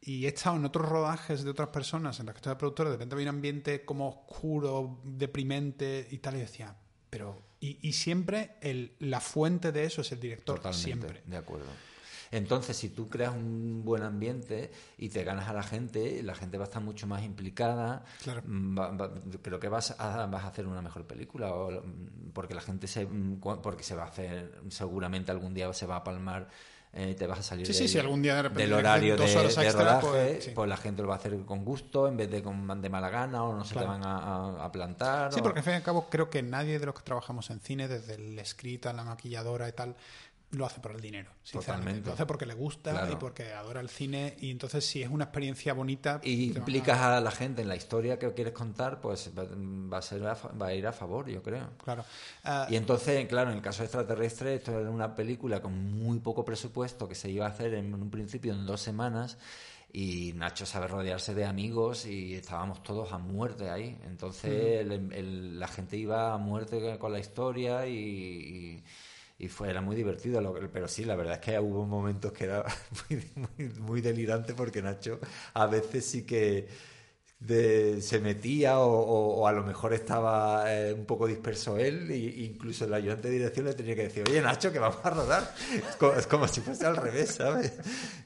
Y 0.00 0.26
he 0.26 0.28
estado 0.28 0.56
en 0.56 0.64
otros 0.64 0.88
rodajes 0.88 1.44
de 1.44 1.50
otras 1.50 1.68
personas 1.68 2.20
en 2.20 2.26
las 2.26 2.34
que 2.34 2.38
estoy 2.38 2.50
de 2.50 2.56
productor, 2.56 2.86
de 2.86 2.92
repente 2.92 3.14
había 3.14 3.30
un 3.30 3.36
ambiente 3.36 3.84
como 3.84 4.08
oscuro, 4.08 5.00
deprimente 5.04 6.06
y 6.10 6.18
tal, 6.18 6.36
y 6.36 6.40
decía, 6.40 6.76
pero... 7.10 7.42
Y, 7.60 7.78
y 7.80 7.92
siempre 7.92 8.56
el, 8.60 8.96
la 8.98 9.20
fuente 9.20 9.70
de 9.70 9.84
eso 9.84 10.00
es 10.00 10.10
el 10.10 10.18
director, 10.18 10.56
Totalmente, 10.56 10.84
siempre. 10.84 11.22
De 11.26 11.36
acuerdo. 11.36 11.66
Entonces, 12.32 12.78
si 12.78 12.88
tú 12.88 13.10
creas 13.10 13.34
un 13.34 13.84
buen 13.84 14.02
ambiente 14.02 14.72
y 14.96 15.10
te 15.10 15.22
ganas 15.22 15.48
a 15.48 15.52
la 15.52 15.62
gente, 15.62 16.22
la 16.22 16.34
gente 16.34 16.56
va 16.56 16.64
a 16.64 16.66
estar 16.66 16.82
mucho 16.82 17.06
más 17.06 17.22
implicada. 17.22 18.04
Mm, 18.44 18.78
creo 19.42 19.60
que 19.60 19.68
vas 19.68 19.94
a, 19.98 20.26
vas 20.26 20.44
a 20.44 20.48
hacer 20.48 20.66
una 20.66 20.80
mejor 20.80 21.06
película, 21.06 21.54
o, 21.54 21.70
mm, 21.70 22.30
porque 22.32 22.54
la 22.54 22.62
gente 22.62 22.86
se, 22.86 23.04
mm, 23.04 23.38
porque 23.62 23.84
se 23.84 23.94
va 23.94 24.04
a 24.04 24.06
hacer, 24.06 24.62
seguramente 24.70 25.30
algún 25.30 25.52
día 25.52 25.70
se 25.74 25.84
va 25.86 25.96
a 25.96 26.04
palmar. 26.04 26.48
Eh, 26.94 27.14
te 27.14 27.26
vas 27.26 27.38
a 27.38 27.42
salir 27.42 27.66
del, 27.66 28.00
algún 28.00 28.20
día 28.20 28.42
del 28.42 28.70
horario 28.70 29.16
de, 29.16 29.26
rodaje, 29.26 29.98
pues, 30.02 30.50
pues, 30.54 30.68
la 30.68 30.76
gente 30.76 31.00
lo 31.00 31.08
va 31.08 31.14
a 31.14 31.16
hacer 31.16 31.38
con 31.46 31.64
gusto 31.64 32.06
en 32.06 32.18
vez 32.18 32.30
de 32.30 32.42
con 32.42 32.82
de 32.82 32.88
mala 32.90 33.08
gana 33.08 33.44
o 33.44 33.56
no 33.56 33.64
se 33.64 33.74
te 33.78 33.84
van 33.84 34.02
a, 34.04 34.70
plantar. 34.70 35.32
Sí, 35.32 35.40
porque 35.40 35.60
al 35.60 35.64
fin 35.64 35.72
y 35.72 35.76
al 35.76 35.82
cabo 35.82 36.08
creo 36.10 36.28
que 36.28 36.42
nadie 36.42 36.78
de 36.78 36.84
los 36.84 36.94
que 36.94 37.00
trabajamos 37.00 37.48
en 37.48 37.60
cine, 37.60 37.88
desde 37.88 38.16
el 38.16 38.38
escrita, 38.38 38.92
la 38.92 39.04
maquilladora 39.04 39.70
y 39.70 39.72
tal, 39.72 39.96
lo 40.52 40.66
hace 40.66 40.80
por 40.80 40.92
el 40.92 41.00
dinero, 41.00 41.30
sinceramente. 41.42 42.06
Lo 42.06 42.14
hace 42.14 42.26
porque 42.26 42.46
le 42.46 42.54
gusta 42.54 43.08
y 43.10 43.16
porque 43.16 43.52
adora 43.52 43.80
el 43.80 43.88
cine 43.88 44.36
y 44.40 44.50
entonces 44.50 44.84
si 44.84 45.02
es 45.02 45.08
una 45.08 45.24
experiencia 45.24 45.72
bonita... 45.72 46.20
Y 46.22 46.56
implicas 46.56 47.00
a... 47.00 47.20
la 47.20 47.30
gente 47.30 47.62
en 47.62 47.68
la 47.68 47.76
historia 47.76 48.18
que 48.18 48.32
quieres 48.32 48.52
contar, 48.52 49.00
pues 49.00 49.30
va 49.36 49.98
a, 49.98 50.02
ser 50.02 50.22
va 50.24 50.66
a 50.66 50.74
ir 50.74 50.86
a 50.86 50.92
favor, 50.92 51.28
yo 51.28 51.42
creo. 51.42 51.70
Claro. 51.82 52.04
Ah, 52.44 52.66
y 52.68 52.76
entonces, 52.76 53.26
claro, 53.28 53.50
en 53.50 53.56
el 53.56 53.62
caso 53.62 53.82
extraterrestre, 53.82 54.56
esto 54.56 54.78
era 54.78 54.90
una 54.90 55.14
película 55.14 55.60
con 55.60 55.72
muy 55.98 56.20
poco 56.20 56.44
presupuesto 56.44 57.08
que 57.08 57.14
se 57.14 57.30
iba 57.30 57.46
a 57.46 57.48
hacer 57.48 57.74
en 57.74 57.94
un 57.94 58.10
principio 58.10 58.52
en 58.52 58.66
dos 58.66 58.80
semanas 58.80 59.38
y 59.94 60.32
Nacho 60.34 60.64
sabe 60.64 60.86
rodearse 60.86 61.34
de 61.34 61.44
amigos 61.44 62.06
y 62.06 62.34
estábamos 62.34 62.82
todos 62.82 63.12
a 63.12 63.18
muerte 63.18 63.70
ahí. 63.70 63.98
Entonces 64.04 64.86
la 64.86 65.68
gente 65.68 65.96
iba 65.96 66.32
a 66.32 66.38
muerte 66.38 66.98
con 66.98 67.12
la 67.12 67.18
historia 67.18 67.86
y 67.86 68.82
y 68.82 68.82
fue, 69.48 69.70
era 69.70 69.80
muy 69.80 69.96
divertido, 69.96 70.54
pero 70.72 70.88
sí, 70.88 71.04
la 71.04 71.16
verdad 71.16 71.34
es 71.34 71.40
que 71.40 71.58
hubo 71.58 71.84
momentos 71.84 72.32
que 72.32 72.44
era 72.44 72.64
muy, 73.08 73.68
muy, 73.80 74.00
delirante 74.00 74.54
porque 74.54 74.82
Nacho 74.82 75.18
a 75.54 75.66
veces 75.66 76.06
sí 76.06 76.24
que 76.24 76.68
se 77.46 78.20
metía 78.20 78.78
o, 78.78 79.46
a 79.46 79.52
lo 79.52 79.64
mejor 79.64 79.92
estaba 79.92 80.72
eh, 80.72 80.92
un 80.92 81.04
poco 81.04 81.26
disperso 81.26 81.76
él 81.76 82.08
e 82.10 82.16
incluso 82.16 82.84
el 82.84 82.94
ayudante 82.94 83.28
de 83.28 83.34
dirección 83.34 83.66
le 83.66 83.74
tenía 83.74 83.96
que 83.96 84.04
decir, 84.04 84.24
oye 84.28 84.40
Nacho, 84.40 84.70
que 84.70 84.78
vamos 84.78 84.98
a 85.02 85.10
rodar. 85.10 85.54
Es 86.16 86.26
como, 86.26 86.46
si 86.46 86.60
fuese 86.60 86.86
al 86.86 86.96
revés, 86.96 87.34
¿sabes? 87.34 87.72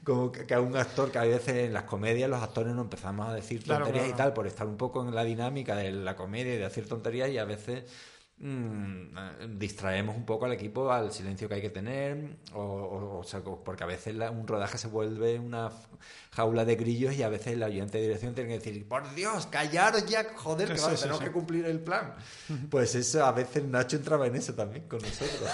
Como 0.03 0.31
que, 0.31 0.53
a 0.53 0.61
un 0.61 0.75
actor 0.77 1.11
que 1.11 1.17
a 1.17 1.23
veces 1.23 1.55
en 1.55 1.73
las 1.73 1.83
comedias 1.83 2.29
los 2.29 2.41
actores 2.41 2.73
no 2.73 2.83
empezamos 2.83 3.27
a 3.27 3.33
decir 3.33 3.63
tonterías 3.63 4.07
y 4.07 4.13
tal 4.13 4.33
por 4.33 4.45
estar 4.45 4.67
un 4.67 4.77
poco 4.77 5.03
en 5.05 5.15
la 5.15 5.23
dinámica 5.23 5.75
de 5.75 5.91
la 5.91 6.15
comedia 6.15 6.53
y 6.53 6.57
de 6.57 6.65
hacer 6.65 6.87
tonterías 6.87 7.29
y 7.29 7.39
a 7.39 7.45
veces 7.45 7.85
Mm, 8.39 9.17
eh, 9.17 9.47
distraemos 9.57 10.15
un 10.15 10.23
poco 10.23 10.45
al 10.45 10.51
equipo 10.51 10.91
al 10.91 11.11
silencio 11.11 11.49
que 11.49 11.55
hay 11.55 11.61
que 11.61 11.71
tener, 11.71 12.37
o, 12.53 13.23
porque 13.65 13.83
a 13.83 13.87
veces 13.87 14.15
un 14.31 14.47
rodaje 14.47 14.77
se 14.77 14.87
vuelve 14.87 15.39
una 15.39 15.71
jaula 16.33 16.63
de 16.63 16.75
grillos 16.75 17.15
y 17.15 17.23
a 17.23 17.29
veces 17.29 17.53
el 17.53 17.63
ayudante 17.63 17.97
de 17.97 18.03
dirección 18.03 18.35
tiene 18.35 18.49
que 18.49 18.59
decir, 18.59 18.87
por 18.87 19.11
Dios, 19.15 19.47
callaros 19.47 20.05
ya, 20.05 20.23
joder, 20.35 20.71
que 20.71 20.79
tenemos 21.01 21.19
que 21.19 21.31
cumplir 21.31 21.65
el 21.65 21.79
plan. 21.79 22.13
Pues 22.69 22.93
eso, 22.93 23.25
a 23.25 23.31
veces 23.31 23.63
Nacho 23.63 23.97
entraba 23.97 24.27
en 24.27 24.35
eso 24.35 24.53
también 24.53 24.87
con 24.87 25.01
nosotros. 25.01 25.49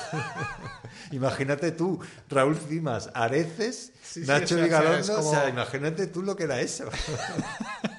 Imagínate 1.11 1.71
tú, 1.71 2.01
Raúl 2.29 2.57
Cimas, 2.57 3.09
Areces, 3.13 3.93
Nacho 4.27 4.57
Vigalondo, 4.57 5.19
o 5.19 5.31
sea, 5.31 5.47
imagínate 5.47 6.07
tú 6.07 6.21
lo 6.21 6.35
que 6.35 6.43
era 6.43 6.59
eso. 6.59 6.89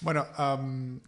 Bueno, 0.00 0.26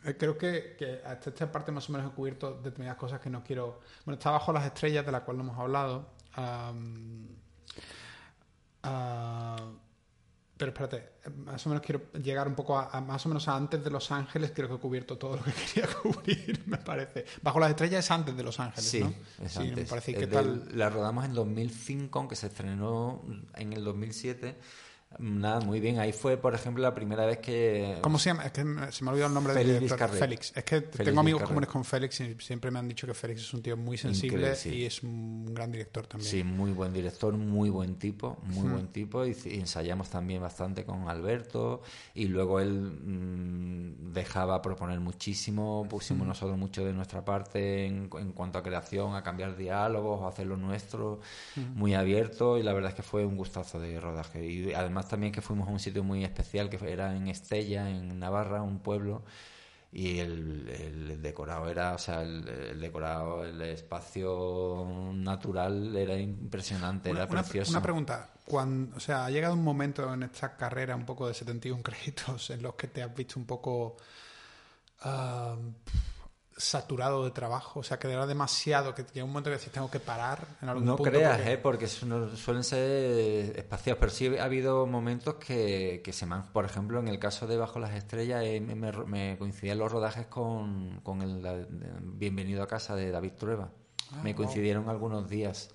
eh, 0.04 0.16
creo 0.18 0.36
que, 0.38 1.02
hasta 1.04 1.30
esta 1.30 1.50
parte 1.50 1.72
más 1.72 1.88
o 1.88 1.92
menos 1.92 2.10
he 2.10 2.14
cubierto 2.14 2.60
determinadas 2.62 2.98
cosas 2.98 3.20
que 3.20 3.30
no 3.30 3.42
quiero. 3.42 3.80
Bueno, 4.04 4.18
está 4.18 4.30
bajo 4.30 4.52
las 4.52 4.64
estrellas 4.64 5.04
de 5.04 5.12
la 5.12 5.24
cual 5.24 5.36
no 5.38 5.44
hemos 5.44 5.58
hablado. 5.58 6.10
Ah, 6.36 6.72
pero 10.56 10.70
espérate, 10.70 11.14
más 11.44 11.66
o 11.66 11.68
menos 11.68 11.84
quiero 11.84 12.12
llegar 12.12 12.46
un 12.46 12.54
poco 12.54 12.78
a, 12.78 13.00
más 13.00 13.26
o 13.26 13.28
menos 13.28 13.48
a 13.48 13.56
antes 13.56 13.82
de 13.82 13.90
Los 13.90 14.12
Ángeles. 14.12 14.52
Creo 14.54 14.68
que 14.68 14.74
he 14.74 14.78
cubierto 14.78 15.18
todo 15.18 15.36
lo 15.36 15.42
que 15.42 15.52
quería 15.74 15.88
cubrir, 15.96 16.62
me 16.66 16.78
parece. 16.78 17.24
Bajo 17.42 17.58
las 17.58 17.70
estrellas 17.70 18.04
es 18.04 18.10
antes 18.10 18.36
de 18.36 18.42
Los 18.42 18.60
Ángeles, 18.60 18.88
sí, 18.88 19.00
¿no? 19.00 19.12
Es 19.44 19.56
antes. 19.56 19.76
me 19.76 19.84
parece. 19.84 20.14
¿Qué 20.14 20.26
tal? 20.28 20.68
La 20.72 20.90
rodamos 20.90 21.24
en 21.24 21.34
2005, 21.34 22.18
aunque 22.18 22.36
se 22.36 22.46
estrenó 22.46 23.22
en 23.56 23.72
el 23.72 23.82
2007 23.82 24.56
Nada, 25.18 25.60
muy 25.60 25.80
bien. 25.80 25.98
Ahí 25.98 26.12
fue, 26.12 26.36
por 26.36 26.54
ejemplo, 26.54 26.82
la 26.82 26.94
primera 26.94 27.26
vez 27.26 27.38
que... 27.38 27.98
¿Cómo 28.00 28.18
se 28.18 28.30
llama? 28.30 28.44
Es 28.44 28.52
que 28.52 28.62
se 28.90 29.04
me 29.04 29.10
ha 29.10 29.12
olvidado 29.12 29.28
el 29.28 29.34
nombre 29.34 29.54
de 29.54 29.64
director. 29.64 30.10
Félix. 30.10 30.52
Es 30.54 30.64
que 30.64 30.80
tengo 30.80 31.20
amigos 31.20 31.42
comunes 31.42 31.68
con 31.68 31.84
Félix 31.84 32.20
y 32.20 32.36
siempre 32.40 32.70
me 32.70 32.78
han 32.78 32.88
dicho 32.88 33.06
que 33.06 33.14
Félix 33.14 33.42
es 33.42 33.54
un 33.54 33.62
tío 33.62 33.76
muy 33.76 33.96
sensible 33.96 34.54
y 34.64 34.84
es 34.84 35.02
un 35.02 35.54
gran 35.54 35.70
director 35.70 36.06
también. 36.06 36.30
Sí, 36.30 36.44
muy 36.44 36.72
buen 36.72 36.92
director, 36.92 37.36
muy 37.36 37.70
buen 37.70 37.96
tipo, 37.96 38.38
muy 38.42 38.68
buen 38.68 38.88
tipo. 38.88 39.24
Y, 39.26 39.36
ensayamos 39.44 40.10
también 40.10 40.40
bastante 40.42 40.84
con 40.84 41.08
Alberto 41.08 41.82
y 42.14 42.26
luego 42.26 42.60
él 42.60 42.72
mm, 42.72 44.12
dejaba 44.12 44.60
proponer 44.62 45.00
muchísimo. 45.00 45.86
Pusimos 45.88 46.26
nosotros 46.26 46.58
mucho 46.58 46.84
de 46.84 46.92
nuestra 46.92 47.24
parte 47.24 47.86
en, 47.86 48.08
cuanto 48.08 48.58
a 48.58 48.62
creación, 48.62 49.14
a 49.14 49.22
cambiar 49.22 49.56
diálogos, 49.56 50.22
a 50.22 50.28
hacer 50.28 50.46
lo 50.46 50.56
nuestro, 50.56 51.20
muy 51.74 51.94
abierto 51.94 52.58
y 52.58 52.62
la 52.62 52.72
verdad 52.72 52.90
es 52.90 52.96
que 52.96 53.02
fue 53.02 53.24
un 53.24 53.36
gustazo 53.36 53.80
de 53.80 54.00
rodaje. 54.00 54.44
Y 54.44 54.72
además 54.72 55.03
además 55.04 55.08
también 55.08 55.32
que 55.32 55.40
fuimos 55.40 55.68
a 55.68 55.70
un 55.70 55.80
sitio 55.80 56.02
muy 56.02 56.24
especial 56.24 56.68
que 56.68 56.78
era 56.90 57.14
en 57.14 57.28
Estella, 57.28 57.90
en 57.90 58.18
Navarra, 58.18 58.62
un 58.62 58.80
pueblo 58.80 59.22
y 59.92 60.18
el, 60.18 60.68
el, 60.68 61.22
decorado 61.22 61.70
era, 61.70 61.94
o 61.94 61.98
sea, 61.98 62.22
el, 62.22 62.80
decorado, 62.80 63.44
el 63.44 63.62
espacio 63.62 65.12
natural 65.14 65.94
era 65.94 66.18
impresionante, 66.18 67.10
era 67.10 67.28
precioso. 67.28 67.70
Una 67.70 67.82
pregunta, 67.82 68.30
cuando, 68.44 68.96
o 68.96 69.00
sea, 69.00 69.26
ha 69.26 69.30
llegado 69.30 69.54
un 69.54 69.62
momento 69.62 70.12
en 70.12 70.24
esta 70.24 70.56
carrera 70.56 70.96
un 70.96 71.04
poco 71.04 71.28
de 71.28 71.34
71 71.34 71.80
créditos 71.84 72.50
en 72.50 72.62
los 72.62 72.74
que 72.74 72.88
te 72.88 73.04
has 73.04 73.14
visto 73.14 73.38
un 73.38 73.46
poco 73.46 73.96
ah, 75.02 75.56
saturado 76.56 77.24
de 77.24 77.30
trabajo, 77.30 77.80
o 77.80 77.82
sea, 77.82 77.98
que 77.98 78.10
era 78.10 78.26
demasiado, 78.26 78.94
que 78.94 79.04
llega 79.12 79.24
un 79.24 79.30
momento 79.30 79.50
que 79.50 79.56
decís 79.56 79.72
tengo 79.72 79.90
que 79.90 80.00
parar 80.00 80.46
en 80.62 80.68
algún 80.68 80.84
no 80.84 80.96
creas, 80.96 81.36
porque... 81.36 81.52
¿eh? 81.52 81.58
porque 81.58 81.88
suelen 81.88 82.62
ser 82.62 83.58
espacios, 83.58 83.96
pero 83.98 84.12
sí 84.12 84.36
ha 84.36 84.44
habido 84.44 84.86
momentos 84.86 85.34
que, 85.34 86.00
que 86.04 86.12
se 86.12 86.26
me 86.26 86.36
han, 86.36 86.52
por 86.52 86.64
ejemplo, 86.64 87.00
en 87.00 87.08
el 87.08 87.18
caso 87.18 87.46
de 87.46 87.56
Bajo 87.56 87.80
las 87.80 87.94
Estrellas, 87.94 88.42
eh, 88.44 88.60
me, 88.60 89.36
coincidían 89.36 89.78
los 89.78 89.90
rodajes 89.90 90.26
con, 90.26 91.00
con 91.02 91.22
el, 91.22 91.66
Bienvenido 92.02 92.62
a 92.62 92.68
casa 92.68 92.94
de 92.94 93.10
David 93.10 93.32
Trueba. 93.32 93.70
Ah, 94.12 94.20
me 94.22 94.34
coincidieron 94.34 94.88
algunos 94.88 95.28
días. 95.28 95.70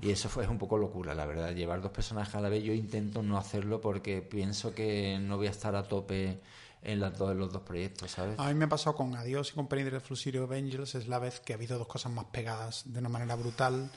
Y 0.00 0.10
eso 0.10 0.28
fue 0.28 0.46
un 0.46 0.58
poco 0.58 0.78
locura, 0.78 1.14
la 1.14 1.26
verdad. 1.26 1.52
Llevar 1.52 1.80
dos 1.80 1.90
personajes 1.90 2.34
a 2.36 2.40
la 2.40 2.48
vez, 2.48 2.62
yo 2.62 2.72
intento 2.72 3.22
no 3.22 3.36
hacerlo 3.36 3.80
porque 3.80 4.22
pienso 4.22 4.72
que 4.72 5.18
no 5.20 5.36
voy 5.36 5.48
a 5.48 5.50
estar 5.50 5.74
a 5.74 5.82
tope 5.82 6.40
en, 6.82 7.00
las 7.00 7.16
dos, 7.16 7.36
los 7.36 7.52
dos 7.52 7.62
proyectos, 7.62 8.10
¿sabes? 8.10 8.38
A 8.38 8.48
mí 8.48 8.54
me 8.54 8.64
ha 8.64 8.68
pasado 8.68 8.96
con 8.96 9.14
Adiós 9.14 9.50
y 9.50 9.54
con 9.54 9.68
Penny 9.68 9.82
Dreadful 9.82 10.16
City 10.16 10.38
of 10.38 10.50
Angels, 10.50 10.94
es 10.94 11.08
la 11.08 11.18
vez 11.18 11.40
que 11.40 11.52
ha 11.52 11.56
habido 11.56 11.78
dos 11.78 11.86
cosas 11.86 12.12
más 12.12 12.26
pegadas 12.26 12.84
de 12.92 12.98
una 12.98 13.08
manera 13.08 13.34
brutal, 13.36 13.90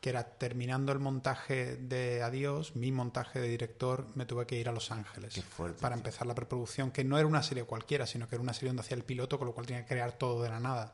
que 0.00 0.10
era 0.10 0.24
terminando 0.24 0.92
el 0.92 0.98
montaje 0.98 1.76
de 1.76 2.22
Adiós, 2.22 2.76
mi 2.76 2.92
montaje 2.92 3.40
de 3.40 3.48
director, 3.48 4.06
me 4.14 4.26
tuve 4.26 4.46
que 4.46 4.58
ir 4.58 4.68
a 4.68 4.72
Los 4.72 4.90
Ángeles 4.90 5.42
para 5.80 5.94
empezar 5.94 6.26
la 6.26 6.34
preproducción, 6.34 6.90
que 6.90 7.04
no 7.04 7.18
era 7.18 7.26
una 7.26 7.42
serie 7.42 7.64
cualquiera, 7.64 8.06
sino 8.06 8.28
que 8.28 8.36
era 8.36 8.42
una 8.42 8.52
serie 8.52 8.68
donde 8.68 8.82
hacía 8.82 8.96
el 8.96 9.04
piloto, 9.04 9.38
con 9.38 9.48
lo 9.48 9.54
cual 9.54 9.66
tenía 9.66 9.82
que 9.82 9.88
crear 9.88 10.12
todo 10.12 10.42
de 10.42 10.50
la 10.50 10.60
nada 10.60 10.92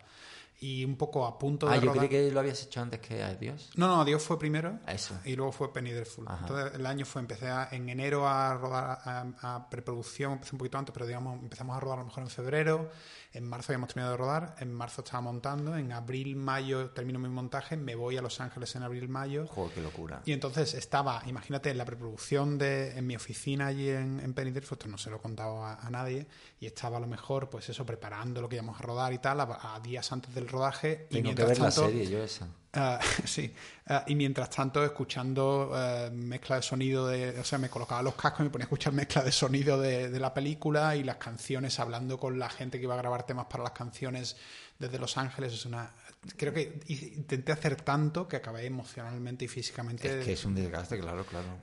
y 0.62 0.84
un 0.84 0.94
poco 0.94 1.26
a 1.26 1.36
punto 1.36 1.66
de. 1.66 1.74
Ah, 1.74 1.78
yo 1.78 1.93
creí 1.93 2.09
que 2.09 2.30
lo 2.30 2.39
habías 2.39 2.62
hecho 2.62 2.80
antes 2.80 3.01
que 3.01 3.20
Adiós. 3.20 3.70
No, 3.74 3.89
no, 3.89 4.01
Adiós 4.02 4.22
fue 4.22 4.39
primero. 4.39 4.78
Eso. 4.86 5.18
Y 5.24 5.34
luego 5.34 5.51
fue 5.51 5.72
Penny 5.72 5.90
Dreadful. 5.90 6.24
Entonces 6.40 6.74
el 6.74 6.86
año 6.86 7.05
fue, 7.05 7.20
empecé 7.20 7.51
en 7.72 7.89
enero 7.89 8.28
a 8.28 8.55
rodar 8.55 9.01
a, 9.05 9.66
preproducción, 9.68 10.34
empecé 10.34 10.55
un 10.55 10.59
poquito 10.59 10.78
antes, 10.78 10.93
pero 10.93 11.05
digamos, 11.05 11.40
empezamos 11.43 11.76
a 11.76 11.80
rodar 11.80 11.98
a 11.98 12.02
lo 12.02 12.06
mejor 12.06 12.22
en 12.22 12.30
febrero. 12.30 12.90
En 13.35 13.49
marzo 13.49 13.73
habíamos 13.73 13.89
terminado 13.89 14.13
de 14.13 14.19
rodar, 14.19 14.57
en 14.59 14.73
marzo 14.73 15.03
estaba 15.03 15.23
montando, 15.23 15.77
en 15.77 15.91
abril, 15.93 16.37
mayo 16.37 16.91
termino 16.91 17.19
mi 17.19 17.29
montaje, 17.29 17.77
me 17.77 17.95
voy 17.95 18.19
a 18.19 18.23
Los 18.23 18.41
Ángeles 18.41 18.75
en 18.77 18.83
abril, 18.83 19.09
mayo. 19.09 19.47
Joder, 19.47 19.75
qué 19.75 19.81
locura. 19.81 20.23
Y 20.27 20.33
entonces 20.33 20.75
estaba, 20.75 21.23
imagínate, 21.27 21.71
en 21.71 21.79
la 21.79 21.87
preproducción 21.87 22.59
de, 22.59 22.99
en 22.99 23.07
mi 23.07 23.17
oficina 23.17 23.69
allí 23.69 23.89
en, 23.89 24.21
en 24.21 24.35
Dreadful, 24.35 24.77
esto 24.77 24.89
no 24.89 24.99
se 24.99 25.09
lo 25.09 25.17
he 25.17 25.21
contado 25.21 25.65
a, 25.65 25.89
nadie, 25.91 26.27
y 26.61 26.67
estaba 26.67 26.99
a 26.99 27.01
lo 27.01 27.07
mejor, 27.07 27.49
pues 27.49 27.69
eso, 27.69 27.87
preparando 27.87 28.43
lo 28.43 28.49
que 28.49 28.57
íbamos 28.57 28.79
a 28.79 28.83
rodar 28.83 29.13
y 29.13 29.19
tal, 29.19 29.41
a, 29.41 29.81
días 29.83 30.13
antes 30.13 30.35
del 30.35 30.49
rodaje. 30.49 31.07
y 31.11 31.23
que 31.23 31.45
ver 31.45 31.59
la 31.59 31.71
serie, 31.71 32.09
yo 32.11 32.23
esa. 32.23 32.49
Ah, 32.74 32.99
sí, 33.27 33.53
ah, 33.89 34.05
y 34.07 34.15
mientras 34.15 34.49
tanto 34.49 34.82
escuchando 34.82 35.73
uh, 35.73 36.11
mezcla 36.11 36.57
de 36.57 36.62
sonido 36.62 37.07
de, 37.07 37.39
o 37.39 37.44
sea, 37.44 37.59
me 37.59 37.69
colocaba 37.69 38.03
los 38.03 38.15
cascos 38.15 38.40
y 38.40 38.44
me 38.44 38.51
ponía 38.51 38.65
a 38.65 38.66
escuchar 38.66 38.94
mezcla 38.94 39.23
de 39.23 39.31
sonido 39.31 39.78
de, 39.78 40.09
de, 40.09 40.19
la 40.19 40.32
película 40.32 40.97
y 40.97 41.03
las 41.03 41.16
canciones, 41.16 41.78
hablando 41.78 42.19
con 42.19 42.39
la 42.39 42.49
gente 42.49 42.78
que 42.78 42.85
iba 42.85 42.94
a 42.94 42.97
grabar 42.97 43.27
temas 43.27 43.47
para 43.47 43.62
las 43.62 43.73
canciones 43.73 44.36
desde 44.78 44.99
Los 44.99 45.19
Ángeles. 45.19 45.53
Es 45.53 45.66
una, 45.66 45.93
creo 46.36 46.53
que 46.53 46.81
intenté 46.89 47.53
hacer 47.53 47.77
tanto 47.77 48.27
que 48.27 48.36
acabé 48.36 48.66
emocionalmente 48.66 49.44
y 49.44 49.49
físicamente. 49.49 50.20
Es 50.20 50.24
que 50.24 50.32
es 50.32 50.44
un 50.44 50.55
desgaste, 50.55 50.99
claro, 50.99 51.27
claro. 51.27 51.59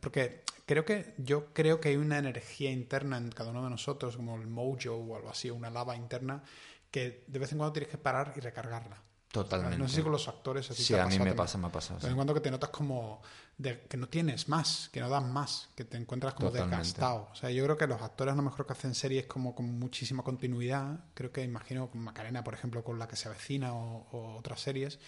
Porque 0.00 0.42
creo 0.66 0.84
que 0.84 1.14
yo 1.18 1.52
creo 1.52 1.80
que 1.80 1.90
hay 1.90 1.96
una 1.96 2.18
energía 2.18 2.70
interna 2.70 3.18
en 3.18 3.30
cada 3.30 3.50
uno 3.50 3.64
de 3.64 3.70
nosotros, 3.70 4.16
como 4.16 4.36
el 4.36 4.46
mojo 4.46 4.94
o 4.94 5.16
algo 5.16 5.30
así, 5.30 5.50
una 5.50 5.70
lava 5.70 5.96
interna, 5.96 6.42
que 6.90 7.24
de 7.26 7.38
vez 7.38 7.52
en 7.52 7.58
cuando 7.58 7.72
tienes 7.72 7.90
que 7.90 7.98
parar 7.98 8.32
y 8.36 8.40
recargarla. 8.40 9.02
Totalmente. 9.32 9.78
No 9.78 9.88
sé 9.88 9.96
si 9.96 10.02
con 10.02 10.12
los 10.12 10.28
actores 10.28 10.70
así 10.70 10.84
Sí, 10.84 10.94
a 10.94 11.06
mí 11.06 11.18
me 11.18 11.32
pasa, 11.32 11.56
me 11.56 11.70
pasa. 11.70 11.94
De 11.94 12.00
vez 12.00 12.10
en 12.10 12.16
cuando 12.16 12.34
que 12.34 12.40
te 12.40 12.50
notas 12.50 12.68
como 12.68 13.22
de, 13.56 13.80
que 13.88 13.96
no 13.96 14.06
tienes 14.06 14.46
más, 14.50 14.90
que 14.92 15.00
no 15.00 15.08
das 15.08 15.24
más, 15.24 15.70
que 15.74 15.84
te 15.84 15.96
encuentras 15.96 16.34
como 16.34 16.50
desgastado. 16.50 17.30
O 17.32 17.34
sea, 17.34 17.50
yo 17.50 17.64
creo 17.64 17.78
que 17.78 17.86
los 17.86 18.02
actores 18.02 18.34
a 18.34 18.36
lo 18.36 18.42
mejor 18.42 18.66
que 18.66 18.74
hacen 18.74 18.94
series 18.94 19.24
como 19.24 19.54
con 19.54 19.78
muchísima 19.78 20.22
continuidad, 20.22 21.00
creo 21.14 21.32
que 21.32 21.42
imagino 21.42 21.90
con 21.90 22.02
Macarena, 22.02 22.44
por 22.44 22.52
ejemplo, 22.52 22.84
con 22.84 22.98
la 22.98 23.08
que 23.08 23.16
se 23.16 23.28
avecina 23.28 23.72
o, 23.72 24.36
otras 24.36 24.60
series, 24.60 24.98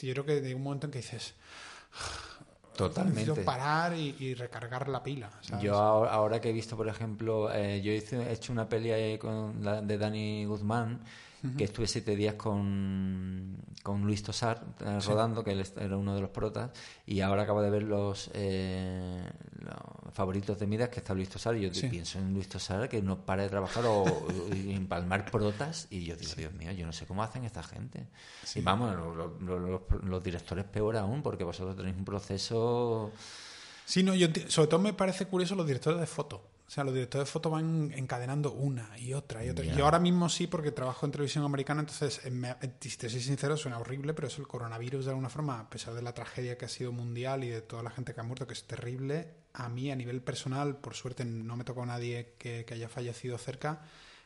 yo 0.00 0.12
creo 0.14 0.24
que 0.24 0.40
de 0.40 0.52
un 0.52 0.64
momento 0.64 0.86
en 0.88 0.90
que 0.90 0.98
dices... 0.98 1.34
Totalmente. 2.76 3.20
Necesito 3.20 3.44
parar 3.44 3.94
y, 3.94 4.34
recargar 4.34 4.88
la 4.88 5.02
pila. 5.02 5.30
Yo 5.60 5.76
ahora 5.76 6.40
que 6.40 6.48
he 6.50 6.52
visto, 6.52 6.76
por 6.76 6.88
ejemplo, 6.88 7.52
eh, 7.52 7.82
yo 7.82 7.92
hice, 7.92 8.16
he 8.16 8.32
hecho 8.32 8.52
una 8.52 8.68
peli 8.68 9.18
con 9.18 9.62
la, 9.62 9.82
de 9.82 9.98
Dani 9.98 10.44
Guzmán 10.46 11.04
que 11.56 11.64
estuve 11.64 11.86
siete 11.86 12.14
días 12.16 12.34
con, 12.34 13.56
con 13.82 14.02
Luis 14.02 14.22
Tosar 14.22 14.62
eh, 14.80 14.98
rodando, 15.00 15.42
que 15.42 15.52
él 15.52 15.66
era 15.76 15.96
uno 15.96 16.14
de 16.14 16.20
los 16.20 16.30
protas, 16.30 16.70
y 17.06 17.20
ahora 17.20 17.42
acabo 17.42 17.62
de 17.62 17.70
ver 17.70 17.82
los, 17.82 18.30
eh, 18.34 19.22
los 19.60 20.12
favoritos 20.12 20.58
de 20.58 20.66
Midas, 20.66 20.90
que 20.90 21.00
está 21.00 21.14
Luis 21.14 21.28
Tosar, 21.28 21.56
y 21.56 21.62
yo 21.68 21.90
pienso 21.90 22.18
en 22.18 22.34
Luis 22.34 22.48
Tosar 22.48 22.88
que 22.88 23.00
no 23.00 23.24
para 23.24 23.42
de 23.42 23.48
trabajar 23.48 23.84
o, 23.86 24.04
empalmar 24.52 25.30
protas, 25.30 25.86
y 25.90 26.04
yo 26.04 26.16
digo, 26.16 26.32
Dios 26.36 26.52
mío, 26.52 26.72
yo 26.72 26.84
no 26.84 26.92
sé 26.92 27.06
cómo 27.06 27.22
hacen 27.22 27.44
esta 27.44 27.62
gente. 27.62 28.06
Y 28.54 28.60
vamos, 28.60 28.94
los 29.40 30.22
directores 30.22 30.64
peor 30.66 30.96
aún, 30.96 31.22
porque 31.22 31.44
vosotros 31.44 31.76
tenéis 31.76 31.96
un 31.96 32.04
proceso... 32.04 33.12
Sí, 33.86 34.02
no, 34.02 34.14
yo 34.14 34.28
sobre 34.46 34.68
todo 34.68 34.80
me 34.80 34.92
parece 34.92 35.26
curioso 35.26 35.54
los 35.54 35.66
directores 35.66 35.98
de 35.98 36.06
foto. 36.06 36.44
O 36.70 36.72
sea, 36.72 36.84
los 36.84 36.94
directores 36.94 37.26
de 37.26 37.32
foto 37.32 37.50
van 37.50 37.90
encadenando 37.96 38.52
una 38.52 38.96
y 38.96 39.12
otra 39.12 39.44
y 39.44 39.50
otra. 39.50 39.64
Yo 39.64 39.86
ahora 39.86 39.98
mismo 39.98 40.28
sí, 40.28 40.46
porque 40.46 40.70
trabajo 40.70 41.04
en 41.04 41.10
televisión 41.10 41.44
americana, 41.44 41.80
entonces, 41.80 42.20
si 42.78 42.96
te 42.96 43.10
soy 43.10 43.20
sincero, 43.20 43.56
suena 43.56 43.80
horrible, 43.80 44.14
pero 44.14 44.28
es 44.28 44.38
el 44.38 44.46
coronavirus 44.46 45.06
de 45.06 45.10
alguna 45.10 45.28
forma, 45.28 45.58
a 45.58 45.68
pesar 45.68 45.94
de 45.94 46.02
la 46.02 46.14
tragedia 46.14 46.56
que 46.56 46.66
ha 46.66 46.68
sido 46.68 46.92
mundial 46.92 47.42
y 47.42 47.48
de 47.48 47.60
toda 47.60 47.82
la 47.82 47.90
gente 47.90 48.14
que 48.14 48.20
ha 48.20 48.22
muerto, 48.22 48.46
que 48.46 48.52
es 48.52 48.62
terrible, 48.68 49.34
a 49.52 49.68
mí 49.68 49.90
a 49.90 49.96
nivel 49.96 50.22
personal, 50.22 50.76
por 50.76 50.94
suerte 50.94 51.24
no 51.24 51.56
me 51.56 51.64
tocó 51.64 51.82
a 51.82 51.86
nadie 51.86 52.36
que, 52.38 52.64
haya 52.70 52.88
fallecido 52.88 53.36
cerca, 53.36 53.82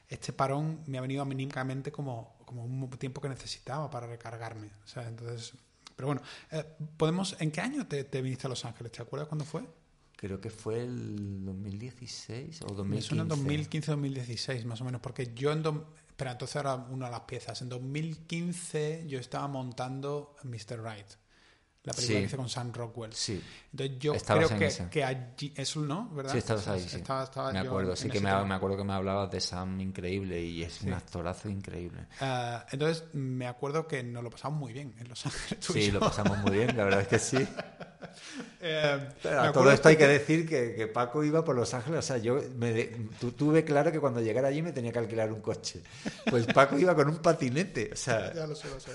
este 0.06 0.34
parón 0.34 0.82
me 0.84 0.98
ha 0.98 1.00
venido 1.00 1.24
mínimamente 1.24 1.90
como, 1.90 2.36
como 2.44 2.62
un 2.62 2.90
tiempo 2.98 3.22
que 3.22 3.30
necesitaba 3.30 3.88
para 3.88 4.06
recargarme. 4.06 4.66
O 4.84 4.86
sea, 4.86 5.08
entonces... 5.08 5.54
Pero 5.96 6.08
bueno, 6.08 6.20
eh, 6.50 6.62
podemos, 6.98 7.36
¿en 7.40 7.50
qué 7.50 7.62
año 7.62 7.86
te, 7.86 8.04
te 8.04 8.20
viniste 8.20 8.48
a 8.48 8.50
Los 8.50 8.66
Ángeles? 8.66 8.92
¿Te 8.92 9.00
acuerdas 9.00 9.28
cuándo 9.28 9.46
fue? 9.46 9.64
Creo 10.24 10.40
que 10.40 10.50
fue 10.50 10.80
el 10.80 11.44
2016 11.44 12.62
o 12.62 12.72
2015. 12.72 12.84
Me 12.94 13.02
suena 13.02 13.24
2015-2016 13.34 14.64
más 14.64 14.80
o 14.80 14.84
menos, 14.84 15.00
porque 15.00 15.34
yo 15.34 15.52
en... 15.52 15.62
pero 16.16 16.30
entonces 16.30 16.56
ahora 16.56 16.76
una 16.76 17.06
de 17.06 17.12
las 17.12 17.20
piezas. 17.22 17.60
En 17.60 17.68
2015 17.68 19.04
yo 19.06 19.18
estaba 19.18 19.46
montando 19.48 20.34
Mr. 20.44 20.82
Right. 20.82 21.06
La 21.82 21.92
película 21.92 22.20
que 22.20 22.24
hice 22.24 22.36
con 22.38 22.48
Sam 22.48 22.72
Rockwell. 22.72 23.12
Sí. 23.12 23.42
Entonces 23.72 23.98
yo 23.98 24.14
creo 24.14 24.48
que, 24.48 24.70
que 24.90 25.04
allí... 25.04 25.52
Eso 25.54 25.80
no, 25.80 26.08
¿verdad? 26.08 26.32
Sí, 26.32 26.38
estabas 26.38 26.68
ahí, 26.68 26.80
sí. 26.80 27.02
me 27.52 27.58
acuerdo, 27.58 27.94
sí 27.94 28.08
que 28.08 28.20
me, 28.20 28.44
me, 28.46 28.54
acuerdo 28.54 28.78
que 28.78 28.84
me 28.84 28.94
hablabas 28.94 29.30
de 29.30 29.38
Sam 29.38 29.78
increíble 29.82 30.42
y 30.42 30.62
es 30.62 30.80
un 30.80 30.94
actorazo 30.94 31.50
increíble. 31.50 32.06
Ah, 32.22 32.64
entonces 32.72 33.04
me 33.12 33.46
acuerdo 33.46 33.86
que 33.86 34.02
nos 34.02 34.24
lo 34.24 34.30
pasamos 34.30 34.58
muy 34.58 34.72
bien 34.72 34.94
en 34.98 35.10
Los 35.10 35.26
Ángeles. 35.26 35.62
Sí, 35.62 35.90
lo 35.90 36.00
pasamos 36.00 36.38
muy 36.38 36.52
bien, 36.52 36.74
la 36.74 36.84
verdad 36.84 37.02
es 37.02 37.08
que 37.08 37.18
sí. 37.18 37.36
Eh, 38.60 39.08
todo 39.52 39.70
esto 39.70 39.88
hay 39.88 39.96
que 39.96 40.06
decir 40.06 40.48
que, 40.48 40.86
Paco 40.86 41.22
iba 41.24 41.44
por 41.44 41.54
Los 41.54 41.74
Ángeles. 41.74 41.98
O 41.98 42.02
sea, 42.02 42.18
yo 42.18 42.40
me 42.56 42.84
tuve 43.36 43.64
claro 43.64 43.92
que 43.92 44.00
cuando 44.00 44.20
llegara 44.20 44.48
allí 44.48 44.62
me 44.62 44.72
tenía 44.72 44.92
que 44.92 44.98
alquilar 44.98 45.32
un 45.32 45.40
coche. 45.40 45.82
Pues 46.30 46.46
Paco 46.46 46.78
iba 46.78 46.94
con 46.94 47.08
un 47.08 47.16
patinete. 47.18 47.90
O 47.92 47.96
sea... 47.96 48.32
Ya 48.32 48.46
lo 48.46 48.54
sé, 48.54 48.68
lo 48.68 48.80
sé. 48.80 48.92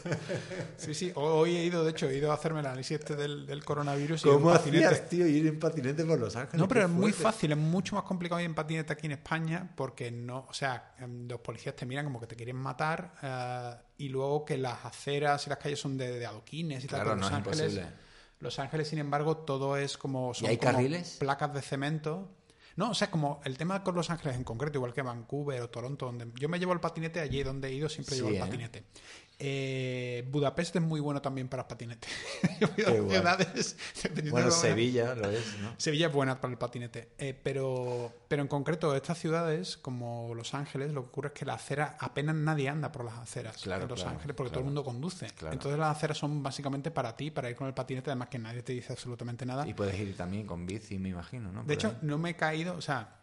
Sí, 0.78 0.94
sí. 0.94 1.12
Hoy 1.16 1.58
he 1.58 1.64
ido, 1.66 1.84
de 1.84 1.92
hecho, 1.92 2.10
he 2.10 2.18
ido 2.18 2.32
a 2.32 2.36
hacerme 2.36 2.62
el 2.62 2.66
análisis 2.66 3.00
este 3.00 3.16
del, 3.16 3.64
coronavirus. 3.64 4.24
¿Cómo 4.24 4.52
hacías, 4.52 5.08
tío, 5.10 5.28
ir 5.28 5.48
en 5.48 5.60
patinete 5.60 6.06
por 6.06 6.20
Los 6.20 6.36
Ángeles? 6.36 6.60
No, 6.60 6.68
pero 6.68 6.84
es 6.84 6.90
muy 6.90 7.12
fácil. 7.12 7.52
Es 7.52 7.58
mucho 7.58 7.96
más 7.96 8.04
complicado 8.04 8.40
ir 8.42 8.46
en 8.46 8.56
patinete 8.56 8.94
aquí 8.94 9.06
en 9.06 9.14
España 9.14 9.70
porque 9.76 10.12
no. 10.12 10.48
O 10.50 10.54
sea, 10.54 10.96
em, 11.00 11.28
los 11.28 11.40
policías 11.42 11.76
te 11.76 11.86
miran 11.86 12.06
como 12.06 12.20
que 12.20 12.28
te 12.28 12.36
quieren 12.36 12.56
matar 12.56 13.14
eh, 13.22 13.76
y 13.98 14.10
luego 14.10 14.46
que 14.46 14.58
las 14.58 14.86
aceras 14.86 15.46
y 15.46 15.50
las 15.50 15.60
calles 15.60 15.80
son 15.80 15.98
de, 15.98 16.26
adoquines 16.26 16.84
y 16.84 16.88
tal. 16.88 17.02
Claro, 17.02 17.16
no 17.16 17.28
es 17.28 17.34
imposible 17.34 18.09
los 18.40 18.60
Ángeles, 18.60 18.88
sin 18.88 19.00
embargo, 19.00 19.38
todo 19.38 19.78
es 19.78 19.98
como, 19.98 20.34
son 20.34 20.56
carriles? 20.58 21.18
placas 21.20 21.54
de 21.54 21.62
cemento. 21.62 22.30
No, 22.76 22.92
o 22.92 22.94
sea, 22.94 23.12
como 23.12 23.42
el 23.44 23.58
tema 23.58 23.84
con 23.84 23.96
Los 23.96 24.10
Ángeles 24.10 24.38
en 24.38 24.46
concreto, 24.46 24.78
igual 24.78 24.94
que 24.94 25.02
Vancouver 25.02 25.62
o 25.62 25.70
Toronto, 25.70 26.06
donde 26.06 26.32
yo 26.40 26.48
me 26.48 26.60
llevo 26.60 26.72
el 26.72 26.80
patinete 26.80 27.20
allí 27.20 27.44
donde 27.44 27.68
he 27.68 27.74
ido, 27.74 27.90
siempre 27.90 28.16
llevo 28.16 28.30
el 28.30 28.36
¿eh? 28.36 28.40
patinete. 28.40 28.80
Eh, 28.80 28.84
Budapest 30.30 30.76
es 30.76 30.82
muy 30.82 31.00
bueno 31.00 31.22
también 31.22 31.48
para 31.48 31.64
el 31.64 31.68
patinete. 31.68 32.08
Ciudades, 32.76 33.76
Bueno, 34.30 34.48
de 34.48 34.52
Sevilla 34.52 35.16
lo 35.16 35.30
es, 35.30 35.58
¿no? 35.62 35.74
Sevilla 35.78 36.08
es 36.08 36.14
buena 36.14 36.40
para 36.42 36.52
el 36.52 36.58
patinete, 36.58 37.10
eh, 37.18 37.38
pero, 37.42 38.12
pero 38.28 38.42
en 38.42 38.48
concreto 38.48 38.96
estas 38.96 39.18
ciudades 39.18 39.78
como 39.78 40.34
Los 40.36 40.54
Ángeles, 40.54 40.92
lo 40.92 41.04
que 41.04 41.08
ocurre 41.10 41.28
es 41.30 41.34
que 41.34 41.46
la 41.46 41.54
acera 41.54 41.96
apenas 42.00 42.36
nadie 42.36 42.70
anda 42.70 42.92
por 42.92 43.06
las 43.06 43.18
aceras 43.18 43.58
Claro, 43.58 43.84
en 43.84 43.90
Los 43.90 44.02
claro, 44.02 44.16
Ángeles 44.18 44.36
porque 44.36 44.50
claro. 44.50 44.52
todo 44.52 44.60
el 44.62 44.66
mundo 44.66 44.84
conduce. 44.84 45.28
Entonces 45.52 45.80
las 45.80 45.96
aceras 45.96 46.18
son 46.18 46.44
básicamente 46.44 46.92
para 46.92 47.16
ti, 47.16 47.32
para 47.32 47.50
ir 47.50 47.56
con 47.56 47.68
el 47.68 47.74
patinete, 47.74 48.10
además 48.10 48.30
que 48.30 48.40
nadie 48.40 48.62
te 48.64 48.74
dice 48.74 48.94
absolutamente 48.94 49.46
nada. 49.46 49.68
Y 49.68 49.74
puedes 49.74 49.98
ir 50.00 50.16
también 50.18 50.46
con 50.46 50.66
bici, 50.66 50.98
me 51.00 51.10
imagino, 51.10 51.52
¿no? 51.52 51.60
De 51.62 51.66
Por 51.66 51.74
hecho, 51.74 51.88
ahí. 51.90 51.98
no 52.02 52.18
me 52.18 52.32
he 52.32 52.36
caído, 52.36 52.76
o 52.76 52.82
sea, 52.82 53.19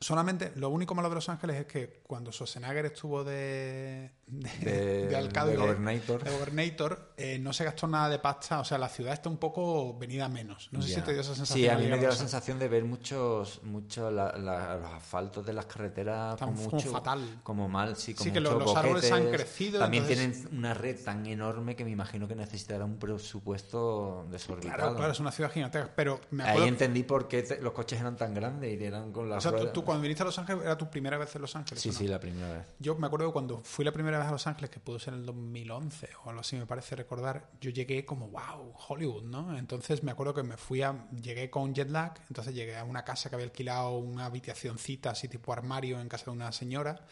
solamente 0.00 0.52
lo 0.56 0.68
único 0.70 0.94
malo 0.94 1.08
de 1.08 1.14
Los 1.16 1.28
Ángeles 1.28 1.56
es 1.60 1.66
que 1.66 2.00
cuando 2.06 2.30
Schwarzenegger 2.32 2.86
estuvo 2.86 3.24
de, 3.24 4.10
de, 4.26 4.50
de, 4.70 5.06
de 5.08 5.16
alcalde, 5.16 5.52
de 5.52 5.58
Gobernator. 5.58 7.12
eh, 7.16 7.38
no 7.38 7.52
se 7.52 7.64
gastó 7.64 7.86
nada 7.86 8.08
de 8.08 8.18
pasta, 8.18 8.60
o 8.60 8.64
sea, 8.64 8.76
la 8.78 8.88
ciudad 8.88 9.12
está 9.14 9.28
un 9.28 9.38
poco 9.38 9.96
venida 9.98 10.28
menos. 10.28 10.68
No 10.72 10.82
sé 10.82 10.94
si 10.94 11.00
te 11.00 11.12
dio 11.12 11.20
esa 11.20 11.34
sensación. 11.34 11.58
Sí, 11.64 11.68
a 11.68 11.76
mí 11.78 11.86
me 11.86 11.98
dio 11.98 12.08
la 12.08 12.14
sensación 12.16 12.58
de 12.58 12.68
ver 12.68 12.84
muchos, 12.84 13.62
muchos 13.62 14.12
la- 14.12 14.36
la- 14.36 14.76
los 14.76 14.92
asfaltos 14.92 15.44
de 15.46 15.52
las 15.52 15.66
carreteras 15.66 16.36
como 16.36 16.54
como 16.54 16.70
mucho, 16.70 16.90
fatal. 16.90 17.40
como 17.42 17.68
mal, 17.68 17.96
sí, 17.96 18.14
como 18.14 18.24
Sí, 18.24 18.32
que 18.32 18.40
los 18.40 18.76
árboles 18.76 19.10
han 19.12 19.30
crecido, 19.30 19.78
También 19.80 20.04
entonces- 20.04 20.40
tienen 20.42 20.58
una 20.58 20.74
red 20.74 21.02
tan 21.04 21.24
enorme 21.26 21.76
que 21.76 21.84
me 21.84 21.90
imagino 21.90 22.26
que 22.28 22.34
necesitará 22.34 22.84
un 22.84 22.98
presupuesto 22.98 24.26
desorbitado. 24.30 24.76
Claro, 24.76 24.96
claro, 24.96 25.12
es 25.12 25.20
una 25.20 25.32
ciudad 25.32 25.50
gigantesca, 25.50 25.90
pero 25.94 26.20
me 26.30 26.42
Ahí 26.44 26.50
acuerdo... 26.50 26.68
entendí 26.68 27.02
por 27.02 27.28
qué 27.28 27.42
te- 27.42 27.60
los 27.60 27.72
coches 27.72 28.00
eran 28.00 28.16
tan 28.16 28.34
grandes 28.34 28.80
y 28.80 28.84
eran 28.84 29.12
con 29.12 29.26
o 29.26 29.28
las 29.28 29.42
sea, 29.42 29.52
tú, 29.52 29.56
ruedas. 29.58 29.72
Tú 29.74 29.84
cuando 29.84 30.00
viniste 30.02 30.22
a 30.22 30.26
Los 30.26 30.38
Ángeles 30.38 30.62
era 30.64 30.78
tu 30.78 30.88
primera 30.88 31.18
vez 31.18 31.34
en 31.34 31.42
Los 31.42 31.54
Ángeles. 31.54 31.82
Sí, 31.82 31.90
¿o 31.90 31.92
no? 31.92 31.98
sí, 31.98 32.08
la 32.08 32.18
primera 32.18 32.50
vez. 32.50 32.66
Yo 32.78 32.94
me 32.96 33.06
acuerdo 33.06 33.26
que 33.26 33.32
cuando 33.34 33.60
fui 33.62 33.84
la 33.84 33.92
primera 33.92 34.18
vez 34.18 34.26
a 34.26 34.30
Los 34.30 34.46
Ángeles, 34.46 34.70
que 34.70 34.80
pudo 34.80 34.98
ser 34.98 35.12
en 35.12 35.20
el 35.20 35.26
2011 35.26 36.08
o 36.24 36.30
algo 36.30 36.40
así, 36.40 36.56
me 36.56 36.64
parece 36.64 36.96
recordar, 36.96 37.50
yo 37.60 37.70
llegué 37.70 38.06
como, 38.06 38.28
wow, 38.28 38.72
Hollywood, 38.88 39.24
¿no? 39.24 39.56
Entonces 39.58 40.02
me 40.02 40.12
acuerdo 40.12 40.32
que 40.32 40.42
me 40.42 40.56
fui 40.56 40.80
a, 40.80 41.06
llegué 41.10 41.50
con 41.50 41.74
jet 41.74 41.90
lag, 41.90 42.14
entonces 42.28 42.54
llegué 42.54 42.76
a 42.76 42.84
una 42.84 43.04
casa 43.04 43.28
que 43.28 43.36
había 43.36 43.46
alquilado 43.46 43.98
una 43.98 44.26
habitacioncita 44.26 45.10
así 45.10 45.28
tipo 45.28 45.52
armario 45.52 46.00
en 46.00 46.08
casa 46.08 46.26
de 46.26 46.30
una 46.30 46.52
señora. 46.52 47.04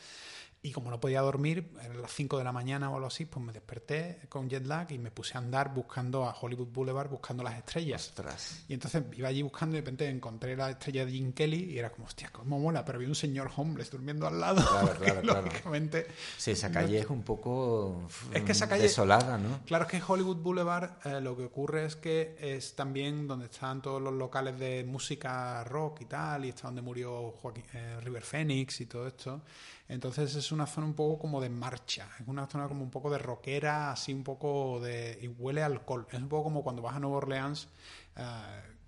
Y 0.64 0.70
como 0.70 0.90
no 0.93 1.01
podía 1.01 1.20
dormir, 1.22 1.72
eran 1.82 2.01
las 2.01 2.12
5 2.12 2.39
de 2.39 2.44
la 2.44 2.52
mañana 2.52 2.89
o 2.89 2.94
algo 2.94 3.09
así, 3.09 3.24
pues 3.26 3.44
me 3.44 3.52
desperté 3.52 4.20
con 4.28 4.48
jet 4.48 4.64
lag 4.64 4.93
y 4.93 4.98
me 4.98 5.10
puse 5.10 5.34
a 5.36 5.39
andar 5.39 5.74
buscando 5.74 6.24
a 6.24 6.36
Hollywood 6.40 6.68
Boulevard, 6.68 7.10
buscando 7.10 7.43
las 7.43 7.59
estrellas. 7.59 8.06
Ostras. 8.10 8.62
Y 8.68 8.74
entonces 8.74 9.02
iba 9.16 9.26
allí 9.28 9.43
buscando 9.43 9.74
y 9.76 9.80
de 9.80 9.84
repente 9.84 10.09
encontré 10.09 10.56
la 10.56 10.70
estrella 10.70 11.05
de 11.05 11.10
Jim 11.10 11.32
Kelly 11.32 11.72
y 11.72 11.78
era 11.80 11.90
como, 11.90 12.06
hostia, 12.06 12.30
cómo 12.30 12.60
mola, 12.60 12.84
pero 12.84 12.98
había 12.98 13.09
un 13.09 13.16
señor 13.16 13.51
homeless 13.56 13.90
durmiendo 13.90 14.24
al 14.28 14.39
lado. 14.39 14.62
Claro, 14.64 15.01
claro, 15.01 15.20
claro. 15.22 15.43
lógicamente, 15.47 16.06
Sí, 16.39 16.52
esa 16.52 16.70
calle 16.70 17.01
es 17.01 17.06
un 17.10 17.22
poco 17.24 18.06
Es 18.32 18.44
que 18.44 18.52
esa 18.52 18.66
mm, 18.66 18.68
calle- 18.68 18.82
desolada, 18.84 19.39
¿no? 19.39 19.62
Claro, 19.66 19.86
es 19.86 19.90
que 19.90 19.97
en 19.97 20.05
Hollywood 20.06 20.36
Boulevard 20.36 20.90
eh, 21.05 21.20
lo 21.20 21.36
que 21.36 21.47
ocurre 21.47 21.86
es 21.86 21.97
que 21.97 22.36
es 22.40 22.76
también 22.76 23.26
donde 23.26 23.47
están 23.47 23.82
todos 23.82 24.01
los 24.01 24.12
locales 24.14 24.56
de 24.60 24.84
música 24.84 25.64
rock 25.64 26.02
y 26.02 26.05
tal, 26.05 26.44
y 26.44 26.51
está 26.51 26.68
donde 26.68 26.82
murió 26.82 27.32
Joaquín- 27.32 27.64
eh, 27.74 27.98
River 28.01 28.22
Phoenix 28.22 28.80
y 28.80 28.86
todo 28.86 29.09
esto. 29.09 29.43
Entonces 29.93 30.35
es 30.35 30.51
una 30.52 30.66
zona 30.66 30.86
un 30.86 30.94
poco 30.94 31.19
como 31.19 31.39
de 31.40 31.51
marcha, 31.51 32.09
es 32.19 32.27
una 32.27 32.47
zona 32.47 32.66
como 32.66 32.82
un 32.82 32.90
poco 32.90 33.10
de 33.10 33.19
rockera, 33.19 33.93
así 33.93 34.12
un 34.14 34.24
poco 34.24 34.81
de... 34.81 35.19
y 35.20 35.28
huele 35.28 35.62
a 35.62 35.66
alcohol. 35.66 36.06
Es 36.10 36.19
un 36.19 36.28
poco 36.31 36.44
como 36.44 36.62
cuando 36.62 36.81
vas 36.81 36.97
a 36.97 36.98
Nueva 36.98 37.19
Orleans, 37.19 37.69
eh, 38.16 38.23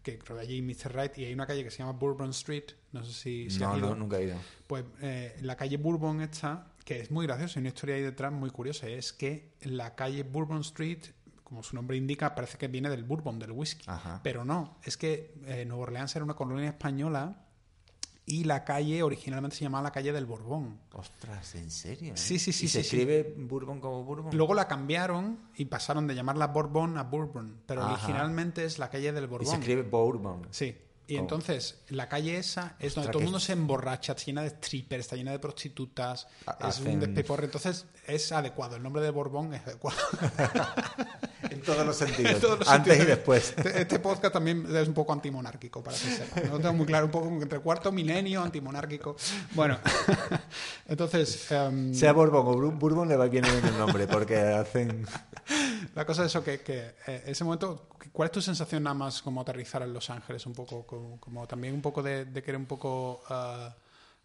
que 0.03 0.19
creo 0.19 0.39
que 0.39 0.43
allí 0.43 0.63
Mr. 0.63 0.95
Right, 0.97 1.19
y 1.19 1.27
hay 1.27 1.35
una 1.35 1.47
calle 1.47 1.63
que 1.63 1.71
se 1.71 1.79
llama 1.79 1.93
Bourbon 1.93 2.31
Street, 2.31 2.65
no 2.93 3.05
sé 3.05 3.13
si, 3.13 3.51
si 3.51 3.59
No, 3.61 3.73
has 3.73 3.79
ido. 3.79 3.89
no, 3.91 3.97
nunca 3.97 4.19
he 4.19 4.25
ido. 4.25 4.37
Pues 4.67 4.85
eh, 5.03 5.37
la 5.43 5.57
calle 5.57 5.77
Bourbon 5.77 6.23
esta, 6.23 6.69
que 6.87 7.01
es 7.01 7.11
muy 7.11 7.27
graciosa, 7.27 7.59
hay 7.59 7.61
una 7.65 7.69
historia 7.69 7.97
ahí 7.97 8.03
detrás 8.03 8.33
muy 8.33 8.49
curiosa, 8.49 8.87
es 8.89 9.13
que 9.13 9.53
la 9.61 9.95
calle 9.95 10.23
Bourbon 10.23 10.63
Street, 10.63 11.05
como 11.43 11.63
su 11.63 11.77
nombre 11.77 11.99
indica, 11.99 12.35
parece 12.35 12.57
que 12.57 12.69
viene 12.69 12.89
del 12.89 13.05
bourbon, 13.05 13.39
del 13.39 13.53
whisky. 13.53 13.85
Ajá. 13.89 14.21
Pero 14.23 14.45
no, 14.47 14.79
es 14.83 14.97
que 14.97 15.35
eh, 15.45 15.67
Nueva 15.67 15.83
Orleans 15.83 16.17
era 16.17 16.25
una 16.25 16.35
colonia 16.35 16.71
española 16.71 17.44
y 18.27 18.45
la 18.45 18.65
calle 18.65 19.03
originalmente 19.03 19.57
se 19.57 19.65
llamaba 19.65 19.83
la 19.85 19.91
calle 19.93 20.13
del 20.13 20.25
Borbón. 20.27 20.81
Ostras, 20.93 21.55
¿en 21.57 21.71
serio? 21.71 22.15
Sí, 22.17 22.39
sí, 22.39 22.53
sí, 22.53 22.65
¿Y 22.67 22.69
se 22.69 22.83
sí, 22.83 22.89
sí. 22.89 22.97
escribe 23.03 23.35
Bourbon 23.37 23.81
como 23.81 24.03
Bourbon? 24.05 24.35
Luego 24.35 24.55
la 24.55 24.67
cambiaron 24.67 25.39
y 25.57 25.67
pasaron 25.67 26.07
de 26.07 26.15
llamarla 26.15 26.47
Bourbon 26.47 26.97
a 26.97 27.03
Bourbon, 27.05 27.61
pero 27.67 27.83
Ajá. 27.83 27.93
originalmente 27.95 28.65
es 28.65 28.79
la 28.79 28.89
calle 28.89 29.13
del 29.13 29.25
y 29.25 29.27
Borbón. 29.27 29.47
se 29.51 29.57
escribe 29.57 29.83
Bourbon. 29.83 30.47
Sí. 30.51 30.75
Y 31.07 31.17
Oh. 31.17 31.21
entonces, 31.21 31.77
la 31.89 32.09
calle 32.09 32.39
esa 32.39 32.77
es 32.81 32.95
donde 32.95 33.11
todo 33.11 33.19
el 33.19 33.25
mundo 33.25 33.39
se 33.41 33.53
emborracha, 33.53 34.13
está 34.13 34.25
llena 34.25 34.43
de 34.43 34.51
strippers, 34.51 35.01
está 35.01 35.17
llena 35.17 35.33
de 35.33 35.39
prostitutas, 35.39 36.27
Ha- 36.47 36.69
es 36.69 36.81
un 36.81 36.99
despiporre. 37.01 37.45
Entonces, 37.45 37.85
es 38.07 38.33
adecuado. 38.33 38.77
El 38.77 38.83
nombre 38.83 39.03
de 39.03 39.11
Borbón 39.11 39.53
es 39.55 39.63
adecuado. 39.67 39.99
En 41.51 41.61
todos 41.61 41.87
los 41.87 41.97
sentidos. 41.97 42.33
En 42.33 42.41
todos 42.41 42.59
los 42.61 42.69
Antes 42.69 43.01
y 43.01 43.05
después. 43.05 43.55
Este, 43.57 43.83
este 43.83 43.99
podcast 43.99 44.33
también 44.33 44.67
es 44.75 44.89
un 44.89 44.95
poco 44.95 45.13
antimonárquico, 45.13 45.83
para 45.85 45.97
que 45.97 46.03
sepa. 46.05 46.41
No 46.49 46.57
tengo 46.59 46.73
muy 46.73 46.87
claro, 46.87 47.05
un 47.07 47.13
poco 47.13 47.29
entre 47.29 47.61
cuarto 47.61 47.93
milenio, 47.93 48.43
antimonárquico. 48.43 49.15
Bueno, 49.53 49.79
entonces, 50.89 51.51
em, 51.53 51.93
Sea 51.95 52.13
Bourbon 52.13 52.47
o 52.47 52.71
Bourbon 52.73 53.09
le 53.09 53.17
va 53.17 53.27
bien 53.27 53.45
el 53.45 53.79
nombre 53.79 54.07
porque 54.07 54.37
hacen... 54.37 55.07
la 55.95 56.05
cosa 56.05 56.23
es 56.23 56.27
eso, 56.33 56.43
que, 56.43 56.61
que 56.61 56.95
eh, 57.07 57.23
ese 57.27 57.45
momento, 57.45 57.89
¿cuál 58.13 58.27
es 58.29 58.33
tu 58.33 58.43
sensación 58.43 58.83
nada 58.83 58.95
más 58.95 59.23
como 59.23 59.41
aterrizar 59.41 59.83
en 59.83 59.93
Los 59.93 60.11
Ángeles? 60.11 60.45
Un 60.47 60.53
poco, 60.55 60.87
como, 60.87 61.19
como 61.21 61.47
también 61.47 61.75
un 61.75 61.83
poco 61.83 62.03
de, 62.03 62.25
de 62.25 62.43
que 62.43 62.51
era 62.51 62.59
un 62.59 62.67
poco 62.67 63.23
ah, 63.29 63.75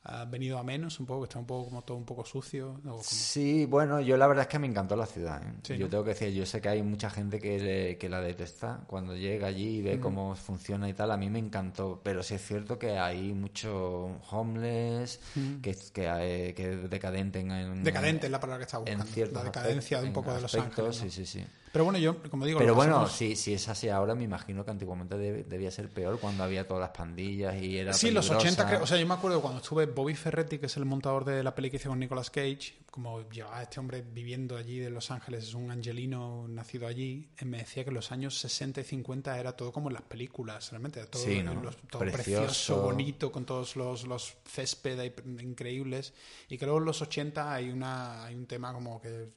ah, 0.06 0.26
venido 0.30 0.58
a 0.58 0.64
menos, 0.64 1.00
un 1.00 1.06
poco, 1.06 1.22
que 1.22 1.26
está 1.26 1.40
un 1.40 1.46
poco 1.46 1.66
como 1.70 1.82
todo 1.84 1.98
un 1.98 2.06
poco 2.06 2.26
sucio. 2.26 2.72
o 2.72 2.82
como- 2.82 3.04
Sí, 3.04 3.66
bueno, 3.66 4.00
yo 4.02 4.16
la 4.18 4.26
verdad 4.28 4.44
es 4.44 4.48
que 4.48 4.58
me 4.58 4.66
encantó 4.68 4.96
la 4.96 5.06
ciudad. 5.06 5.44
¿eh? 5.44 5.54
Sí, 5.64 5.78
yo 5.78 5.86
¿no? 5.86 5.90
tengo 5.91 6.04
que 6.06 6.12
decir, 6.12 6.30
yo 6.34 6.46
sé 6.46 6.62
que 6.62 6.70
hay 6.70 6.82
mucha 6.82 7.10
gente 7.10 7.40
que, 7.40 7.60
le- 7.60 7.98
que 7.98 8.08
la 8.10 8.22
detesta 8.22 8.80
cuando 8.88 9.16
llega 9.16 9.48
allí 9.48 9.78
y 9.80 9.82
ve 9.82 10.00
cómo 10.00 10.36
funciona 10.36 10.88
y 10.90 10.94
tal. 10.94 11.12
A 11.12 11.18
mí 11.18 11.30
me 11.30 11.40
encantó, 11.40 12.00
pero 12.04 12.24
sí 12.24 12.36
es 12.36 12.41
cierto 12.48 12.80
que 12.80 12.98
hay 12.98 13.34
mucho 13.34 14.20
homeless, 14.32 15.20
que, 15.62 15.78
que, 15.94 16.10
hay- 16.10 16.54
que 16.54 16.74
es 16.86 16.90
decadente 16.90 17.40
en, 17.41 17.52
en- 17.52 17.84
Decadente 17.84 18.26
es 18.28 18.32
la 18.32 18.40
palabra 18.40 18.66
que 18.66 18.76
en 18.90 19.00
buscando. 19.00 19.32
la 19.34 19.44
decadencia 19.44 19.98
de 20.02 20.04
un 20.04 20.10
aspectos- 20.10 20.24
poco 20.24 20.36
de 20.36 20.41
Los 20.41 20.56
aspectos, 20.56 21.02
Ángeles. 21.02 21.04
¿no? 21.04 21.12
Sí, 21.12 21.26
sí, 21.26 21.40
sí. 21.40 21.46
Pero 21.72 21.84
bueno, 21.86 22.00
yo, 22.00 22.22
como 22.30 22.46
digo, 22.46 22.58
Pero 22.60 22.74
bueno, 22.74 23.08
si, 23.08 23.36
si 23.36 23.54
es 23.54 23.68
así 23.70 23.90
ahora, 23.90 24.16
me 24.16 24.24
imagino 24.24 24.66
que 24.66 24.72
antiguamente 24.72 25.16
deb- 25.16 25.46
debía 25.46 25.70
ser 25.72 25.90
peor 25.90 26.20
cuando 26.20 26.44
había 26.44 26.68
todas 26.68 26.82
las 26.82 26.90
pandillas 26.98 27.62
y 27.62 27.78
era 27.78 27.94
Sí, 27.94 28.12
los 28.12 28.26
peligrosa. 28.28 28.48
80, 28.58 28.68
creo- 28.68 28.84
o 28.84 28.88
sea, 28.88 28.98
yo 28.98 29.06
me 29.08 29.14
acuerdo 29.14 29.41
cuando 29.41 29.60
estuve 29.62 29.86
Bobby 29.86 30.16
Ferretti, 30.16 30.58
que 30.58 30.66
es 30.66 30.78
el 30.78 30.86
montador 30.86 31.26
de 31.26 31.44
la 31.44 31.54
peli 31.54 31.70
que 31.70 31.78
hice 31.78 31.88
con 31.88 32.00
Nicolas 32.00 32.30
Cage, 32.32 32.80
como 32.90 33.30
llevaba 33.30 33.62
este 33.62 33.80
hombre 33.80 34.02
viviendo 34.02 34.58
allí 34.58 34.80
de 34.80 34.90
Los 34.90 35.12
Ángeles, 35.12 35.44
es 35.44 35.54
un 35.54 35.70
angelino 35.70 36.48
nacido 36.50 36.88
allí, 36.88 37.30
me 37.46 37.60
decía 37.60 37.84
que 37.84 37.90
en 37.91 37.96
los 37.96 38.12
años 38.12 38.40
60 38.40 38.82
y 38.82 38.84
50 38.84 39.40
era 39.40 39.52
todo 39.56 39.72
como 39.72 39.90
en 39.90 39.94
las 39.94 40.02
películas, 40.04 40.72
realmente, 40.72 41.06
todo, 41.06 41.22
Sí, 41.22 41.44
¿no? 41.44 41.54
los- 41.62 41.78
todo 41.78 42.00
Precioso. 42.00 42.41
precioso, 42.48 42.82
bonito, 42.82 43.32
con 43.32 43.46
todos 43.46 43.76
los, 43.76 44.06
los 44.08 44.38
césped 44.46 45.00
ahí 45.00 45.14
increíbles, 45.41 46.14
y 46.50 46.58
que 46.58 46.66
luego 46.66 46.80
en 46.80 46.86
los 46.86 47.02
80 47.02 47.54
hay, 47.54 47.70
una, 47.70 48.26
hay 48.26 48.34
un 48.36 48.48
tema 48.48 48.74
como 48.74 49.00
que 49.00 49.30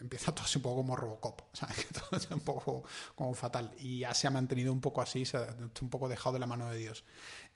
empieza 0.00 0.34
todo 0.34 0.44
así 0.44 0.58
un 0.58 0.62
poco 0.62 0.76
como 0.76 0.96
Robocop, 0.96 1.40
¿sabes? 1.52 1.75
Que 1.88 1.94
todo 2.00 2.16
es 2.18 2.30
un 2.30 2.40
poco 2.40 2.84
como 3.14 3.34
fatal, 3.34 3.70
y 3.78 4.00
ya 4.00 4.14
se 4.14 4.26
ha 4.26 4.30
mantenido 4.30 4.72
un 4.72 4.80
poco 4.80 5.02
así, 5.02 5.24
se 5.24 5.36
ha 5.36 5.54
un 5.82 5.90
poco 5.90 6.08
dejado 6.08 6.34
de 6.34 6.38
la 6.40 6.46
mano 6.46 6.70
de 6.70 6.76
Dios. 6.78 7.04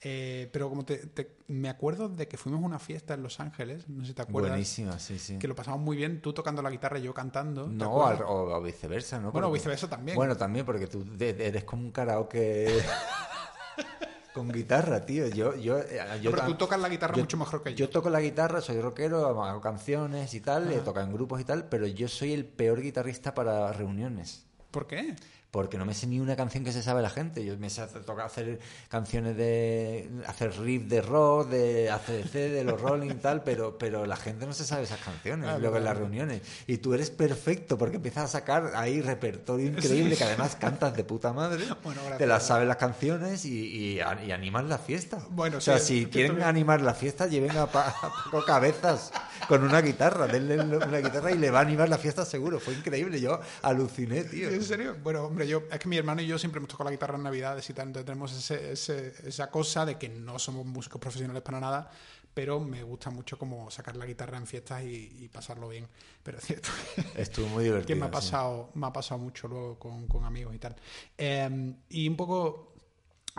Eh, 0.03 0.49
pero 0.53 0.69
como 0.71 0.85
te, 0.85 0.97
te- 1.09 1.37
me 1.49 1.69
acuerdo 1.69 2.09
de 2.09 2.27
que 2.27 2.37
fuimos 2.39 2.63
a 2.63 2.67
una 2.67 2.79
fiesta 2.79 3.15
en 3.15 3.23
Los 3.23 3.39
Ángeles, 3.41 3.89
no 3.89 4.03
sé 4.03 4.09
si 4.09 4.15
te 4.15 4.23
acuerdas, 4.23 4.53
Buenísima, 4.53 4.99
sí, 4.99 5.19
sí. 5.19 5.39
que 5.39 5.47
lo 5.49 5.55
pasamos 5.55 5.81
muy 5.81 5.97
bien, 5.97 6.23
tú 6.23 6.33
tocando 6.33 6.63
la 6.63 6.71
guitarra 6.71 6.99
y 6.99 7.03
yo 7.03 7.13
cantando. 7.15 7.65
¿te 7.65 7.71
No, 7.73 8.07
al- 8.07 8.23
o, 8.23 8.57
o 8.57 8.63
viceversa, 8.63 9.19
¿no? 9.21 9.31
Bueno, 9.33 9.49
Porque- 9.49 9.59
viceversa 9.61 9.89
también. 9.89 10.17
Bueno, 10.17 10.37
también, 10.37 10.65
porque 10.65 10.87
tú 10.87 11.05
eres 11.19 11.65
como 11.65 11.83
un 11.83 11.91
karaoke 11.93 12.69
con 14.33 14.49
guitarra, 14.51 15.05
tío. 15.05 15.27
Yo, 15.29 15.55
yo, 15.57 15.79
eh, 15.79 16.01
yo 16.23 16.31
pero 16.31 16.45
tú 16.47 16.55
tocas 16.55 16.81
la 16.81 16.89
guitarra 16.89 17.15
yo- 17.15 17.23
mucho 17.23 17.37
mejor 17.37 17.63
que 17.63 17.71
yo. 17.73 17.77
Yo 17.87 17.91
toco 17.91 18.11
la 18.11 18.21
guitarra, 18.21 18.61
soy 18.61 18.81
rockero, 18.81 19.43
hago 19.45 19.61
canciones 19.61 20.33
y 20.35 20.41
tal, 20.41 20.71
he 20.73 20.79
tocado 20.79 21.07
en 21.07 21.13
grupos 21.13 21.41
y 21.41 21.45
tal, 21.45 21.65
pero 21.69 21.87
yo 21.87 22.09
soy 22.09 22.33
el 22.33 22.45
peor 22.45 22.81
guitarrista 22.81 23.35
para 23.35 23.73
reuniones. 23.73 24.47
¿Por 24.71 24.87
qué? 24.87 25.17
Porque 25.51 25.77
no 25.79 25.85
me 25.85 25.95
sé 25.95 26.07
ni 26.07 26.21
una 26.21 26.37
canción 26.37 26.63
que 26.63 26.71
se 26.73 26.81
sabe 26.81 27.03
la 27.03 27.11
gente. 27.11 27.45
Yo 27.45 27.59
me 27.59 27.71
sé 27.71 27.83
hacer, 27.83 28.05
tocar, 28.05 28.27
hacer 28.27 28.61
canciones 28.89 29.37
de. 29.37 30.09
hacer 30.27 30.57
riff 30.61 30.85
de 30.85 31.03
rock, 31.03 31.49
de 31.49 31.91
ACDC, 31.91 32.33
de 32.33 32.63
los 32.65 32.81
Rolling 32.81 33.11
y 33.11 33.15
tal, 33.15 33.43
pero, 33.43 33.77
pero 33.77 34.07
la 34.07 34.15
gente 34.17 34.47
no 34.47 34.53
se 34.53 34.65
sabe 34.65 34.85
esas 34.85 35.01
canciones, 35.01 35.49
Ah, 35.49 35.59
luego 35.59 35.77
en 35.79 35.85
las 35.85 35.97
reuniones. 35.97 36.43
Y 36.69 36.77
tú 36.77 36.95
eres 36.95 37.11
perfecto 37.11 37.77
porque 37.77 37.97
empiezas 37.97 38.25
a 38.25 38.29
sacar 38.29 38.73
ahí 38.77 39.03
repertorio 39.03 39.67
increíble 39.67 40.17
que 40.17 40.23
además 40.23 40.55
cantas 40.55 40.95
de 40.97 41.03
puta 41.03 41.33
madre. 41.33 41.65
Bueno, 41.83 42.01
gracias. 42.01 42.19
te 42.19 42.27
las 42.29 42.47
sabes 42.47 42.69
las 42.69 42.77
canciones 42.77 43.45
y, 43.45 43.97
y, 43.97 44.01
animas 44.01 44.65
la 44.67 44.79
fiesta. 44.79 45.19
Bueno, 45.31 45.59
o 45.59 45.61
sea, 45.61 45.79
sí, 45.81 46.05
si 46.05 46.07
quieren 46.07 46.33
también. 46.33 46.49
animar 46.49 46.81
la 46.81 46.95
fiesta, 46.95 47.27
lleven 47.27 47.57
a, 47.57 47.67
Pa- 47.67 47.89
a 47.89 48.01
Paco 48.25 48.45
Cabezas 48.45 49.11
con 49.49 49.63
una 49.65 49.81
guitarra. 49.81 50.27
Denle 50.27 50.61
una 50.61 50.99
guitarra 50.99 51.31
y 51.33 51.39
le 51.39 51.51
va 51.51 51.59
a 51.61 51.63
animar 51.63 51.89
la 51.89 51.99
fiesta 51.99 52.25
seguro. 52.25 52.61
Fue 52.61 52.75
increíble. 52.75 53.21
Yo 53.21 53.41
aluciné, 53.63 54.25
tío. 54.25 54.49
¿En 54.49 54.63
serio? 54.63 54.97
Bueno, 55.03 55.25
hombre, 55.25 55.47
yo, 55.47 55.63
es 55.71 55.79
que 55.79 55.89
mi 55.89 55.97
hermano 55.97 56.23
y 56.23 56.27
yo 56.27 56.39
siempre 56.39 56.59
hemos 56.59 56.69
tocado 56.69 56.91
la 56.91 56.93
guitarra 56.93 57.17
en 57.17 57.23
Navidades 57.25 57.69
y 57.71 57.73
tal, 57.75 57.89
entonces 57.89 58.07
tenemos 58.07 58.33
ese, 58.33 58.73
ese- 58.73 59.15
esa 59.27 59.51
cosa 59.51 59.85
de 59.87 59.99
que 59.99 60.09
no 60.09 60.39
somos 60.39 60.65
músicos 60.67 61.01
profesionales 61.01 61.43
para 61.43 61.61
nada, 61.61 61.91
pero 62.33 62.61
me 62.61 62.83
gusta 62.85 63.11
mucho 63.11 63.37
como 63.39 63.71
sacar 63.71 63.97
la 63.97 64.07
guitarra 64.07 64.39
en 64.39 64.47
fiestas 64.47 64.83
y, 64.85 65.29
pasarlo 65.33 65.69
bien. 65.69 65.89
Pero 66.23 66.39
es 66.39 66.45
cierto 66.45 66.69
Estuvo 67.17 67.47
muy 67.49 67.65
divertido. 67.65 67.87
que 67.89 67.95
me 67.97 68.07
ha 68.07 68.11
pasado, 68.11 68.71
me 68.75 68.87
ha 68.87 68.93
pasado 68.93 69.19
mucho 69.21 69.49
luego 69.49 69.79
con, 69.79 70.07
con 70.07 70.25
amigos 70.25 70.55
y 70.55 70.59
tal. 70.59 70.77
Em, 71.19 71.75
y 71.89 72.09
un 72.09 72.17
poco, 72.17 72.75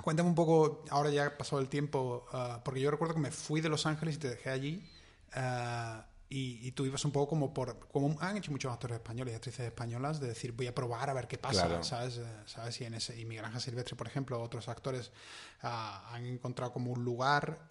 cuéntame 0.03 0.27
un 0.29 0.35
poco, 0.35 0.83
ahora 0.89 1.09
ya 1.09 1.25
ha 1.27 1.37
pasado 1.37 1.61
el 1.61 1.69
tiempo, 1.69 2.25
ah, 2.33 2.61
porque 2.63 2.81
yo 2.81 2.91
recuerdo 2.91 3.13
que 3.15 3.21
me 3.21 3.31
fui 3.31 3.61
de 3.61 3.69
Los 3.69 3.85
Ángeles 3.85 4.15
y 4.15 4.19
te 4.19 4.29
dejé 4.29 4.49
allí. 4.49 4.83
Ah, 5.33 6.07
y, 6.33 6.71
tú 6.71 6.85
ibas 6.85 7.03
un 7.03 7.11
poco 7.11 7.27
como 7.27 7.53
por 7.53 7.89
como 7.89 8.15
han 8.21 8.37
hecho 8.37 8.51
muchos 8.51 8.71
actores 8.71 8.95
españoles 8.95 9.33
y 9.33 9.35
actrices 9.35 9.65
españolas 9.65 10.21
de 10.21 10.27
decir 10.27 10.53
voy 10.53 10.67
a 10.67 10.73
probar 10.73 11.09
a 11.09 11.13
ver 11.13 11.27
qué 11.27 11.37
pasa 11.37 11.83
sabes 11.83 12.19
eh, 12.19 12.25
sabes 12.45 12.79
y 12.79 12.85
en 12.85 12.93
ese 12.93 13.19
y 13.19 13.25
Miguel 13.25 13.43
Ángel 13.43 13.59
Silvestre 13.59 13.97
por 13.97 14.07
ejemplo 14.07 14.41
otros 14.41 14.69
actores 14.69 15.11
ah, 15.61 16.09
han 16.13 16.25
encontrado 16.25 16.71
como 16.71 16.93
un 16.93 17.03
lugar 17.03 17.67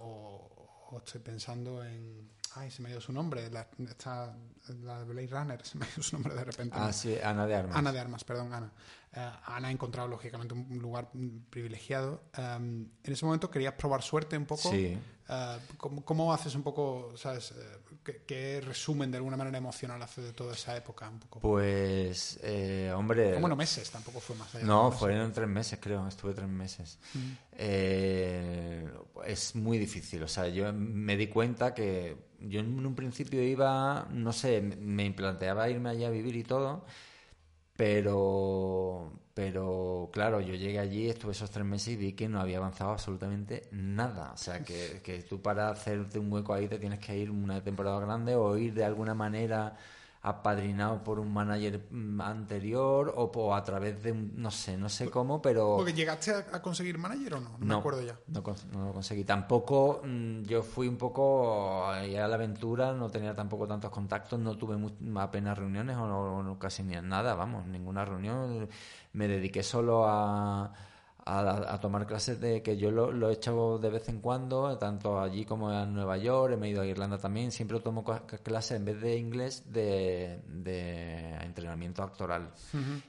o, 0.00 0.58
o 0.90 0.98
estoy 0.98 1.20
pensando 1.20 1.84
en. 1.84 2.30
Ay, 2.54 2.70
se 2.70 2.82
me 2.82 2.88
dio 2.88 3.00
su 3.00 3.12
nombre. 3.12 3.50
La, 3.50 3.68
esta, 3.88 4.34
la 4.82 4.98
de 5.00 5.04
Blade 5.04 5.26
Runner, 5.28 5.62
se 5.64 5.78
me 5.78 5.86
dio 5.86 6.02
su 6.02 6.16
nombre 6.16 6.34
de 6.34 6.44
repente. 6.44 6.76
Ah, 6.78 6.92
sí, 6.92 7.16
Ana 7.22 7.46
de 7.46 7.54
Armas. 7.54 7.76
Ana 7.76 7.92
de 7.92 8.00
Armas, 8.00 8.24
perdón, 8.24 8.52
Ana. 8.52 8.72
Ana 9.12 9.68
ha 9.68 9.70
encontrado, 9.70 10.08
lógicamente, 10.08 10.54
un 10.54 10.78
lugar 10.78 11.10
privilegiado. 11.50 12.22
Em, 12.34 12.88
en 13.02 13.12
ese 13.12 13.24
momento 13.24 13.50
querías 13.50 13.74
probar 13.74 14.02
suerte 14.02 14.36
un 14.36 14.46
poco. 14.46 14.70
Sí. 14.70 14.98
Eh, 15.28 15.58
¿cómo, 15.76 16.32
haces 16.32 16.54
un 16.54 16.62
poco, 16.62 17.12
sabes, 17.16 17.52
eh, 17.52 18.22
qué, 18.26 18.60
resumen 18.60 19.10
de 19.10 19.18
alguna 19.18 19.36
manera 19.36 19.58
emocional 19.58 20.00
hace 20.02 20.22
de 20.22 20.32
toda 20.32 20.54
esa 20.54 20.76
época? 20.76 21.08
Un 21.08 21.18
poco? 21.18 21.40
Pues, 21.40 22.40
hombre... 22.94 23.38
Bueno, 23.38 23.56
meses, 23.56 23.90
tampoco 23.90 24.20
fue 24.20 24.36
más 24.36 24.54
allá. 24.54 24.64
No, 24.64 24.90
fueron 24.90 25.32
tres 25.32 25.48
meses, 25.48 25.78
creo, 25.80 26.06
estuve 26.08 26.34
tres 26.34 26.48
meses. 26.48 26.98
Mm. 27.14 27.58
es 29.26 29.54
muy 29.54 29.78
difícil, 29.78 30.22
o 30.22 30.28
sea, 30.28 30.48
yo 30.48 30.72
me 30.72 31.16
di 31.16 31.26
cuenta 31.26 31.74
que 31.74 32.16
yo 32.40 32.60
en 32.60 32.86
un 32.86 32.94
principio 32.94 33.42
iba, 33.42 34.06
no 34.10 34.32
sé, 34.32 34.60
me 34.60 35.10
planteaba 35.12 35.68
irme 35.68 35.90
allá 35.90 36.08
a 36.08 36.10
vivir 36.10 36.36
y 36.36 36.44
todo 36.44 36.84
pero, 37.78 39.12
pero 39.34 40.10
claro, 40.12 40.40
yo 40.40 40.56
llegué 40.56 40.80
allí, 40.80 41.08
estuve 41.08 41.30
esos 41.30 41.48
tres 41.52 41.64
meses 41.64 41.90
y 41.94 41.96
vi 41.96 42.12
que 42.14 42.28
no 42.28 42.40
había 42.40 42.56
avanzado 42.58 42.90
absolutamente 42.90 43.68
nada. 43.70 44.32
O 44.32 44.36
sea, 44.36 44.64
que, 44.64 45.00
que 45.04 45.22
tú 45.22 45.40
para 45.40 45.70
hacerte 45.70 46.18
un 46.18 46.32
hueco 46.32 46.52
ahí 46.54 46.66
te 46.66 46.80
tienes 46.80 46.98
que 46.98 47.16
ir 47.16 47.30
una 47.30 47.62
temporada 47.62 48.00
grande 48.00 48.34
o 48.34 48.58
ir 48.58 48.74
de 48.74 48.84
alguna 48.84 49.14
manera 49.14 49.76
apadrinado 50.20 51.02
por 51.04 51.20
un 51.20 51.32
manager 51.32 51.86
mm, 51.90 52.20
anterior 52.20 53.14
o, 53.16 53.54
a 53.54 53.62
través 53.62 54.02
de 54.02 54.12
un, 54.12 54.32
no 54.36 54.50
sé, 54.50 54.76
no 54.76 54.88
sé 54.88 55.10
cómo, 55.10 55.40
pero... 55.40 55.76
¿Porque 55.76 55.92
llegaste 55.92 56.32
a, 56.32 56.60
conseguir 56.60 56.98
manager 56.98 57.34
o 57.34 57.40
no? 57.40 57.50
No, 57.58 57.66
me 57.66 57.74
acuerdo 57.74 58.02
ya. 58.02 58.18
No, 58.26 58.42
no, 58.72 58.86
lo 58.86 58.92
conseguí. 58.92 59.24
Tampoco, 59.24 60.02
mm, 60.04 60.42
yo 60.42 60.62
fui 60.62 60.88
un 60.88 60.96
poco 60.96 61.86
a 61.86 62.02
la 62.02 62.34
aventura, 62.34 62.92
no 62.92 63.10
tenía 63.10 63.34
tampoco 63.34 63.66
tantos 63.66 63.90
contactos, 63.90 64.38
no 64.40 64.56
tuve 64.56 64.76
apenas 65.16 65.56
reuniones 65.56 65.96
o, 65.96 66.42
no, 66.42 66.58
casi 66.58 66.82
ni 66.82 66.94
nada, 67.00 67.34
vamos, 67.34 67.66
ninguna 67.66 68.04
reunión. 68.04 68.68
Me 69.12 69.28
dediqué 69.28 69.62
solo 69.62 70.04
a 70.06 70.72
a, 71.28 71.78
tomar 71.80 72.06
clases 72.06 72.40
de 72.40 72.62
que 72.62 72.76
yo 72.76 72.90
lo, 72.90 73.28
he 73.28 73.32
hecho 73.32 73.78
de 73.78 73.90
vez 73.90 74.08
en 74.08 74.20
cuando, 74.20 74.76
tanto 74.78 75.20
allí 75.20 75.44
como 75.44 75.72
en 75.72 75.92
Nueva 75.92 76.16
York, 76.16 76.56
me 76.58 76.68
he 76.68 76.70
ido 76.70 76.82
a 76.82 76.86
Irlanda 76.86 77.18
también, 77.18 77.52
siempre 77.52 77.78
tomo 77.80 78.02
clases 78.02 78.78
en 78.78 78.84
vez 78.84 79.00
de 79.00 79.16
inglés 79.16 79.64
de, 79.66 80.40
entrenamiento 81.42 82.02
actoral. 82.02 82.50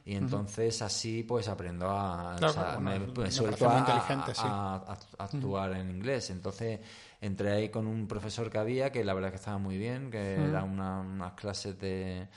y 0.05 0.15
entonces 0.15 0.81
así 0.81 1.23
pues 1.23 1.47
aprendo 1.47 1.89
a... 1.89 2.35
me, 2.81 3.31
suelto 3.31 3.69
a, 3.69 4.97
actuar 5.17 5.73
en 5.73 5.89
inglés. 5.89 6.29
Entonces 6.29 6.79
entré 7.21 7.51
ahí 7.51 7.69
con 7.69 7.87
un 7.87 8.07
profesor 8.07 8.49
que 8.49 8.57
había, 8.57 8.91
que 8.91 9.03
la 9.03 9.13
verdad 9.13 9.29
que 9.29 9.37
estaba 9.37 9.57
muy 9.57 9.77
bien, 9.77 10.11
que 10.11 10.33
era 10.33 10.63
una, 10.63 10.99
unas 10.99 11.33
clases 11.33 11.79
de 11.79 12.27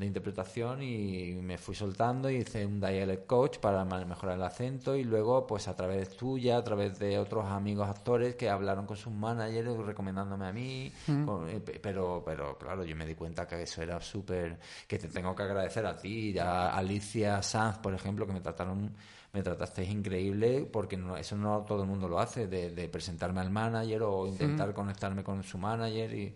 de 0.00 0.06
interpretación 0.06 0.82
y 0.82 1.38
me 1.42 1.58
fui 1.58 1.74
soltando 1.74 2.30
y 2.30 2.36
hice 2.36 2.66
un 2.66 2.80
dialect 2.80 3.26
coach 3.26 3.58
para 3.58 3.84
mejorar 3.84 4.36
el 4.36 4.42
acento 4.42 4.96
y 4.96 5.04
luego 5.04 5.46
pues 5.46 5.68
a 5.68 5.76
través 5.76 6.16
tuya, 6.16 6.56
a 6.56 6.64
través 6.64 6.98
de 6.98 7.18
otros 7.18 7.44
amigos 7.44 7.88
actores 7.88 8.34
que 8.34 8.48
hablaron 8.48 8.86
con 8.86 8.96
sus 8.96 9.12
managers 9.12 9.76
recomendándome 9.76 10.46
a 10.46 10.52
mí, 10.52 10.92
eh, 11.06 11.80
pero 11.82 12.22
pero 12.24 12.58
claro, 12.58 12.84
yo 12.84 12.96
me 12.96 13.06
di 13.06 13.14
cuenta 13.14 13.46
que 13.46 13.62
eso 13.62 13.82
era 13.82 14.00
súper 14.00 14.58
que 14.88 14.98
te 14.98 15.08
tengo 15.08 15.34
que 15.36 15.42
agradecer 15.42 15.84
a 15.86 15.96
ti, 15.96 16.36
a 16.38 16.74
Alicia 16.76 17.42
Sanz, 17.42 17.78
por 17.78 17.94
ejemplo, 17.94 18.26
que 18.26 18.32
me 18.32 18.40
trataron 18.40 18.92
me 19.32 19.42
tratasteis 19.42 19.90
increíble 19.90 20.68
porque 20.70 20.96
no, 20.96 21.16
eso 21.16 21.36
no 21.36 21.64
todo 21.66 21.82
el 21.82 21.88
mundo 21.88 22.08
lo 22.08 22.18
hace 22.18 22.48
de, 22.48 22.88
presentarme 22.88 23.40
al 23.40 23.50
manager 23.50 24.02
o 24.02 24.26
intentar 24.26 24.74
conectarme 24.74 25.22
con 25.22 25.44
su 25.44 25.56
manager 25.56 26.12
y 26.12 26.34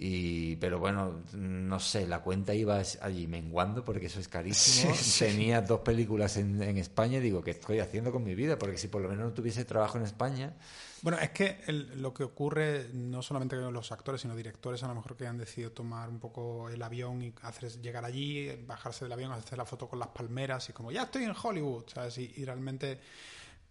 y, 0.00 0.54
pero 0.56 0.78
bueno, 0.78 1.24
no 1.32 1.80
sé, 1.80 2.06
la 2.06 2.20
cuenta 2.20 2.54
iba 2.54 2.80
allí 3.00 3.26
menguando 3.26 3.84
porque 3.84 4.06
eso 4.06 4.20
es 4.20 4.28
carísimo. 4.28 4.94
Tenía 5.18 5.60
dos 5.60 5.80
películas 5.80 6.36
en, 6.36 6.62
en, 6.62 6.78
España 6.78 7.18
y 7.18 7.20
digo, 7.20 7.42
¿qué 7.42 7.50
estoy 7.50 7.80
haciendo 7.80 8.12
con 8.12 8.22
mi 8.22 8.36
vida? 8.36 8.56
Porque 8.56 8.78
si 8.78 8.86
por 8.86 9.02
lo 9.02 9.08
menos 9.08 9.24
no 9.24 9.32
tuviese 9.32 9.64
trabajo 9.64 9.98
en 9.98 10.04
España. 10.04 10.54
Bueno, 11.02 11.18
es 11.18 11.30
que 11.30 11.58
lo 11.96 12.14
que 12.14 12.22
ocurre, 12.22 12.90
no 12.92 13.22
solamente 13.22 13.56
con 13.56 13.72
los 13.72 13.90
actores, 13.90 14.20
sino 14.20 14.36
directores, 14.36 14.84
a 14.84 14.88
lo 14.88 14.94
mejor 14.94 15.16
que 15.16 15.26
han 15.26 15.36
decidido 15.36 15.72
tomar 15.72 16.08
un 16.08 16.20
poco 16.20 16.68
el 16.68 16.80
avión 16.80 17.20
y 17.20 17.34
hacer, 17.42 17.68
llegar 17.80 18.04
allí, 18.04 18.54
bajarse 18.66 19.04
del 19.04 19.12
avión, 19.12 19.32
hacer 19.32 19.58
la 19.58 19.64
foto 19.64 19.88
con 19.88 19.98
las 19.98 20.08
palmeras 20.08 20.68
y 20.68 20.72
como, 20.72 20.92
ya 20.92 21.02
estoy 21.02 21.24
en 21.24 21.34
Hollywood, 21.40 21.86
¿sabes? 21.92 22.18
Y, 22.18 22.44
realmente 22.44 23.00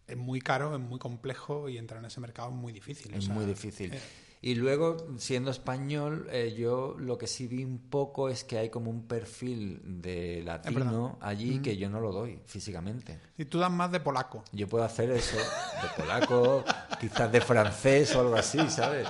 es 0.06 0.18
muy 0.18 0.42
caro, 0.42 0.76
es 0.76 0.82
muy 0.82 1.00
complejo 1.00 1.70
y 1.70 1.78
entrar 1.78 2.02
en 2.02 2.08
ese 2.08 2.20
mercado 2.20 2.50
es 2.50 2.56
muy 2.56 2.74
difícil. 2.74 3.14
Es 3.14 3.30
muy 3.30 3.46
difícil. 3.46 3.94
Eh, 3.94 4.02
y 4.42 4.56
luego, 4.56 4.98
siendo 5.18 5.50
español, 5.50 6.28
eh, 6.32 6.54
yo 6.58 6.96
lo 7.00 7.18
que 7.18 7.26
sí 7.26 7.48
vi 7.48 7.64
un 7.64 7.80
poco 7.80 8.30
es 8.30 8.44
que 8.44 8.60
hay 8.60 8.70
como 8.70 8.92
un 8.92 9.08
perfil 9.08 9.82
de 9.84 10.44
latino 10.44 11.18
allí 11.22 11.60
que 11.60 11.76
yo 11.76 11.90
no 11.90 12.00
lo 12.00 12.12
doy 12.12 12.40
físicamente. 12.46 13.20
Y 13.38 13.46
tú 13.46 13.58
das 13.60 13.72
más 13.72 13.92
de 13.92 14.00
polaco. 14.00 14.44
Yo 14.52 14.68
puedo 14.68 14.84
hacer 14.84 15.10
eso, 15.12 15.38
de 15.38 16.02
polaco, 16.02 16.64
quizás 17.00 17.32
de 17.32 17.42
francés 17.42 18.16
o 18.16 18.22
algo 18.22 18.36
así, 18.36 18.60
¿sabes? 18.70 19.08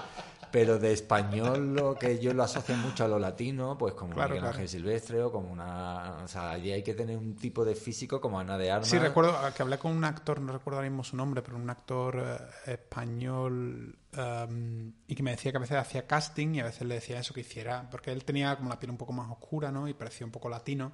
Pero 0.51 0.79
de 0.79 0.93
español 0.93 1.73
lo 1.73 1.95
que 1.95 2.19
yo 2.19 2.33
lo 2.33 2.43
asocio 2.43 2.75
mucho 2.75 3.05
a 3.05 3.07
lo 3.07 3.19
latino, 3.19 3.77
pues 3.77 3.93
como 3.93 4.13
claro, 4.13 4.35
Miguel 4.35 4.47
Ángel 4.47 4.69
Silvestre 4.69 5.21
o 5.21 5.31
como 5.31 5.51
una... 5.51 6.23
O 6.23 6.27
sea, 6.27 6.51
allí 6.51 6.71
hay 6.71 6.83
que 6.83 6.93
tener 6.93 7.17
un 7.17 7.35
tipo 7.35 7.65
de 7.65 7.75
físico 7.75 8.21
como 8.21 8.39
Ana 8.39 8.57
de 8.57 8.71
Armas. 8.71 8.87
Sí, 8.87 8.97
recuerdo 8.97 9.35
que 9.55 9.61
hablé 9.61 9.77
con 9.77 9.91
un 9.91 10.03
actor, 10.03 10.39
no 10.41 10.53
recuerdo 10.53 10.77
ahora 10.77 10.89
mismo 10.89 11.03
su 11.03 11.15
nombre, 11.15 11.41
pero 11.41 11.57
un 11.57 11.69
actor 11.69 12.23
eh, 12.65 12.71
español 12.71 13.97
em, 14.11 14.93
y 15.07 15.15
que 15.15 15.23
me 15.23 15.31
decía 15.31 15.51
que 15.51 15.57
a 15.57 15.61
veces 15.61 15.77
hacía 15.77 16.07
casting 16.07 16.55
y 16.55 16.59
a 16.61 16.65
veces 16.65 16.87
le 16.87 16.95
decía 16.95 17.19
eso 17.19 17.33
que 17.33 17.41
hiciera, 17.41 17.87
porque 17.89 18.11
él 18.11 18.23
tenía 18.23 18.55
como 18.55 18.69
la 18.69 18.79
piel 18.79 18.91
un 18.91 18.97
poco 18.97 19.13
más 19.13 19.29
oscura, 19.31 19.71
¿no? 19.71 19.87
Y 19.87 19.93
parecía 19.93 20.25
un 20.25 20.31
poco 20.31 20.49
latino 20.49 20.93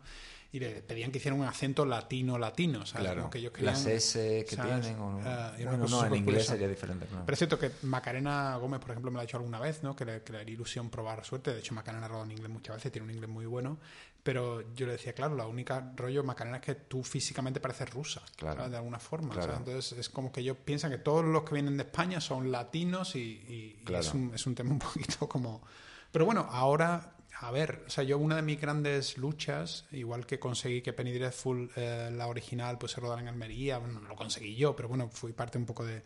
y 0.53 0.59
le 0.59 0.83
pedían 0.83 1.11
que 1.11 1.17
hiciera 1.17 1.35
un 1.35 1.43
acento 1.43 1.83
latino-latino, 1.83 2.85
¿sabes? 2.85 3.07
Claro, 3.07 3.27
que 3.31 3.39
ellos 3.39 3.51
querían, 3.51 3.73
las 3.73 3.87
S 3.87 4.45
que 4.47 4.55
tienen, 4.55 4.99
o 4.99 5.19
no, 5.19 5.87
no 5.87 6.05
en 6.05 6.15
inglés 6.15 6.45
sería 6.45 6.67
diferente. 6.67 7.07
Pero 7.09 7.33
es 7.33 7.39
cierto 7.39 7.57
que 7.57 7.71
Macarena 7.81 8.55
Gómez, 8.57 8.79
por 8.79 8.91
ejemplo, 8.91 9.09
me 9.09 9.15
lo 9.15 9.21
ha 9.21 9.23
dicho 9.23 9.37
alguna 9.37 9.57
vez, 9.57 9.81
¿no? 9.81 9.95
Que 9.95 10.05
le, 10.05 10.21
que 10.21 10.31
le 10.31 10.41
haría 10.41 10.53
ilusión 10.53 10.91
probar 10.91 11.25
suerte. 11.25 11.51
De 11.51 11.59
hecho, 11.59 11.73
Macarena 11.73 12.05
ha 12.05 12.07
rodado 12.07 12.25
en 12.25 12.33
inglés 12.33 12.51
muchas 12.51 12.75
veces, 12.75 12.91
tiene 12.91 13.05
un 13.05 13.11
inglés 13.15 13.31
muy 13.31 13.47
bueno. 13.47 13.79
Pero 14.21 14.61
yo 14.75 14.85
le 14.85 14.91
decía, 14.91 15.13
claro, 15.13 15.35
la 15.35 15.47
única 15.47 15.91
rollo 15.95 16.23
Macarena 16.23 16.57
es 16.57 16.63
que 16.63 16.75
tú 16.75 17.03
físicamente 17.03 17.59
pareces 17.59 17.89
rusa, 17.89 18.21
claro. 18.37 18.69
de 18.69 18.77
alguna 18.77 18.99
forma. 18.99 19.33
Entonces 19.33 19.97
es 19.97 20.07
como 20.07 20.31
que 20.31 20.41
ellos 20.41 20.57
piensan 20.63 20.91
que 20.91 20.99
todos 20.99 21.25
los 21.25 21.43
que 21.45 21.55
vienen 21.55 21.77
de 21.77 21.83
España 21.83 22.21
son 22.21 22.51
latinos 22.51 23.15
y, 23.15 23.81
es, 23.89 24.13
un, 24.13 24.31
es 24.35 24.45
un 24.45 24.53
tema 24.53 24.69
un 24.69 24.79
poquito 24.79 25.27
como... 25.27 25.63
Pero 26.11 26.25
bueno, 26.25 26.47
ahora 26.51 27.15
a 27.43 27.51
ver, 27.51 27.83
o 27.85 27.89
sea, 27.89 28.03
yo 28.03 28.17
una 28.17 28.37
de 28.37 28.41
mis 28.41 28.59
grandes 28.59 29.17
luchas, 29.17 29.85
igual 29.91 30.25
que 30.25 30.39
conseguí 30.39 30.81
que 30.81 30.93
Penny 30.93 31.11
Dreadful, 31.11 31.71
eh, 31.75 32.09
la 32.13 32.27
original, 32.27 32.77
pues 32.77 32.93
se 32.93 33.01
rodara 33.01 33.21
en 33.21 33.27
Almería, 33.27 33.79
bueno, 33.79 33.99
no 33.99 34.07
lo 34.07 34.15
conseguí 34.15 34.55
yo, 34.55 34.75
pero 34.75 34.87
bueno, 34.87 35.09
fui 35.09 35.33
parte 35.33 35.57
un 35.57 35.65
poco 35.65 35.85
de, 35.85 36.03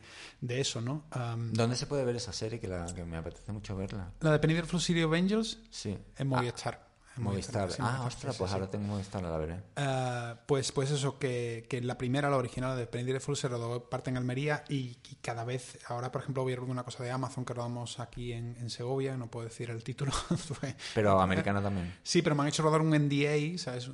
eso, 0.47 0.81
¿no? 0.81 1.05
¿Dónde 1.51 1.75
se 1.75 1.85
puede 1.85 2.03
ver 2.05 2.15
esa 2.15 2.33
serie 2.33 2.59
que, 2.59 2.67
la, 2.67 2.85
que 2.93 3.03
me 3.03 3.17
apetece 3.17 3.51
mucho 3.51 3.75
verla? 3.75 4.11
La 4.21 4.31
de 4.31 4.39
Penny 4.39 4.55
Dreadful 4.55 4.81
City 4.81 5.03
of 5.03 5.13
Angels. 5.13 5.59
Sí. 5.69 5.95
En 6.17 6.27
Movistar. 6.27 6.86
Movistar. 7.17 7.69
Ah, 7.79 8.03
ostras, 8.05 8.37
pues 8.37 8.51
ahora 8.51 8.69
tengo 8.69 8.87
Movistar, 8.87 9.23
la 9.23 9.37
veré. 9.37 9.55
Uh, 9.77 10.37
pues, 10.45 10.71
pues 10.71 10.91
eso, 10.91 11.17
que, 11.19 11.65
que, 11.69 11.81
la 11.81 11.97
primera, 11.97 12.29
la 12.29 12.37
original 12.37 12.77
de 12.77 12.87
Penny 12.87 13.19
Full 13.19 13.35
se 13.35 13.47
rodó 13.47 13.89
parte 13.89 14.09
en 14.09 14.17
Almería 14.17 14.63
y, 14.69 14.95
cada 15.21 15.43
vez, 15.43 15.79
ahora 15.87 16.11
por 16.11 16.21
ejemplo 16.21 16.43
voy 16.43 16.53
a 16.53 16.55
rodar 16.55 16.71
una 16.71 16.83
cosa 16.83 17.03
de 17.03 17.11
Amazon 17.11 17.45
que 17.45 17.53
rodamos 17.53 17.99
aquí 17.99 18.33
en, 18.33 18.55
en 18.59 18.69
Segovia, 18.69 19.17
no 19.17 19.27
puedo 19.27 19.45
decir 19.47 19.69
el 19.69 19.83
título. 19.83 20.11
pero 20.93 21.19
americana 21.19 21.61
también. 21.61 21.95
Sí, 22.03 22.21
pero 22.21 22.35
me 22.35 22.43
han 22.43 22.49
hecho 22.49 22.63
rodar 22.63 22.81
un 22.81 22.89
NDA, 22.89 23.57
¿sabes? 23.57 23.89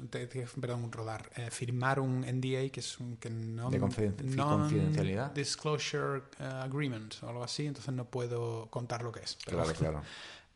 Perdón, 0.59 0.91
rodar, 0.91 1.29
eh, 1.35 1.49
firmar 1.51 1.99
un 1.99 2.21
NDA 2.21 2.69
que 2.69 2.79
es 2.79 2.99
un... 2.99 3.17
Que 3.17 3.29
no, 3.29 3.69
de 3.69 3.79
confidencialidad. 3.79 5.31
Disclosure 5.31 6.23
eh, 6.39 6.43
Agreement 6.43 7.15
o 7.23 7.29
algo 7.29 7.43
así, 7.43 7.65
entonces 7.65 7.93
no 7.93 8.05
puedo 8.05 8.67
contar 8.69 9.03
lo 9.03 9.11
que 9.11 9.21
es. 9.21 9.37
claro, 9.45 9.73
claro. 9.73 10.01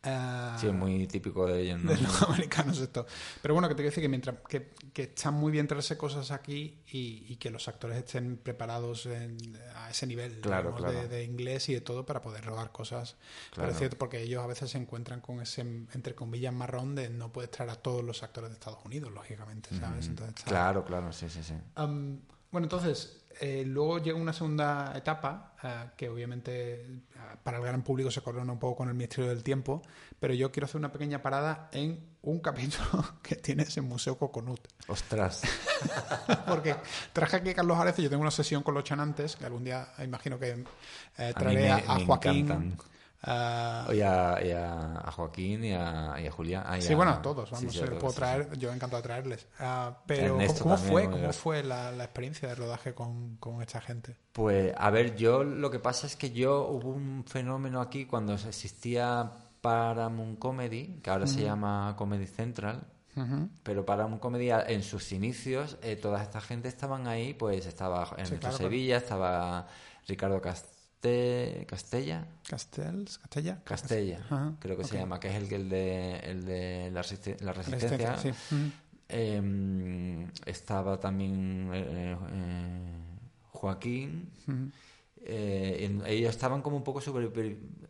Eh, 0.07 0.57
Sí, 0.59 0.67
es 0.67 0.73
muy 0.73 1.05
típico 1.07 1.45
de 1.45 1.61
ellos, 1.61 1.79
¿no? 1.83 1.91
de 1.91 1.97
los 2.01 2.21
americanos 2.29 2.79
esto. 2.79 3.05
Pero 3.41 3.53
bueno, 3.53 3.67
que 3.67 3.75
te 3.75 3.77
quiero 3.83 3.89
decir 3.91 4.01
que 4.03 4.09
mientras 4.09 4.35
que, 4.47 4.73
que 4.93 5.03
está 5.03 5.29
muy 5.31 5.51
bien 5.51 5.67
traerse 5.67 5.97
cosas 5.97 6.31
aquí 6.31 6.81
y, 6.91 7.25
y 7.27 7.35
que 7.35 7.49
los 7.51 7.67
actores 7.67 7.97
estén 7.97 8.37
preparados 8.37 9.05
en- 9.05 9.37
a 9.75 9.89
ese 9.91 10.07
nivel 10.07 10.39
Claro, 10.41 10.69
digamos, 10.71 10.81
claro. 10.81 11.01
De, 11.01 11.07
de 11.07 11.23
inglés 11.23 11.69
y 11.69 11.73
de 11.73 11.81
todo 11.81 12.05
para 12.05 12.21
poder 12.21 12.43
rodar 12.45 12.71
cosas. 12.71 13.15
Pero 13.51 13.55
Claro. 13.55 13.71
es 13.71 13.77
cierto 13.77 13.97
porque 13.97 14.21
ellos 14.21 14.43
a 14.43 14.47
veces 14.47 14.71
se 14.71 14.77
encuentran 14.77 15.21
con 15.21 15.41
ese, 15.41 15.61
entre 15.61 16.15
comillas, 16.15 16.53
marrón 16.53 16.95
de 16.95 17.09
no 17.09 17.31
puedes 17.31 17.51
traer 17.51 17.69
a 17.71 17.75
todos 17.75 18.03
los 18.03 18.23
actores 18.23 18.49
de 18.49 18.55
Estados 18.55 18.79
Unidos, 18.85 19.11
lógicamente, 19.11 19.69
¿sabes? 19.79 20.07
Entonces 20.07 20.43
Claro, 20.45 20.83
claro, 20.85 21.11
sí, 21.13 21.29
sí, 21.29 21.43
sí. 21.43 21.53
Am, 21.75 22.19
bueno, 22.51 22.65
entonces, 22.65 23.25
eh, 23.39 23.63
luego 23.65 23.99
llega 23.99 24.17
una 24.17 24.33
segunda 24.33 24.93
etapa 24.95 25.53
eh, 25.63 25.89
que 25.95 26.09
obviamente 26.09 26.81
eh, 26.85 26.99
para 27.43 27.57
el 27.57 27.63
gran 27.63 27.83
público 27.83 28.09
se 28.11 28.21
corona 28.21 28.51
un 28.53 28.59
poco 28.59 28.77
con 28.77 28.87
el 28.89 28.93
Ministerio 28.95 29.29
del 29.29 29.43
Tiempo, 29.43 29.81
pero 30.19 30.33
yo 30.33 30.51
quiero 30.51 30.65
hacer 30.65 30.77
una 30.77 30.91
pequeña 30.91 31.21
parada 31.21 31.69
en 31.71 31.99
un 32.23 32.39
capítulo 32.39 33.03
que 33.23 33.35
tienes 33.35 33.75
en 33.77 33.85
Museo 33.85 34.17
Coconut. 34.17 34.59
Ostras. 34.87 35.41
Porque 36.47 36.75
traje 37.13 37.37
aquí 37.37 37.49
a 37.49 37.55
Carlos 37.55 37.77
Ares 37.77 37.97
y 37.99 38.03
yo 38.03 38.09
tengo 38.09 38.21
una 38.21 38.31
sesión 38.31 38.63
con 38.63 38.73
los 38.73 38.83
chanantes, 38.83 39.35
que 39.35 39.45
algún 39.45 39.63
día 39.63 39.87
imagino 40.03 40.39
que 40.39 40.63
eh, 41.17 41.33
traeré 41.37 41.63
me- 41.63 41.71
a, 41.71 41.99
Joaquín. 42.05 42.45
encantan. 42.45 42.77
A- 43.27 43.85
Y 43.93 44.01
a, 44.01 44.39
y 44.43 44.51
a- 44.51 44.99
a 45.05 45.11
Joaquín 45.11 45.63
y 45.65 45.73
a, 45.73 46.15
y 46.19 46.27
a 46.27 46.31
Julián. 46.31 46.63
Ah, 46.65 46.79
Sí, 46.81 46.95
bueno, 46.95 47.11
a 47.11 47.21
todos, 47.21 47.49
sí, 47.49 47.55
vamos, 47.55 47.73
sí, 47.73 47.79
puedo 47.81 47.99
sí, 48.01 48.07
sí. 48.09 48.15
traer, 48.15 48.57
yo 48.57 48.71
encantado 48.73 49.01
de 49.01 49.07
traerles. 49.07 49.47
Ah, 49.59 49.97
pero, 50.05 50.35
Ernesto 50.35 50.63
¿cómo, 50.63 50.77
fue, 50.77 51.09
cómo 51.09 51.33
fue 51.33 51.63
la, 51.63 51.91
la 51.91 52.05
experiencia 52.05 52.47
de 52.47 52.55
rodaje 52.55 52.93
con, 52.93 53.37
con 53.37 53.61
esta 53.61 53.81
gente? 53.81 54.15
Pues, 54.31 54.73
a 54.77 54.89
ver, 54.89 55.15
yo 55.15 55.43
lo 55.43 55.69
que 55.69 55.79
pasa 55.79 56.07
es 56.07 56.15
que 56.15 56.31
yo 56.31 56.67
hubo 56.67 56.89
un 56.89 57.23
fenómeno 57.27 57.81
aquí 57.81 58.05
cuando 58.05 58.33
existía 58.33 59.31
Paramount 59.61 60.39
Comedy, 60.39 60.99
que 61.03 61.09
ahora 61.09 61.27
se 61.27 61.41
llama 61.41 61.93
Comedy 61.97 62.27
Central, 62.27 62.87
pero 63.63 63.83
Paramount 63.83 64.21
Comedy 64.21 64.51
en 64.51 64.83
sus 64.83 65.11
inicios, 65.11 65.77
eh, 65.81 65.95
toda 65.95 66.21
esta 66.21 66.39
gente 66.39 66.67
estaban 66.67 67.07
ahí, 67.07 67.33
pues 67.33 67.65
estaba 67.65 68.03
Ernesto 68.11 68.37
claro. 68.37 68.57
Sevilla, 68.57 68.97
estaba 68.97 69.65
Ricardo 70.07 70.39
Caste- 70.39 70.76
Castella, 71.67 72.27
Castells, 72.49 73.17
Castella. 73.19 73.61
Castella, 73.63 74.19
Ajá, 74.19 74.55
creo 74.59 74.77
que 74.77 74.83
se 74.83 74.95
ok. 74.95 74.99
llama, 75.01 75.19
que 75.19 75.29
es 75.29 75.35
el, 75.35 75.53
el 75.53 75.69
de, 75.69 76.15
el 76.19 76.45
de 76.45 76.89
la, 76.91 77.01
resiste- 77.01 77.39
la 77.41 77.53
Resistencia, 77.53 77.97
resistencia. 78.15 78.33
sí. 78.49 78.55
Ujú. 78.55 78.71
Eh, 79.09 80.27
estaba 80.45 80.99
también 80.99 81.69
eh, 81.73 82.17
eh, 82.31 82.97
Joaquín. 83.51 84.29
Ujú. 84.47 84.71
Eh, 85.29 85.99
ellos 86.07 86.29
estaban 86.29 86.61
como 86.61 86.77
un 86.77 86.83
poco 86.83 87.01
super, 87.01 87.29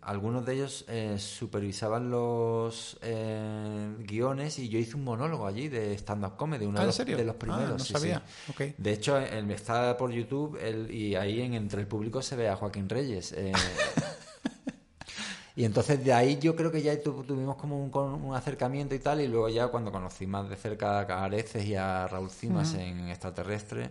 algunos 0.01 0.43
de 0.45 0.53
ellos 0.55 0.85
eh, 0.87 1.17
supervisaban 1.19 2.09
los 2.09 2.97
eh, 3.03 3.93
guiones 3.99 4.57
y 4.57 4.69
yo 4.69 4.79
hice 4.79 4.95
un 4.95 5.03
monólogo 5.03 5.45
allí 5.45 5.67
de 5.67 5.93
stand-up 5.93 6.35
comedy, 6.35 6.65
uno 6.65 6.79
Ah, 6.79 6.81
de, 6.81 6.85
¿en 6.85 6.87
los, 6.87 6.97
de 6.97 7.25
los 7.25 7.35
Ah, 7.35 7.39
primeros. 7.39 7.77
no 7.77 7.85
sí, 7.85 7.93
sabía. 7.93 8.23
sí. 8.25 8.51
Ok. 8.51 8.61
De 8.79 8.91
hecho, 8.91 9.17
él 9.19 9.51
está 9.51 9.95
por 9.97 10.11
YouTube 10.11 10.57
él- 10.61 10.89
y 10.91 11.13
ahí 11.15 11.41
en, 11.41 11.53
entre 11.53 11.81
el 11.81 11.87
público 11.87 12.21
se 12.23 12.35
ve 12.35 12.49
a 12.49 12.55
Joaquín 12.55 12.89
Reyes. 12.89 13.33
eh, 13.33 13.51
y 15.55 15.65
entonces 15.65 16.03
de 16.03 16.13
ahí 16.13 16.37
yo 16.39 16.55
creo 16.55 16.71
que 16.71 16.81
ya 16.81 17.01
tu- 17.01 17.23
tuvimos 17.23 17.55
como 17.57 17.83
un, 17.83 17.91
un 18.23 18.35
acercamiento 18.35 18.93
y 18.93 18.99
tal, 18.99 19.21
y 19.21 19.27
luego 19.27 19.49
ya 19.49 19.67
cuando 19.69 19.91
conocí 19.91 20.27
más 20.27 20.47
de 20.49 20.55
cerca 20.55 20.99
a 21.01 21.23
Areces 21.25 21.65
y 21.65 21.75
a 21.75 22.07
Raúl 22.07 22.29
Cimas 22.29 22.75
en 22.75 23.09
Extraterrestre, 23.09 23.89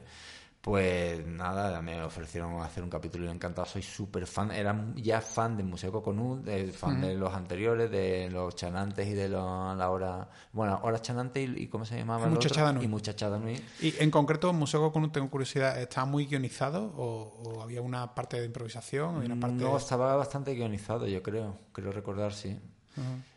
pues 0.67 1.25
nada, 1.25 1.81
me 1.81 2.03
ofrecieron 2.03 2.61
hacer 2.61 2.83
un 2.83 2.91
capítulo 2.91 3.23
y 3.23 3.29
yo 3.29 3.33
encantado, 3.33 3.65
soy 3.69 3.83
súper 3.83 4.27
fan, 4.27 4.51
era 4.51 4.77
ya 4.97 5.21
fan 5.21 5.57
del 5.57 5.67
Museo 5.67 5.93
Coconut, 5.93 6.45
fan 6.73 7.01
de 7.01 7.15
los 7.15 7.33
anteriores, 7.33 7.89
de 7.89 8.29
los 8.33 8.57
Chanantes 8.57 9.07
y 9.07 9.13
de 9.13 9.29
los, 9.29 9.77
la 9.77 9.89
hora, 9.91 10.29
bueno, 10.53 10.81
Hora 10.83 11.01
Chanante 11.01 11.41
y, 11.41 11.55
y 11.57 11.67
¿cómo 11.69 11.85
se 11.85 11.97
llamaba? 11.97 12.27
Muchachada. 12.27 12.77
Y 12.83 12.89
Muchachada. 12.89 13.41
Y 13.81 13.95
en 14.01 14.11
concreto, 14.11 14.53
Museo 14.53 14.81
Coconut, 14.81 15.13
tengo 15.13 15.31
curiosidad, 15.31 15.81
¿estaba 15.81 16.05
muy 16.05 16.27
guionizado 16.27 16.93
o, 16.97 17.43
o 17.45 17.63
había 17.63 17.81
una 17.81 18.17
parte 18.17 18.41
de 18.41 18.47
improvisación? 18.47 19.19
Una 19.19 19.39
parte 19.39 19.63
No, 19.63 19.77
estaba 19.77 20.17
bastante 20.17 20.53
guionizado, 20.55 21.07
yo 21.07 21.23
creo, 21.23 21.57
creo 21.71 21.93
recordar, 21.93 22.33
sí. 22.33 22.59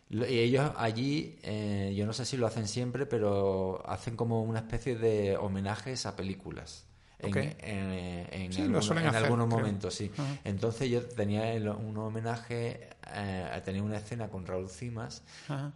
Y 0.09 0.23
ellos 0.23 0.71
allí, 0.77 1.37
eh, 1.43 1.93
yo 1.95 2.07
no 2.07 2.13
sé 2.13 2.25
si 2.25 2.37
lo 2.37 2.47
hacen 2.47 2.67
siempre, 2.67 3.05
pero 3.05 3.83
hacen 3.87 4.15
como 4.15 4.41
una 4.41 4.61
especie 4.61 4.95
de 4.95 5.37
homenajes 5.37 6.07
a 6.07 6.15
películas. 6.15 6.88
En, 7.21 7.37
en- 7.37 8.27
en 8.31 8.51
Sí, 8.53 8.57
lo 8.59 8.63
algunos- 8.65 8.85
suelen 8.85 9.03
en 9.03 9.09
hacer, 9.09 9.23
algunos 9.25 9.47
creo. 9.47 9.59
momentos, 9.59 9.93
sí. 9.93 10.11
Entonces 10.45 10.89
yo 10.89 11.01
tenía 11.05 11.51
el- 11.53 11.67
un 11.67 11.97
homenaje, 11.97 12.89
eh, 13.13 13.61
tenía 13.65 13.83
una 13.83 13.97
escena 13.97 14.29
con 14.29 14.45
Raúl 14.45 14.69
Cimas, 14.69 15.21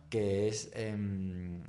que 0.10 0.48
es 0.48 0.70
em, 0.74 1.62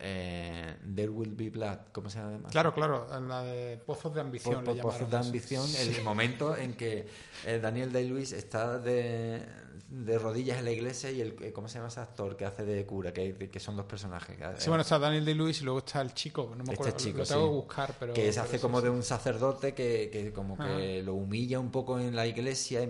eh, 0.00 0.76
There 0.96 1.10
Will 1.10 1.34
Be 1.34 1.50
Blood, 1.50 1.78
¿cómo 1.92 2.08
se 2.10 2.18
llama? 2.18 2.30
además? 2.30 2.52
Claro, 2.52 2.74
claro, 2.74 3.06
la 3.20 3.42
de 3.42 3.76
Pozos 3.76 4.14
de 4.14 4.20
Ambición. 4.22 4.64
le 4.64 4.82
Pozos 4.82 5.10
de 5.10 5.16
ambición, 5.18 5.66
el 5.78 6.02
momento 6.02 6.56
en 6.56 6.72
que 6.74 7.06
eh, 7.46 7.58
Daniel 7.62 7.92
Day-Lewis 7.92 8.32
está 8.32 8.78
de, 8.78 9.42
de 9.90 10.18
rodillas 10.20 10.58
en 10.58 10.64
la 10.66 10.70
iglesia 10.70 11.10
y 11.10 11.20
el 11.20 11.34
eh, 11.42 11.52
¿cómo 11.52 11.66
se 11.68 11.74
llama 11.78 11.88
ese 11.88 11.98
actor 12.00 12.36
que 12.36 12.44
hace 12.44 12.64
de 12.64 12.86
cura? 12.86 13.12
Que, 13.12 13.34
que 13.50 13.58
son 13.60 13.76
dos 13.76 13.86
personajes. 13.86 14.36
Sí, 14.58 14.68
bueno, 14.68 14.82
está 14.82 14.98
Daniel 15.00 15.24
Day-Lewis 15.24 15.60
y 15.60 15.64
luego 15.64 15.80
está 15.80 16.00
el 16.00 16.14
chico, 16.14 16.48
no 16.56 16.62
me 16.64 16.72
Este 16.72 16.74
acuerdo, 16.74 16.96
chico, 16.96 17.18
lo 17.18 17.24
tengo 17.24 17.40
sí. 17.42 17.46
que 17.48 17.54
buscar, 17.54 17.94
pero... 17.98 18.14
que 18.14 18.32
se 18.32 18.38
hace 18.40 18.56
sí, 18.58 18.62
como 18.62 18.78
sí. 18.78 18.84
de 18.84 18.90
un 18.90 19.02
sacerdote 19.02 19.74
que, 19.74 20.08
que 20.12 20.32
como 20.32 20.56
que 20.56 21.02
lo 21.02 21.14
humilla 21.14 21.58
un 21.58 21.70
poco 21.72 21.98
en 21.98 22.14
la 22.14 22.26
iglesia, 22.26 22.88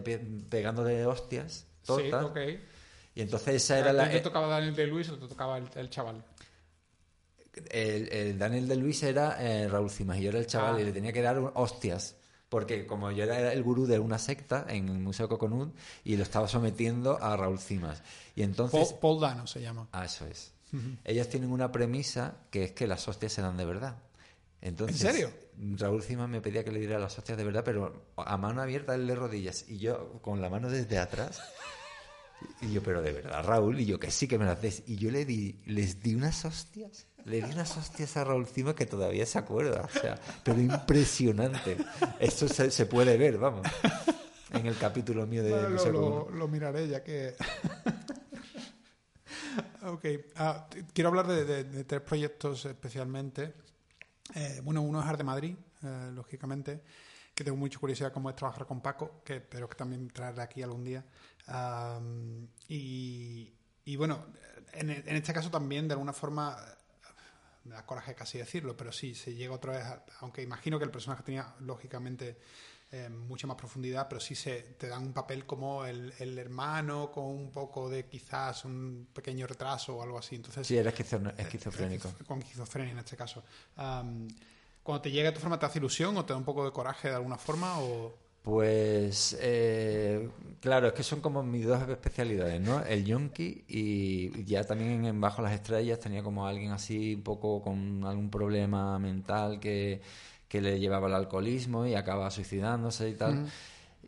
pegándole 0.51 1.07
hostias. 1.07 1.67
Sí, 1.83 1.87
tortas. 1.87 2.25
ok. 2.27 2.39
Y 3.15 3.23
entonces 3.23 3.55
esa 3.57 3.79
era 3.79 3.93
la, 3.93 4.09
¿Te 4.11 4.21
tocaba 4.21 4.47
Daniel 4.49 4.77
Day-Lewis 4.77 5.09
o 5.09 5.19
te 5.19 5.27
tocaba 5.27 5.57
el, 5.59 5.69
el 5.75 5.89
chaval? 5.91 6.23
el, 7.71 8.09
el 8.13 8.39
Daniel 8.39 8.69
de 8.69 8.77
Luis 8.77 9.03
era 9.03 9.37
eh, 9.41 9.69
Raúl 9.69 9.91
Cimas 9.91 10.19
y 10.19 10.23
yo 10.23 10.29
era 10.31 10.39
el 10.39 10.47
chaval 10.47 10.77
Ah. 10.77 10.81
y 10.81 10.85
le 10.85 10.93
tenía 10.93 11.13
que 11.13 11.21
dar 11.23 11.39
un- 11.39 11.51
hostias. 11.55 12.17
Porque 12.51 12.85
como 12.85 13.11
yo 13.13 13.25
era 13.25 13.53
el 13.53 13.63
gurú 13.63 13.87
de 13.87 13.99
una 13.99 14.19
secta 14.19 14.67
en 14.69 14.89
el 14.89 14.99
Museo 14.99 15.29
Coconut 15.29 15.75
y 16.05 16.17
lo 16.17 16.25
estaba 16.25 16.49
sometiendo 16.49 17.17
a 17.23 17.37
Raúl 17.37 17.61
Cimas. 17.61 18.03
Y 18.35 18.43
entonces... 18.43 18.93
Paul, 18.93 19.01
Paul 19.01 19.21
Dano 19.21 19.47
se 19.47 19.63
llama. 19.63 19.89
Ah, 19.93 20.05
eso 20.05 20.27
es. 20.27 20.53
Ellos 21.05 21.29
tienen 21.29 21.51
una 21.51 21.73
premisa 21.73 22.37
que 22.51 22.65
es 22.65 22.73
que 22.73 22.87
las 22.87 23.09
hostias 23.09 23.33
se 23.33 23.41
dan 23.43 23.57
de 23.57 23.65
verdad. 23.65 23.97
Entonces, 24.61 25.03
¿En 25.03 25.13
serio? 25.13 25.33
Raúl 25.79 26.03
Cimas 26.03 26.29
me 26.29 26.41
pedía 26.41 26.65
que 26.65 26.71
le 26.71 26.81
diera 26.81 26.99
las 26.99 27.17
hostias 27.17 27.39
de 27.39 27.45
verdad, 27.45 27.63
pero 27.65 28.13
a 28.17 28.37
mano 28.37 28.61
abierta 28.61 28.95
él 28.95 29.07
de 29.07 29.15
rodillas 29.15 29.69
y 29.69 29.79
yo 29.79 30.21
con 30.21 30.41
la 30.41 30.51
mano 30.51 30.69
desde 30.69 30.99
atrás. 30.99 31.41
Y 32.63 32.73
yo, 32.73 32.83
pero 32.83 33.03
de 33.03 33.13
verdad, 33.13 33.45
Raúl, 33.45 33.81
y 33.81 33.87
yo 33.87 33.99
que 33.99 34.11
sí 34.11 34.27
que 34.27 34.39
me 34.39 34.45
las 34.45 34.61
des. 34.61 34.83
Y 34.87 34.97
yo 34.97 35.11
le 35.11 35.25
di, 35.25 35.61
les 35.67 36.03
di 36.03 36.15
unas 36.15 36.45
hostias. 36.45 37.07
Le 37.25 37.43
di 37.43 37.53
unas 37.53 37.77
hostias 37.77 38.17
a 38.17 38.25
Raúl 38.25 38.47
Cimas 38.47 38.75
que 38.75 38.87
todavía 38.87 39.27
se 39.27 39.39
acuerda. 39.39 39.83
O 39.83 39.89
sea, 39.89 40.19
pero 40.43 40.61
impresionante. 40.61 41.77
Esto 42.19 42.49
se, 42.49 42.71
se 42.71 42.87
puede 42.87 43.17
ver, 43.17 43.39
vamos. 43.39 43.67
En 44.53 44.67
el 44.67 44.77
capítulo 44.77 45.27
mío 45.27 45.43
de 45.45 45.51
Bueno, 45.53 45.93
lo, 45.93 46.31
lo- 46.31 46.49
miraré 46.49 46.89
ya 46.89 47.05
que... 47.05 47.37
ok, 49.83 50.05
ah, 50.37 50.67
quiero 50.93 51.09
hablar 51.09 51.27
de, 51.27 51.45
de- 51.45 51.65
de 51.65 51.85
tres 51.85 52.01
proyectos 52.01 52.65
especialmente. 52.67 53.55
Eh, 54.35 54.61
bueno, 54.65 54.83
uno 54.83 55.01
es 55.01 55.07
Arte 55.07 55.25
Madrid, 55.25 55.57
eh, 55.83 56.11
lógicamente, 56.15 56.83
que 57.35 57.45
tengo 57.45 57.57
mucha 57.57 57.79
curiosidad 57.79 58.13
cómo 58.13 58.31
es 58.31 58.37
trabajar 58.37 58.67
con 58.67 58.81
Paco, 58.81 59.23
que 59.25 59.37
espero 59.37 59.69
que 59.69 59.77
también 59.77 60.09
traerle 60.09 60.43
aquí 60.43 60.63
algún 60.63 60.85
día. 60.85 61.05
Y, 62.69 63.53
y 63.85 63.97
bueno, 63.97 64.27
en, 64.73 64.91
en 64.91 65.17
este 65.17 65.33
caso 65.33 65.51
también, 65.51 65.89
de 65.89 65.95
alguna 65.95 66.13
forma, 66.13 66.57
me 67.65 67.75
da 67.75 67.85
coraje 67.87 68.15
casi 68.15 68.39
decirlo, 68.39 68.77
pero 68.77 68.91
sí, 68.93 69.15
se 69.15 69.35
llega 69.35 69.55
otra 69.55 69.73
vez, 69.73 69.85
a- 69.85 70.05
aunque 70.21 70.43
imagino 70.43 70.79
que 70.79 70.85
el 70.85 70.91
personaje 70.91 71.23
tenía 71.23 71.55
lógicamente 71.61 72.39
eh, 72.93 73.09
mucha 73.09 73.47
más 73.47 73.57
profundidad, 73.57 74.09
pero 74.09 74.21
sí 74.21 74.35
se 74.35 74.63
te 74.77 74.89
dan 74.89 75.03
un 75.05 75.13
papel 75.13 75.47
como 75.47 75.85
el, 75.85 76.13
el 76.19 76.37
hermano 76.39 77.13
con 77.13 77.25
un 77.27 77.53
poco 77.53 77.89
de 77.89 78.07
quizás 78.07 78.65
un 78.65 79.07
pequeño 79.13 79.47
retraso 79.47 79.97
o 79.97 80.03
algo 80.03 80.19
así. 80.19 80.35
Entonces, 80.35 80.67
Sí, 80.67 80.77
era 80.77 80.91
esquizo- 80.93 81.33
esquizofrénico. 81.39 82.13
con 82.27 82.41
esquizofrenia 82.41 82.91
en 82.93 82.99
este 82.99 83.17
caso. 83.17 83.45
Am, 83.77 84.27
cuando 84.83 85.03
te 85.03 85.11
llega 85.13 85.29
de 85.31 85.35
tu 85.37 85.41
forma, 85.41 85.57
¿te 85.59 85.67
hace 85.67 85.79
ilusión 85.79 86.17
o 86.17 86.25
te 86.25 86.33
da 86.33 86.37
un 86.39 86.45
poco 86.45 86.65
de 86.65 86.73
coraje 86.73 87.09
de 87.11 87.15
alguna 87.15 87.37
forma? 87.39 87.79
O... 87.79 88.13
Pues 88.43 89.37
eh, 89.41 90.31
claro, 90.61 90.87
es 90.89 90.93
que 90.95 91.03
son 91.03 91.21
como 91.21 91.43
mis 91.43 91.67
dos 91.67 91.87
especialidades, 91.89 92.59
¿no? 92.61 92.83
El 92.83 93.05
yonki 93.05 93.65
y 93.69 94.45
ya 94.47 94.65
también 94.65 95.05
en 95.05 95.21
Bajo 95.21 95.43
las 95.43 95.53
Estrellas 95.53 96.01
tenía 96.01 96.23
como 96.23 96.47
alguien 96.47 96.73
así 96.73 97.17
un 97.17 97.23
poco 97.23 97.61
con 97.61 98.03
algún 98.05 98.31
problema 98.31 98.99
mental 98.99 99.61
que, 99.61 100.01
que 100.49 100.63
le 100.63 100.81
llevaba 100.81 101.07
al 101.09 101.15
alcoholismo 101.17 101.87
y 101.87 101.95
acaba 101.95 102.31
suicidándose 102.31 103.11
y 103.11 103.15
tal. 103.15 103.45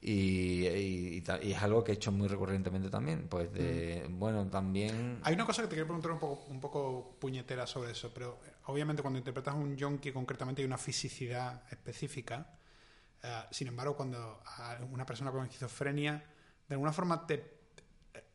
Y, 0.00 0.66
y- 0.66 1.16
y 1.16 1.20
ta- 1.20 1.40
y 1.42 1.52
es 1.52 1.62
algo 1.62 1.84
que 1.84 1.92
he 1.92 1.94
hecho 1.94 2.10
muy 2.10 2.26
recurrentemente 2.26 2.88
también. 2.90 3.28
Pues 3.28 3.52
de, 3.52 4.06
bueno, 4.10 4.46
también... 4.48 5.20
Hay 5.24 5.34
una 5.34 5.44
cosa 5.46 5.62
que 5.62 5.68
te 5.68 5.74
quiero 5.74 5.86
preguntar 5.86 6.10
un 6.12 6.18
poco, 6.18 6.44
un 6.48 6.60
poco 6.60 7.16
puñetera 7.20 7.66
sobre 7.66 7.92
eso, 7.92 8.10
pero 8.14 8.38
obviamente 8.66 9.02
cuando 9.02 9.18
interpretas 9.18 9.54
a 9.54 9.56
un 9.59 9.76
yonki 9.76 10.10
concretamente 10.10 10.62
hay 10.62 10.66
una 10.66 10.78
fisicidad 10.78 11.62
específica. 11.70 12.46
Eh, 13.22 13.42
sin 13.50 13.68
embargo, 13.68 13.96
cuando 13.96 14.42
una 14.90 15.06
persona 15.06 15.30
con 15.30 15.44
esquizofrenia, 15.44 16.24
de 16.68 16.74
alguna 16.74 16.92
forma 16.92 17.26
te 17.26 17.61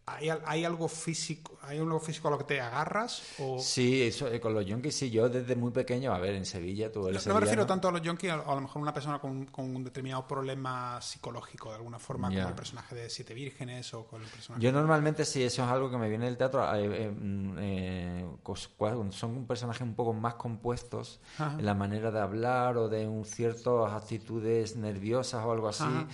¿Hay, 0.10 0.30
hay 0.46 0.64
algo 0.64 0.88
físico 0.88 1.58
hay 1.68 1.80
algo 1.80 2.00
físico 2.00 2.30
a 2.30 2.32
lo 2.32 2.38
que 2.38 2.46
te 2.46 2.62
agarras? 2.62 3.22
O... 3.40 3.60
Sí, 3.60 4.02
eso, 4.04 4.30
eh, 4.30 4.40
con 4.40 4.54
los 4.54 4.66
yonkis 4.66 4.96
sí. 4.96 5.10
Yo 5.12 5.28
desde 5.28 5.54
muy 5.58 5.72
pequeño, 5.72 6.14
a 6.14 6.18
ver, 6.18 6.34
en 6.36 6.46
Sevilla 6.46 6.90
tú 6.90 7.10
eres 7.10 7.26
No, 7.28 7.34
no 7.34 7.40
me 7.40 7.42
refiero 7.46 7.66
tanto 7.66 7.90
a 7.90 7.92
los 7.92 8.02
yonkis, 8.02 8.30
a, 8.30 8.36
a 8.36 8.56
lo 8.56 8.62
mejor 8.62 8.82
una 8.82 8.94
persona 8.94 9.20
con, 9.20 9.48
con 9.48 9.76
un 9.76 9.84
determinado 9.84 10.26
problema 10.26 11.02
psicológico, 11.02 11.70
de 11.72 11.76
alguna 11.76 12.00
forma, 12.00 12.30
como 12.30 12.48
el 12.48 12.56
personaje 12.56 12.96
de 12.96 13.10
Siete 13.10 13.34
Vírgenes 13.34 13.94
o 13.96 14.06
con 14.08 14.22
el 14.22 14.30
personaje... 14.30 14.64
Yo 14.64 14.72
normalmente 14.72 15.26
sí, 15.26 15.44
eso 15.44 15.64
es 15.66 15.70
algo 15.70 15.92
que 15.92 15.98
me 15.98 16.08
viene 16.08 16.24
del 16.26 16.38
teatro. 16.38 16.64
eh, 16.74 16.86
eh, 17.08 17.12
mm, 17.12 17.56
eh, 17.60 18.26
cua- 18.46 19.12
son 19.12 19.46
personajes 19.46 19.82
un 19.82 19.94
poco 19.94 20.14
más 20.14 20.36
compuestos 20.36 21.20
Ajá. 21.38 21.58
en 21.60 21.66
la 21.66 21.74
manera 21.74 22.12
de 22.12 22.20
hablar 22.22 22.78
o 22.78 22.88
de 22.88 23.06
un 23.10 23.26
ciertas 23.26 23.92
actitudes 23.92 24.78
nerviosas 24.78 25.44
o 25.44 25.52
algo 25.52 25.68
así. 25.68 25.84
Ajá. 25.84 26.08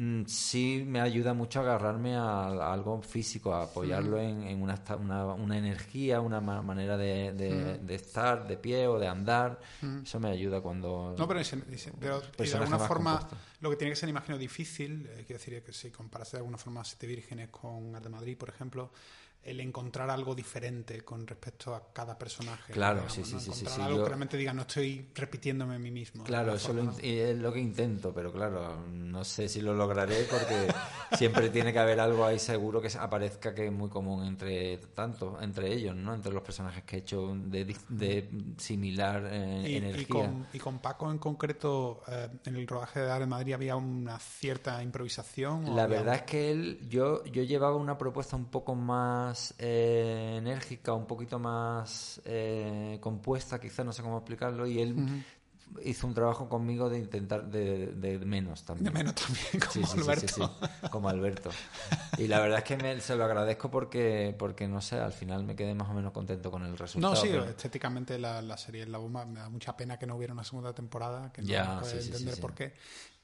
Mm, 0.00 0.22
Sí 0.26 0.84
me 0.86 1.00
ayuda 1.00 1.34
mucho 1.34 1.58
a 1.58 1.62
agarrarme 1.62 2.14
a, 2.14 2.46
a 2.46 2.72
algo 2.72 3.02
físico, 3.02 3.52
a 3.52 3.64
apoyarlo 3.64 4.18
en, 4.20 4.44
en 4.44 4.62
una, 4.62 4.80
una, 4.98 5.24
una 5.34 5.58
energía, 5.58 6.20
una 6.20 6.40
ma- 6.40 6.62
manera 6.62 6.96
de, 6.96 7.32
de- 7.32 7.78
de 7.78 7.94
estar 7.94 8.46
de 8.46 8.56
pie 8.56 8.86
o 8.86 8.98
de 8.98 9.08
andar. 9.08 9.58
Eso 10.02 10.20
me 10.20 10.28
ayuda 10.30 10.60
cuando... 10.60 11.14
No, 11.18 11.26
pero, 11.26 11.40
ese- 11.40 11.62
ese- 11.72 11.92
pero 11.98 12.22
y 12.38 12.46
de 12.46 12.54
alguna 12.54 12.78
forma 12.88 13.18
compuesto. 13.18 13.36
lo 13.60 13.70
que 13.70 13.76
tiene 13.76 13.90
que 13.92 13.96
ser, 13.96 14.08
imagino, 14.08 14.38
difícil, 14.38 15.06
eh, 15.10 15.24
quiero 15.26 15.38
decir 15.40 15.62
que 15.64 15.72
si 15.72 15.90
comparas 15.90 16.30
de 16.32 16.38
alguna 16.38 16.58
forma 16.58 16.84
Siete 16.84 17.06
Vírgenes 17.06 17.48
con 17.48 17.94
Arte 17.96 18.08
de 18.08 18.14
Madrid, 18.14 18.36
por 18.38 18.48
ejemplo, 18.50 18.90
el 19.42 19.60
encontrar 19.60 20.10
algo 20.10 20.34
diferente 20.34 21.02
con 21.02 21.26
respecto 21.26 21.74
a 21.74 21.92
cada 21.92 22.18
personaje. 22.18 22.72
Claro, 22.72 22.96
digamos, 23.00 23.14
sí, 23.14 23.24
sí, 23.24 23.32
¿no? 23.32 23.40
sí, 23.40 23.44
sí, 23.46 23.50
Encontrar 23.50 23.74
sí, 23.76 23.82
algo 23.82 23.96
yo- 23.98 24.02
que 24.04 24.08
realmente 24.10 24.36
diga, 24.36 24.52
no 24.52 24.62
estoy 24.62 25.06
repitiéndome 25.14 25.74
a 25.76 25.78
mí 25.78 25.90
mismo. 25.90 26.24
Claro, 26.24 26.54
eso 26.54 26.72
lo 26.72 26.82
y 27.02 27.18
es 27.18 27.38
lo 27.38 27.52
que 27.52 27.60
intento, 27.60 28.12
pero 28.12 28.32
claro, 28.32 28.76
no 28.92 29.24
sé 29.24 29.48
si 29.48 29.60
lo 29.62 29.72
lograré 29.74 30.14
porque 30.30 30.72
siempre 31.16 31.48
tiene 31.50 31.72
que 31.72 31.78
haber 31.78 32.00
algo 32.00 32.24
ahí 32.24 32.38
seguro 32.38 32.80
que 32.80 32.88
aparezca 32.98 33.54
que 33.54 33.66
es 33.66 33.72
muy 33.72 33.88
común 33.88 34.24
entre 34.24 34.78
tanto, 34.94 35.38
entre 35.40 35.72
ellos, 35.72 35.94
¿no? 35.96 36.14
Entre 36.14 36.32
los 36.32 36.42
personajes 36.42 36.84
que 36.84 36.96
he 36.96 36.98
hecho 37.00 37.34
de, 37.34 37.74
de 37.88 38.28
similar 38.58 39.26
eh, 39.30 39.62
Y, 39.66 39.72
y 39.72 39.76
energía. 39.76 40.06
con, 40.26 40.46
y 40.52 40.58
con 40.58 40.78
Paco 40.78 41.10
en 41.10 41.18
concreto, 41.18 42.02
eh, 42.08 42.28
en 42.44 42.56
el 42.56 42.66
rodaje 42.66 43.00
de 43.00 43.10
Arte 43.10 43.20
de 43.20 43.26
Madrid 43.26 43.52
había 43.54 43.76
una 43.76 44.18
cierta 44.18 44.82
improvisación. 44.82 45.74
La 45.76 45.86
verdad 45.86 46.16
es 46.16 46.22
que 46.22 46.50
él, 46.50 46.78
yo, 46.88 47.24
yo 47.26 47.42
llevaba 47.42 47.76
una 47.76 47.96
propuesta 47.98 48.36
un 48.36 48.46
poco 48.46 48.74
más 48.74 49.27
eh, 49.58 50.36
enérgica, 50.38 50.92
un 50.92 51.06
poquito 51.06 51.38
más 51.38 52.20
eh, 52.24 52.98
compuesta, 53.00 53.58
quizás 53.60 53.84
no 53.86 53.92
sé 53.92 54.02
cómo 54.02 54.18
explicarlo, 54.18 54.66
y 54.66 54.80
él 54.80 55.24
hizo 55.84 56.06
un 56.06 56.14
trabajo 56.14 56.48
conmigo 56.48 56.88
de 56.88 56.98
intentar 56.98 57.44
de, 57.46 57.88
de 57.88 58.18
menos 58.20 58.64
también. 58.64 58.84
De 58.86 58.90
menos 58.90 59.14
también, 59.14 59.44
como 59.60 59.72
Sí, 59.72 59.84
sí, 59.84 60.00
Alberto. 60.00 60.58
sí, 60.72 60.88
como 60.90 61.08
Alberto. 61.10 61.50
Y 62.16 62.26
la 62.26 62.40
verdad 62.40 62.58
es 62.58 62.64
que 62.64 62.76
me- 62.78 63.00
se 63.02 63.14
lo 63.16 63.24
agradezco 63.24 63.70
porque, 63.70 64.34
porque, 64.38 64.66
no 64.66 64.80
sé, 64.80 64.96
al 64.98 65.12
final 65.12 65.44
me 65.44 65.54
quedé 65.54 65.74
más 65.74 65.88
o 65.90 65.92
menos 65.92 66.12
contento 66.12 66.50
con 66.50 66.64
el 66.64 66.76
resultado. 66.78 67.14
No, 67.14 67.20
sí, 67.20 67.28
pero- 67.30 67.44
estéticamente 67.44 68.18
la, 68.18 68.40
la 68.40 68.56
serie 68.56 68.82
es 68.84 68.88
la 68.88 68.96
bomba. 68.98 69.26
Me 69.26 69.40
da 69.40 69.48
mucha 69.50 69.76
pena 69.76 69.98
que 69.98 70.06
no 70.06 70.16
hubiera 70.16 70.32
una 70.32 70.44
segunda 70.44 70.72
temporada, 70.72 71.30
que 71.32 71.42
no 71.42 71.48
Ya, 71.48 71.80
puede 71.80 72.00
entender 72.02 72.40
por 72.40 72.54
qué. 72.54 72.72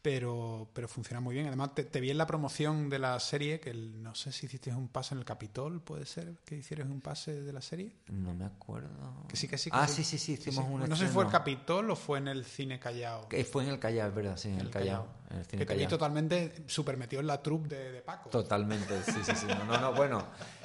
Pero, 0.05 0.69
pero 0.75 0.87
funciona 0.87 1.19
muy 1.21 1.35
bien. 1.35 1.47
Además, 1.47 1.75
te, 1.75 1.83
te 1.85 1.99
vi 1.99 2.11
en 2.11 2.19
la 2.19 2.27
promoción 2.27 2.91
de 2.91 2.99
la 2.99 3.19
serie, 3.19 3.59
que 3.59 3.71
el- 3.71 4.03
no 4.03 4.15
sé 4.15 4.33
si 4.33 4.45
hiciste 4.45 4.71
un 4.75 4.89
pase 4.89 5.15
en 5.15 5.21
el 5.21 5.25
Capitol, 5.25 5.81
¿puede 5.81 6.05
ser 6.05 6.35
que 6.45 6.57
hicieras 6.59 6.89
un 6.91 7.01
pase 7.01 7.41
de 7.41 7.51
la 7.55 7.63
serie? 7.63 7.97
No 8.09 8.35
me 8.35 8.45
acuerdo. 8.45 9.25
Que 9.29 9.37
sí, 9.37 9.49
que 9.49 9.57
sí. 9.57 9.71
que 9.71 9.77
Ah, 9.79 9.89
sí, 9.89 10.05
sí, 10.05 10.19
sí, 10.19 10.33
hicimos 10.35 10.67
un 10.69 10.87
No 10.87 10.95
sé 10.95 11.07
si 11.07 11.11
fue 11.15 11.25
el. 11.25 11.31
Capitol 11.31 11.91
o 11.91 11.97
fue 11.97 12.19
en 12.19 12.29
el 12.29 12.45
Cine 12.45 12.79
Callao. 12.79 13.31
Que 13.31 13.43
fue 13.47 13.65
en 13.65 13.71
el 13.71 13.79
Callao, 13.79 14.09
es 14.11 14.15
verdad, 14.15 14.37
sí, 14.37 14.49
en 14.49 14.57
el, 14.57 14.67
El 14.67 14.71
Callao. 14.71 15.05
Callao. 15.07 15.25
En 15.31 15.39
el 15.39 15.47
cine 15.47 15.59
Que 15.67 15.73
te 15.73 15.75
vi 15.81 15.87
totalmente 15.87 16.53
súper 16.67 16.99
metido 16.99 17.21
en 17.21 17.27
la 17.27 17.43
troupe 17.43 17.75
de, 17.75 17.93
de 17.93 18.03
Paco. 18.03 18.29
Totalmente, 18.29 19.03
sí, 19.05 19.21
sí, 19.25 19.33
sí. 19.35 19.47
No, 19.47 19.65
no, 19.65 19.81
no, 19.81 19.95
bueno, 19.95 20.23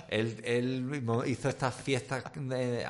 él, 0.09 0.41
él 0.43 1.01
hizo 1.27 1.47
estas 1.47 1.73
fiestas, 1.75 2.25
de- 2.35 2.85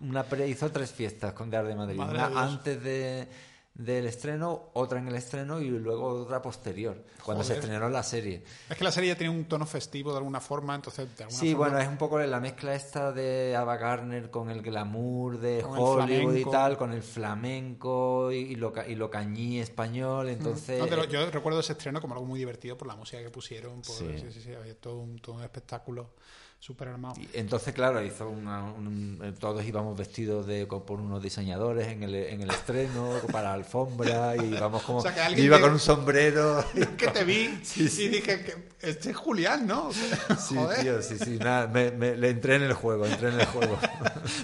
una 0.00 0.26
hizo 0.48 0.68
tres 0.72 0.90
fiestas 0.90 1.32
con 1.32 1.48
de 1.48 1.58
Arte 1.58 1.76
Madrid. 1.76 1.96
Madre 1.96 2.18
una 2.18 2.28
Dios. 2.28 2.40
antes 2.40 2.82
de, 2.82 3.28
del 3.74 4.06
estreno, 4.06 4.68
otra 4.74 4.98
en 4.98 5.08
el 5.08 5.14
estreno 5.14 5.58
y 5.58 5.68
luego 5.70 6.06
otra 6.08 6.42
posterior, 6.42 7.02
cuando 7.24 7.42
se 7.42 7.54
estrenó 7.54 7.88
la 7.88 8.02
serie. 8.02 8.44
Es 8.68 8.76
que 8.76 8.84
la 8.84 8.92
serie 8.92 9.08
ya 9.10 9.16
tiene 9.16 9.32
un 9.34 9.46
tono 9.46 9.64
festivo 9.64 10.10
de 10.12 10.18
alguna 10.18 10.40
forma, 10.40 10.74
entonces 10.74 11.08
de 11.16 11.24
alguna 11.24 11.40
Sí, 11.40 11.52
forma- 11.52 11.68
bueno, 11.68 11.78
es 11.82 11.88
un 11.88 11.96
poco 11.96 12.18
la 12.18 12.38
mezcla 12.38 12.74
esta 12.74 13.12
de 13.12 13.56
Ava 13.56 13.78
Gardner 13.78 14.30
con 14.30 14.50
el 14.50 14.60
glamour 14.60 15.38
de 15.38 15.62
Con 15.62 15.78
Hollywood 15.78 16.34
y 16.36 16.44
tal, 16.44 16.76
con 16.76 16.92
el 16.92 17.02
flamenco 17.02 18.30
y, 18.30 18.36
y 18.36 18.54
lo, 18.56 18.72
ca- 18.72 18.86
y 18.86 18.94
lo 18.94 19.10
cañí 19.10 19.58
español, 19.60 20.28
entonces... 20.28 20.78
No, 20.78 21.04
yo 21.06 21.30
recuerdo 21.30 21.60
ese 21.60 21.72
estreno 21.72 22.00
como 22.00 22.14
algo 22.14 22.26
muy 22.26 22.38
divertido 22.38 22.76
por 22.76 22.88
la 22.88 22.96
música 22.96 23.22
que 23.22 23.30
pusieron. 23.30 23.76
Por, 23.82 23.96
sí. 23.96 24.18
Sí. 24.18 24.30
Sí, 24.32 24.40
sí, 24.42 24.52
había 24.54 24.74
todo 24.78 24.98
un, 24.98 25.18
todo 25.18 25.36
un 25.36 25.42
espectáculo 25.42 26.10
súper 26.62 26.86
armado. 26.86 27.16
Y 27.20 27.28
Entonces, 27.32 27.74
claro, 27.74 28.00
hizo 28.04 28.28
una- 28.30 28.62
un- 28.62 29.18
eh, 29.20 29.32
todos 29.36 29.64
íbamos 29.64 29.98
vestidos 29.98 30.46
de, 30.46 30.64
por 30.64 31.00
unos 31.00 31.20
diseñadores 31.20 31.88
en 31.88 32.04
el, 32.04 32.14
en 32.14 32.40
el 32.40 32.50
estreno, 32.50 33.14
para 33.32 33.48
la 33.48 33.54
alfombra, 33.54 34.36
y 34.36 34.54
íbamos 34.54 34.84
como... 34.84 34.98
O 35.00 35.02
sea, 35.02 35.12
que 35.12 35.40
iba 35.42 35.56
te- 35.56 35.62
con 35.62 35.72
un 35.72 35.80
sombrero. 35.80 36.64
que 36.96 37.08
te 37.08 37.24
vi 37.24 37.58
Sí, 37.64 37.88
sí. 37.88 38.04
y 38.04 38.08
dije 38.10 38.44
que 38.44 38.70
este 38.80 39.10
es 39.10 39.16
Julián, 39.16 39.66
¿no? 39.66 39.88
O 39.88 39.92
sea, 39.92 40.36
Sí, 40.36 40.54
joder. 40.54 40.80
tío, 40.82 41.02
sí, 41.02 41.18
sí, 41.18 41.36
nada, 41.36 41.66
me, 41.66 41.90
me- 41.90 42.16
le 42.16 42.30
entré 42.30 42.54
en 42.54 42.62
el 42.62 42.74
juego, 42.74 43.06
entré 43.06 43.30
en 43.30 43.40
el 43.40 43.46
juego. 43.46 43.76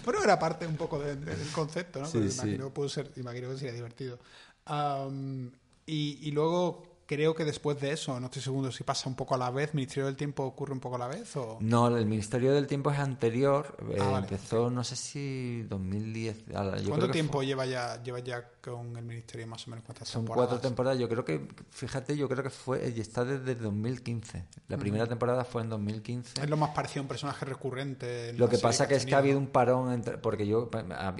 Pero 0.05 0.21
era 0.25 0.41
parte 0.41 0.67
un 0.67 0.77
poco 0.77 0.99
de- 0.99 1.15
de- 1.15 1.37
del 1.37 1.49
concepto, 1.53 2.01
¿no? 2.01 2.07
Sí, 2.07 2.19
imagino, 2.19 2.75
pudo 2.75 2.89
ser, 2.89 3.13
imagino 3.15 3.49
que 3.51 3.59
sería 3.59 3.75
divertido. 3.75 4.19
Am, 4.65 5.53
y, 5.87 6.19
y 6.21 6.33
luego 6.33 6.83
creo 7.09 7.35
que 7.35 7.45
después 7.47 7.81
de 7.81 7.91
eso, 7.91 8.21
no 8.21 8.27
estoy 8.27 8.43
seguro 8.43 8.71
si 8.71 8.85
pasa 8.85 9.09
un 9.09 9.15
poco 9.17 9.35
a 9.35 9.39
la 9.39 9.51
vez, 9.51 9.73
Ministerio 9.75 10.05
del 10.07 10.15
Tiempo 10.17 10.45
ocurre 10.45 10.75
un 10.75 10.81
poco 10.81 10.97
a 10.97 10.99
la 10.99 11.09
vez 11.09 11.35
o... 11.37 11.57
No, 11.61 11.89
el 11.97 12.05
Ministerio 12.05 12.53
del 12.53 12.67
Tiempo 12.67 12.91
es 12.91 12.99
anterior, 12.99 13.75
eh, 13.91 13.97
Ah, 13.99 14.11
vale, 14.11 14.27
empezó, 14.27 14.69
no 14.71 14.85
sé 14.85 14.95
si 14.95 15.63
2010. 15.63 16.45
a 16.55 16.63
la- 16.65 16.77
yo 16.77 16.77
creo 16.83 16.89
¿Cuánto 16.91 17.07
que 17.07 17.13
tiempo 17.15 17.39
fue- 17.39 17.47
lleva 17.47 17.65
ya, 17.65 18.03
lleva 18.03 18.19
ya 18.21 18.47
con 18.61 18.95
el 18.97 19.05
Ministerio 19.05 19.47
más 19.47 19.67
o 19.67 19.71
menos? 19.71 19.87
¿Cuántas 19.87 20.07
Son 20.07 20.23
temporadas? 20.23 20.49
cuatro 20.51 20.69
temporadas. 20.69 20.99
Yo 20.99 21.09
creo 21.09 21.25
que, 21.25 21.49
fíjate, 21.71 22.15
yo 22.15 22.29
creo 22.29 22.43
que 22.43 22.51
fue 22.51 22.93
y 22.95 23.01
está 23.01 23.25
desde 23.25 23.55
2015. 23.55 24.45
La 24.69 24.77
primera 24.77 25.07
temporada 25.07 25.45
fue 25.45 25.63
en 25.63 25.71
2015. 25.71 26.43
Es 26.43 26.51
lo 26.51 26.59
más 26.59 26.71
parecido 26.71 27.01
a 27.01 27.03
un 27.05 27.09
personaje 27.09 27.47
recurrente. 27.47 28.31
en 28.31 28.39
Lo 28.39 28.49
que 28.51 28.59
pasa 28.59 28.87
que 28.87 28.97
es 28.97 29.07
que 29.07 29.15
ha 29.15 29.19
habido 29.19 29.39
un 29.39 29.47
parón 29.47 29.93
entre, 29.93 30.19
porque 30.19 30.47
yo 30.47 30.69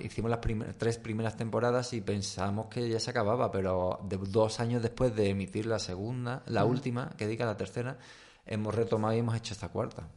hicimos 0.03 0.31
las 0.31 0.41
primer- 0.41 0.75
tres 0.75 0.99
primeras 0.99 1.37
temporadas 1.37 1.93
y 1.95 2.03
pensamos 2.03 2.67
que 2.67 2.89
ya 2.91 3.01
se 3.01 3.11
acababa, 3.11 3.51
pero 3.51 4.01
de- 4.05 4.19
dos 4.19 4.61
años 4.61 4.83
después 4.83 5.15
de 5.17 5.31
emitir 5.31 5.65
la 5.79 5.85
segunda, 5.85 6.43
la 6.47 6.65
última, 6.65 7.11
que 7.17 7.27
diga 7.27 7.47
la 7.47 7.57
tercera, 7.57 7.99
hemos 8.47 8.75
retomado 8.75 9.15
y 9.15 9.19
hemos 9.19 9.35
hecho 9.37 9.55
esta 9.55 9.69
cuarta. 9.69 10.09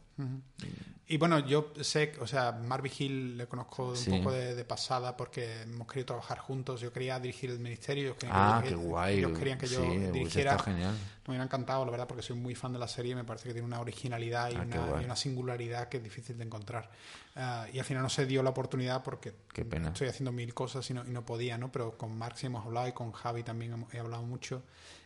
Y 1.08 1.16
bueno, 1.18 1.40
yo 1.40 1.72
sé, 1.80 2.12
o 2.20 2.26
sea, 2.26 2.52
Marvin 2.52 2.92
Hill 2.96 3.36
le 3.38 3.46
conozco 3.48 3.88
un 3.88 3.96
Sí. 3.96 4.10
poco 4.10 4.30
de, 4.32 4.54
de 4.54 4.64
pasada 4.64 5.16
porque 5.16 5.62
hemos 5.62 5.86
querido 5.88 6.06
trabajar 6.06 6.38
juntos. 6.38 6.80
Yo 6.80 6.92
quería 6.92 7.18
dirigir 7.18 7.50
el 7.50 7.58
ministerio. 7.58 8.04
ellos 8.04 8.16
querían 8.18 8.36
Ah, 8.38 8.60
que 8.62 8.68
qué 8.68 8.74
yo- 8.74 8.80
guay. 8.80 9.18
Ellos 9.18 9.38
querían 9.38 9.58
que 9.58 9.66
yo 9.66 9.82
Sí, 9.82 9.88
dirigiera. 10.12 10.58
genial. 10.60 10.92
Me 11.26 11.32
hubiera 11.32 11.44
encantado, 11.44 11.84
la 11.84 11.90
verdad, 11.90 12.06
porque 12.06 12.22
soy 12.22 12.36
muy 12.36 12.54
fan 12.54 12.72
de 12.72 12.78
la 12.78 12.86
serie. 12.88 13.14
Me 13.14 13.24
parece 13.24 13.48
que 13.48 13.52
tiene 13.54 13.66
una 13.66 13.80
originalidad 13.80 14.50
y, 14.50 14.54
Ah, 14.54 14.66
qué 14.70 14.78
una, 14.78 15.02
y 15.02 15.04
una 15.04 15.16
singularidad 15.16 15.88
que 15.88 15.96
es 15.98 16.02
difícil 16.04 16.38
de 16.38 16.44
encontrar. 16.44 16.90
Ah, 17.34 17.66
y 17.72 17.78
al 17.78 17.84
final 17.84 18.02
no 18.04 18.08
se 18.08 18.24
dio 18.24 18.42
la 18.42 18.50
oportunidad 18.50 19.02
porque 19.02 19.34
Qué 19.52 19.64
pena. 19.64 19.88
estoy 19.88 20.08
haciendo 20.08 20.30
mil 20.30 20.54
cosas 20.54 20.88
y 20.90 20.94
no, 20.94 21.04
y 21.04 21.10
no 21.10 21.26
podía, 21.26 21.58
¿no? 21.58 21.72
Pero 21.72 21.98
con 21.98 22.16
Mark 22.16 22.38
sí 22.38 22.46
hemos 22.46 22.64
hablado 22.64 22.86
y 22.88 22.92
con 22.92 23.12
Javi 23.12 23.42
también 23.42 23.86
he 23.92 23.98
hablado 23.98 24.22
mucho 24.22 24.62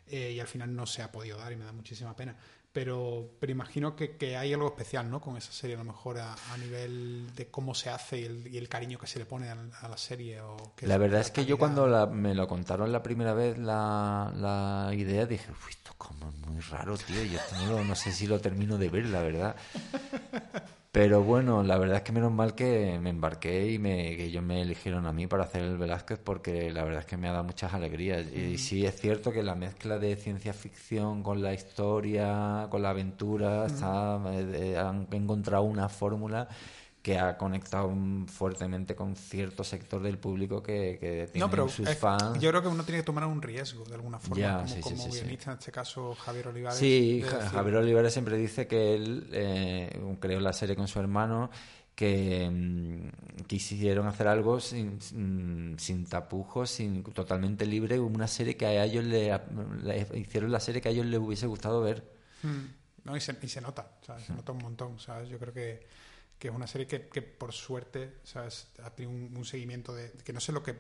eh, 0.08 0.32
y 0.32 0.40
al 0.40 0.46
final 0.46 0.74
no 0.74 0.86
se 0.86 1.02
ha 1.02 1.10
podido 1.12 1.38
dar 1.38 1.52
y 1.52 1.56
me 1.56 1.64
da 1.64 1.72
muchísima 1.72 2.14
pena. 2.16 2.36
Pero, 2.72 3.30
pero 3.40 3.50
imagino 3.52 3.96
que, 3.96 4.16
que 4.18 4.36
hay 4.36 4.52
algo 4.52 4.66
especial, 4.66 5.10
¿no? 5.10 5.18
Con 5.18 5.38
esa 5.38 5.50
serie, 5.50 5.76
a 5.76 5.78
lo 5.78 5.84
mejor 5.84 6.18
a, 6.18 6.34
a 6.34 6.58
nivel 6.58 7.34
de 7.34 7.46
cómo 7.50 7.74
se 7.74 7.88
hace 7.88 8.20
y 8.20 8.24
el, 8.24 8.46
y 8.48 8.58
el 8.58 8.68
cariño 8.68 8.98
que 8.98 9.06
se 9.06 9.18
le 9.18 9.24
pone 9.24 9.48
a, 9.48 9.56
a 9.80 9.88
la 9.88 9.96
serie. 9.96 10.42
O 10.42 10.74
que 10.76 10.86
La 10.86 10.98
verdad 10.98 11.22
es 11.22 11.30
que 11.30 11.46
yo 11.46 11.56
calidad. 11.56 11.58
cuando 11.58 11.86
la- 11.86 12.04
me 12.06 12.34
lo 12.34 12.46
contaron 12.46 12.92
la 12.92 13.02
primera 13.02 13.32
vez 13.32 13.56
la, 13.56 14.30
la 14.36 14.94
idea 14.94 15.24
dije, 15.24 15.50
uy, 15.50 15.70
esto 15.70 15.94
como 15.96 16.28
es 16.28 16.34
muy 16.36 16.60
raro, 16.60 16.98
tío, 16.98 17.24
y 17.24 17.34
esto 17.34 17.54
no, 17.64 17.78
lo- 17.78 17.84
no 17.84 17.94
sé 17.94 18.12
si 18.12 18.26
lo 18.26 18.38
termino 18.42 18.76
de 18.76 18.90
ver, 18.90 19.06
la 19.06 19.22
verdad. 19.22 19.56
Pero 20.96 21.22
bueno, 21.22 21.62
la 21.62 21.76
verdad 21.76 21.98
es 21.98 22.02
que 22.04 22.12
menos 22.12 22.32
mal 22.32 22.54
que 22.54 22.98
me 23.02 23.10
embarqué 23.10 23.70
y 23.70 23.78
me, 23.78 24.16
que 24.16 24.24
ellos 24.24 24.42
me 24.42 24.62
eligieron 24.62 25.04
a 25.04 25.12
mí 25.12 25.26
para 25.26 25.44
hacer 25.44 25.60
el 25.60 25.76
Velázquez 25.76 26.18
porque 26.18 26.70
la 26.72 26.84
verdad 26.84 27.00
es 27.00 27.06
que 27.06 27.18
me 27.18 27.28
ha 27.28 27.32
dado 27.32 27.44
muchas 27.44 27.74
alegrías. 27.74 28.26
Y 28.32 28.56
sí 28.56 28.86
es 28.86 28.98
cierto 28.98 29.30
que 29.30 29.42
la 29.42 29.54
mezcla 29.54 29.98
de 29.98 30.16
ciencia 30.16 30.54
ficción 30.54 31.22
con 31.22 31.42
la 31.42 31.52
historia, 31.52 32.68
con 32.70 32.80
la 32.80 32.88
aventura, 32.88 33.66
está, 33.66 34.18
eh, 34.32 34.72
eh, 34.72 34.78
han 34.78 35.06
encontrado 35.12 35.64
una 35.64 35.90
fórmula 35.90 36.48
que 37.06 37.16
ha 37.20 37.38
conectado 37.38 37.94
fuertemente 38.26 38.96
con 38.96 39.14
cierto 39.14 39.62
sector 39.62 40.02
del 40.02 40.18
público 40.18 40.60
que, 40.60 40.96
que 40.98 41.28
tiene 41.32 41.38
No, 41.46 41.48
pero 41.48 41.68
sus 41.68 41.88
es- 41.88 41.96
fans. 41.98 42.42
yo 42.42 42.50
creo 42.50 42.62
que 42.62 42.66
uno 42.66 42.82
tiene 42.82 42.98
que 43.02 43.04
tomar 43.04 43.24
un 43.26 43.40
riesgo 43.40 43.84
de 43.84 43.94
alguna 43.94 44.18
forma, 44.18 44.36
Ya, 44.42 44.56
como, 44.56 44.66
sí, 44.66 44.80
como 44.80 44.96
sí, 44.96 45.02
sí. 45.12 45.18
guionista, 45.20 45.52
en 45.52 45.58
este 45.58 45.70
caso 45.70 46.16
Javier 46.16 46.48
Olivares. 46.48 46.76
Sí, 46.76 47.20
de 47.20 47.28
Javier 47.30 47.76
Olivares 47.76 48.12
siempre 48.12 48.36
dice 48.36 48.66
que 48.66 48.94
él 48.96 49.28
eh, 49.30 50.16
creó 50.18 50.40
la 50.40 50.52
serie 50.52 50.74
con 50.74 50.88
su 50.88 50.98
hermano 50.98 51.48
que 51.94 52.50
mm, 52.50 53.44
quisieron 53.44 54.08
hacer 54.08 54.26
algo 54.26 54.58
sin, 54.58 55.00
sin, 55.00 55.76
sin 55.78 56.06
tapujos, 56.06 56.70
sin 56.70 57.04
totalmente 57.04 57.66
libre, 57.66 58.00
una 58.00 58.26
serie 58.26 58.56
que 58.56 58.66
a 58.66 58.84
ellos 58.84 59.04
le, 59.04 59.30
le 59.84 60.08
hicieron 60.18 60.50
la 60.50 60.58
serie 60.58 60.80
que 60.80 60.88
a 60.88 60.90
ellos 60.90 61.06
les 61.06 61.20
hubiese 61.20 61.46
gustado 61.46 61.80
ver. 61.82 62.02
mm, 62.42 63.04
No, 63.04 63.16
y 63.16 63.20
se, 63.20 63.38
y 63.40 63.46
se 63.48 63.60
nota, 63.60 63.92
¿sabes? 64.04 64.24
Se 64.24 64.32
nota 64.34 64.50
un 64.50 64.58
montón, 64.58 64.98
¿sabes? 64.98 65.28
Yo 65.28 65.38
creo 65.38 65.54
que, 65.54 65.86
que 66.38 66.48
es 66.48 66.54
una 66.54 66.66
serie 66.66 66.86
que, 66.86 67.08
que 67.08 67.22
por 67.22 67.52
suerte, 67.52 68.16
¿sabes? 68.22 68.68
Ha 68.84 68.90
tenido 68.90 69.14
un, 69.16 69.36
un 69.36 69.44
seguimiento 69.44 69.94
de 69.94 70.12
que 70.24 70.32
no 70.32 70.40
sé 70.40 70.52
lo 70.52 70.62
que... 70.62 70.72
eh, 70.72 70.78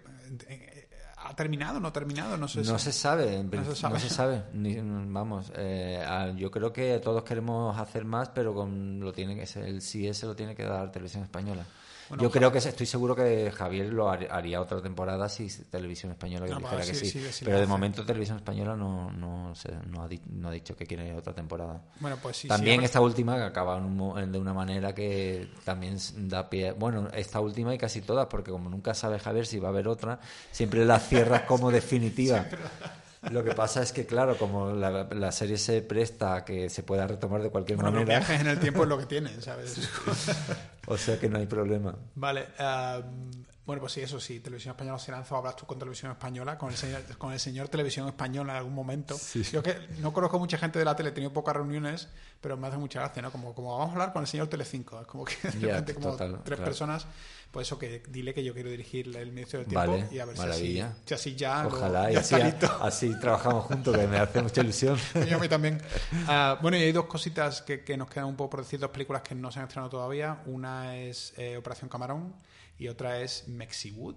eh, 0.48 0.88
¿Ha 1.18 1.34
terminado 1.34 1.80
no 1.80 1.88
ha 1.88 1.92
terminado? 1.92 2.36
No 2.36 2.46
sé. 2.46 2.60
No 2.62 2.78
se 2.78 2.92
sabe, 2.92 3.36
en 3.38 3.50
No 3.50 3.64
se 3.64 3.74
sabe. 3.74 3.94
no 3.94 4.00
se 4.00 4.10
sabe. 4.10 4.44
Ni- 4.52 4.76
vamos, 4.76 5.50
eh, 5.56 6.04
yo 6.36 6.50
creo 6.50 6.72
que 6.72 6.98
todos 7.00 7.24
queremos 7.24 7.76
hacer 7.78 8.04
más, 8.04 8.28
pero 8.28 8.54
con 8.54 9.00
lo 9.00 9.12
tiene 9.12 9.34
que 9.34 9.46
ser, 9.46 9.64
el 9.64 9.80
sí 9.80 10.06
ese 10.06 10.26
lo 10.26 10.36
tiene 10.36 10.54
que 10.54 10.64
dar 10.64 10.92
Televisión 10.92 11.22
Española. 11.24 11.64
Bueno, 12.08 12.22
yo 12.22 12.28
ojalá. 12.28 12.40
creo 12.40 12.52
que 12.52 12.60
se- 12.60 12.68
estoy 12.68 12.86
seguro 12.86 13.14
que 13.16 13.50
Javier 13.50 13.92
lo 13.92 14.08
har- 14.08 14.28
haría 14.30 14.60
otra 14.60 14.80
temporada 14.80 15.28
si 15.28 15.48
Televisión 15.70 16.12
Española 16.12 16.46
No, 16.46 16.58
dijera 16.58 16.84
que 16.84 16.94
sí, 16.94 17.20
pero 17.44 17.60
de 17.60 17.66
momento 17.66 18.04
Televisión 18.04 18.36
Española 18.38 18.76
no, 18.76 19.10
no, 19.10 19.52
no, 19.90 20.02
ha, 20.02 20.08
di- 20.08 20.20
no 20.30 20.48
ha 20.48 20.50
dicho 20.52 20.76
que 20.76 20.86
quiere 20.86 21.14
otra 21.14 21.32
temporada. 21.32 21.82
Bueno, 22.00 22.16
pues 22.22 22.36
sí. 22.36 22.48
también 22.48 22.82
esta 22.82 23.00
última 23.00 23.36
que 23.36 23.42
acaba 23.42 23.76
un 23.76 24.30
de 24.30 24.38
una 24.38 24.54
manera 24.54 24.94
que 24.94 25.48
también 25.64 25.98
da 26.28 26.48
pie. 26.48 26.72
Bueno, 26.72 27.08
esta 27.12 27.40
última 27.40 27.74
y 27.74 27.78
casi 27.78 28.02
todas, 28.02 28.26
porque 28.26 28.50
como 28.50 28.70
nunca 28.70 28.94
sabe 28.94 29.18
Javier 29.18 29.46
si 29.46 29.58
va 29.58 29.68
a 29.68 29.70
haber 29.72 29.88
otra, 29.88 30.20
siempre 30.52 30.84
las 30.84 31.08
cierras 31.08 31.42
como 31.42 31.70
definitiva. 31.72 32.46
Lo 33.30 33.42
que 33.44 33.52
pasa 33.54 33.82
es 33.82 33.92
que, 33.92 34.06
claro, 34.06 34.36
como 34.38 34.70
la, 34.72 35.04
la 35.04 35.32
serie 35.32 35.58
se 35.58 35.82
presta 35.82 36.36
a 36.36 36.44
que 36.44 36.68
se 36.70 36.82
pueda 36.82 37.06
retomar 37.06 37.42
de 37.42 37.50
cualquier 37.50 37.76
Bueno, 37.78 37.90
los 37.90 38.00
manera, 38.00 38.18
viajes 38.20 38.40
en 38.40 38.46
el 38.46 38.60
tiempo 38.60 38.82
es 38.84 38.88
lo 38.88 38.98
que 38.98 39.06
tienen, 39.06 39.42
¿sabes? 39.42 39.88
o 40.86 40.96
sea 40.96 41.18
que 41.18 41.28
no 41.28 41.38
hay 41.38 41.46
problema. 41.46 41.94
Vale, 42.14 42.46
em, 42.58 43.32
bueno, 43.64 43.80
pues 43.80 43.94
sí, 43.94 44.00
eso 44.00 44.20
sí, 44.20 44.38
Televisión 44.38 44.72
Española 44.72 44.96
se 44.98 45.10
lanzó, 45.10 45.36
hablas 45.36 45.56
tú 45.56 45.66
con 45.66 45.76
Televisión 45.78 46.12
Española, 46.12 46.56
con 46.56 46.70
el 46.70 46.76
señor, 46.76 47.02
con 47.18 47.32
el 47.32 47.40
señor 47.40 47.68
Televisión 47.68 48.06
Española 48.06 48.52
en 48.52 48.58
algún 48.58 48.74
momento. 48.74 49.16
Yo 49.52 49.60
que 49.62 49.76
no 49.98 50.12
conozco 50.12 50.38
mucha 50.38 50.56
gente 50.56 50.78
de 50.78 50.84
la 50.84 50.94
tele, 50.94 51.08
he 51.08 51.12
tenido 51.12 51.32
pocas 51.32 51.56
reuniones, 51.56 52.08
pero 52.40 52.56
me 52.56 52.68
hace 52.68 52.76
mucha 52.76 53.00
gracia, 53.00 53.22
¿no? 53.22 53.32
Como, 53.32 53.54
como 53.54 53.72
vamos 53.76 53.88
a 53.90 53.92
hablar 53.94 54.12
con 54.12 54.22
el 54.22 54.28
señor 54.28 54.46
Telecinco, 54.46 55.00
es 55.00 55.06
como 55.08 55.24
que 55.24 55.34
de 55.50 55.58
Ya, 55.60 55.66
repente 55.68 55.94
como 55.94 56.10
total, 56.12 56.32
tres 56.44 56.58
claro. 56.58 56.64
personas, 56.64 57.06
pues 57.50 57.68
eso 57.68 57.78
que 57.78 58.02
dile 58.08 58.34
que 58.34 58.44
yo 58.44 58.52
quiero 58.52 58.68
dirigir 58.70 59.16
el 59.16 59.32
Ministerio 59.32 59.60
del 59.64 59.68
Tiempo 59.68 59.90
Vale, 59.92 60.08
y 60.12 60.18
a 60.18 60.24
ver 60.26 60.36
maravilla. 60.36 60.94
si 61.06 61.14
así, 61.14 61.36
ya, 61.36 61.62
lo- 61.62 61.68
Ojalá 61.70 62.12
y 62.12 62.16
así, 62.16 62.34
está 62.34 62.46
listo. 62.46 62.78
así 62.82 63.18
trabajamos 63.18 63.64
juntos, 63.64 63.96
que 63.96 64.06
me 64.06 64.18
hace 64.18 64.42
mucha 64.42 64.60
ilusión. 64.60 64.98
Yo 65.28 65.36
a 65.36 65.40
mí 65.40 65.48
también. 65.48 65.80
Ah, 66.26 66.58
bueno, 66.60 66.76
y 66.76 66.82
hay 66.82 66.92
dos 66.92 67.06
cositas 67.06 67.62
que, 67.62 67.82
que 67.82 67.96
nos 67.96 68.10
quedan 68.10 68.26
un 68.26 68.36
poco 68.36 68.50
por 68.50 68.60
decir, 68.60 68.78
dos 68.78 68.90
películas 68.90 69.22
que 69.22 69.34
no 69.34 69.50
se 69.50 69.58
han 69.60 69.64
estrenado 69.66 69.88
todavía. 69.90 70.42
Una 70.46 70.96
es 70.96 71.32
eh, 71.38 71.56
Operación 71.56 71.88
Camarón 71.88 72.34
y 72.78 72.88
otra 72.88 73.20
es 73.20 73.48
Mexiwood, 73.48 74.16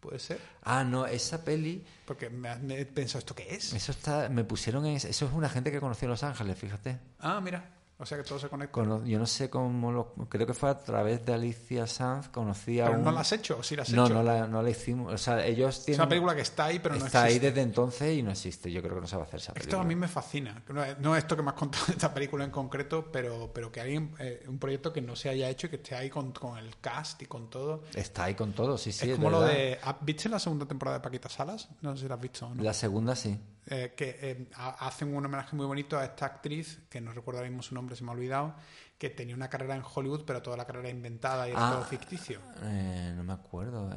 ¿puede 0.00 0.18
ser? 0.18 0.40
Ah, 0.64 0.82
no, 0.82 1.06
esa 1.06 1.44
peli, 1.44 1.84
Porque 2.06 2.28
me, 2.28 2.56
me 2.56 2.80
he 2.80 2.86
pensado, 2.86 3.20
¿esto 3.20 3.34
qué 3.36 3.54
es? 3.54 3.72
eso 3.72 3.92
está, 3.92 4.28
me 4.28 4.42
pusieron 4.42 4.84
en, 4.86 4.96
eso 4.96 5.08
es 5.08 5.32
una 5.32 5.48
gente 5.48 5.70
que 5.70 5.78
conocí 5.78 6.06
en 6.06 6.10
Los 6.10 6.24
Ángeles, 6.24 6.58
fíjate. 6.58 6.98
Ah, 7.20 7.40
mira, 7.40 7.70
o 8.00 8.06
sea 8.06 8.18
que 8.18 8.24
todo 8.24 8.38
se 8.38 8.48
conecta. 8.48 8.72
Cono- 8.72 9.04
yo 9.04 9.18
no 9.18 9.26
sé 9.26 9.48
cómo 9.50 9.92
lo, 9.92 10.14
creo 10.28 10.46
que 10.46 10.54
fue 10.54 10.70
a 10.70 10.78
través 10.78 11.24
de 11.24 11.34
Alicia 11.34 11.86
Sanz, 11.86 12.28
conocí 12.28 12.80
a 12.80 12.86
Pero 12.86 12.98
un... 12.98 13.04
no 13.04 13.12
la 13.12 13.20
has 13.20 13.32
hecho, 13.32 13.58
o 13.58 13.62
sí 13.62 13.76
la 13.76 13.82
has 13.82 13.90
no, 13.90 14.06
hecho. 14.06 14.14
no 14.14 14.22
la, 14.22 14.46
no 14.46 14.62
la 14.62 14.70
hicimos, 14.70 15.12
o 15.12 15.18
sea, 15.18 15.44
ellos 15.46 15.78
es 15.78 15.84
tienen... 15.84 16.00
una 16.00 16.08
película 16.08 16.34
que 16.34 16.40
está 16.42 16.64
ahí, 16.66 16.78
pero 16.78 16.96
no 16.96 17.06
está 17.06 17.22
ahí 17.22 17.34
existe. 17.36 17.48
desde 17.50 17.62
entonces 17.62 18.18
y 18.18 18.22
no 18.22 18.30
existe. 18.30 18.72
Yo 18.72 18.82
creo 18.82 18.94
que 18.96 19.00
no 19.02 19.06
se 19.06 19.16
va 19.16 19.22
a 19.22 19.26
hacer 19.26 19.40
esa 19.40 19.52
película. 19.52 19.70
Esto 19.70 19.80
a 19.80 19.84
mí 19.84 19.94
me 19.94 20.08
fascina. 20.08 20.62
No 20.68 20.82
es, 20.84 20.96
es 20.98 21.18
esto 21.18 21.36
que 21.36 21.42
me 21.42 21.50
has 21.50 21.56
contado 21.56 21.86
de 21.86 21.92
esta 21.92 22.12
película 22.12 22.44
en 22.44 22.50
concreto, 22.50 23.10
pero, 23.12 23.50
pero 23.52 23.70
que 23.70 23.80
alguien, 23.80 24.14
eh, 24.18 24.44
un 24.48 24.58
proyecto 24.58 24.92
que 24.92 25.00
no 25.02 25.14
se 25.16 25.28
haya 25.28 25.48
hecho 25.48 25.66
y 25.66 25.70
que 25.70 25.76
esté 25.76 25.94
ahí 25.94 26.10
con, 26.10 26.32
con 26.32 26.58
el 26.58 26.78
cast 26.80 27.20
y 27.22 27.26
con 27.26 27.50
todo. 27.50 27.84
Está 27.94 28.24
ahí 28.24 28.34
con 28.34 28.52
todo, 28.52 28.78
sí, 28.78 28.92
sí. 28.92 29.10
es 29.10 29.16
como 29.16 29.30
lo 29.30 29.42
de. 29.42 29.78
¿ah, 29.84 29.96
¿Viste 30.00 30.28
la 30.28 30.38
segunda 30.38 30.66
temporada 30.66 30.98
de 30.98 31.02
Paquita 31.02 31.28
Salas? 31.28 31.68
No 31.82 31.94
sé 31.96 32.02
si 32.02 32.08
la 32.08 32.14
has 32.14 32.20
visto 32.20 32.46
o 32.46 32.54
no. 32.54 32.62
La 32.62 32.72
segunda 32.72 33.14
sí. 33.14 33.38
Eh, 33.66 33.92
que 33.96 34.18
eh, 34.20 34.48
ha- 34.56 34.86
hacen 34.86 35.14
un 35.14 35.24
homenaje 35.24 35.54
muy 35.54 35.66
bonito 35.66 35.96
a 35.98 36.04
esta 36.04 36.26
actriz, 36.26 36.80
que 36.88 37.00
no 37.00 37.12
recuerdo 37.12 37.38
ahora 37.40 37.50
mismo 37.50 37.62
su 37.62 37.74
nombre, 37.74 37.94
se 37.94 38.02
me 38.02 38.10
ha 38.10 38.14
olvidado, 38.14 38.54
que 38.98 39.10
tenía 39.10 39.34
una 39.34 39.48
carrera 39.48 39.76
en 39.76 39.82
Hollywood, 39.84 40.24
pero 40.26 40.42
toda 40.42 40.56
la 40.56 40.66
carrera 40.66 40.88
inventada 40.88 41.46
y 41.48 41.52
era 41.52 41.68
Ah. 41.68 41.72
todo 41.74 41.84
ficticio. 41.84 42.40
Eh, 42.62 43.12
no 43.14 43.22
me 43.22 43.32
acuerdo. 43.34 43.90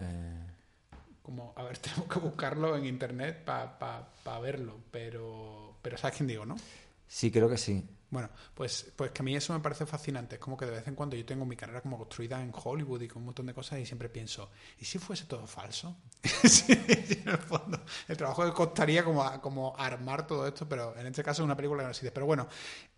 Como, 1.21 1.53
a 1.55 1.63
ver, 1.63 1.77
tenemos 1.79 2.07
que 2.07 2.19
buscarlo 2.19 2.75
en 2.75 2.85
internet 2.85 3.43
para 3.45 4.39
verlo, 4.41 4.77
pero, 4.91 5.77
pero 5.81 5.97
¿sabes 5.97 6.17
quién 6.17 6.27
digo, 6.27 6.45
no? 6.45 6.55
Sí, 7.07 7.31
creo 7.31 7.49
que 7.49 7.57
sí. 7.57 7.87
Bueno, 8.13 8.29
pues, 8.53 8.93
pues 8.95 9.09
que 9.11 9.21
a 9.21 9.25
mí 9.25 9.35
eso 9.35 9.53
me 9.53 9.59
parece 9.59 9.85
fascinante. 9.87 10.35
Es 10.35 10.39
como 10.41 10.55
que 10.55 10.65
de 10.65 10.71
vez 10.71 10.87
en 10.87 10.93
cuando 10.93 11.15
yo 11.15 11.25
tengo 11.25 11.45
mi 11.45 11.55
carrera 11.55 11.81
como 11.81 11.97
construida 11.97 12.39
en 12.41 12.51
Hollywood 12.53 13.01
y 13.01 13.07
con 13.07 13.21
un 13.23 13.25
montón 13.25 13.47
de 13.47 13.53
cosas 13.55 13.79
y 13.79 13.85
siempre 13.87 14.07
pienso, 14.07 14.51
¿y 14.79 14.85
si 14.85 14.99
fuese 14.99 15.25
todo 15.25 15.47
falso? 15.47 15.95
sí, 16.43 16.73
en 16.73 17.27
el 17.29 17.37
fondo, 17.39 17.79
el 18.07 18.15
trabajo 18.15 18.45
que 18.45 18.51
costaría 18.53 19.03
como, 19.03 19.23
a- 19.23 19.41
como 19.41 19.75
armar 19.77 20.27
todo 20.27 20.47
esto, 20.47 20.69
pero 20.69 20.95
en 20.97 21.07
este 21.07 21.23
caso 21.23 21.41
es 21.41 21.45
una 21.45 21.55
película 21.57 21.79
que 21.81 21.85
no 21.85 21.89
existe. 21.89 22.11
Pero 22.11 22.25
bueno, 22.27 22.47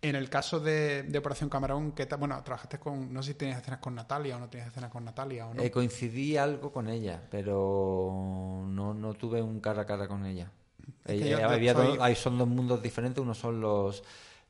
en 0.02 0.14
el 0.16 0.28
caso 0.28 0.60
de, 0.60 1.02
de 1.04 1.18
Operación 1.18 1.48
Camarón, 1.48 1.92
¿qué 1.92 2.04
tal? 2.06 2.18
Bueno, 2.18 2.40
trabajaste 2.44 2.78
con, 2.78 3.10
no 3.12 3.22
sé 3.22 3.32
si 3.32 3.38
tenías 3.38 3.58
escenas 3.62 3.80
con 3.80 3.94
Natalia 3.94 4.36
o 4.36 4.38
no 4.40 4.50
tenías 4.50 4.68
escenas 4.68 4.90
con 4.90 5.02
Natalia 5.04 5.46
o 5.46 5.54
no. 5.54 5.62
Eh, 5.62 5.70
coincidí 5.70 6.36
algo 6.36 6.70
con 6.70 6.88
ella, 6.88 7.22
pero 7.30 8.64
no, 8.68 8.94
no 8.94 9.14
tuve 9.14 9.40
un 9.42 9.60
cara 9.60 9.82
a 9.82 9.86
cara 9.86 10.06
con 10.08 10.24
ella. 10.26 10.50
que 11.04 11.12
Ella- 11.14 11.26
yo- 11.30 11.38
yo 11.40 11.48
había 11.50 11.72
soy- 11.74 11.86
dos- 11.86 11.98
hay, 12.00 12.14
son 12.14 12.38
dos 12.38 12.48
mundos 12.48 12.82
diferentes. 12.82 13.22
Uno 13.22 13.34
son 13.34 13.60
los 13.60 14.02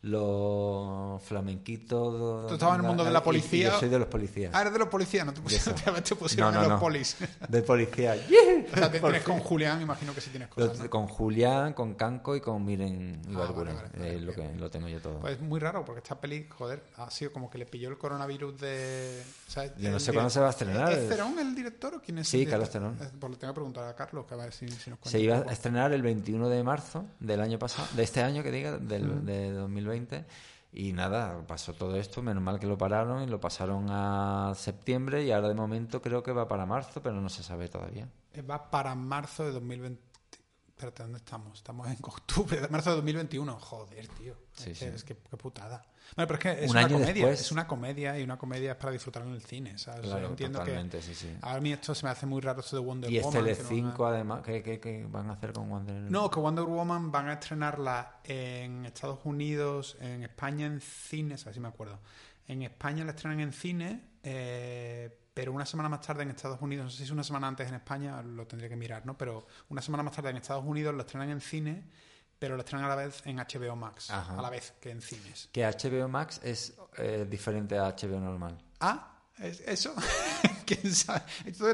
los 0.07 1.23
flamenquitos. 1.23 2.47
Tú 2.47 2.55
estabas 2.55 2.77
en 2.79 2.83
el 2.83 2.87
mundo 2.89 3.05
de 3.05 3.11
la 3.11 3.19
y- 3.19 3.23
y 3.23 3.25
policía. 3.25 3.71
yo 3.73 3.79
soy 3.81 3.89
de 3.89 3.99
los 3.99 4.09
policías. 4.09 4.53
Ah, 4.55 4.61
eres 4.63 4.73
de 4.73 4.79
los 4.79 4.89
policías, 4.89 5.27
no 5.27 5.33
te 5.35 5.41
pusieron, 5.41 5.75
te 6.05 6.15
pusieron 6.17 6.53
No, 6.55 6.61
en 6.61 6.63
no, 6.65 6.69
los 6.71 6.79
no. 6.79 6.81
polis. 6.81 7.17
De 7.49 7.63
policía. 7.63 8.15
O 8.73 8.77
sea, 8.79 8.91
te 8.91 9.01
tienes 9.01 9.23
con. 9.23 9.39
Julián, 9.41 9.81
imagino 9.81 10.13
que 10.15 10.21
sí 10.21 10.31
tienes 10.31 10.49
cosas. 10.49 10.79
Los-. 10.79 10.89
Con 10.89 11.07
Julián, 11.07 11.73
con 11.73 11.95
Canco 11.95 12.35
y 12.37 12.41
con 12.41 12.65
Miren 12.65 13.21
Ah, 13.27 13.31
Ibarguren. 13.33 13.75
vale, 13.75 13.89
vale, 13.89 13.99
vale, 13.99 14.17
Eh, 14.17 14.21
lo, 14.21 14.33
que, 14.33 14.55
lo 14.55 14.71
tengo 14.71 14.89
yo 14.89 15.01
todo. 15.01 15.21
Pues 15.21 15.35
es 15.35 15.41
muy 15.41 15.61
raro 15.61 15.85
porque 15.85 16.01
esta 16.01 16.19
peli, 16.21 16.47
joder, 16.49 16.83
ha 16.97 17.11
sido 17.11 17.33
como 17.33 17.49
que 17.51 17.59
le 17.59 17.67
pilló 17.67 17.89
el 17.89 17.99
coronavirus 17.99 18.59
de. 18.61 19.23
o 19.47 19.51
sea, 19.51 19.75
Yo 19.77 19.91
no 19.91 20.01
sé 20.01 20.13
cuándo 20.13 20.31
se 20.31 20.41
va 20.41 20.49
a 20.49 20.51
estrenar. 20.51 20.93
¿Es 20.93 21.09
Cerón 21.09 21.39
el 21.39 21.55
director 21.55 21.95
o 21.95 22.01
quién 22.01 22.19
es? 22.19 22.29
Sí, 22.29 22.43
el 22.43 22.51
Carlos? 22.51 22.71
Cerón. 22.71 22.97
Pues 22.97 23.31
le 23.33 23.37
tengo 23.39 23.53
que 23.53 23.55
preguntar 23.57 23.89
a 23.89 23.95
Carlos 23.95 24.25
que 24.27 24.35
a 24.35 24.37
ver 24.39 24.53
si, 24.53 24.69
si 24.69 24.91
nos 24.91 24.99
cuenta. 24.99 25.11
Se 25.11 25.21
iba 25.21 25.37
a 25.37 25.53
estrenar 25.53 25.93
el 25.93 26.03
21 26.03 26.49
de 26.49 26.63
marzo 26.63 27.05
del 27.21 27.41
año 27.41 27.59
pasado, 27.59 27.87
de 27.95 28.03
este 28.03 28.23
año 28.23 28.43
que 28.43 28.51
diga, 28.51 28.79
del, 28.79 29.25
de 29.25 29.53
2020. 29.53 29.96
Y 30.73 30.93
nada, 30.93 31.47
pasó 31.47 31.73
todo 31.73 31.97
esto, 31.97 32.23
menos 32.23 32.43
mal 32.43 32.61
que 32.61 32.67
lo 32.67 32.77
pararon 32.77 33.23
y 33.23 33.27
lo 33.27 33.41
pasaron 33.41 33.87
a 33.89 34.53
septiembre 34.55 35.25
y 35.25 35.31
ahora 35.31 35.49
de 35.49 35.55
momento 35.55 36.03
creo 36.03 36.23
que 36.23 36.33
va 36.33 36.49
para 36.49 36.67
marzo, 36.67 37.03
pero 37.03 37.21
no 37.21 37.29
se 37.31 37.43
sabe 37.43 37.69
todavía. 37.69 38.09
Eh, 38.35 38.43
Va 38.43 38.71
para 38.71 38.95
marzo 38.95 39.45
de 39.45 39.53
2020. 39.53 40.03
Espérate, 40.77 41.03
¿dónde 41.05 41.17
estamos? 41.19 41.55
Estamos 41.57 41.89
en 41.89 41.97
octubre 42.03 42.61
de 42.61 42.69
marzo 42.69 42.91
de 42.91 42.97
2021. 42.97 43.59
Joder, 43.61 44.09
tío. 44.09 44.35
Sí, 44.53 44.73
es 44.73 44.79
que, 44.79 44.85
sí. 44.91 44.95
es 44.95 45.05
que 45.05 45.17
qué 45.17 45.37
putada. 45.39 45.83
Bueno, 46.15 46.29
pero 46.29 46.35
es 46.35 46.41
que 46.59 46.65
es 46.65 46.71
Un 46.71 46.77
una 46.77 46.87
comedia. 46.89 47.15
después. 47.15 47.41
Es 47.41 47.51
una 47.53 47.67
comedia 47.67 48.19
y 48.19 48.23
una 48.23 48.37
comedia 48.37 48.73
es 48.73 48.77
para 48.77 48.93
disfrutar 48.93 49.23
en 49.23 49.33
el 49.33 49.41
cine, 49.41 49.79
¿sabes? 49.79 50.01
O 50.01 50.03
sea, 50.03 50.11
Claro, 50.13 50.29
entiendo 50.29 50.59
totalmente, 50.59 50.99
que 50.99 51.03
sí, 51.03 51.15
sí. 51.15 51.35
a 51.41 51.59
mí 51.61 51.73
esto 51.73 51.95
se 51.95 52.05
me 52.05 52.11
hace 52.11 52.27
muy 52.27 52.43
raro 52.43 52.61
esto 52.61 52.77
de 52.77 52.83
Wonder 52.85 53.11
Y 53.11 53.17
es 53.17 53.25
Woman. 53.25 53.43
Telecinco 53.43 54.03
van 54.03 54.13
a- 54.13 54.15
además, 54.17 54.43
¿qué, 54.45 54.63
qué, 54.63 54.79
qué 54.79 55.07
van 55.09 55.31
a 55.31 55.33
hacer 55.33 55.55
con 55.55 55.71
Wonder 55.71 55.95
No, 56.11 56.31
que 56.31 56.39
Wonder 56.41 56.65
Woman 56.67 57.11
van 57.11 57.29
a 57.31 57.33
estrenarla 57.33 58.21
en 58.23 58.85
Estados 58.85 59.21
Unidos, 59.25 59.97
en 60.01 60.25
España 60.25 60.67
en 60.67 60.83
cines, 60.83 61.41
a 61.43 61.47
ver 61.47 61.55
si 61.55 61.61
me 61.61 61.69
acuerdo. 61.69 61.99
En 62.47 62.61
España 62.63 63.03
la 63.03 63.13
estrenan 63.13 63.41
en 63.41 63.53
cine, 63.55 64.03
eh, 64.23 65.19
pero 65.37 65.53
una 65.53 65.67
semana 65.67 65.91
más 65.91 66.01
tarde 66.01 66.23
en 66.23 66.31
Estados 66.31 66.63
Unidos, 66.63 66.85
no 66.87 66.91
sé 66.91 66.97
si 66.97 67.03
es 67.03 67.11
una 67.11 67.23
semana 67.23 67.47
antes 67.47 67.69
en 67.69 67.75
España, 67.75 68.23
lo 68.23 68.47
tendría 68.47 68.71
que 68.71 68.77
mirar, 68.77 69.05
¿no? 69.05 69.19
Pero 69.19 69.47
una 69.69 69.83
semana 69.83 70.03
más 70.03 70.17
tarde 70.17 70.31
en 70.31 70.39
Estados 70.39 70.65
Unidos 70.65 70.95
lo 70.95 71.03
estrenan 71.03 71.29
en 71.29 71.43
cine, 71.43 71.85
pero 72.39 72.55
lo 72.57 72.61
estrenan 72.63 72.87
a 72.87 72.89
la 72.89 72.95
vez 72.97 73.21
en 73.27 73.37
HBO 73.37 73.77
Max, 73.77 74.11
Ajá. 74.11 74.39
a 74.39 74.41
la 74.41 74.49
vez 74.49 74.73
que 74.81 74.91
en 74.91 75.03
cines. 75.03 75.51
Que 75.53 75.67
HBO 75.67 76.09
Max 76.09 76.41
es 76.43 76.73
eh, 76.97 77.27
diferente 77.29 77.77
a 77.77 77.89
HBO 77.95 78.19
normal. 78.19 78.57
Ah, 78.81 79.19
¿es- 79.39 79.61
eso, 79.61 79.95
quién 80.65 80.95
sabe. 80.95 81.21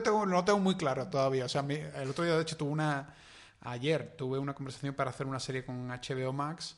Tengo- 0.02 0.26
no 0.26 0.32
lo 0.38 0.44
tengo 0.44 0.58
muy 0.58 0.74
claro 0.76 1.06
todavía. 1.06 1.44
O 1.44 1.48
sea, 1.48 1.62
mi- 1.62 1.76
el 1.76 2.10
otro 2.10 2.24
día, 2.24 2.34
de 2.34 2.42
hecho, 2.42 2.56
tuve 2.56 2.70
una. 2.72 3.14
Ayer 3.60 4.16
tuve 4.18 4.40
una 4.40 4.54
conversación 4.54 4.92
para 4.96 5.10
hacer 5.10 5.24
una 5.28 5.38
serie 5.38 5.64
con 5.64 5.86
HBO 5.88 6.32
Max 6.32 6.76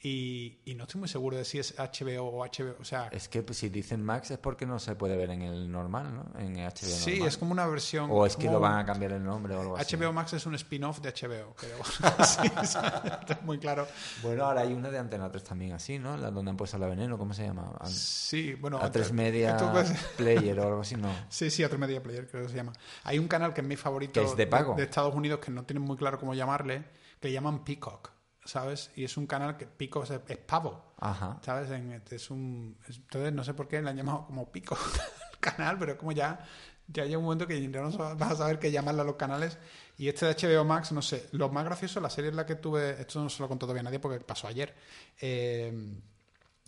y, 0.00 0.58
y 0.64 0.76
no 0.76 0.84
estoy 0.84 1.00
muy 1.00 1.08
seguro 1.08 1.36
de 1.36 1.44
si 1.44 1.58
es 1.58 1.74
HBO 1.76 2.26
o 2.26 2.46
HBO. 2.46 2.76
O 2.80 2.84
sea, 2.84 3.08
Es 3.10 3.28
que 3.28 3.42
pues, 3.42 3.58
si 3.58 3.68
dicen 3.68 4.00
Max 4.00 4.30
es 4.30 4.38
porque 4.38 4.64
no 4.64 4.78
se 4.78 4.94
puede 4.94 5.16
ver 5.16 5.30
en 5.30 5.42
el 5.42 5.70
normal, 5.70 6.14
¿no? 6.14 6.38
En 6.38 6.54
HBO 6.54 6.72
sí, 6.76 7.10
normal. 7.10 7.28
es 7.28 7.36
como 7.36 7.52
una 7.52 7.66
versión. 7.66 8.08
O 8.12 8.24
es 8.24 8.36
que 8.36 8.48
lo 8.48 8.60
van 8.60 8.78
a 8.78 8.86
cambiar 8.86 9.12
el 9.12 9.24
nombre 9.24 9.56
o 9.56 9.60
algo 9.60 9.76
así. 9.76 9.96
HBO 9.96 10.12
Max 10.12 10.34
es 10.34 10.46
un 10.46 10.54
spin-off 10.54 11.00
de 11.00 11.10
HBO, 11.10 11.54
creo. 11.56 11.78
sí, 12.24 12.46
está 12.46 13.40
muy 13.42 13.58
claro. 13.58 13.88
Bueno, 14.22 14.44
ahora 14.44 14.60
hay 14.60 14.72
una 14.72 14.88
de 14.90 14.98
Antena 14.98 15.28
3 15.30 15.42
también 15.42 15.72
así, 15.72 15.98
¿no? 15.98 16.16
La 16.16 16.30
donde 16.30 16.50
han 16.52 16.56
puesto 16.56 16.78
la 16.78 16.86
veneno, 16.86 17.18
¿cómo 17.18 17.34
se 17.34 17.44
llama? 17.44 17.76
Sí, 17.86 18.54
bueno. 18.54 18.78
A 18.80 18.92
3 18.92 19.12
Media 19.12 19.56
Player 20.16 20.60
o 20.60 20.62
algo 20.62 20.80
así, 20.82 20.94
no. 20.94 21.10
Sí, 21.28 21.50
sí, 21.50 21.64
otro 21.64 21.76
Media 21.76 22.00
Player 22.00 22.28
creo 22.28 22.44
que 22.44 22.50
se 22.50 22.56
llama. 22.56 22.72
Hay 23.02 23.18
un 23.18 23.26
canal 23.26 23.52
que 23.52 23.62
es 23.62 23.66
mi 23.66 23.74
favorito 23.74 24.20
Que 24.20 24.26
es 24.26 24.36
de 24.36 24.46
pago. 24.46 24.74
de, 24.76 24.84
Estados 24.84 25.14
Unidos 25.14 25.40
que 25.40 25.50
no 25.50 25.64
tienen 25.64 25.82
muy 25.82 25.96
claro 25.96 26.18
cómo 26.20 26.34
llamarle, 26.34 26.84
que 27.20 27.32
llaman 27.32 27.64
Peacock, 27.64 28.12
¿sabes? 28.48 28.90
Y 28.96 29.04
es 29.04 29.16
un 29.18 29.26
canal 29.26 29.56
que 29.58 29.66
Peacock 29.66 30.04
es, 30.10 30.20
es 30.26 30.38
pavo, 30.38 30.94
Ajá. 30.98 31.38
¿sabes? 31.44 31.70
En- 31.70 32.02
es 32.10 32.30
un, 32.30 32.76
es- 32.88 32.96
entonces 32.96 33.32
no 33.32 33.44
sé 33.44 33.52
por 33.52 33.68
qué 33.68 33.82
le 33.82 33.90
han 33.90 33.96
llamado 33.96 34.24
como 34.26 34.50
Peacock 34.50 34.78
al 34.80 35.38
canal, 35.40 35.78
pero 35.78 35.98
como 35.98 36.12
ya, 36.12 36.44
ya 36.88 37.04
llega 37.04 37.18
un 37.18 37.24
momento 37.24 37.46
que 37.46 37.60
ya 37.60 37.80
no 37.82 37.90
vas 38.16 38.32
a 38.32 38.36
saber 38.36 38.58
qué 38.58 38.70
llamarle 38.70 39.02
a 39.02 39.04
los 39.04 39.16
canales. 39.16 39.58
Y 39.98 40.08
este 40.08 40.26
de 40.26 40.34
HBO 40.34 40.64
Max, 40.64 40.92
no 40.92 41.02
sé, 41.02 41.28
lo 41.32 41.50
más 41.50 41.64
gracioso, 41.66 42.00
la 42.00 42.08
serie 42.08 42.30
en 42.30 42.36
la 42.36 42.46
que 42.46 42.54
tuve, 42.54 43.00
esto 43.00 43.22
no 43.22 43.28
se 43.28 43.42
lo 43.42 43.48
contó 43.48 43.66
todavía 43.66 43.82
nadie 43.82 43.98
porque 43.98 44.18
pasó 44.24 44.46
ayer. 44.48 44.74
eh, 45.20 45.72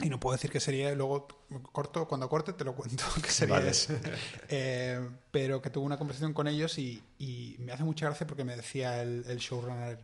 Y 0.02 0.08
no 0.10 0.18
puedo 0.20 0.34
decir 0.36 0.50
qué 0.50 0.60
sería, 0.60 0.94
luego 0.94 1.28
corto, 1.72 2.06
cuando 2.08 2.28
corte 2.28 2.52
te 2.54 2.64
lo 2.64 2.74
cuento 2.74 3.04
qué 3.22 3.30
sería 3.30 3.56
Vale. 3.56 3.70
eso. 3.70 3.94
Eh, 4.48 5.00
pero 5.30 5.62
que 5.62 5.70
tuve 5.70 5.84
una 5.86 5.96
conversación 5.96 6.32
con 6.34 6.46
ellos 6.48 6.76
y, 6.78 7.02
y 7.18 7.56
me 7.60 7.72
hace 7.72 7.84
mucha 7.84 8.06
gracia 8.06 8.26
porque 8.26 8.44
me 8.44 8.56
decía 8.56 9.00
el, 9.02 9.24
el 9.28 9.38
showrunner, 9.38 9.98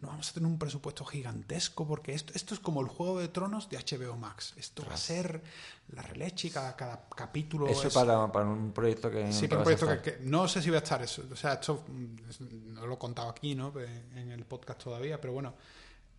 no 0.00 0.08
vamos 0.08 0.30
a 0.30 0.34
tener 0.34 0.46
un 0.46 0.58
presupuesto 0.58 1.04
gigantesco 1.04 1.86
porque 1.86 2.14
esto, 2.14 2.32
esto 2.34 2.54
es 2.54 2.60
como 2.60 2.80
el 2.80 2.88
Juego 2.88 3.20
de 3.20 3.28
Tronos 3.28 3.68
de 3.68 3.76
HBO 3.76 4.16
Max. 4.16 4.54
Esto 4.56 4.84
va 4.88 4.94
a 4.94 4.96
ser 4.96 5.42
la 5.88 6.02
releche 6.02 6.48
y 6.48 6.50
cada, 6.50 6.74
cada 6.74 7.06
capítulo 7.14 7.66
Eso 7.66 7.88
es... 7.88 7.94
para, 7.94 8.30
para 8.32 8.46
un 8.46 8.72
proyecto 8.72 9.10
que... 9.10 9.30
Sí, 9.32 9.46
pero 9.46 9.60
un 9.60 9.64
proyecto 9.64 10.02
que, 10.02 10.18
no 10.22 10.48
sé 10.48 10.62
si 10.62 10.70
va 10.70 10.76
a 10.76 10.82
estar 10.82 11.02
eso. 11.02 11.24
O 11.30 11.36
sea, 11.36 11.54
esto 11.54 11.84
mm, 11.86 12.72
no 12.74 12.86
lo 12.86 12.94
he 12.94 12.98
contado 12.98 13.28
aquí, 13.28 13.54
¿no? 13.54 13.72
En 14.14 14.30
el 14.30 14.44
podcast 14.46 14.82
todavía, 14.82 15.20
pero 15.20 15.34
bueno, 15.34 15.54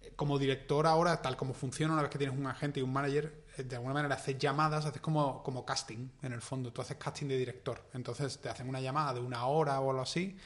eh, 0.01 0.13
como 0.15 0.37
director 0.37 0.85
ahora, 0.85 1.21
tal 1.21 1.35
como 1.35 1.53
funciona 1.53 1.93
una 1.93 2.03
vez 2.03 2.11
que 2.11 2.19
tienes 2.19 2.37
un 2.37 2.45
agente 2.45 2.79
y 2.79 2.83
un 2.83 2.93
manager, 2.93 3.45
eh, 3.57 3.63
de 3.63 3.75
alguna 3.75 3.95
manera 3.95 4.13
haces 4.13 4.37
llamadas, 4.37 4.85
haces 4.85 5.01
como, 5.01 5.41
como 5.41 5.65
casting, 5.65 6.07
en 6.21 6.33
el 6.33 6.41
fondo. 6.41 6.71
Tú 6.71 6.81
haces 6.81 6.97
casting 6.97 7.27
de 7.27 7.37
director. 7.37 7.81
Entonces 7.93 8.39
te 8.39 8.49
hacen 8.49 8.69
una 8.69 8.79
llamada 8.79 9.15
de 9.15 9.21
una 9.21 9.47
hora 9.47 9.79
o 9.79 9.89
algo 9.89 10.03
así, 10.03 10.37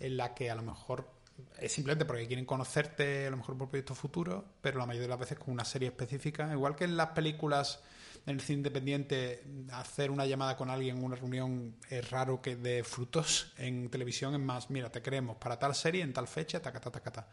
en 0.00 0.16
la 0.16 0.34
que 0.34 0.50
a 0.50 0.56
lo 0.56 0.62
mejor 0.62 1.19
es 1.58 1.72
simplemente 1.72 2.04
porque 2.04 2.26
quieren 2.26 2.44
conocerte, 2.44 3.26
a 3.26 3.30
lo 3.30 3.36
mejor 3.36 3.56
por 3.56 3.68
proyectos 3.68 3.98
futuros, 3.98 4.44
pero 4.60 4.78
la 4.78 4.86
mayoría 4.86 5.06
de 5.06 5.10
las 5.10 5.18
veces 5.18 5.38
con 5.38 5.52
una 5.52 5.64
serie 5.64 5.88
específica. 5.88 6.50
Igual 6.52 6.76
que 6.76 6.84
en 6.84 6.96
las 6.96 7.08
películas 7.08 7.80
en 8.26 8.34
el 8.34 8.40
cine 8.40 8.58
independiente, 8.58 9.42
hacer 9.72 10.10
una 10.10 10.26
llamada 10.26 10.56
con 10.56 10.70
alguien 10.70 10.98
en 10.98 11.04
una 11.04 11.16
reunión 11.16 11.76
es 11.88 12.10
raro 12.10 12.40
que 12.42 12.56
de 12.56 12.84
frutos. 12.84 13.52
En 13.56 13.88
televisión 13.88 14.34
es 14.34 14.40
más, 14.40 14.70
mira, 14.70 14.90
te 14.90 15.02
queremos 15.02 15.36
para 15.36 15.58
tal 15.58 15.74
serie, 15.74 16.02
en 16.02 16.12
tal 16.12 16.28
fecha, 16.28 16.60
taca, 16.60 16.80
taca. 16.80 17.26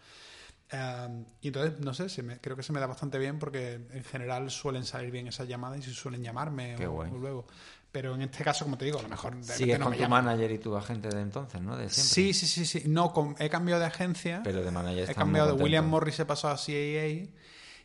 Um, 0.69 1.23
y 1.41 1.47
entonces, 1.47 1.79
no 1.79 1.93
sé, 1.93 2.09
se 2.09 2.23
me, 2.23 2.39
creo 2.39 2.57
que 2.57 2.63
se 2.63 2.73
me 2.73 2.81
da 2.81 2.87
bastante 2.87 3.17
bien 3.17 3.39
porque 3.39 3.75
en 3.89 4.03
general 4.03 4.51
suelen 4.51 4.83
salir 4.83 5.11
bien 5.11 5.27
esas 5.27 5.47
llamadas 5.47 5.87
y 5.87 5.93
suelen 5.93 6.21
llamarme 6.21 6.75
o, 6.85 6.99
o 6.99 7.17
luego. 7.17 7.47
Pero 7.91 8.15
en 8.15 8.21
este 8.21 8.43
caso, 8.43 8.65
como 8.65 8.77
te 8.77 8.85
digo, 8.85 8.99
a 8.99 9.03
lo 9.03 9.09
mejor 9.09 9.35
de 9.35 9.43
Sigues 9.43 9.79
no 9.79 9.85
con 9.85 9.91
me 9.97 10.03
tu 10.03 10.09
manager 10.09 10.51
y 10.51 10.57
tu 10.59 10.75
agente 10.75 11.09
de 11.09 11.21
entonces, 11.21 11.61
¿no? 11.61 11.75
De. 11.77 11.89
Sí, 11.89 12.33
sí, 12.33 12.45
sí, 12.45 12.65
sí. 12.65 12.83
No, 12.85 13.11
con- 13.13 13.35
he 13.39 13.49
cambiado 13.49 13.79
de 13.79 13.87
agencia. 13.87 14.41
Pero 14.43 14.61
de 14.63 14.69
manager 14.71 15.09
He 15.09 15.15
cambiado 15.15 15.55
de. 15.55 15.63
William 15.63 15.87
Morris, 15.87 16.19
he 16.19 16.25
pasado 16.25 16.53
a 16.53 16.57
CAA. 16.57 17.27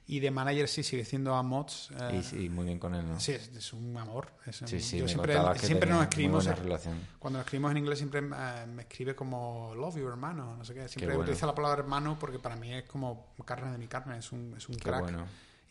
Y 0.04 0.18
de 0.18 0.32
manager 0.32 0.68
sí 0.68 0.82
sigue 0.82 1.04
siendo 1.04 1.32
a 1.36 1.42
Mods. 1.44 1.90
eh, 1.98 2.16
Y 2.18 2.22
sí, 2.24 2.48
muy 2.50 2.64
bien 2.66 2.80
con 2.80 2.92
él, 2.96 3.06
¿no? 3.08 3.20
Sí, 3.20 3.32
es, 3.32 3.48
es 3.56 3.72
un 3.72 3.96
amor. 3.96 4.32
es 4.44 4.60
un- 4.60 4.66
Sí, 4.68 4.80
sí, 4.80 4.98
yo 4.98 5.06
siempre, 5.06 5.36
siempre 5.58 5.88
nos 5.88 6.02
escribimos. 6.02 6.44
Cuando 7.20 7.38
nos 7.38 7.46
escribimos 7.46 7.70
en 7.70 7.76
inglés 7.78 7.98
siempre 7.98 8.20
eh, 8.20 8.66
me 8.66 8.82
escribe 8.82 9.14
como 9.14 9.72
love 9.76 9.96
you, 9.96 10.08
hermano. 10.08 10.56
No 10.56 10.64
sé 10.64 10.74
qué. 10.74 10.88
Siempre 10.88 11.06
bueno. 11.14 11.22
utiliza 11.22 11.46
la 11.46 11.54
palabra 11.54 11.80
hermano 11.80 12.18
porque 12.18 12.40
para 12.40 12.56
mí 12.56 12.74
es 12.74 12.82
como 12.82 13.32
carne 13.46 13.70
de 13.70 13.78
mi 13.78 13.86
carne. 13.86 14.18
Es 14.18 14.32
un, 14.32 14.54
es 14.58 14.68
un 14.68 14.74
Qué 14.74 14.82
crack. 14.82 15.00
bueno. 15.02 15.24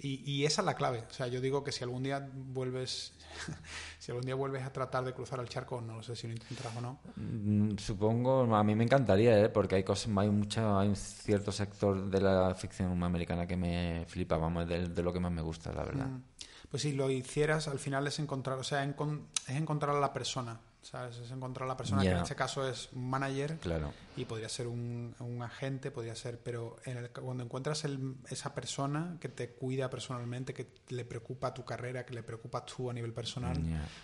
Y, 0.04 0.24
y 0.30 0.46
esa 0.46 0.62
es 0.62 0.66
la 0.66 0.74
clave. 0.74 1.04
O 1.10 1.14
sea, 1.14 1.28
yo 1.28 1.40
digo 1.40 1.64
que 1.64 1.72
si 1.72 1.84
algún 1.84 2.02
día 2.02 2.28
vuelves, 2.34 3.14
si 4.00 4.12
algún 4.12 4.26
día 4.26 4.34
vuelves 4.34 4.64
a 4.64 4.74
tratar 4.74 5.06
de 5.06 5.14
cruzar 5.14 5.40
el 5.40 5.48
charco, 5.48 5.80
no 5.80 5.98
lo 5.98 6.04
sé 6.04 6.16
si 6.16 6.28
lo 6.28 6.34
intentarás 6.34 6.76
o 6.76 6.82
no. 6.82 7.00
Mm, 7.16 7.78
Supongo, 7.78 8.56
a 8.56 8.64
mí 8.64 8.74
me 8.74 8.84
encantaría, 8.84 9.40
¿eh? 9.40 9.50
porque 9.50 9.76
hay 9.76 9.84
cosas, 9.84 10.12
hay 10.18 10.30
mucha, 10.30 10.80
hay 10.80 10.88
un 10.90 10.96
cierto 10.96 11.52
sector 11.52 12.10
de 12.10 12.20
la 12.20 12.56
ficción 12.56 13.04
americana 13.04 13.46
que 13.46 13.56
me 13.56 14.06
flipa, 14.08 14.38
vamos, 14.38 14.68
de, 14.68 14.88
de 14.88 15.04
lo 15.04 15.14
que 15.14 15.20
más 15.20 15.32
me 15.32 15.44
gusta, 15.44 15.72
la 15.72 15.84
verdad. 15.84 16.08
Mm. 16.08 16.24
Pues 16.72 16.84
si 16.84 16.94
lo 16.94 17.10
hicieras, 17.12 17.68
al 17.68 17.80
final 17.80 18.08
es 18.08 18.18
encontrar, 18.18 18.58
o 18.58 18.64
sea, 18.64 18.84
es 18.84 19.56
encontrar 19.56 19.96
a 19.96 20.00
la 20.00 20.14
persona, 20.14 20.60
¿sabes? 20.82 21.18
Es 21.18 21.30
encontrar 21.32 21.66
a 21.66 21.70
la 21.74 21.78
persona 21.78 22.02
que 22.02 22.10
en 22.10 22.18
este 22.18 22.36
caso 22.36 22.68
es 22.68 22.90
un 22.94 23.10
manager 23.10 23.58
Claro. 23.60 23.94
y 24.18 24.26
podría 24.26 24.50
ser 24.50 24.68
un, 24.68 25.16
un 25.20 25.42
agente, 25.44 25.92
podría 25.92 26.16
ser, 26.16 26.40
pero 26.40 26.78
en 26.86 26.98
el- 26.98 27.10
cuando 27.12 27.44
encuentras 27.44 27.84
el- 27.86 28.16
esa 28.30 28.54
persona 28.56 29.18
que 29.22 29.30
te 29.30 29.52
cuida 29.52 29.90
personalmente, 29.90 30.54
que 30.54 30.68
le 30.90 31.06
preocupa 31.06 31.54
tu 31.54 31.64
carrera, 31.64 32.06
que 32.06 32.14
le 32.16 32.24
preocupa 32.24 32.66
tú 32.66 32.90
a 32.90 32.94
nivel 32.94 33.14
personal, 33.14 33.58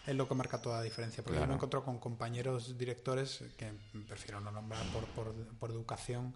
es 0.05 0.15
lo 0.15 0.27
que 0.27 0.35
marca 0.35 0.61
toda 0.61 0.77
la 0.77 0.83
diferencia. 0.83 1.23
Porque 1.23 1.39
yo 1.39 1.47
me 1.47 1.55
encuentro 1.55 1.83
con 1.83 1.97
compañeros 1.99 2.77
directores, 2.77 3.43
que 3.57 3.71
prefiero 4.07 4.39
no 4.39 4.51
nombrar 4.51 4.83
por, 4.93 5.05
por, 5.07 5.33
por 5.33 5.71
educación, 5.71 6.35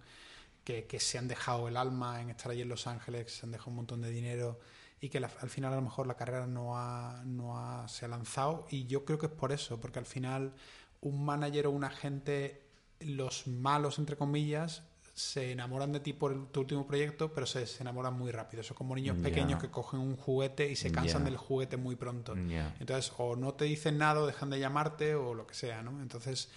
que, 0.63 0.85
que 0.85 0.99
se 0.99 1.17
han 1.17 1.27
dejado 1.27 1.67
el 1.67 1.77
alma 1.77 2.21
en 2.21 2.29
estar 2.31 2.51
allí 2.51 2.61
en 2.61 2.69
Los 2.69 2.87
Ángeles, 2.87 3.31
se 3.35 3.45
han 3.45 3.51
dejado 3.51 3.69
un 3.71 3.77
montón 3.77 4.01
de 4.01 4.09
dinero 4.09 4.59
y 5.01 5.09
que 5.09 5.19
la- 5.19 5.31
al 5.41 5.49
final 5.49 5.73
a 5.73 5.77
lo 5.77 5.81
mejor 5.81 6.05
la 6.07 6.15
carrera 6.15 6.45
no 6.47 6.77
ha, 6.77 7.23
no 7.25 7.57
ha, 7.57 7.87
se 7.87 8.05
ha 8.05 8.07
lanzado 8.07 8.65
y 8.69 8.85
yo 8.85 9.03
creo 9.03 9.17
que 9.17 9.25
es 9.25 9.31
por 9.31 9.51
eso, 9.51 9.79
porque 9.81 9.99
al 9.99 10.05
final 10.05 10.53
un 11.01 11.25
manager 11.25 11.67
o 11.67 11.71
un 11.71 11.83
agente, 11.83 12.61
los 12.99 13.47
malos 13.47 13.97
entre 13.97 14.15
comillas, 14.15 14.83
se 15.15 15.51
enamoran 15.51 15.91
de 15.91 15.99
ti 15.99 16.13
por 16.13 16.31
el- 16.31 16.45
tu 16.47 16.61
último 16.61 16.85
proyecto, 16.87 17.33
pero 17.33 17.45
se, 17.45 17.65
se 17.67 17.81
enamoran 17.83 18.13
muy 18.13 18.31
rápido. 18.31 18.63
Son 18.63 18.77
como 18.77 18.95
niños 18.95 19.17
pequeños 19.23 19.59
que 19.59 19.69
cogen 19.69 19.99
un 19.99 20.15
juguete 20.15 20.71
y 20.71 20.75
se 20.75 20.87
cansan 20.91 21.23
del 21.25 21.37
juguete 21.37 21.77
muy 21.77 21.95
pronto. 21.95 22.33
Entonces, 22.79 23.11
o 23.17 23.35
no 23.35 23.53
te 23.55 23.65
dicen 23.65 23.97
nada 23.97 24.21
o 24.21 24.27
dejan 24.27 24.49
de 24.51 24.59
llamarte 24.59 25.15
o 25.15 25.33
lo 25.33 25.45
que 25.47 25.53
sea, 25.55 25.81
¿no? 25.81 26.01
Entonces, 26.01 26.49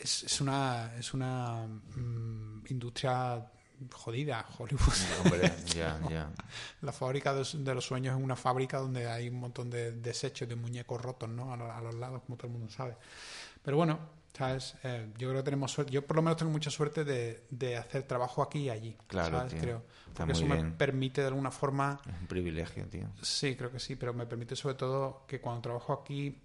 es, 0.00 0.24
es 0.24 0.40
una, 0.40 0.94
es 0.98 1.14
una 1.14 1.66
mm, 1.66 2.64
industria 2.70 3.46
jodida, 3.90 4.44
Hollywood. 4.58 4.92
Hombre, 5.24 5.52
ya, 5.74 5.98
ya. 6.10 6.30
La 6.82 6.92
fábrica 6.92 7.32
de, 7.34 7.44
de 7.58 7.74
los 7.74 7.84
sueños 7.84 8.16
es 8.16 8.22
una 8.22 8.36
fábrica 8.36 8.78
donde 8.78 9.08
hay 9.08 9.28
un 9.28 9.40
montón 9.40 9.70
de 9.70 9.92
desechos 9.92 10.48
de 10.48 10.56
muñecos 10.56 11.00
rotos, 11.00 11.28
¿no? 11.28 11.52
A, 11.52 11.56
lo- 11.56 11.72
a 11.72 11.80
los 11.80 11.94
lados, 11.94 12.22
como 12.26 12.36
todo 12.36 12.48
el 12.48 12.52
mundo 12.54 12.70
sabe. 12.72 12.96
Pero 13.62 13.76
bueno, 13.76 13.98
¿sabes? 14.36 14.74
Eh, 14.82 15.08
yo 15.18 15.28
creo 15.28 15.40
que 15.40 15.44
tenemos 15.44 15.70
suerte. 15.72 15.92
Yo 15.92 16.06
por 16.06 16.16
lo 16.16 16.22
menos 16.22 16.36
tengo 16.36 16.50
mucha 16.52 16.70
suerte 16.70 17.04
de, 17.04 17.44
de 17.50 17.76
hacer 17.76 18.02
trabajo 18.04 18.42
aquí 18.42 18.60
y 18.64 18.70
allí. 18.70 18.96
Claro, 19.06 19.38
¿sabes? 19.38 19.52
tío. 19.52 19.60
Creo. 19.62 19.82
Está 20.08 20.26
Porque 20.26 20.32
muy 20.32 20.42
eso 20.42 20.46
me 20.48 20.56
bien. 20.56 20.76
permite 20.76 21.20
de 21.22 21.26
alguna 21.28 21.50
forma 21.50 22.00
Es 22.06 22.20
un 22.20 22.26
privilegio, 22.26 22.86
tío. 22.88 23.08
Sí, 23.22 23.56
creo 23.56 23.70
que 23.70 23.78
sí, 23.78 23.96
pero 23.96 24.12
me 24.12 24.26
permite 24.26 24.56
sobre 24.56 24.74
todo 24.74 25.24
que 25.26 25.40
cuando 25.40 25.62
trabajo 25.62 25.92
aquí 25.92 26.42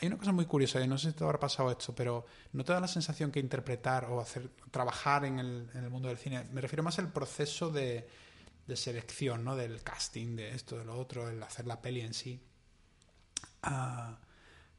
hay 0.00 0.08
una 0.08 0.16
cosa 0.16 0.32
muy 0.32 0.46
curiosa, 0.46 0.80
y 0.80 0.86
no 0.86 0.96
sé 0.96 1.10
si 1.10 1.16
te 1.16 1.24
habrá 1.24 1.40
pasado 1.40 1.70
esto, 1.70 1.94
pero 1.94 2.24
no 2.52 2.64
te 2.64 2.72
da 2.72 2.80
la 2.80 2.88
sensación 2.88 3.32
que 3.32 3.40
interpretar 3.40 4.04
o 4.06 4.20
hacer 4.20 4.50
trabajar 4.70 5.24
en 5.24 5.38
el, 5.38 5.68
en 5.74 5.84
el 5.84 5.90
mundo 5.90 6.08
del 6.08 6.18
cine. 6.18 6.44
Me 6.52 6.60
refiero 6.60 6.82
más 6.82 6.98
al 6.98 7.12
proceso 7.12 7.70
de, 7.70 8.08
selección, 8.74 9.44
¿no? 9.44 9.56
Del 9.56 9.82
casting, 9.82 10.36
de 10.36 10.50
esto, 10.50 10.78
de 10.78 10.84
lo 10.84 10.98
otro, 10.98 11.28
el 11.28 11.42
hacer 11.42 11.66
la 11.66 11.80
peli 11.80 12.02
en 12.02 12.14
sí. 12.14 12.40
Ah, 13.62 14.18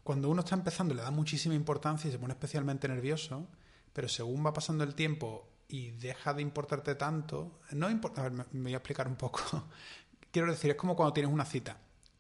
cuando 0.04 0.30
uno 0.30 0.42
está 0.42 0.56
empezando 0.56 0.94
le 0.94 1.02
da 1.02 1.12
muchísima 1.12 1.54
importancia 1.54 2.08
y 2.08 2.12
se 2.12 2.20
pone 2.20 2.34
especialmente 2.34 2.88
nervioso, 2.88 3.48
pero 3.92 4.08
según 4.08 4.46
va 4.46 4.54
pasando 4.54 4.84
el 4.84 4.96
tiempo 4.96 5.50
y 5.68 5.92
deja 5.92 6.34
de 6.34 6.42
importarte 6.42 6.96
tanto, 6.96 7.60
no 7.72 7.90
importa, 7.90 8.22
a 8.22 8.30
ver, 8.30 8.46
me 8.52 8.64
voy 8.64 8.74
a 8.74 8.78
explicar 8.78 9.08
un 9.08 9.16
poco. 9.16 9.42
Quiero 10.32 10.50
decir, 10.52 10.72
es 10.72 10.78
como 10.78 10.96
cuando 10.96 11.14
tienes 11.14 11.32
una 11.32 11.46
cita. 11.46 11.78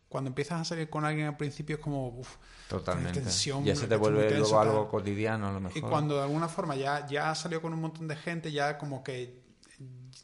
Cuando 0.09 0.29
empiezas 0.29 0.59
a 0.59 0.65
salir 0.65 0.89
con 0.89 1.05
alguien 1.05 1.27
al 1.27 1.37
principio 1.37 1.75
es 1.77 1.81
como, 1.81 2.07
uff, 2.09 2.35
Totalmente. 2.67 3.21
tensión, 3.21 3.63
ya 3.63 3.75
se 3.75 3.87
te 3.87 3.95
vuelve 3.95 4.23
tenso, 4.23 4.37
luego 4.39 4.57
tal. 4.57 4.67
algo 4.67 4.89
cotidiano, 4.89 5.47
a 5.47 5.51
lo 5.51 5.59
mejor. 5.59 5.77
y 5.77 5.81
cuando 5.81 6.15
de 6.17 6.23
alguna 6.23 6.47
forma 6.47 6.75
ya, 6.75 7.05
ya 7.07 7.29
has 7.31 7.39
salido 7.39 7.61
con 7.61 7.73
un 7.73 7.81
montón 7.81 8.07
de 8.07 8.15
gente, 8.15 8.51
ya 8.51 8.77
como 8.79 9.03
que 9.03 9.39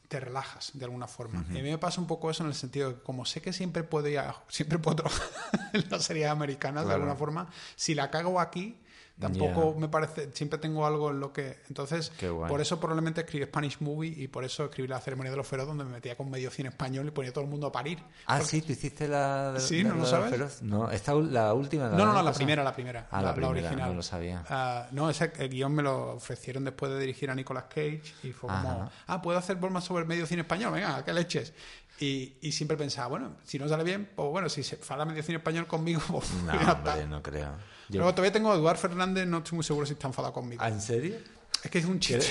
te 0.07 0.19
relajas 0.19 0.71
de 0.73 0.85
alguna 0.85 1.07
forma. 1.07 1.45
Y 1.49 1.59
a 1.59 1.63
mí 1.63 1.69
me 1.69 1.77
pasa 1.77 2.01
un 2.01 2.07
poco 2.07 2.29
eso 2.29 2.43
en 2.43 2.49
el 2.49 2.55
sentido 2.55 2.89
de 2.89 2.95
que 2.95 3.01
como 3.03 3.25
sé 3.25 3.41
que 3.41 3.53
siempre 3.53 3.83
puedo 3.83 4.07
ir 4.07 4.19
a- 4.19 4.35
siempre 4.49 4.77
puedo 4.79 4.97
trabajar 4.97 5.27
en 5.73 5.85
las 5.89 6.03
series 6.03 6.27
americanas 6.29 6.87
de 6.87 6.93
alguna 6.93 7.15
forma, 7.15 7.47
si 7.75 7.95
la 7.95 8.09
cago 8.11 8.39
aquí, 8.39 8.79
tampoco 9.19 9.73
Ya. 9.73 9.79
me 9.79 9.87
parece, 9.87 10.29
siempre 10.33 10.59
tengo 10.59 10.85
algo 10.85 11.09
en 11.11 11.19
lo 11.19 11.31
que... 11.31 11.59
Entonces, 11.69 12.11
por 12.47 12.59
eso 12.61 12.79
probablemente 12.79 13.21
escribí 13.21 13.45
Spanish 13.45 13.77
Movie 13.79 14.13
y 14.15 14.27
por 14.27 14.43
eso 14.43 14.65
escribí 14.65 14.87
la 14.87 14.99
ceremonia 14.99 15.31
de 15.31 15.37
los 15.37 15.47
feroz 15.47 15.67
donde 15.67 15.83
me 15.85 15.91
metía 15.91 16.15
con 16.17 16.29
medio 16.29 16.51
cine 16.51 16.69
español 16.69 17.07
y 17.07 17.11
ponía 17.11 17.29
a 17.31 17.33
todo 17.33 17.43
el 17.43 17.49
mundo 17.49 17.67
a 17.67 17.71
parir. 17.71 17.99
Ah, 18.25 18.37
Porque- 18.37 18.45
sí, 18.45 18.61
tú 18.61 18.71
hiciste 18.73 19.07
la. 19.07 19.53
de- 19.53 19.59
Sí, 19.61 19.83
la- 19.83 19.89
¿no 19.89 19.95
lo 19.95 20.01
la 20.01 20.05
de 20.05 20.11
sabes? 20.11 20.29
Feroz. 20.31 20.61
No, 20.61 20.91
esta 20.91 21.13
la 21.13 21.53
última. 21.53 21.85
No, 21.89 21.91
no, 21.91 21.97
no, 21.97 22.03
del 22.05 22.13
la 22.13 22.21
pasado. 22.23 22.35
primera, 22.37 22.63
la 22.63 22.73
primera. 22.73 23.07
Ah, 23.11 23.21
la, 23.21 23.33
primera, 23.33 23.51
original. 23.51 23.89
no 23.89 23.95
lo 23.95 24.03
sabía. 24.03 24.43
Ah, 24.49 24.87
no, 24.91 25.09
ese 25.09 25.31
el 25.37 25.49
guion 25.49 25.73
me 25.73 25.81
lo 25.83 26.15
ofrecieron 26.15 26.63
después 26.65 26.91
de 26.91 26.99
dirigir 26.99 27.29
a 27.29 27.35
Nicolas 27.35 27.65
Cage 27.69 28.01
y 28.23 28.31
fue 28.31 28.49
como, 28.49 28.69
Ajá. 28.69 28.91
ah, 29.07 29.21
puedo 29.21 29.37
hacer 29.37 29.55
bromas 29.55 29.83
sobre 29.85 30.05
medio 30.05 30.25
cine 30.25 30.41
español, 30.41 30.73
venga, 30.73 31.03
qué 31.05 31.13
leches. 31.13 31.53
Y, 31.99 32.35
y 32.41 32.51
siempre 32.51 32.75
pensaba, 32.75 33.07
bueno, 33.07 33.37
si 33.45 33.57
no 33.57 33.69
sale 33.69 33.85
bien, 33.85 34.09
pues 34.13 34.29
bueno, 34.29 34.49
si 34.49 34.63
se 34.63 34.75
fala 34.75 35.05
medio 35.05 35.23
cine 35.23 35.37
español 35.37 35.65
conmigo, 35.65 36.01
pues 36.11 36.29
No, 36.43 36.51
hombre, 36.73 37.07
no 37.07 37.23
creo. 37.23 37.53
Yo- 37.89 37.99
Luego 37.99 38.11
todavía 38.13 38.31
tengo 38.31 38.51
a 38.51 38.55
Eduard 38.55 38.77
Fernández, 38.77 39.27
no 39.27 39.37
estoy 39.39 39.55
muy 39.57 39.63
seguro 39.63 39.85
si 39.85 39.93
está 39.93 40.07
enfadado 40.07 40.33
conmigo. 40.33 40.61
¿Ah, 40.63 40.69
¿En 40.69 40.81
serio? 40.81 41.17
Es 41.63 41.69
que 41.71 41.79
es 41.79 41.85
un 41.85 41.99
chiste. 41.99 42.25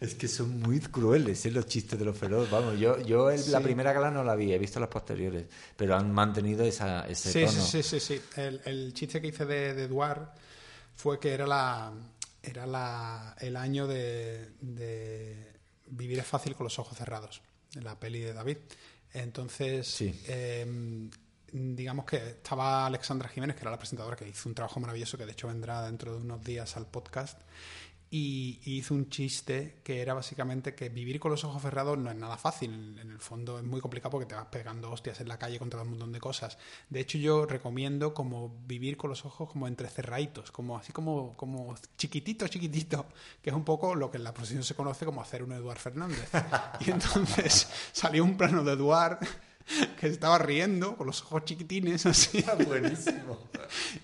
Es 0.00 0.14
que 0.14 0.28
son 0.28 0.60
muy 0.60 0.80
crueles 0.80 1.44
¿eh? 1.44 1.50
los 1.50 1.66
chistes 1.66 1.98
de 1.98 2.06
los 2.06 2.16
feroz. 2.16 2.50
Vamos, 2.50 2.78
yo, 2.80 2.98
yo 3.02 3.30
el- 3.30 3.52
la 3.52 3.60
primera 3.60 3.92
gala 3.92 4.10
no 4.10 4.24
la 4.24 4.34
vi, 4.34 4.50
he 4.52 4.58
visto 4.58 4.80
las 4.80 4.88
posteriores, 4.88 5.44
pero 5.76 5.94
han 5.94 6.10
mantenido 6.10 6.64
esa, 6.64 7.06
ese 7.06 7.30
Sí, 7.32 7.40
tono. 7.44 7.66
sí, 7.66 7.82
sí, 7.82 8.00
sí, 8.00 8.16
sí. 8.16 8.22
El, 8.40 8.62
el 8.64 8.94
chiste 8.94 9.20
que 9.20 9.26
hice 9.26 9.44
de, 9.44 9.74
de 9.74 9.84
Eduard 9.84 10.30
fue 10.96 11.20
que 11.20 11.32
era 11.34 11.46
la 11.46 11.92
era 12.42 12.66
la, 12.66 13.36
el 13.40 13.54
año 13.56 13.86
de, 13.86 14.48
de 14.62 15.52
Vivir 15.88 16.18
es 16.20 16.26
fácil 16.26 16.54
con 16.54 16.64
los 16.64 16.78
ojos 16.78 16.96
cerrados, 16.96 17.42
en 17.74 17.84
la 17.84 18.00
peli 18.00 18.20
de 18.20 18.32
David. 18.32 18.56
Entonces, 19.12 19.86
Sí. 19.86 20.18
eh, 20.28 21.10
digamos 21.52 22.04
que 22.04 22.16
estaba 22.16 22.86
Alexandra 22.86 23.28
Jiménez, 23.28 23.56
que 23.56 23.62
era 23.62 23.70
la 23.70 23.78
presentadora, 23.78 24.16
que 24.16 24.28
hizo 24.28 24.48
un 24.48 24.54
trabajo 24.54 24.80
maravilloso, 24.80 25.18
que 25.18 25.26
de 25.26 25.32
hecho 25.32 25.48
vendrá 25.48 25.82
dentro 25.82 26.14
de 26.14 26.20
unos 26.20 26.42
días 26.42 26.76
al 26.76 26.86
podcast. 26.86 27.40
y, 28.12 28.58
hizo 28.64 28.92
un 28.94 29.08
chiste 29.08 29.80
que 29.84 30.00
era 30.02 30.14
básicamente 30.14 30.74
que 30.74 30.88
vivir 30.88 31.20
con 31.20 31.30
los 31.30 31.44
ojos 31.44 31.62
cerrados 31.62 31.96
no 31.96 32.10
es 32.10 32.16
nada 32.16 32.36
fácil. 32.36 32.98
En 33.00 33.10
el 33.10 33.20
fondo 33.20 33.58
es 33.58 33.64
muy 33.64 33.80
complicado 33.80 34.10
porque 34.10 34.26
te 34.26 34.34
vas 34.34 34.46
pegando 34.46 34.90
hostias 34.90 35.20
en 35.20 35.28
la 35.28 35.38
calle 35.38 35.60
contra 35.60 35.82
un 35.82 35.90
montón 35.90 36.10
de 36.10 36.18
cosas. 36.18 36.58
De 36.88 37.00
hecho, 37.00 37.18
yo 37.18 37.46
recomiendo 37.46 38.12
como 38.12 38.60
vivir 38.66 38.96
con 38.96 39.10
los 39.10 39.24
ojos 39.24 39.48
como 39.50 39.68
entrecerraditos, 39.68 40.50
como 40.50 40.76
así 40.76 40.92
como, 40.92 41.36
como 41.36 41.74
chiquitito, 41.96 42.48
chiquitito, 42.48 43.06
que 43.40 43.50
es 43.50 43.56
un 43.56 43.64
poco 43.64 43.94
lo 43.94 44.10
que 44.10 44.16
en 44.16 44.24
la 44.24 44.34
profesión 44.34 44.64
se 44.64 44.74
conoce 44.74 45.04
como 45.04 45.22
hacer 45.22 45.44
un 45.44 45.52
Eduard 45.52 45.78
Fernández. 45.78 46.30
Y 46.80 46.90
entonces 46.90 47.68
salió 47.92 48.24
un 48.24 48.36
plano 48.36 48.64
de 48.64 48.72
Eduard 48.72 49.18
que 50.00 50.06
estaba 50.08 50.38
riendo 50.38 50.96
con 50.96 51.06
los 51.06 51.22
ojos 51.22 51.44
chiquitines 51.44 52.04
así. 52.06 52.44
Buenísimo. 52.66 53.38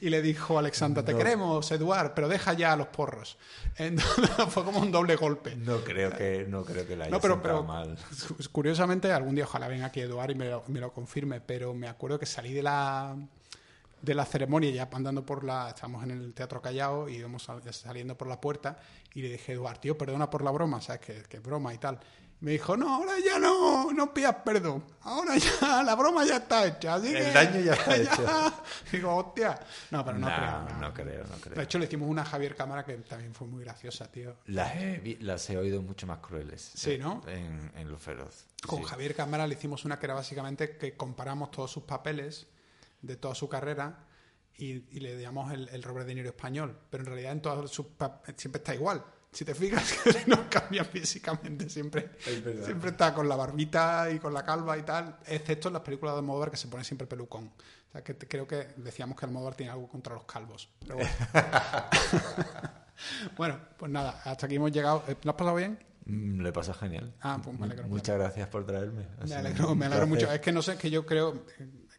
Y 0.00 0.10
le 0.10 0.22
dijo 0.22 0.56
a 0.56 0.60
Alexandra, 0.60 1.04
te 1.04 1.12
No. 1.12 1.18
queremos, 1.18 1.70
Eduard, 1.72 2.14
pero 2.14 2.28
deja 2.28 2.52
ya 2.52 2.76
los 2.76 2.88
porros. 2.88 3.36
Entonces 3.76 4.30
fue 4.50 4.64
como 4.64 4.80
un 4.80 4.92
doble 4.92 5.16
golpe. 5.16 5.56
No 5.56 5.78
creo 5.82 6.10
que, 6.16 6.46
no 6.48 6.64
creo 6.64 6.86
que 6.86 6.96
la 6.96 7.04
haya 7.06 7.12
No, 7.14 7.20
pero, 7.20 7.62
mal. 7.64 7.96
curiosamente, 8.52 9.12
algún 9.12 9.34
día 9.34 9.44
ojalá 9.44 9.68
venga 9.68 9.86
aquí 9.86 10.00
Eduard 10.00 10.30
y 10.30 10.34
me 10.34 10.48
lo, 10.50 10.64
me 10.68 10.80
lo 10.80 10.92
confirme, 10.92 11.40
pero 11.40 11.74
me 11.74 11.88
acuerdo 11.88 12.18
que 12.18 12.26
salí 12.26 12.52
de 12.52 12.62
la 12.62 13.16
de 14.02 14.14
la 14.14 14.26
ceremonia 14.26 14.70
ya 14.70 14.88
andando 14.92 15.24
por 15.24 15.42
la 15.42 15.70
estábamos 15.70 16.04
en 16.04 16.10
el 16.12 16.34
Teatro 16.34 16.60
Callao 16.60 17.08
y 17.08 17.16
íbamos 17.16 17.42
sal- 17.42 17.62
saliendo 17.72 18.16
por 18.16 18.28
la 18.28 18.40
puerta 18.40 18.78
y 19.14 19.22
le 19.22 19.30
dije 19.30 19.54
Eduard 19.54 19.80
tío 19.80 19.96
perdona 19.98 20.28
por 20.30 20.44
la 20.44 20.50
broma 20.50 20.80
sabes 20.82 21.00
que, 21.00 21.38
broma 21.40 21.72
y 21.74 21.78
tal 21.78 21.98
me 22.40 22.50
dijo 22.52 22.76
no 22.76 22.94
ahora 22.94 23.12
ya 23.24 23.38
no 23.38 23.92
no 23.92 24.12
pidas 24.12 24.36
perdón 24.44 24.84
ahora 25.02 25.36
ya 25.38 25.82
la 25.82 25.94
broma 25.94 26.24
ya 26.26 26.36
está 26.36 26.66
hecha 26.66 26.94
así 26.96 27.08
El 27.08 27.24
que 27.24 27.30
daño 27.32 27.60
ya 27.60 27.72
está 27.74 27.96
hecho. 27.96 28.52
digo 28.92 29.16
hostia 29.16 29.58
no 29.90 30.04
pero 30.04 30.18
no, 30.18 30.28
No, 30.28 30.34
creo 30.36 30.78
no 30.80 30.94
creo, 30.94 31.24
no 31.24 31.36
creo. 31.36 31.54
de 31.56 31.62
hecho 31.62 31.78
le 31.78 31.86
hicimos 31.86 32.08
una 32.10 32.22
a 32.22 32.24
Javier 32.26 32.54
Cámara 32.54 32.84
que 32.84 32.94
también 32.98 33.32
fue 33.34 33.46
muy 33.48 33.64
graciosa 33.64 34.10
tío 34.12 34.36
Las 34.46 34.76
he, 34.76 35.16
las 35.20 35.48
he 35.48 35.56
oído 35.56 35.80
mucho 35.80 36.06
más 36.06 36.18
crueles. 36.18 36.72
Sí, 36.74 36.92
eh, 36.92 36.98
¿no? 36.98 37.22
En, 37.26 37.72
en 37.74 37.90
Lo 37.90 37.98
Feroz. 37.98 38.44
Con 38.66 38.80
Sí. 38.80 38.84
Javier 38.84 39.14
Cámara 39.14 39.46
le 39.46 39.54
hicimos 39.54 39.84
una 39.86 39.98
que 39.98 40.06
era 40.06 40.14
básicamente 40.14 40.76
que 40.76 40.94
comparamos 40.96 41.50
todos 41.50 41.70
sus 41.70 41.84
papeles 41.84 42.46
de 43.00 43.16
toda 43.16 43.34
su 43.34 43.48
carrera 43.48 44.04
y, 44.58 44.84
y 44.96 45.00
le 45.00 45.20
llamamos 45.20 45.52
el, 45.52 45.68
el 45.70 45.82
Robert 45.82 46.06
De 46.06 46.14
Niro 46.14 46.28
español. 46.30 46.78
Pero 46.90 47.02
en 47.02 47.06
realidad 47.08 47.32
en 47.32 47.40
todos 47.42 47.70
sus 47.70 47.86
siempre 48.36 48.58
está 48.60 48.74
igual. 48.74 49.04
Si 49.36 49.44
te 49.44 49.54
fijas, 49.54 49.92
que 50.02 50.24
no 50.28 50.48
cambia 50.48 50.82
físicamente. 50.82 51.68
Siempre, 51.68 52.12
Es 52.24 52.64
siempre 52.64 52.88
está 52.90 53.12
con 53.12 53.28
la 53.28 53.36
barbita 53.36 54.10
y 54.10 54.18
con 54.18 54.32
la 54.32 54.42
calva 54.42 54.78
y 54.78 54.82
tal. 54.82 55.18
Excepto 55.26 55.68
en 55.68 55.74
las 55.74 55.82
películas 55.82 56.14
de 56.14 56.20
Almodóvar 56.20 56.50
que 56.50 56.56
se 56.56 56.68
pone 56.68 56.84
siempre 56.84 57.06
pelucón. 57.06 57.52
O 57.88 57.92
sea, 57.92 58.02
que 58.02 58.14
te- 58.14 58.26
creo 58.26 58.46
que 58.46 58.68
decíamos 58.78 59.18
que 59.18 59.26
Almodóvar 59.26 59.54
tiene 59.54 59.72
algo 59.72 59.88
contra 59.88 60.14
los 60.14 60.24
calvos. 60.24 60.70
Pero 60.80 60.94
bueno. 60.94 61.10
bueno, 63.36 63.58
pues 63.76 63.92
nada, 63.92 64.22
hasta 64.24 64.46
aquí 64.46 64.54
hemos 64.56 64.72
llegado. 64.72 65.04
Eh, 65.06 65.16
¿Lo 65.22 65.32
has 65.32 65.36
pasado 65.36 65.56
bien? 65.56 65.78
Mm, 66.06 66.40
Le 66.40 66.52
pasa 66.52 66.72
genial. 66.72 67.12
Ah, 67.20 67.38
pues 67.42 67.58
me 67.58 67.66
alegro. 67.66 67.88
Muchas 67.88 68.16
gracias 68.18 68.48
por 68.48 68.64
traerme. 68.64 69.06
Ha 69.20 69.26
Me 69.26 69.34
alegro, 69.34 69.74
me 69.74 70.06
mucho. 70.06 70.32
Es 70.32 70.40
que 70.40 70.52
no 70.52 70.62
sé, 70.62 70.72
es 70.72 70.78
que 70.78 70.88
yo 70.90 71.04
creo, 71.04 71.44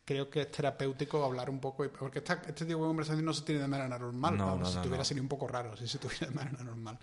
creo 0.08 0.30
que 0.30 0.40
es 0.42 0.52
terapéutico 0.52 1.24
hablar 1.26 1.50
un 1.50 1.60
poco, 1.60 1.86
porque 2.00 2.20
esta- 2.20 2.42
este 2.48 2.66
tipo 2.66 2.80
de 2.82 2.88
conversación 2.88 3.26
no 3.26 3.34
se 3.34 3.42
tiene 3.44 3.60
de 3.62 3.68
manera 3.68 4.00
normal. 4.00 4.38
No, 4.38 4.56
no, 4.56 4.66
si 4.66 4.76
no, 4.78 4.82
tuviera 4.84 5.04
sería 5.04 5.22
un 5.22 5.28
poco 5.28 5.50
raro, 5.50 5.76
si 5.76 5.86
se 5.86 5.98
tuviera 6.00 6.28
de 6.28 6.34
manera 6.34 6.64
normal. 6.64 6.98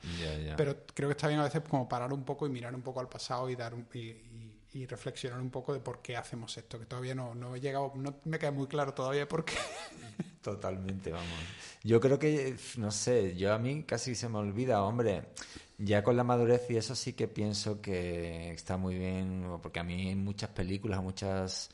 Pero 0.56 0.74
creo 0.94 1.10
que 1.10 1.12
está 1.12 1.28
bien 1.28 1.38
a 1.40 1.44
veces 1.44 1.60
como 1.68 1.86
parar 1.86 2.14
un 2.14 2.24
poco 2.24 2.46
y 2.46 2.48
mirar 2.50 2.74
un 2.74 2.80
poco 2.80 3.00
al 3.00 3.08
pasado 3.10 3.50
y 3.50 3.56
dar 3.56 3.74
un- 3.74 3.86
y, 3.92 3.98
y- 3.98 4.60
y 4.72 4.86
reflexionar 4.86 5.38
un 5.38 5.50
poco 5.50 5.74
de 5.74 5.80
por 5.80 6.00
qué 6.00 6.16
hacemos 6.16 6.56
esto, 6.56 6.78
que 6.80 6.86
todavía 6.86 7.14
no, 7.14 7.34
no 7.34 7.54
he 7.54 7.60
llegado, 7.60 7.92
no 7.94 8.16
me 8.24 8.38
queda 8.38 8.50
muy 8.52 8.66
claro 8.68 8.94
todavía 8.94 9.28
por 9.28 9.44
qué. 9.44 9.54
Totalmente, 10.42 11.10
vamos. 11.12 11.28
Yo 11.82 12.00
creo 12.00 12.18
que, 12.18 12.56
no 12.78 12.90
sé, 12.90 13.36
yo 13.36 13.52
a 13.54 13.58
mí 13.58 13.82
casi 13.84 14.14
se 14.14 14.28
me 14.28 14.38
olvida, 14.38 14.82
hombre, 14.82 15.24
ya 15.78 16.02
con 16.02 16.16
la 16.16 16.24
madurez 16.24 16.62
y 16.70 16.76
eso 16.76 16.94
sí 16.94 17.12
que 17.12 17.28
pienso 17.28 17.80
que 17.80 18.50
está 18.52 18.76
muy 18.76 18.96
bien, 18.98 19.46
porque 19.62 19.80
a 19.80 19.84
mí 19.84 20.08
en 20.10 20.24
muchas 20.24 20.50
películas, 20.50 21.02
muchas 21.02 21.70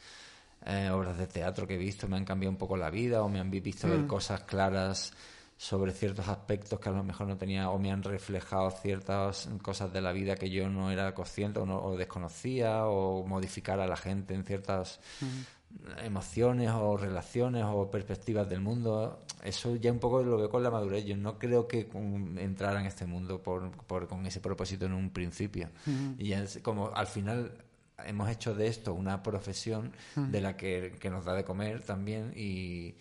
eh, 0.66 0.90
obras 0.90 1.16
de 1.18 1.26
teatro 1.26 1.66
que 1.66 1.74
he 1.74 1.78
visto 1.78 2.06
me 2.08 2.16
han 2.16 2.24
cambiado 2.24 2.50
un 2.50 2.58
poco 2.58 2.76
la 2.76 2.90
vida 2.90 3.22
o 3.22 3.28
me 3.28 3.40
han 3.40 3.50
vi- 3.50 3.60
visto 3.60 3.88
ver 3.88 4.06
cosas 4.06 4.42
claras 4.44 5.12
sobre 5.56 5.92
ciertos 5.92 6.26
aspectos 6.28 6.80
que 6.80 6.88
a 6.88 6.92
lo 6.92 7.04
mejor 7.04 7.26
no 7.26 7.36
tenía 7.36 7.68
o 7.70 7.78
me 7.78 7.90
han 7.92 8.02
reflejado 8.02 8.70
ciertas 8.70 9.48
cosas 9.62 9.92
de 9.92 10.00
la 10.00 10.12
vida 10.12 10.34
que 10.36 10.48
yo 10.48 10.68
no 10.70 10.90
era 10.90 11.14
consciente 11.14 11.58
o, 11.60 11.66
no, 11.66 11.82
o 11.82 11.96
desconocía 11.98 12.86
o 12.86 13.26
modificar 13.26 13.78
a 13.80 13.86
la 13.86 13.96
gente 13.96 14.34
en 14.34 14.44
ciertas 14.44 15.00
emociones 16.04 16.70
o 16.70 16.96
relaciones 16.96 17.64
o 17.66 17.90
perspectivas 17.90 18.48
del 18.48 18.60
mundo. 18.60 19.20
Eso 19.42 19.76
ya 19.76 19.92
un 19.92 19.98
poco 19.98 20.22
lo 20.22 20.36
veo 20.36 20.50
con 20.50 20.62
la 20.62 20.70
madurez. 20.70 21.04
Yo 21.04 21.16
no 21.16 21.38
creo 21.38 21.66
que 21.68 21.88
entrara 22.38 22.80
en 22.80 22.86
este 22.86 23.06
mundo 23.06 23.42
por, 23.42 23.70
por- 23.86 24.08
con 24.08 24.26
ese 24.26 24.40
propósito 24.40 24.86
en 24.86 24.92
un 24.94 25.10
principio. 25.10 25.68
Y 26.18 26.28
ya 26.28 26.42
es 26.42 26.58
como 26.62 26.90
al 26.94 27.06
final 27.06 27.52
hemos 28.06 28.30
hecho 28.30 28.54
de 28.54 28.66
esto 28.66 28.94
una 28.94 29.22
profesión 29.22 29.92
de 30.16 30.40
la 30.40 30.56
que, 30.56 30.96
que 31.00 31.10
nos 31.10 31.24
da 31.24 31.34
de 31.34 31.44
comer 31.44 31.82
también 31.82 32.32
y, 32.36 32.94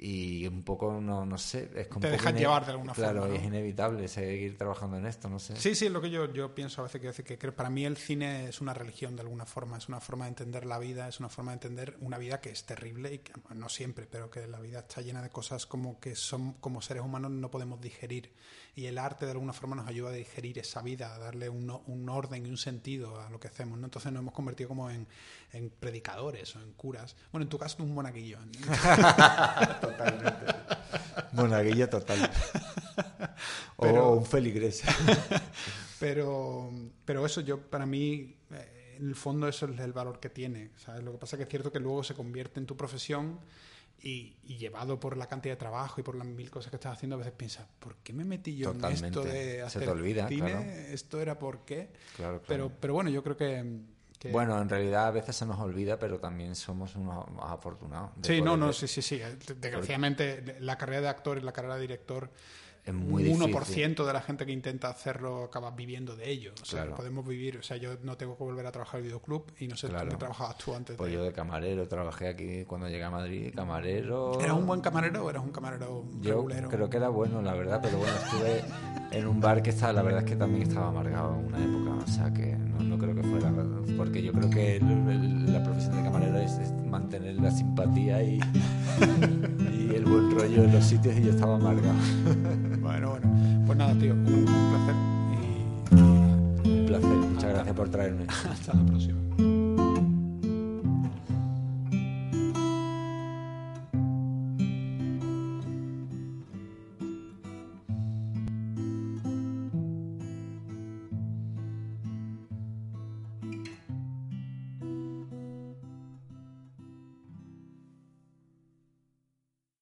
y 0.00 0.46
un 0.46 0.62
poco, 0.62 1.00
no, 1.00 1.26
no 1.26 1.38
sé, 1.38 1.68
es 1.74 1.88
como 1.88 2.02
Te 2.06 2.16
ine- 2.16 2.38
llevar 2.38 2.64
de 2.64 2.70
alguna 2.72 2.92
claro, 2.92 3.22
forma, 3.22 3.34
¿no? 3.34 3.40
es 3.40 3.44
inevitable 3.46 4.06
seguir 4.06 4.56
trabajando 4.56 4.96
en 4.96 5.06
esto, 5.06 5.28
no 5.28 5.40
sé. 5.40 5.56
Sí, 5.56 5.74
sí, 5.74 5.86
es 5.86 5.92
lo 5.92 6.00
que 6.00 6.08
yo, 6.10 6.32
yo 6.32 6.54
pienso 6.54 6.82
a 6.82 6.84
veces, 6.84 7.00
que, 7.00 7.24
que, 7.24 7.36
que 7.36 7.52
para 7.52 7.68
mí 7.68 7.84
el 7.84 7.96
cine 7.96 8.48
es 8.48 8.60
una 8.60 8.72
religión 8.74 9.16
de 9.16 9.22
alguna 9.22 9.44
forma, 9.44 9.76
es 9.76 9.88
una 9.88 10.00
forma 10.00 10.26
de 10.26 10.28
entender 10.30 10.66
la 10.66 10.78
vida, 10.78 11.08
es 11.08 11.18
una 11.18 11.28
forma 11.28 11.50
de 11.50 11.54
entender 11.56 11.96
una 12.00 12.16
vida 12.16 12.40
que 12.40 12.50
es 12.50 12.64
terrible 12.64 13.14
y 13.14 13.18
que, 13.18 13.32
no 13.54 13.68
siempre, 13.68 14.06
pero 14.08 14.30
que 14.30 14.46
la 14.46 14.60
vida 14.60 14.80
está 14.80 15.00
llena 15.00 15.20
de 15.20 15.30
cosas 15.30 15.66
como 15.66 15.98
que 15.98 16.14
son 16.14 16.52
como 16.54 16.80
seres 16.80 17.02
humanos 17.02 17.32
no 17.32 17.50
podemos 17.50 17.80
digerir 17.80 18.30
y 18.78 18.86
el 18.86 18.96
arte 18.96 19.24
de 19.24 19.32
alguna 19.32 19.52
forma 19.52 19.74
nos 19.74 19.88
ayuda 19.88 20.10
a 20.10 20.12
digerir 20.12 20.56
esa 20.60 20.82
vida, 20.82 21.12
a 21.12 21.18
darle 21.18 21.48
un, 21.48 21.68
un 21.86 22.08
orden 22.08 22.46
y 22.46 22.48
un 22.48 22.56
sentido 22.56 23.20
a 23.20 23.28
lo 23.28 23.40
que 23.40 23.48
hacemos, 23.48 23.76
¿no? 23.76 23.86
Entonces 23.86 24.12
nos 24.12 24.20
hemos 24.20 24.32
convertido 24.32 24.68
como 24.68 24.88
en, 24.88 25.08
en 25.52 25.68
predicadores 25.70 26.54
o 26.54 26.60
en 26.60 26.72
curas. 26.74 27.16
Bueno, 27.32 27.42
en 27.42 27.48
tu 27.48 27.58
caso 27.58 27.82
un 27.82 27.92
monaguillo. 27.92 28.38
Monaguillo 31.32 31.88
total. 31.88 32.30
Pero- 33.80 34.08
o 34.10 34.14
un 34.16 34.26
feligres. 34.26 34.82
Pero, 36.00 36.70
pero 37.04 37.26
eso 37.26 37.40
yo, 37.40 37.60
para 37.60 37.84
mí, 37.84 38.36
eh, 38.52 38.96
en 39.00 39.08
el 39.08 39.16
fondo 39.16 39.48
eso 39.48 39.66
es 39.66 39.80
el 39.80 39.92
valor 39.92 40.20
que 40.20 40.30
tiene. 40.30 40.70
¿sabes? 40.76 41.02
Lo 41.02 41.10
que 41.10 41.18
pasa 41.18 41.34
es 41.34 41.38
que 41.38 41.42
es 41.42 41.48
cierto 41.48 41.72
que 41.72 41.80
luego 41.80 42.04
se 42.04 42.14
convierte 42.14 42.60
en 42.60 42.66
tu 42.66 42.76
profesión 42.76 43.40
y, 44.00 44.36
y 44.44 44.56
llevado 44.58 45.00
por 45.00 45.16
la 45.16 45.26
cantidad 45.26 45.54
de 45.54 45.58
trabajo 45.58 46.00
y 46.00 46.04
por 46.04 46.14
las 46.14 46.26
mil 46.26 46.50
cosas 46.50 46.70
que 46.70 46.76
estás 46.76 46.92
haciendo, 46.94 47.16
a 47.16 47.18
veces 47.18 47.32
piensas, 47.32 47.66
¿por 47.78 47.96
qué 47.96 48.12
me 48.12 48.24
metí 48.24 48.56
yo 48.56 48.70
en 48.70 48.84
esto 48.84 49.22
de 49.24 49.56
Se 49.56 49.62
hacer 49.62 49.84
te 49.84 49.90
olvida, 49.90 50.28
cine? 50.28 50.50
claro. 50.50 50.60
Esto 50.70 51.20
era 51.20 51.38
por 51.38 51.64
qué. 51.64 51.90
Claro, 52.16 52.40
claro. 52.40 52.44
Pero, 52.46 52.72
pero 52.80 52.94
bueno, 52.94 53.10
yo 53.10 53.22
creo 53.22 53.36
que... 53.36 53.80
que- 54.18 54.30
Bueno, 54.32 54.60
en 54.60 54.68
realidad 54.68 55.06
a 55.08 55.10
veces 55.10 55.34
se 55.36 55.46
nos 55.46 55.58
olvida, 55.58 55.98
pero 55.98 56.18
también 56.20 56.54
somos 56.54 56.94
unos 56.96 57.28
más 57.32 57.50
afortunados. 57.52 58.10
Sí, 58.22 58.40
no, 58.40 58.56
no, 58.56 58.66
ver. 58.66 58.74
sí, 58.74 58.86
sí, 58.88 59.02
sí. 59.02 59.20
Desgraciadamente, 59.56 60.56
la 60.60 60.76
carrera 60.78 61.00
de 61.02 61.08
actor 61.08 61.38
y 61.38 61.40
la 61.42 61.52
carrera 61.52 61.74
de 61.76 61.80
director, 61.82 62.30
Es 62.88 62.94
muy 62.94 63.28
un 63.28 63.38
difícil. 63.40 63.94
1% 63.94 64.06
de 64.06 64.12
la 64.14 64.20
gente 64.22 64.46
que 64.46 64.52
intenta 64.52 64.88
hacerlo 64.88 65.44
acaba 65.44 65.70
viviendo 65.72 66.16
de 66.16 66.30
ello. 66.30 66.52
O 66.62 66.64
sea, 66.64 66.80
Claro. 66.84 66.96
podemos 66.96 67.26
vivir, 67.26 67.58
o 67.58 67.62
sea, 67.62 67.76
yo 67.76 67.90
no 68.02 68.16
tengo 68.16 68.36
que 68.38 68.44
volver 68.44 68.64
a 68.66 68.72
trabajar 68.72 69.00
en 69.00 69.06
videoclub 69.06 69.44
y 69.60 69.68
no 69.68 69.76
sé 69.76 69.88
Claro. 69.88 70.04
dónde 70.06 70.16
trabajabas 70.16 70.56
tú 70.56 70.74
antes. 70.74 70.96
Pues 70.96 71.10
de- 71.10 71.16
yo 71.18 71.22
de 71.22 71.32
camarero 71.32 71.86
trabajé 71.86 72.28
aquí 72.28 72.64
cuando 72.64 72.88
llegué 72.88 73.04
a 73.04 73.10
Madrid, 73.10 73.52
camarero. 73.54 74.40
¿Eras 74.40 74.54
un 74.56 74.66
buen 74.66 74.80
camarero 74.80 75.24
o 75.26 75.30
eras 75.30 75.42
un 75.44 75.50
camarero 75.52 76.04
Yo 76.22 76.36
regulero? 76.36 76.68
creo 76.70 76.88
que 76.88 76.96
era 76.96 77.08
bueno, 77.10 77.42
la 77.42 77.52
verdad, 77.52 77.80
pero 77.82 77.98
bueno, 77.98 78.14
estuve 78.24 78.64
en 79.10 79.26
un 79.26 79.38
bar 79.40 79.62
que 79.62 79.70
estaba, 79.70 79.92
la 79.92 80.02
verdad 80.02 80.20
es 80.24 80.30
que 80.30 80.36
también 80.36 80.62
estaba 80.62 80.88
amargado 80.88 81.34
en 81.38 81.44
una 81.46 81.58
época, 81.62 82.04
o 82.04 82.06
sea 82.10 82.32
que 82.32 82.56
no, 82.56 82.80
no 82.82 82.96
creo 82.98 83.14
que 83.14 83.22
fuera, 83.22 83.52
porque 83.98 84.22
yo 84.22 84.32
creo 84.32 84.48
que 84.48 84.76
el- 84.76 84.82
el- 85.10 85.52
la 85.52 85.62
profesión 85.62 85.96
de 85.96 86.02
camarero 86.04 86.38
es, 86.38 86.52
es 86.58 86.72
mantener 86.86 87.34
la 87.36 87.50
simpatía 87.50 88.22
y, 88.22 88.38
y 89.72 89.94
el 89.94 90.04
buen 90.04 90.30
rollo 90.30 90.64
en 90.64 90.72
los 90.72 90.84
sitios 90.84 91.16
y 91.16 91.24
yo 91.24 91.30
estaba 91.32 91.56
amargado. 91.56 91.94
Bueno, 92.80 93.10
bueno. 93.10 93.64
Pues 93.66 93.78
nada, 93.78 93.94
tío, 93.94 94.14
un, 94.14 94.44
placer 94.44 94.94
y, 95.90 95.94
y 95.94 96.00
nada, 96.00 96.36
Un 96.64 96.86
placer, 96.86 97.08
muchas 97.08 97.52
gracias 97.54 97.76
por 97.76 97.88
traerme. 97.90 98.24
hasta 98.50 98.74
la 98.74 98.86
próxima. 98.86 99.18